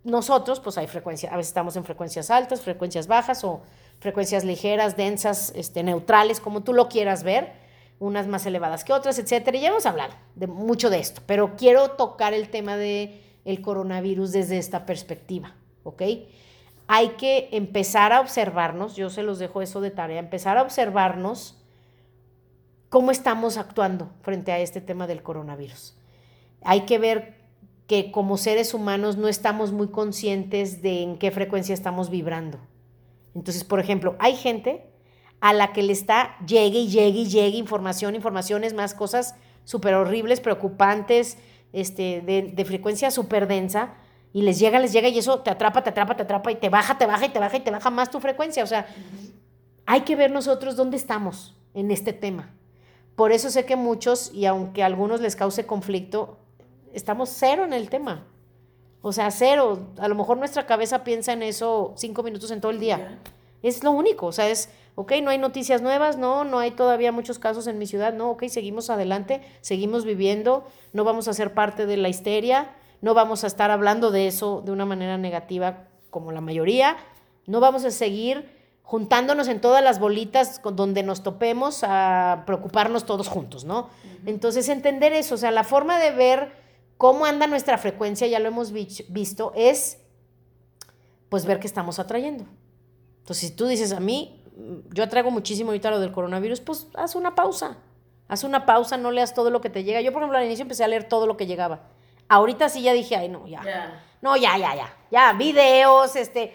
nosotros, 0.04 0.58
pues 0.60 0.78
hay 0.78 0.86
frecuencia, 0.86 1.28
a 1.34 1.36
veces 1.36 1.48
estamos 1.48 1.76
en 1.76 1.84
frecuencias 1.84 2.30
altas, 2.30 2.62
frecuencias 2.62 3.08
bajas 3.08 3.44
o 3.44 3.60
frecuencias 3.98 4.42
ligeras, 4.42 4.96
densas, 4.96 5.52
este, 5.54 5.82
neutrales, 5.82 6.40
como 6.40 6.62
tú 6.62 6.72
lo 6.72 6.88
quieras 6.88 7.24
ver 7.24 7.65
unas 7.98 8.26
más 8.26 8.44
elevadas 8.46 8.84
que 8.84 8.92
otras, 8.92 9.18
etcétera. 9.18 9.56
Y 9.56 9.62
ya 9.62 9.68
hemos 9.68 9.86
hablado 9.86 10.14
de 10.34 10.46
mucho 10.46 10.90
de 10.90 10.98
esto, 10.98 11.22
pero 11.26 11.56
quiero 11.56 11.92
tocar 11.92 12.34
el 12.34 12.48
tema 12.50 12.76
de 12.76 13.22
el 13.44 13.62
coronavirus 13.62 14.32
desde 14.32 14.58
esta 14.58 14.86
perspectiva, 14.86 15.54
¿ok? 15.84 16.02
Hay 16.88 17.10
que 17.10 17.48
empezar 17.52 18.12
a 18.12 18.20
observarnos, 18.20 18.96
yo 18.96 19.08
se 19.08 19.22
los 19.22 19.38
dejo 19.38 19.62
eso 19.62 19.80
de 19.80 19.90
tarea, 19.90 20.18
empezar 20.18 20.58
a 20.58 20.62
observarnos 20.62 21.56
cómo 22.88 23.10
estamos 23.10 23.56
actuando 23.56 24.10
frente 24.22 24.52
a 24.52 24.58
este 24.58 24.80
tema 24.80 25.06
del 25.06 25.22
coronavirus. 25.22 25.96
Hay 26.62 26.82
que 26.82 26.98
ver 26.98 27.36
que 27.86 28.10
como 28.10 28.36
seres 28.36 28.74
humanos 28.74 29.16
no 29.16 29.28
estamos 29.28 29.72
muy 29.72 29.88
conscientes 29.88 30.82
de 30.82 31.02
en 31.02 31.18
qué 31.18 31.30
frecuencia 31.30 31.72
estamos 31.72 32.10
vibrando. 32.10 32.58
Entonces, 33.34 33.64
por 33.64 33.80
ejemplo, 33.80 34.16
hay 34.18 34.34
gente 34.34 34.90
a 35.40 35.52
la 35.52 35.72
que 35.72 35.82
le 35.82 35.92
está, 35.92 36.36
llegue 36.46 36.78
y 36.78 36.88
llegue 36.88 37.20
y 37.20 37.28
llegue 37.28 37.56
información, 37.56 38.14
informaciones, 38.14 38.74
más 38.74 38.94
cosas 38.94 39.34
súper 39.64 39.94
horribles, 39.94 40.40
preocupantes, 40.40 41.38
este, 41.72 42.22
de, 42.22 42.64
frecuencia 42.64 43.10
súper 43.10 43.46
densa, 43.46 43.94
y 44.32 44.42
les 44.42 44.58
llega, 44.58 44.78
les 44.78 44.92
llega, 44.92 45.08
y 45.08 45.18
eso 45.18 45.40
te 45.40 45.50
atrapa, 45.50 45.82
te 45.82 45.90
atrapa, 45.90 46.16
te 46.16 46.22
atrapa, 46.22 46.50
y 46.52 46.56
te 46.56 46.68
baja, 46.68 46.98
te 46.98 47.06
baja, 47.06 47.26
y 47.26 47.28
te 47.30 47.38
baja, 47.38 47.56
y 47.56 47.60
te 47.60 47.70
baja 47.70 47.90
más 47.90 48.10
tu 48.10 48.20
frecuencia. 48.20 48.62
O 48.62 48.66
sea, 48.66 48.86
hay 49.86 50.02
que 50.02 50.16
ver 50.16 50.30
nosotros 50.30 50.76
dónde 50.76 50.96
estamos 50.96 51.56
en 51.74 51.90
este 51.90 52.12
tema. 52.12 52.50
Por 53.14 53.32
eso 53.32 53.50
sé 53.50 53.64
que 53.64 53.76
muchos, 53.76 54.32
y 54.32 54.46
aunque 54.46 54.82
a 54.82 54.86
algunos 54.86 55.20
les 55.20 55.36
cause 55.36 55.64
conflicto, 55.66 56.38
estamos 56.92 57.30
cero 57.30 57.64
en 57.64 57.72
el 57.72 57.88
tema. 57.88 58.26
O 59.00 59.12
sea, 59.12 59.30
cero. 59.30 59.88
A 59.98 60.08
lo 60.08 60.14
mejor 60.14 60.36
nuestra 60.36 60.66
cabeza 60.66 61.04
piensa 61.04 61.32
en 61.32 61.42
eso 61.42 61.94
cinco 61.96 62.22
minutos 62.22 62.50
en 62.50 62.60
todo 62.60 62.72
el 62.72 62.80
día. 62.80 63.20
Es 63.62 63.84
lo 63.84 63.92
único. 63.92 64.26
O 64.26 64.32
sea, 64.32 64.48
es 64.48 64.68
ok, 64.96 65.12
no 65.22 65.30
hay 65.30 65.38
noticias 65.38 65.82
nuevas, 65.82 66.16
no, 66.16 66.44
no 66.44 66.58
hay 66.58 66.72
todavía 66.72 67.12
muchos 67.12 67.38
casos 67.38 67.66
en 67.66 67.78
mi 67.78 67.86
ciudad, 67.86 68.14
no, 68.14 68.30
ok, 68.30 68.46
seguimos 68.48 68.90
adelante, 68.90 69.42
seguimos 69.60 70.04
viviendo, 70.04 70.66
no 70.92 71.04
vamos 71.04 71.28
a 71.28 71.34
ser 71.34 71.54
parte 71.54 71.86
de 71.86 71.98
la 71.98 72.08
histeria, 72.08 72.74
no 73.02 73.12
vamos 73.12 73.44
a 73.44 73.46
estar 73.46 73.70
hablando 73.70 74.10
de 74.10 74.26
eso 74.26 74.62
de 74.64 74.72
una 74.72 74.86
manera 74.86 75.18
negativa 75.18 75.84
como 76.10 76.32
la 76.32 76.40
mayoría, 76.40 76.96
no 77.46 77.60
vamos 77.60 77.84
a 77.84 77.90
seguir 77.90 78.56
juntándonos 78.82 79.48
en 79.48 79.60
todas 79.60 79.84
las 79.84 79.98
bolitas 79.98 80.62
donde 80.62 81.02
nos 81.02 81.22
topemos 81.22 81.82
a 81.82 82.44
preocuparnos 82.46 83.04
todos 83.04 83.28
juntos, 83.28 83.64
¿no? 83.64 83.90
Entonces, 84.24 84.68
entender 84.68 85.12
eso, 85.12 85.34
o 85.34 85.38
sea, 85.38 85.50
la 85.50 85.64
forma 85.64 85.98
de 85.98 86.12
ver 86.12 86.52
cómo 86.96 87.26
anda 87.26 87.46
nuestra 87.46 87.78
frecuencia, 87.78 88.26
ya 88.28 88.38
lo 88.38 88.48
hemos 88.48 88.72
visto, 88.72 89.52
es 89.54 89.98
pues 91.28 91.44
ver 91.44 91.58
qué 91.58 91.66
estamos 91.66 91.98
atrayendo. 91.98 92.46
Entonces, 93.18 93.48
si 93.48 93.54
tú 93.54 93.66
dices 93.66 93.92
a 93.92 94.00
mí, 94.00 94.40
yo 94.92 95.04
atraigo 95.04 95.30
muchísimo 95.30 95.70
ahorita 95.70 95.90
lo 95.90 96.00
del 96.00 96.12
coronavirus, 96.12 96.60
pues 96.60 96.88
haz 96.94 97.14
una 97.14 97.34
pausa. 97.34 97.76
Haz 98.28 98.42
una 98.42 98.66
pausa, 98.66 98.96
no 98.96 99.10
leas 99.10 99.34
todo 99.34 99.50
lo 99.50 99.60
que 99.60 99.70
te 99.70 99.84
llega. 99.84 100.00
Yo, 100.00 100.12
por 100.12 100.22
ejemplo, 100.22 100.38
al 100.38 100.46
inicio 100.46 100.62
empecé 100.62 100.82
a 100.82 100.88
leer 100.88 101.04
todo 101.04 101.26
lo 101.26 101.36
que 101.36 101.46
llegaba. 101.46 101.82
Ahorita 102.28 102.68
sí 102.68 102.82
ya 102.82 102.92
dije, 102.92 103.14
ay, 103.14 103.28
no, 103.28 103.46
ya. 103.46 104.02
No, 104.20 104.36
ya, 104.36 104.58
ya, 104.58 104.74
ya. 104.74 104.92
Ya, 105.10 105.32
videos, 105.34 106.16
este, 106.16 106.52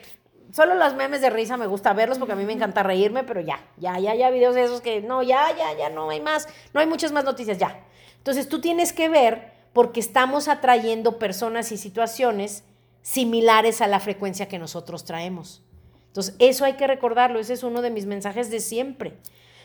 solo 0.52 0.76
los 0.76 0.96
memes 0.96 1.22
de 1.22 1.30
risa 1.30 1.56
me 1.56 1.68
gusta 1.68 1.94
verlos 1.94 2.18
porque 2.18 2.34
a 2.34 2.36
mí 2.36 2.44
me 2.44 2.54
encanta 2.54 2.84
reírme, 2.84 3.24
pero 3.24 3.40
ya, 3.40 3.60
ya, 3.78 3.98
ya, 4.00 4.14
ya, 4.16 4.30
videos 4.30 4.56
de 4.56 4.64
esos 4.64 4.82
que 4.82 5.02
no, 5.02 5.24
ya, 5.24 5.56
ya, 5.56 5.74
ya, 5.78 5.90
no 5.90 6.10
hay 6.10 6.20
más, 6.20 6.50
no 6.74 6.82
hay 6.82 6.88
muchas 6.88 7.14
más 7.14 7.24
noticias, 7.24 7.58
ya. 7.58 7.86
Entonces 8.18 8.50
tú 8.50 8.60
tienes 8.60 8.92
que 8.92 9.08
ver 9.08 9.54
porque 9.72 10.02
estamos 10.02 10.50
atrayendo 10.50 11.18
personas 11.18 11.72
y 11.72 11.78
situaciones 11.78 12.66
similares 13.02 13.82
a 13.82 13.88
la 13.88 14.00
frecuencia 14.00 14.48
que 14.48 14.60
nosotros 14.60 15.06
traemos. 15.06 15.64
Entonces, 16.12 16.36
eso 16.40 16.66
hay 16.66 16.74
que 16.74 16.88
recordarlo, 16.88 17.40
ese 17.40 17.54
es 17.54 17.64
uno 17.64 17.82
de 17.82 17.90
mis 17.90 18.06
mensajes 18.06 18.52
de 18.52 18.60
siempre. 18.60 19.14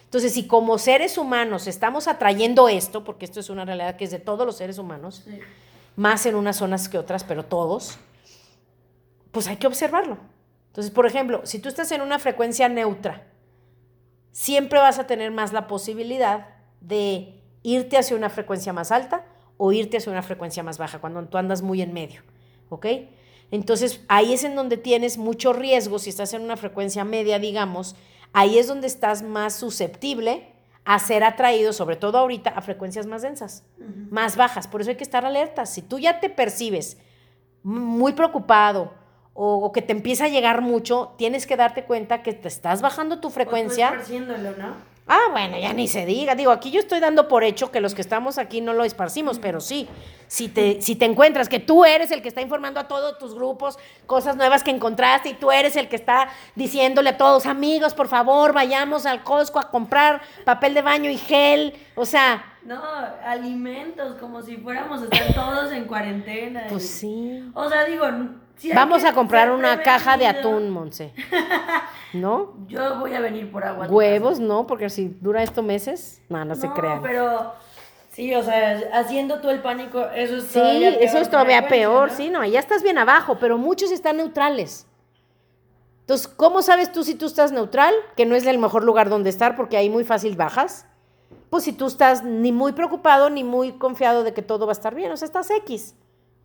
Entonces, 0.05 0.33
si 0.33 0.47
como 0.47 0.79
seres 0.79 1.19
humanos 1.19 1.67
estamos 1.67 2.07
atrayendo 2.07 2.69
esto, 2.69 3.03
porque 3.03 3.25
esto 3.25 3.41
es 3.41 3.51
una 3.51 3.65
realidad 3.65 3.97
que 3.97 4.05
es 4.05 4.13
de 4.13 4.21
todos 4.21 4.47
los 4.47 4.57
seres 4.57 4.79
humanos, 4.79 5.25
más 5.97 6.25
en 6.25 6.37
unas 6.37 6.57
zonas 6.57 6.89
que 6.89 6.99
otras, 6.99 7.25
pero 7.25 7.45
todos, 7.45 7.99
pues 9.33 9.49
hay 9.49 9.57
que 9.57 9.67
observarlo. 9.67 10.19
Entonces, 10.69 10.93
por 10.93 11.07
ejemplo, 11.07 11.41
si 11.43 11.59
tú 11.59 11.69
estás 11.69 11.91
en 11.91 12.01
una 12.01 12.21
frecuencia 12.21 12.69
neutra, 12.69 13.27
siempre 14.31 14.79
vas 14.79 15.01
a 15.01 15.09
tener 15.09 15.33
más 15.33 15.53
la 15.53 15.67
posibilidad 15.67 16.47
de 16.81 17.43
irte 17.65 17.99
hacia 17.99 18.17
una 18.17 18.31
frecuencia 18.31 18.73
más 18.73 18.93
alta 18.93 19.25
o 19.57 19.73
irte 19.73 19.97
hacia 19.97 20.13
una 20.13 20.23
frecuencia 20.23 20.63
más 20.63 20.79
baja, 20.79 21.01
cuando 21.01 21.25
tú 21.25 21.39
andas 21.39 21.63
muy 21.63 21.83
en 21.83 21.93
medio, 21.93 22.23
¿ok? 22.69 22.87
Entonces, 23.51 24.01
ahí 24.09 24.33
es 24.33 24.45
en 24.45 24.57
donde 24.57 24.77
tienes 24.77 25.19
mucho 25.19 25.53
riesgo, 25.53 25.99
si 25.99 26.11
estás 26.11 26.35
en 26.35 26.43
una 26.43 26.57
frecuencia 26.57 27.05
media, 27.05 27.39
digamos, 27.39 27.95
ahí 28.33 28.59
es 28.59 28.67
donde 28.67 28.87
estás 28.87 29.23
más 29.23 29.55
susceptible 29.55 30.53
a 30.85 30.99
ser 30.99 31.25
atraído, 31.25 31.73
sobre 31.73 31.97
todo 31.97 32.19
ahorita, 32.19 32.51
a 32.51 32.61
frecuencias 32.63 33.07
más 33.07 33.23
densas, 33.23 33.65
más 34.11 34.37
bajas. 34.37 34.69
Por 34.69 34.81
eso 34.81 34.91
hay 34.91 34.97
que 34.97 35.05
estar 35.05 35.25
alertas. 35.25 35.73
Si 35.73 35.83
tú 35.83 35.99
ya 35.99 36.21
te 36.21 36.31
percibes 36.31 36.99
muy 37.63 38.13
preocupado, 38.13 38.93
o, 39.39 39.71
que 39.71 39.83
te 39.83 39.93
empieza 39.93 40.25
a 40.25 40.29
llegar 40.29 40.63
mucho, 40.63 41.15
tienes 41.19 41.47
que 41.47 41.57
darte 41.57 41.85
cuenta 41.85 42.23
que 42.23 42.33
te 42.33 42.49
estás 42.49 42.81
bajando 42.81 43.21
tu 43.21 43.29
frecuencia. 43.29 43.91
¿no? 44.53 44.96
Ah, 45.09 45.29
bueno, 45.31 45.57
ya 45.57 45.73
ni 45.73 45.87
se 45.87 46.05
diga. 46.05 46.35
Digo, 46.35 46.51
aquí 46.51 46.73
yo 46.73 46.81
estoy 46.81 46.99
dando 46.99 47.29
por 47.29 47.45
hecho 47.45 47.71
que 47.71 47.81
los 47.81 47.95
que 47.95 48.01
estamos 48.01 48.39
aquí 48.39 48.61
no 48.61 48.73
lo 48.73 48.83
esparcimos, 48.83 49.39
pero 49.39 49.61
sí, 49.61 49.89
si 50.27 50.49
te, 50.49 50.83
si 50.83 50.97
te 50.97 51.05
encuentras 51.05 51.49
que 51.49 51.61
tú 51.61 51.85
eres 51.85 52.11
el 52.11 52.23
que 52.23 52.29
está 52.29 52.41
informando 52.41 52.81
a 52.81 52.89
todos 52.89 53.17
tus 53.17 53.33
grupos 53.33 53.79
cosas 54.07 54.35
nuevas 54.35 54.65
que 54.65 54.73
encontraste 54.73 55.29
y 55.29 55.35
tú 55.35 55.53
eres 55.53 55.77
el 55.77 55.89
que 55.89 55.95
está 55.95 56.29
diciéndole 56.57 57.11
a 57.11 57.17
todos, 57.17 57.47
amigos, 57.47 57.95
por 57.95 58.09
favor, 58.09 58.53
vayamos 58.53 59.07
al 59.07 59.23
Costco 59.23 59.61
a 59.61 59.71
comprar 59.71 60.23
papel 60.45 60.75
de 60.75 60.83
baño 60.83 61.09
y 61.09 61.19
gel, 61.19 61.75
o 61.95 62.05
sea... 62.05 62.55
No, 62.65 62.83
alimentos, 63.25 64.17
como 64.19 64.43
si 64.43 64.57
fuéramos 64.57 65.03
a 65.03 65.05
estar 65.05 65.33
todos 65.35 65.71
en 65.71 65.85
cuarentena. 65.85 66.65
Pues 66.69 66.89
sí. 66.89 67.49
O 67.55 67.69
sea, 67.69 67.85
digo, 67.85 68.07
Vamos 68.75 69.05
a 69.05 69.13
comprar 69.13 69.51
una 69.51 69.83
caja 69.83 70.17
de 70.17 70.27
atún, 70.27 70.71
Monse. 70.71 71.13
¿No? 72.13 72.55
Yo 72.69 72.99
voy 72.99 73.15
a 73.15 73.21
venir 73.21 73.51
por 73.51 73.65
agua. 73.65 73.87
Huevos, 73.89 74.39
no, 74.39 74.67
porque 74.67 74.89
si 74.89 75.09
dura 75.21 75.43
esto 75.43 75.63
meses, 75.63 76.23
no, 76.29 76.45
no, 76.45 76.55
se 76.55 76.71
crean. 76.71 77.03
pero 77.03 77.53
sí, 78.13 78.35
o 78.35 78.43
sea, 78.43 78.81
haciendo 78.95 79.41
tú 79.41 79.51
el 79.51 79.61
pánico, 79.61 80.01
eso 80.15 80.37
es 80.37 80.45
sí, 80.45 80.85
eso 81.01 81.19
es 81.19 81.29
todavía 81.29 81.69
peor, 81.69 82.11
sí, 82.11 82.31
no, 82.31 82.45
ya 82.45 82.61
estás 82.61 82.83
bien 82.83 82.97
abajo, 82.97 83.37
pero 83.39 83.59
muchos 83.59 83.91
están 83.91 84.17
neutrales. 84.17 84.87
Entonces, 86.01 86.29
¿cómo 86.29 86.63
sabes 86.63 86.93
tú 86.93 87.03
si 87.03 87.17
tú 87.17 87.27
estás 87.27 87.51
neutral? 87.51 87.93
Que 88.17 88.27
no 88.27 88.37
es 88.37 88.47
el 88.47 88.59
mejor 88.59 88.85
lugar 88.85 89.11
donde 89.11 89.29
estar 89.29 89.57
porque 89.57 89.77
ahí 89.77 89.91
muy 89.91 90.05
fácil 90.05 90.37
bajas. 90.37 90.87
Pues 91.51 91.65
si 91.65 91.73
tú 91.73 91.87
estás 91.87 92.23
ni 92.23 92.53
muy 92.53 92.73
preocupado 92.73 93.29
ni 93.29 93.43
muy 93.43 93.73
confiado 93.73 94.23
de 94.23 94.33
que 94.33 94.43
todo 94.43 94.67
va 94.67 94.71
a 94.71 94.79
estar 94.79 94.95
bien, 94.95 95.11
o 95.11 95.17
sea, 95.17 95.27
estás 95.27 95.51
X. 95.51 95.97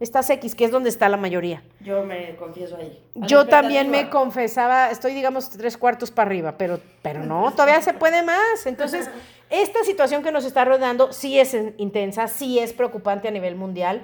Estás 0.02 0.28
X, 0.32 0.56
que 0.56 0.66
es 0.66 0.72
donde 0.72 0.89
está 0.89 1.08
la 1.10 1.16
mayoría. 1.18 1.62
Yo 1.80 2.04
me 2.04 2.36
confieso 2.36 2.76
ahí. 2.76 2.99
Yo 3.14 3.45
también 3.45 3.91
me 3.91 4.10
confesaba, 4.10 4.89
estoy 4.89 5.14
digamos 5.14 5.52
tres 5.52 5.78
cuartos 5.78 6.10
para 6.10 6.28
arriba, 6.28 6.56
pero, 6.58 6.80
pero 7.04 7.24
no, 7.24 7.52
todavía 7.52 7.80
se 7.84 7.93
puede 7.93 8.24
más. 8.24 8.66
Entonces, 8.66 9.08
esta 9.52 9.84
situación 9.84 10.24
que 10.24 10.32
nos 10.32 10.43
está 10.43 10.66
rodeando 10.66 11.14
sí 11.14 11.39
es 11.39 11.56
intensa, 11.78 12.28
sí 12.28 12.58
es 12.58 12.74
preocupante 12.74 13.28
a 13.28 13.32
nivel 13.32 13.56
mundial. 13.56 14.04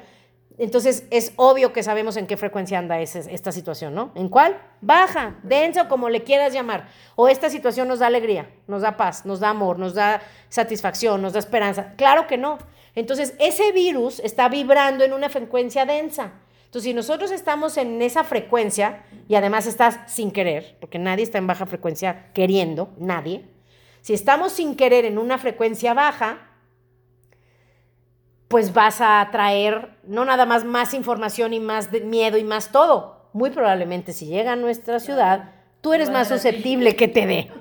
Entonces, 0.60 1.08
es 1.10 1.34
obvio 1.36 1.74
que 1.74 1.82
sabemos 1.82 2.16
en 2.16 2.28
qué 2.28 2.38
frecuencia 2.38 2.78
anda 2.78 3.00
esta 3.00 3.52
situación, 3.52 3.96
¿no? 3.96 4.12
¿En 4.14 4.30
cuál? 4.30 4.56
Baja, 4.82 5.38
densa 5.42 5.84
o 5.84 5.88
como 5.88 6.10
le 6.10 6.24
quieras 6.24 6.54
llamar. 6.54 6.90
O 7.16 7.28
esta 7.28 7.50
situación 7.50 7.88
nos 7.88 8.00
da 8.00 8.08
alegría, 8.08 8.48
nos 8.68 8.84
da 8.84 8.98
paz, 8.98 9.26
nos 9.26 9.40
da 9.40 9.50
amor, 9.50 9.80
nos 9.80 9.96
da 9.96 10.22
satisfacción, 10.50 11.24
nos 11.24 11.34
da 11.34 11.40
esperanza. 11.40 11.94
Claro 11.96 12.28
que 12.28 12.38
no. 12.38 12.60
Entonces, 12.98 13.36
ese 13.38 13.72
virus 13.74 14.20
está 14.22 14.50
vibrando 14.50 15.04
en 15.04 15.14
una 15.14 15.30
frecuencia 15.30 15.86
densa. 15.86 16.32
Entonces, 16.66 16.82
si 16.82 16.96
nosotros 16.96 17.30
estamos 17.30 17.78
en 17.78 18.02
esa 18.02 18.24
frecuencia 18.24 19.04
y 19.30 19.36
además 19.36 19.68
estás 19.68 20.00
sin 20.08 20.32
querer, 20.32 20.78
porque 20.80 20.98
nadie 20.98 21.24
está 21.24 21.38
en 21.38 21.46
baja 21.46 21.68
frecuencia 21.68 22.32
queriendo, 22.34 22.90
nadie, 22.98 23.46
si 24.02 24.16
estamos 24.16 24.54
sin 24.54 24.76
querer 24.76 25.06
en 25.06 25.20
una 25.20 25.38
frecuencia 25.38 25.94
baja, 25.94 26.40
pues 28.48 28.74
vas 28.74 29.00
a 29.00 29.30
traer 29.32 30.00
no 30.02 30.26
nada 30.26 30.48
más 30.48 30.66
más 30.66 30.96
información 30.96 31.54
y 31.54 31.60
más 31.60 31.92
miedo 31.92 32.40
y 32.40 32.44
más 32.44 32.72
todo. 32.72 33.30
Muy 33.32 33.52
probablemente 33.52 34.12
si 34.12 34.26
llega 34.26 34.54
a 34.54 34.56
nuestra 34.56 35.00
ciudad, 35.00 35.52
tú 35.82 35.94
eres 35.94 36.10
más 36.10 36.30
susceptible 36.30 36.96
que 36.96 37.08
te 37.08 37.28
dé. 37.28 37.52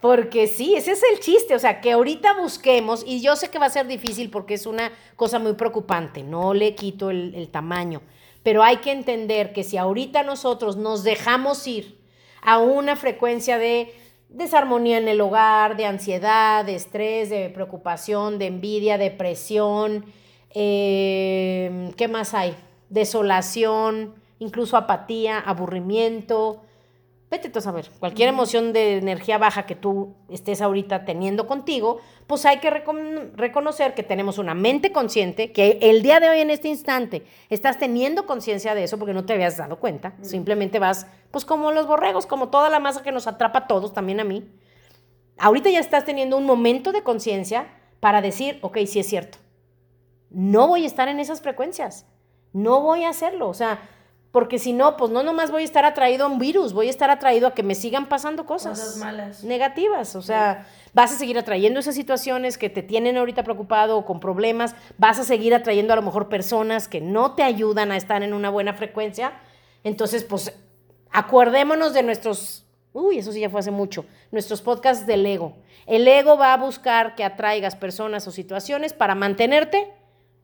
Porque 0.00 0.46
sí, 0.46 0.74
ese 0.74 0.92
es 0.92 1.02
el 1.10 1.20
chiste, 1.20 1.54
o 1.54 1.58
sea, 1.58 1.80
que 1.80 1.92
ahorita 1.92 2.38
busquemos, 2.38 3.02
y 3.06 3.22
yo 3.22 3.34
sé 3.34 3.48
que 3.48 3.58
va 3.58 3.66
a 3.66 3.70
ser 3.70 3.86
difícil 3.86 4.30
porque 4.30 4.54
es 4.54 4.66
una 4.66 4.92
cosa 5.16 5.38
muy 5.38 5.54
preocupante, 5.54 6.22
no 6.22 6.52
le 6.52 6.74
quito 6.74 7.08
el, 7.10 7.48
tamaño, 7.50 8.02
pero 8.42 8.62
hay 8.62 8.76
que 8.78 8.92
entender 8.92 9.54
que 9.54 9.64
si 9.64 9.78
ahorita 9.78 10.22
nosotros 10.22 10.76
nos 10.76 11.02
dejamos 11.02 11.66
ir 11.66 11.98
a 12.42 12.58
una 12.58 12.94
frecuencia 12.94 13.58
de 13.58 13.92
desarmonía 14.28 14.98
en 14.98 15.08
el 15.08 15.20
hogar, 15.20 15.76
de 15.76 15.86
ansiedad, 15.86 16.64
de 16.64 16.74
estrés, 16.74 17.30
de 17.30 17.48
preocupación, 17.48 18.38
de 18.38 18.46
envidia, 18.46 18.98
depresión, 18.98 20.04
eh, 20.50 21.90
¿qué 21.96 22.06
más 22.06 22.34
hay? 22.34 22.54
Desolación, 22.90 24.14
incluso 24.38 24.76
apatía, 24.76 25.38
aburrimiento, 25.38 26.62
vete 27.30 27.50
tú 27.50 27.58
a 27.58 27.62
saber, 27.62 27.90
cualquier 27.98 28.28
emoción 28.28 28.72
de 28.72 28.98
energía 28.98 29.36
baja 29.36 29.66
que 29.66 29.74
tú 29.74 30.14
estés 30.28 30.62
ahorita 30.62 31.04
teniendo 31.04 31.46
contigo, 31.46 31.98
pues 32.26 32.46
hay 32.46 32.58
que 32.58 32.70
reconocer 32.70 33.94
que 33.94 34.04
tenemos 34.04 34.38
una 34.38 34.54
mente 34.54 34.92
consciente, 34.92 35.50
que 35.50 35.78
el 35.82 36.02
día 36.02 36.20
de 36.20 36.28
hoy 36.28 36.40
en 36.40 36.50
este 36.50 36.68
instante 36.68 37.24
estás 37.50 37.78
teniendo 37.78 38.26
conciencia 38.26 38.74
de 38.74 38.84
eso 38.84 38.98
porque 38.98 39.12
no 39.12 39.24
te 39.24 39.32
habías 39.32 39.56
dado 39.56 39.80
cuenta, 39.80 40.14
simplemente 40.22 40.78
vas, 40.78 41.08
pues 41.32 41.44
como 41.44 41.72
los 41.72 41.86
borregos, 41.86 42.26
como 42.26 42.48
toda 42.48 42.70
la 42.70 42.78
masa 42.78 43.02
que 43.02 43.12
nos 43.12 43.26
atrapa 43.26 43.60
a 43.60 43.66
todos, 43.66 43.92
también 43.92 44.20
a 44.20 44.24
mí. 44.24 44.48
Ahorita 45.38 45.68
ya 45.68 45.80
estás 45.80 46.04
teniendo 46.04 46.36
un 46.36 46.46
momento 46.46 46.92
de 46.92 47.02
conciencia 47.02 47.66
para 47.98 48.22
decir, 48.22 48.58
ok, 48.62 48.78
sí 48.86 49.00
es 49.00 49.06
cierto, 49.08 49.38
no 50.30 50.68
voy 50.68 50.84
a 50.84 50.86
estar 50.86 51.08
en 51.08 51.18
esas 51.18 51.40
frecuencias, 51.40 52.06
no 52.52 52.80
voy 52.82 53.02
a 53.04 53.08
hacerlo, 53.08 53.48
o 53.48 53.54
sea, 53.54 53.80
porque 54.36 54.58
si 54.58 54.74
no, 54.74 54.98
pues 54.98 55.10
no 55.10 55.22
nomás 55.22 55.50
voy 55.50 55.62
a 55.62 55.64
estar 55.64 55.86
atraído 55.86 56.26
a 56.26 56.28
un 56.28 56.38
virus, 56.38 56.74
voy 56.74 56.88
a 56.88 56.90
estar 56.90 57.08
atraído 57.08 57.46
a 57.46 57.54
que 57.54 57.62
me 57.62 57.74
sigan 57.74 58.06
pasando 58.06 58.44
cosas, 58.44 58.98
malas. 58.98 59.42
negativas. 59.42 60.14
O 60.14 60.20
sea, 60.20 60.66
vas 60.92 61.10
a 61.10 61.16
seguir 61.16 61.38
atrayendo 61.38 61.80
esas 61.80 61.94
situaciones 61.94 62.58
que 62.58 62.68
te 62.68 62.82
tienen 62.82 63.16
ahorita 63.16 63.44
preocupado 63.44 63.96
o 63.96 64.04
con 64.04 64.20
problemas, 64.20 64.76
vas 64.98 65.18
a 65.18 65.24
seguir 65.24 65.54
atrayendo 65.54 65.94
a 65.94 65.96
lo 65.96 66.02
mejor 66.02 66.28
personas 66.28 66.86
que 66.86 67.00
no 67.00 67.34
te 67.34 67.44
ayudan 67.44 67.92
a 67.92 67.96
estar 67.96 68.22
en 68.22 68.34
una 68.34 68.50
buena 68.50 68.74
frecuencia. 68.74 69.32
Entonces, 69.84 70.22
pues 70.22 70.52
acuerdémonos 71.10 71.94
de 71.94 72.02
nuestros, 72.02 72.66
uy, 72.92 73.20
eso 73.20 73.32
sí 73.32 73.40
ya 73.40 73.48
fue 73.48 73.60
hace 73.60 73.70
mucho, 73.70 74.04
nuestros 74.32 74.60
podcasts 74.60 75.06
del 75.06 75.24
ego. 75.24 75.56
El 75.86 76.06
ego 76.06 76.36
va 76.36 76.52
a 76.52 76.58
buscar 76.58 77.14
que 77.14 77.24
atraigas 77.24 77.74
personas 77.74 78.28
o 78.28 78.30
situaciones 78.30 78.92
para 78.92 79.14
mantenerte 79.14 79.94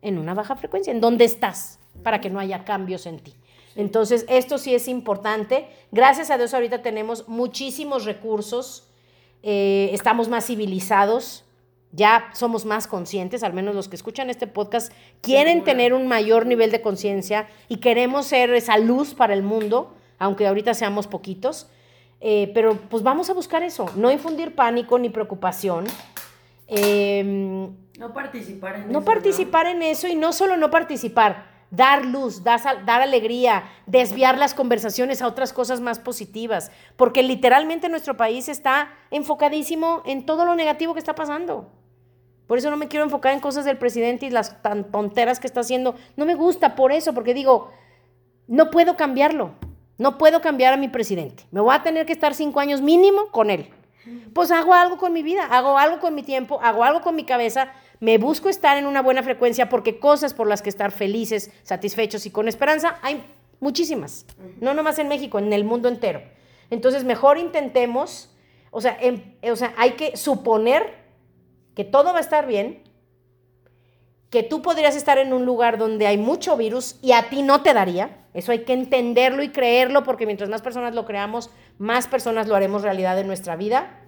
en 0.01 0.17
una 0.17 0.33
baja 0.33 0.57
frecuencia, 0.57 0.95
en 0.95 1.03
donde 1.03 1.27
estás, 1.27 1.79
para 2.03 2.23
que 2.23 2.31
no 2.31 2.41
haya 2.41 2.65
cambios 2.65 3.05
en 3.05 3.21
ti. 3.21 3.35
Entonces, 3.77 4.25
esto 4.29 4.59
sí 4.59 4.75
es 4.75 4.89
importante. 4.89 5.67
Gracias 5.91 6.31
a 6.31 6.39
Dios 6.39 6.55
ahorita 6.55 6.83
tenemos 6.83 7.29
muchísimos 7.29 8.05
recursos, 8.05 8.89
eh, 9.43 9.91
estamos 9.93 10.29
más 10.29 10.47
civilizados, 10.47 11.45
ya 11.93 12.31
somos 12.35 12.65
más 12.65 12.87
conscientes, 12.87 13.43
al 13.43 13.53
menos 13.53 13.75
los 13.75 13.89
que 13.89 13.97
escuchan 13.97 14.31
este 14.31 14.47
podcast 14.47 14.93
quieren 15.21 15.63
tener 15.65 15.93
un 15.93 16.09
mayor 16.09 16.47
nivel 16.47 16.71
de 16.71 16.81
conciencia 16.81 17.49
y 17.69 17.77
queremos 17.79 18.27
ser 18.27 18.53
esa 18.55 18.79
luz 18.79 19.15
para 19.15 19.35
el 19.35 19.43
mundo. 19.43 19.97
aunque 20.19 20.47
ahorita 20.47 20.73
seamos 20.73 21.09
poquitos. 21.09 21.67
Eh, 22.25 22.53
pero 22.55 22.77
pues 22.77 23.03
vamos 23.03 23.29
a 23.29 23.33
buscar 23.33 23.65
eso, 23.65 23.91
no 23.97 24.13
infundir 24.13 24.55
pánico 24.55 24.97
ni 24.97 25.11
preocupación. 25.11 25.87
Em, 26.69 27.75
no 27.99 28.13
participar 28.15 28.77
en 28.77 28.93
no 28.93 29.01
eso. 29.01 29.05
Participar 29.05 29.67
en 29.67 29.83
eso 29.83 30.07
y 30.07 30.15
no 30.15 30.33
solo 30.33 30.57
no 30.57 30.71
participar, 30.71 31.52
dar 31.73 32.05
luz, 32.05 32.45
dar, 32.45 32.61
alegría, 32.87 33.65
desviar 33.87 34.37
las 34.37 34.53
conversaciones 34.53 35.23
a 35.23 35.27
otras 35.27 35.55
cosas 35.55 35.81
más 35.81 35.99
positivas, 35.99 36.71
porque 36.97 37.23
literalmente 37.23 37.89
nuestro 37.89 38.17
país 38.17 38.51
está 38.51 38.93
enfocadísimo 39.11 40.03
en 40.05 40.27
todo 40.27 40.45
lo 40.45 40.55
negativo 40.55 40.93
que 40.93 41.01
está 41.01 41.15
pasando. 41.15 41.73
Por 42.47 42.59
eso 42.59 42.71
no 42.71 42.77
me 42.77 42.89
quiero 42.89 43.05
enfocar 43.05 43.33
en 43.33 43.41
cosas 43.41 43.65
del 43.65 43.79
presidente 43.79 44.27
y 44.27 44.31
las 44.31 44.61
tan 44.63 44.93
tonteras 44.93 45.41
que 45.41 45.47
está 45.47 45.61
haciendo. 45.61 45.95
No 46.17 46.27
me 46.27 46.35
gusta 46.35 46.77
por 46.77 46.93
eso, 46.93 47.15
porque 47.15 47.33
digo, 47.33 47.71
no 48.47 48.71
puedo 48.71 48.95
cambiarlo. 48.95 49.53
No 49.97 50.19
puedo 50.19 50.43
cambiar 50.43 50.75
a 50.75 50.77
mi 50.77 50.89
presidente. 50.89 51.47
Me 51.51 51.61
voy 51.61 51.75
a 51.75 51.83
tener 51.83 52.05
que 52.05 52.13
estar 52.13 52.35
cinco 52.35 52.61
años 52.61 52.83
mínimo 52.83 53.29
con 53.31 53.49
él. 53.49 53.71
Pues 54.35 54.51
hago 54.51 54.75
algo 54.75 54.99
con 54.99 55.13
mi 55.13 55.23
vida, 55.23 55.47
hago 55.47 55.79
algo 55.79 56.01
con 56.01 56.15
mi 56.15 56.23
tiempo, 56.23 56.61
hago 56.61 56.85
algo 56.85 57.01
con 57.01 57.15
mi 57.15 57.25
cabeza, 57.25 57.73
me 58.03 58.19
busco 58.19 58.49
estar 58.49 58.77
en 58.79 58.87
una 58.87 59.01
buena 59.01 59.23
frecuencia 59.23 59.69
porque 59.69 60.01
cosas 60.01 60.35
por 60.35 60.49
las 60.49 60.61
que 60.61 60.69
estar 60.69 60.91
felices, 60.91 61.53
satisfechos 61.63 62.27
y 62.27 62.33
con 62.33 62.49
esperanza 62.49 62.99
hay 63.01 63.25
muchísimas. 63.61 64.27
No 64.61 64.75
nomás 64.75 64.99
en 64.99 65.07
México, 65.07 65.39
en 65.39 65.53
el 65.53 65.63
mundo 65.63 65.89
entero. 65.89 66.21
Entonces, 66.69 67.05
mejor 67.05 67.39
intentemos, 67.39 68.35
o 68.73 68.81
sea, 68.81 68.99
em, 69.01 69.37
o 69.49 69.55
sea, 69.55 69.73
hay 69.77 69.93
que 69.93 70.17
suponer 70.17 70.95
que 71.77 71.85
todo 71.85 72.13
va 72.13 72.19
a 72.19 72.23
estar 72.23 72.45
bien, 72.49 72.83
que 74.31 74.43
tú 74.43 74.63
podrías 74.63 74.97
estar 74.97 75.19
en 75.19 75.33
un 75.33 75.47
lugar 75.47 75.79
donde 75.79 76.09
hay 76.09 76.19
mucho 76.19 76.57
virus 76.57 76.97
y 77.03 77.13
a 77.13 77.29
ti 77.29 77.43
no 77.43 77.63
te 77.63 77.73
daría. 77.73 78.27
Eso 78.35 78.51
hay 78.51 78.65
que 78.65 78.73
entenderlo 78.73 79.45
y 79.45 79.51
creerlo 79.51 80.03
porque 80.03 80.27
mientras 80.27 80.51
más 80.51 80.61
personas 80.61 80.93
lo 80.97 81.05
creamos, 81.05 81.51
más 81.79 82.09
personas 82.09 82.49
lo 82.49 82.57
haremos 82.57 82.83
realidad 82.83 83.17
en 83.21 83.29
nuestra 83.29 83.55
vida. 83.55 84.02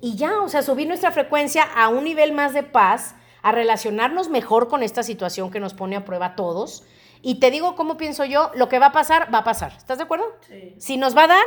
Y 0.00 0.16
ya, 0.16 0.40
o 0.40 0.48
sea, 0.48 0.62
subir 0.62 0.86
nuestra 0.86 1.10
frecuencia 1.10 1.62
a 1.62 1.88
un 1.88 2.04
nivel 2.04 2.32
más 2.32 2.54
de 2.54 2.62
paz, 2.62 3.14
a 3.42 3.52
relacionarnos 3.52 4.28
mejor 4.28 4.68
con 4.68 4.82
esta 4.82 5.02
situación 5.02 5.50
que 5.50 5.60
nos 5.60 5.74
pone 5.74 5.96
a 5.96 6.04
prueba 6.04 6.26
a 6.26 6.36
todos. 6.36 6.84
Y 7.22 7.40
te 7.40 7.50
digo 7.50 7.74
cómo 7.74 7.96
pienso 7.96 8.24
yo, 8.24 8.50
lo 8.54 8.68
que 8.68 8.78
va 8.78 8.86
a 8.86 8.92
pasar, 8.92 9.32
va 9.32 9.38
a 9.38 9.44
pasar. 9.44 9.72
¿Estás 9.76 9.98
de 9.98 10.04
acuerdo? 10.04 10.26
Sí. 10.48 10.74
Si 10.78 10.96
nos 10.96 11.16
va 11.16 11.24
a 11.24 11.28
dar, 11.28 11.44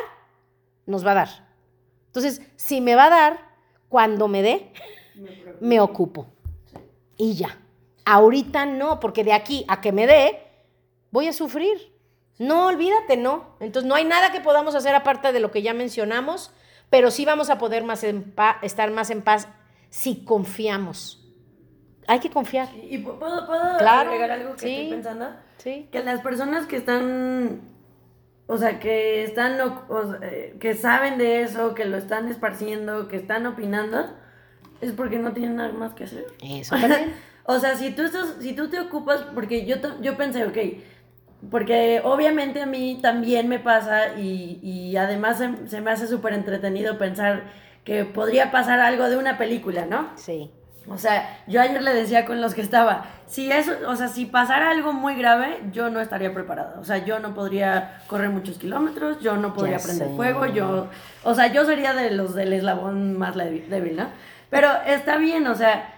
nos 0.86 1.06
va 1.06 1.11
a 1.11 1.15
dar. 1.15 1.30
Entonces, 2.07 2.41
si 2.56 2.82
me 2.82 2.95
va 2.95 3.06
a 3.06 3.10
dar, 3.10 3.40
cuando 3.88 4.28
me 4.28 4.41
dé, 4.41 4.73
me, 5.15 5.56
me 5.60 5.80
ocupo. 5.80 6.28
Sí. 6.65 6.78
Y 7.18 7.34
ya. 7.36 7.57
Ahorita 8.03 8.65
no, 8.65 8.99
porque 8.99 9.23
de 9.23 9.34
aquí 9.34 9.64
a 9.68 9.80
que 9.80 9.91
me 9.91 10.07
dé, 10.07 10.48
voy 11.11 11.28
a 11.28 11.34
sufrir. 11.34 11.91
No, 12.40 12.65
olvídate, 12.65 13.18
no. 13.18 13.56
Entonces 13.60 13.88
no 13.88 13.94
hay 13.94 14.03
nada 14.03 14.32
que 14.32 14.41
podamos 14.41 14.73
hacer 14.73 14.95
aparte 14.95 15.32
de 15.32 15.40
lo 15.40 15.52
que 15.52 15.61
ya 15.61 15.76
mencionamos, 15.76 16.52
pero 16.91 17.09
sí 17.09 17.26
vamos 17.26 17.49
a 17.49 17.57
poder 17.57 17.84
más 17.84 18.05
estar 18.61 18.91
más 18.91 19.09
en 19.09 19.23
paz 19.23 19.47
si 19.89 20.23
confiamos. 20.23 21.18
Hay 22.07 22.19
que 22.19 22.30
confiar. 22.30 22.68
¿Y 22.76 22.97
puedo, 22.99 23.18
puedo 23.47 23.77
claro, 23.77 24.09
agregar 24.09 24.31
algo 24.31 24.55
que 24.55 24.73
estoy 24.73 24.89
pensando? 24.89 25.30
Sí. 25.57 25.88
Que 25.91 26.03
las 26.03 26.19
personas 26.19 26.65
que 26.65 26.76
están, 26.76 27.61
o 28.45 28.57
sea, 28.57 28.80
que 28.80 29.23
están, 29.23 29.61
o, 29.61 30.15
eh, 30.22 30.57
que 30.59 30.73
saben 30.73 31.18
de 31.18 31.43
eso, 31.43 31.73
que 31.76 31.85
lo 31.85 31.95
están 31.95 32.27
esparciendo, 32.27 33.07
que 33.07 33.18
están 33.18 33.45
opinando, 33.45 34.13
es 34.81 34.91
porque 34.91 35.18
no 35.18 35.31
tienen 35.31 35.55
nada 35.55 35.72
más 35.72 35.93
que 35.93 36.03
hacer. 36.03 36.27
Eso 36.43 36.76
también. 36.76 37.13
o 37.45 37.57
sea, 37.59 37.77
si 37.77 37.91
tú, 37.91 38.01
estás, 38.01 38.35
si 38.41 38.53
tú 38.53 38.69
te 38.69 38.80
ocupas, 38.81 39.22
porque 39.34 39.65
yo, 39.65 39.77
yo 40.01 40.18
pensé, 40.18 40.45
ok, 40.45 40.57
porque 41.49 42.01
obviamente 42.03 42.61
a 42.61 42.65
mí 42.65 42.99
también 43.01 43.47
me 43.47 43.59
pasa 43.59 44.13
y, 44.15 44.59
y 44.61 44.95
además 44.97 45.39
se, 45.39 45.68
se, 45.68 45.81
me 45.81 45.91
hace 45.91 46.07
súper 46.07 46.34
entretenido 46.34 46.97
pensar 46.97 47.43
que 47.84 48.05
podría 48.05 48.51
pasar 48.51 48.80
algo 48.80 49.09
de 49.09 49.18
una 49.18 49.38
película, 49.38 49.85
¿no? 49.85 50.09
Sí. 50.15 50.51
O 50.88 50.97
sea, 50.97 51.39
yo 51.47 51.61
ayer 51.61 51.81
le 51.81 51.93
decía 51.93 52.26
con 52.26 52.41
los 52.41 52.53
que 52.53 52.61
estaba, 52.61 53.05
si 53.27 53.51
eso, 53.51 53.72
o 53.88 53.95
sea, 53.95 54.07
si 54.07 54.26
pasara 54.26 54.72
algo 54.72 54.93
muy 54.93 55.15
grave, 55.15 55.59
yo 55.72 55.89
no 55.89 55.99
estaría 55.99 56.34
preparada. 56.34 56.80
O 56.80 56.84
sea, 56.84 57.05
yo 57.05 57.19
no 57.19 57.34
podría 57.34 58.01
correr 58.07 58.30
muchos 58.30 58.57
kilómetros, 58.57 59.19
yo 59.19 59.38
no 59.38 59.53
podría 59.53 59.77
ya 59.77 59.84
prender 59.84 60.09
sé. 60.09 60.15
fuego, 60.15 60.45
yo, 60.47 60.89
o 61.23 61.34
sea, 61.34 61.47
yo 61.47 61.65
sería 61.65 61.93
de 61.93 62.11
los 62.11 62.34
del 62.35 62.53
eslabón 62.53 63.18
más 63.18 63.35
débil, 63.35 63.95
¿no? 63.95 64.07
Pero 64.49 64.69
está 64.85 65.18
bien, 65.18 65.47
o 65.47 65.55
sea, 65.55 65.93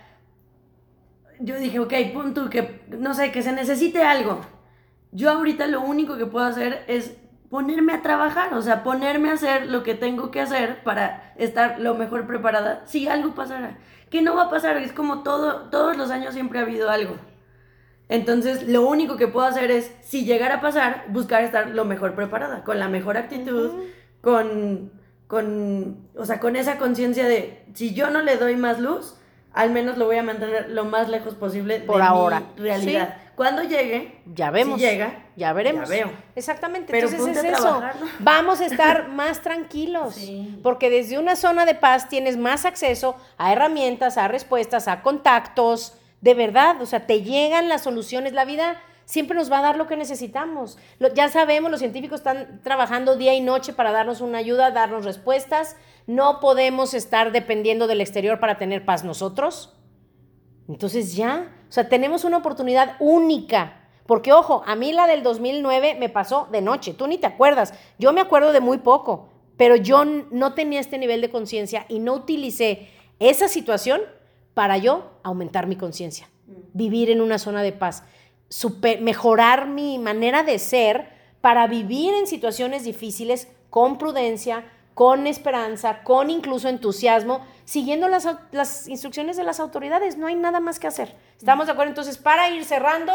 yo 1.39 1.57
dije, 1.57 1.79
ok, 1.79 1.93
punto, 2.13 2.49
que, 2.49 2.83
no 2.89 3.13
sé, 3.13 3.31
que 3.31 3.41
se 3.41 3.51
necesite 3.51 4.03
algo 4.03 4.41
yo 5.13 5.31
ahorita 5.31 5.67
lo 5.67 5.81
único 5.81 6.17
que 6.17 6.25
puedo 6.25 6.45
hacer 6.45 6.83
es 6.87 7.15
ponerme 7.49 7.93
a 7.93 8.01
trabajar, 8.01 8.53
o 8.55 8.61
sea, 8.61 8.83
ponerme 8.83 9.29
a 9.29 9.33
hacer 9.33 9.67
lo 9.67 9.83
que 9.83 9.93
tengo 9.93 10.31
que 10.31 10.41
hacer 10.41 10.83
para 10.83 11.33
estar 11.37 11.79
lo 11.79 11.93
mejor 11.93 12.25
preparada 12.25 12.81
si 12.85 13.07
algo 13.07 13.35
pasara. 13.35 13.77
Que 14.09 14.21
no 14.21 14.35
va 14.35 14.43
a 14.43 14.49
pasar, 14.49 14.77
es 14.77 14.91
como 14.91 15.21
todo, 15.23 15.69
todos 15.69 15.95
los 15.95 16.09
años 16.09 16.33
siempre 16.33 16.59
ha 16.59 16.63
habido 16.63 16.89
algo. 16.89 17.15
Entonces, 18.09 18.67
lo 18.67 18.87
único 18.87 19.17
que 19.17 19.27
puedo 19.27 19.45
hacer 19.45 19.71
es, 19.71 19.91
si 20.01 20.25
llegara 20.25 20.55
a 20.55 20.61
pasar, 20.61 21.05
buscar 21.09 21.43
estar 21.43 21.69
lo 21.69 21.85
mejor 21.85 22.13
preparada, 22.15 22.63
con 22.63 22.79
la 22.79 22.89
mejor 22.89 23.17
actitud, 23.17 23.71
uh 23.71 23.79
-huh. 23.79 23.91
con, 24.21 24.91
con, 25.27 26.07
o 26.15 26.25
sea, 26.25 26.39
con 26.39 26.55
esa 26.55 26.77
conciencia 26.77 27.27
de, 27.27 27.65
si 27.73 27.93
yo 27.93 28.09
no 28.09 28.21
le 28.21 28.37
doy 28.37 28.55
más 28.55 28.79
luz, 28.79 29.15
al 29.51 29.71
menos 29.71 29.97
lo 29.97 30.05
voy 30.05 30.17
a 30.17 30.23
mantener 30.23 30.69
lo 30.71 30.85
más 30.85 31.07
lejos 31.09 31.35
posible 31.35 31.79
Por 31.81 31.97
de 31.97 32.03
ahora. 32.03 32.39
mi 32.55 32.63
realidad. 32.63 33.15
Sí. 33.17 33.22
Cuando 33.35 33.63
llegue, 33.63 34.21
ya 34.33 34.51
vemos. 34.51 34.79
Si 34.79 34.85
llega, 34.85 35.25
ya 35.35 35.53
veremos. 35.53 35.89
Ya 35.89 35.95
veo. 35.95 36.11
Exactamente. 36.35 36.91
Pero 36.91 37.09
Entonces 37.09 37.37
es 37.37 37.43
eso. 37.43 37.61
Trabajar, 37.61 37.95
¿no? 37.99 38.07
Vamos 38.19 38.61
a 38.61 38.65
estar 38.65 39.07
más 39.09 39.41
tranquilos. 39.41 40.15
Sí. 40.15 40.59
Porque 40.61 40.89
desde 40.89 41.17
una 41.17 41.35
zona 41.35 41.65
de 41.65 41.73
paz 41.73 42.09
tienes 42.09 42.37
más 42.37 42.65
acceso 42.65 43.15
a 43.37 43.51
herramientas, 43.51 44.17
a 44.17 44.27
respuestas, 44.27 44.87
a 44.87 45.01
contactos. 45.01 45.97
De 46.21 46.35
verdad, 46.35 46.81
o 46.81 46.85
sea, 46.85 47.07
te 47.07 47.21
llegan 47.23 47.69
las 47.69 47.83
soluciones. 47.83 48.33
La 48.33 48.45
vida 48.45 48.79
siempre 49.05 49.35
nos 49.35 49.51
va 49.51 49.59
a 49.59 49.63
dar 49.63 49.77
lo 49.77 49.87
que 49.87 49.97
necesitamos. 49.97 50.77
Lo, 50.99 51.13
ya 51.13 51.29
sabemos, 51.29 51.71
los 51.71 51.79
científicos 51.79 52.19
están 52.19 52.61
trabajando 52.63 53.15
día 53.15 53.33
y 53.33 53.41
noche 53.41 53.73
para 53.73 53.91
darnos 53.91 54.21
una 54.21 54.37
ayuda, 54.37 54.71
darnos 54.71 55.05
respuestas. 55.05 55.75
No 56.07 56.39
podemos 56.39 56.93
estar 56.93 57.31
dependiendo 57.31 57.87
del 57.87 58.01
exterior 58.01 58.39
para 58.39 58.57
tener 58.57 58.85
paz 58.85 59.03
nosotros. 59.03 59.75
Entonces 60.67 61.15
ya, 61.15 61.51
o 61.73 61.75
sea, 61.75 61.89
tenemos 61.89 62.23
una 62.23 62.37
oportunidad 62.37 62.97
única. 62.99 63.79
Porque 64.05 64.31
ojo, 64.31 64.61
a 64.67 64.75
mí 64.75 64.93
la 64.93 65.07
del 65.07 65.23
2009 65.23 65.95
me 65.99 66.07
pasó 66.07 66.47
de 66.51 66.61
noche, 66.61 66.93
tú 66.93 67.07
ni 67.07 67.17
te 67.17 67.25
acuerdas, 67.25 67.73
yo 67.97 68.13
me 68.13 68.21
acuerdo 68.21 68.51
de 68.51 68.59
muy 68.59 68.77
poco, 68.77 69.29
pero 69.57 69.75
yo 69.75 70.05
no 70.05 70.53
tenía 70.53 70.79
este 70.79 70.99
nivel 70.99 71.19
de 71.21 71.31
conciencia 71.31 71.87
y 71.89 71.97
no 71.97 72.13
utilicé 72.13 72.89
esa 73.17 73.47
situación 73.47 74.01
para 74.53 74.77
yo 74.77 75.13
aumentar 75.23 75.65
mi 75.65 75.75
conciencia, 75.75 76.29
vivir 76.73 77.09
en 77.09 77.21
una 77.21 77.39
zona 77.39 77.63
de 77.63 77.71
paz, 77.71 78.03
super, 78.49 79.01
mejorar 79.01 79.67
mi 79.67 79.97
manera 79.97 80.43
de 80.43 80.59
ser 80.59 81.09
para 81.41 81.65
vivir 81.65 82.13
en 82.13 82.27
situaciones 82.27 82.83
difíciles 82.83 83.47
con 83.71 83.97
prudencia, 83.97 84.63
con 84.93 85.27
esperanza, 85.27 86.03
con 86.03 86.29
incluso 86.29 86.69
entusiasmo, 86.69 87.41
siguiendo 87.65 88.07
las, 88.07 88.27
las, 88.51 88.87
instrucciones 88.87 89.37
de 89.37 89.43
las 89.43 89.59
autoridades. 89.59 90.17
No 90.17 90.27
hay 90.27 90.35
nada 90.35 90.59
más 90.59 90.79
que 90.79 90.87
hacer. 90.87 91.15
¿Estamos 91.37 91.65
de 91.65 91.73
acuerdo? 91.73 91.89
Entonces, 91.89 92.17
para 92.17 92.49
ir 92.49 92.63
cerrando, 92.65 93.13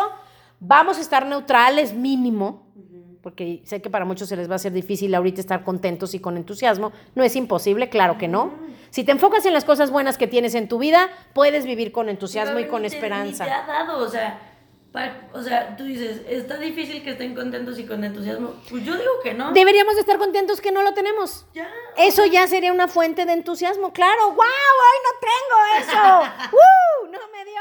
vamos 0.61 0.99
a 0.99 1.01
estar 1.01 1.27
neutrales 1.27 1.93
mínimo, 1.93 2.67
porque 3.23 3.63
sé 3.65 3.83
que 3.83 3.91
para 3.91 4.05
muchos 4.05 4.29
se 4.29 4.37
les 4.37 4.49
va 4.49 4.55
a 4.55 4.57
hacer 4.57 4.73
difícil 4.73 5.15
ahorita 5.15 5.41
estar 5.41 5.63
contentos 5.63 6.15
y 6.15 6.19
con 6.19 6.37
entusiasmo. 6.37 6.93
No 7.15 7.23
es 7.23 7.37
imposible, 7.37 7.89
claro 7.89 8.19
que 8.19 8.29
no. 8.29 8.53
Si 8.91 9.05
te 9.05 9.13
enfocas 9.13 9.45
en 9.45 9.53
las 9.53 9.65
cosas 9.65 9.91
buenas 9.91 10.17
que 10.17 10.27
tienes 10.27 10.55
en 10.55 10.69
tu 10.69 10.79
vida, 10.79 11.09
puedes 11.35 11.67
vivir 11.67 11.93
con 11.93 12.09
entusiasmo 12.09 12.55
Pero 12.55 12.67
y 12.67 12.71
con 12.71 12.83
te, 12.83 12.89
esperanza. 12.89 13.45
Te 13.45 13.51
ha 13.51 13.67
dado, 13.67 13.99
o 14.05 14.09
sea, 14.09 14.48
o 15.33 15.43
sea, 15.43 15.77
tú 15.77 15.85
dices, 15.85 16.23
está 16.29 16.57
difícil 16.57 17.03
que 17.05 17.11
estén 17.11 17.35
contentos 17.35 17.79
y 17.79 17.87
con 17.87 18.03
entusiasmo. 18.03 18.55
Pues 18.69 18.85
yo 18.85 18.97
digo 18.97 19.13
que 19.23 19.35
no. 19.35 19.53
Deberíamos 19.53 19.95
de 19.95 20.01
estar 20.01 20.19
contentos 20.19 20.61
que 20.61 20.73
no 20.73 20.83
lo 20.83 20.95
tenemos. 20.95 21.47
Ya. 21.55 21.69
Eso 21.97 22.25
ya 22.25 22.47
sería 22.47 22.73
una 22.73 22.89
fuente 22.89 23.27
de 23.27 23.33
entusiasmo. 23.33 23.93
Claro, 23.93 24.31
wow, 24.31 24.39
hoy 24.39 24.99
no 25.05 25.21
tengo 25.21 25.93
eso. 25.93 26.33
¡Uh! 26.57 27.07
No 27.11 27.19
me 27.33 27.45
dio. 27.45 27.61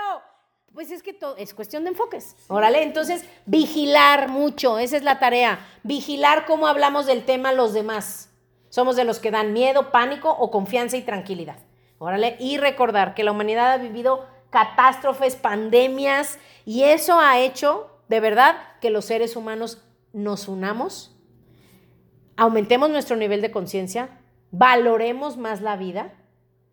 Pues 0.73 0.91
es 0.91 1.03
que 1.03 1.13
todo 1.13 1.35
es 1.37 1.53
cuestión 1.53 1.83
de 1.83 1.89
enfoques. 1.89 2.35
Órale, 2.47 2.83
entonces 2.83 3.25
vigilar 3.45 4.29
mucho, 4.29 4.77
esa 4.79 4.95
es 4.95 5.03
la 5.03 5.19
tarea. 5.19 5.59
Vigilar 5.83 6.45
cómo 6.45 6.67
hablamos 6.67 7.07
del 7.07 7.25
tema 7.25 7.51
los 7.51 7.73
demás. 7.73 8.29
Somos 8.69 8.95
de 8.95 9.03
los 9.03 9.19
que 9.19 9.31
dan 9.31 9.53
miedo, 9.53 9.91
pánico 9.91 10.29
o 10.29 10.51
confianza 10.51 10.97
y 10.97 11.01
tranquilidad. 11.01 11.57
Órale, 11.99 12.37
y 12.39 12.57
recordar 12.57 13.15
que 13.15 13.23
la 13.23 13.31
humanidad 13.31 13.73
ha 13.73 13.77
vivido 13.77 14.27
catástrofes, 14.49 15.35
pandemias, 15.35 16.39
y 16.65 16.83
eso 16.83 17.19
ha 17.19 17.39
hecho, 17.39 17.89
de 18.07 18.19
verdad, 18.19 18.57
que 18.81 18.89
los 18.89 19.05
seres 19.05 19.35
humanos 19.35 19.83
nos 20.13 20.47
unamos, 20.47 21.15
aumentemos 22.35 22.89
nuestro 22.89 23.15
nivel 23.15 23.41
de 23.41 23.51
conciencia, 23.51 24.09
valoremos 24.51 25.37
más 25.37 25.61
la 25.61 25.75
vida. 25.75 26.13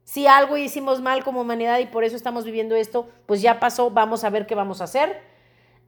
Si 0.04 0.26
algo 0.26 0.56
hicimos 0.56 1.00
mal 1.00 1.24
como 1.24 1.40
humanidad 1.40 1.78
y 1.78 1.86
por 1.86 2.04
eso 2.04 2.16
estamos 2.16 2.44
viviendo 2.44 2.76
esto, 2.76 3.08
pues 3.26 3.40
ya 3.40 3.58
pasó, 3.58 3.90
vamos 3.90 4.24
a 4.24 4.30
ver 4.30 4.46
qué 4.46 4.54
vamos 4.54 4.80
a 4.80 4.84
hacer. 4.84 5.22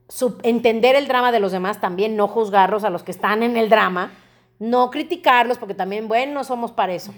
Sub 0.09 0.39
entender 0.43 0.95
el 0.95 1.07
drama 1.07 1.31
de 1.31 1.39
los 1.39 1.51
demás 1.51 1.79
también, 1.79 2.15
no 2.15 2.27
juzgarlos 2.27 2.83
a 2.83 2.89
los 2.89 3.03
que 3.03 3.11
están 3.11 3.43
en 3.43 3.57
el 3.57 3.69
drama, 3.69 4.11
No 4.59 4.89
criticarlos, 4.89 5.57
porque 5.57 5.75
también, 5.75 6.07
bueno, 6.07 6.33
no 6.33 6.43
somos 6.43 6.71
para 6.71 6.93
eso. 6.93 7.13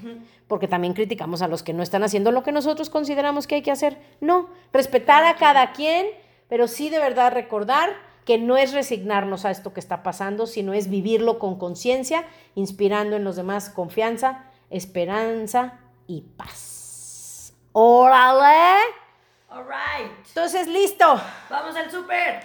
Porque 0.47 0.67
también 0.67 0.93
criticamos 0.93 1.41
a 1.41 1.47
los 1.47 1.63
que 1.63 1.73
no 1.73 1.83
están 1.83 2.03
haciendo 2.03 2.31
lo 2.31 2.43
que 2.43 2.51
nosotros 2.51 2.89
consideramos 2.89 3.47
que 3.47 3.55
hay 3.55 3.61
que 3.61 3.71
hacer. 3.71 3.97
No, 4.19 4.49
respetar 4.73 5.23
a 5.23 5.35
cada 5.35 5.71
quien, 5.71 6.07
pero 6.49 6.67
sí 6.67 6.89
de 6.89 6.99
verdad 6.99 7.31
recordar 7.31 7.95
que 8.25 8.37
no 8.37 8.57
es 8.57 8.73
resignarnos 8.73 9.45
a 9.45 9.51
esto 9.51 9.73
que 9.73 9.79
está 9.79 10.03
pasando, 10.03 10.47
sino 10.47 10.73
es 10.73 10.89
vivirlo 10.89 11.39
con 11.39 11.57
conciencia, 11.57 12.25
inspirando 12.55 13.15
en 13.15 13.23
los 13.23 13.37
demás 13.37 13.69
confianza, 13.69 14.45
esperanza 14.69 15.79
y 16.07 16.21
paz. 16.21 17.53
¡Órale! 17.71 18.79
All 19.49 19.63
right. 19.63 20.11
Entonces, 20.27 20.67
listo. 20.67 21.19
Vamos 21.49 21.75
al 21.75 21.89
súper. 21.89 22.43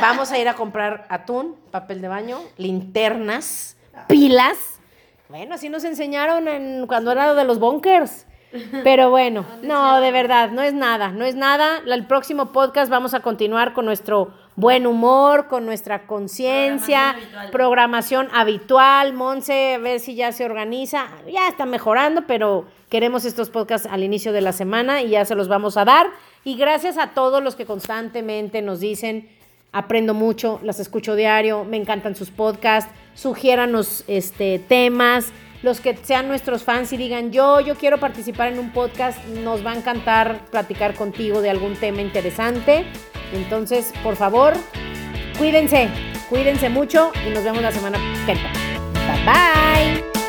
Vamos 0.00 0.32
a 0.32 0.38
ir 0.38 0.48
a 0.48 0.54
comprar 0.54 1.06
atún, 1.08 1.56
papel 1.70 2.00
de 2.00 2.08
baño, 2.08 2.40
linternas, 2.56 3.76
pilas. 4.08 4.80
Bueno, 5.28 5.54
así 5.54 5.68
nos 5.68 5.84
enseñaron 5.84 6.46
en, 6.48 6.86
cuando 6.86 7.10
era 7.12 7.34
de 7.34 7.44
los 7.44 7.58
bunkers. 7.58 8.26
Pero 8.84 9.10
bueno, 9.10 9.46
no, 9.62 10.00
de 10.00 10.12
verdad, 10.12 10.50
no 10.50 10.62
es 10.62 10.74
nada, 10.74 11.08
no 11.08 11.24
es 11.24 11.34
nada. 11.34 11.80
El 11.86 12.06
próximo 12.06 12.52
podcast 12.52 12.90
vamos 12.90 13.14
a 13.14 13.20
continuar 13.20 13.72
con 13.72 13.86
nuestro 13.86 14.32
buen 14.56 14.86
humor, 14.86 15.48
con 15.48 15.64
nuestra 15.64 16.06
conciencia, 16.06 17.16
Programación 17.50 18.28
habitual. 18.32 19.14
Monse, 19.14 19.74
a 19.74 19.78
ver 19.78 20.00
si 20.00 20.14
ya 20.14 20.32
se 20.32 20.44
organiza. 20.44 21.06
Ya 21.32 21.48
está 21.48 21.64
mejorando, 21.64 22.26
pero 22.26 22.66
queremos 22.90 23.24
estos 23.24 23.48
podcasts 23.48 23.88
al 23.90 24.02
inicio 24.02 24.32
de 24.32 24.42
la 24.42 24.52
semana 24.52 25.02
y 25.02 25.10
ya 25.10 25.24
se 25.24 25.34
los 25.34 25.48
vamos 25.48 25.76
a 25.76 25.84
dar. 25.84 26.08
Y 26.44 26.56
gracias 26.56 26.98
a 26.98 27.08
todos 27.14 27.42
los 27.42 27.56
que 27.56 27.64
constantemente 27.64 28.60
nos 28.60 28.80
dicen, 28.80 29.30
aprendo 29.72 30.14
mucho, 30.14 30.60
las 30.62 30.78
escucho 30.80 31.16
diario, 31.16 31.64
me 31.64 31.76
encantan 31.76 32.14
sus 32.14 32.30
podcasts, 32.30 32.92
sugiéranos 33.14 34.04
este, 34.06 34.58
temas. 34.58 35.32
Los 35.62 35.80
que 35.80 35.96
sean 35.96 36.26
nuestros 36.26 36.64
fans 36.64 36.92
y 36.92 36.96
digan, 36.96 37.30
yo, 37.30 37.60
yo 37.60 37.76
quiero 37.76 37.98
participar 37.98 38.52
en 38.52 38.58
un 38.58 38.72
podcast, 38.72 39.24
nos 39.28 39.64
va 39.64 39.72
a 39.72 39.76
encantar 39.76 40.44
platicar 40.50 40.94
contigo 40.94 41.40
de 41.40 41.50
algún 41.50 41.74
tema 41.76 42.02
interesante. 42.02 42.84
Entonces, 43.32 43.92
por 44.02 44.16
favor, 44.16 44.54
cuídense, 45.38 45.88
cuídense 46.28 46.68
mucho 46.68 47.12
y 47.26 47.30
nos 47.30 47.44
vemos 47.44 47.62
la 47.62 47.70
semana 47.70 47.98
que. 48.26 48.50
Bye 49.06 49.24
bye. 49.24 50.21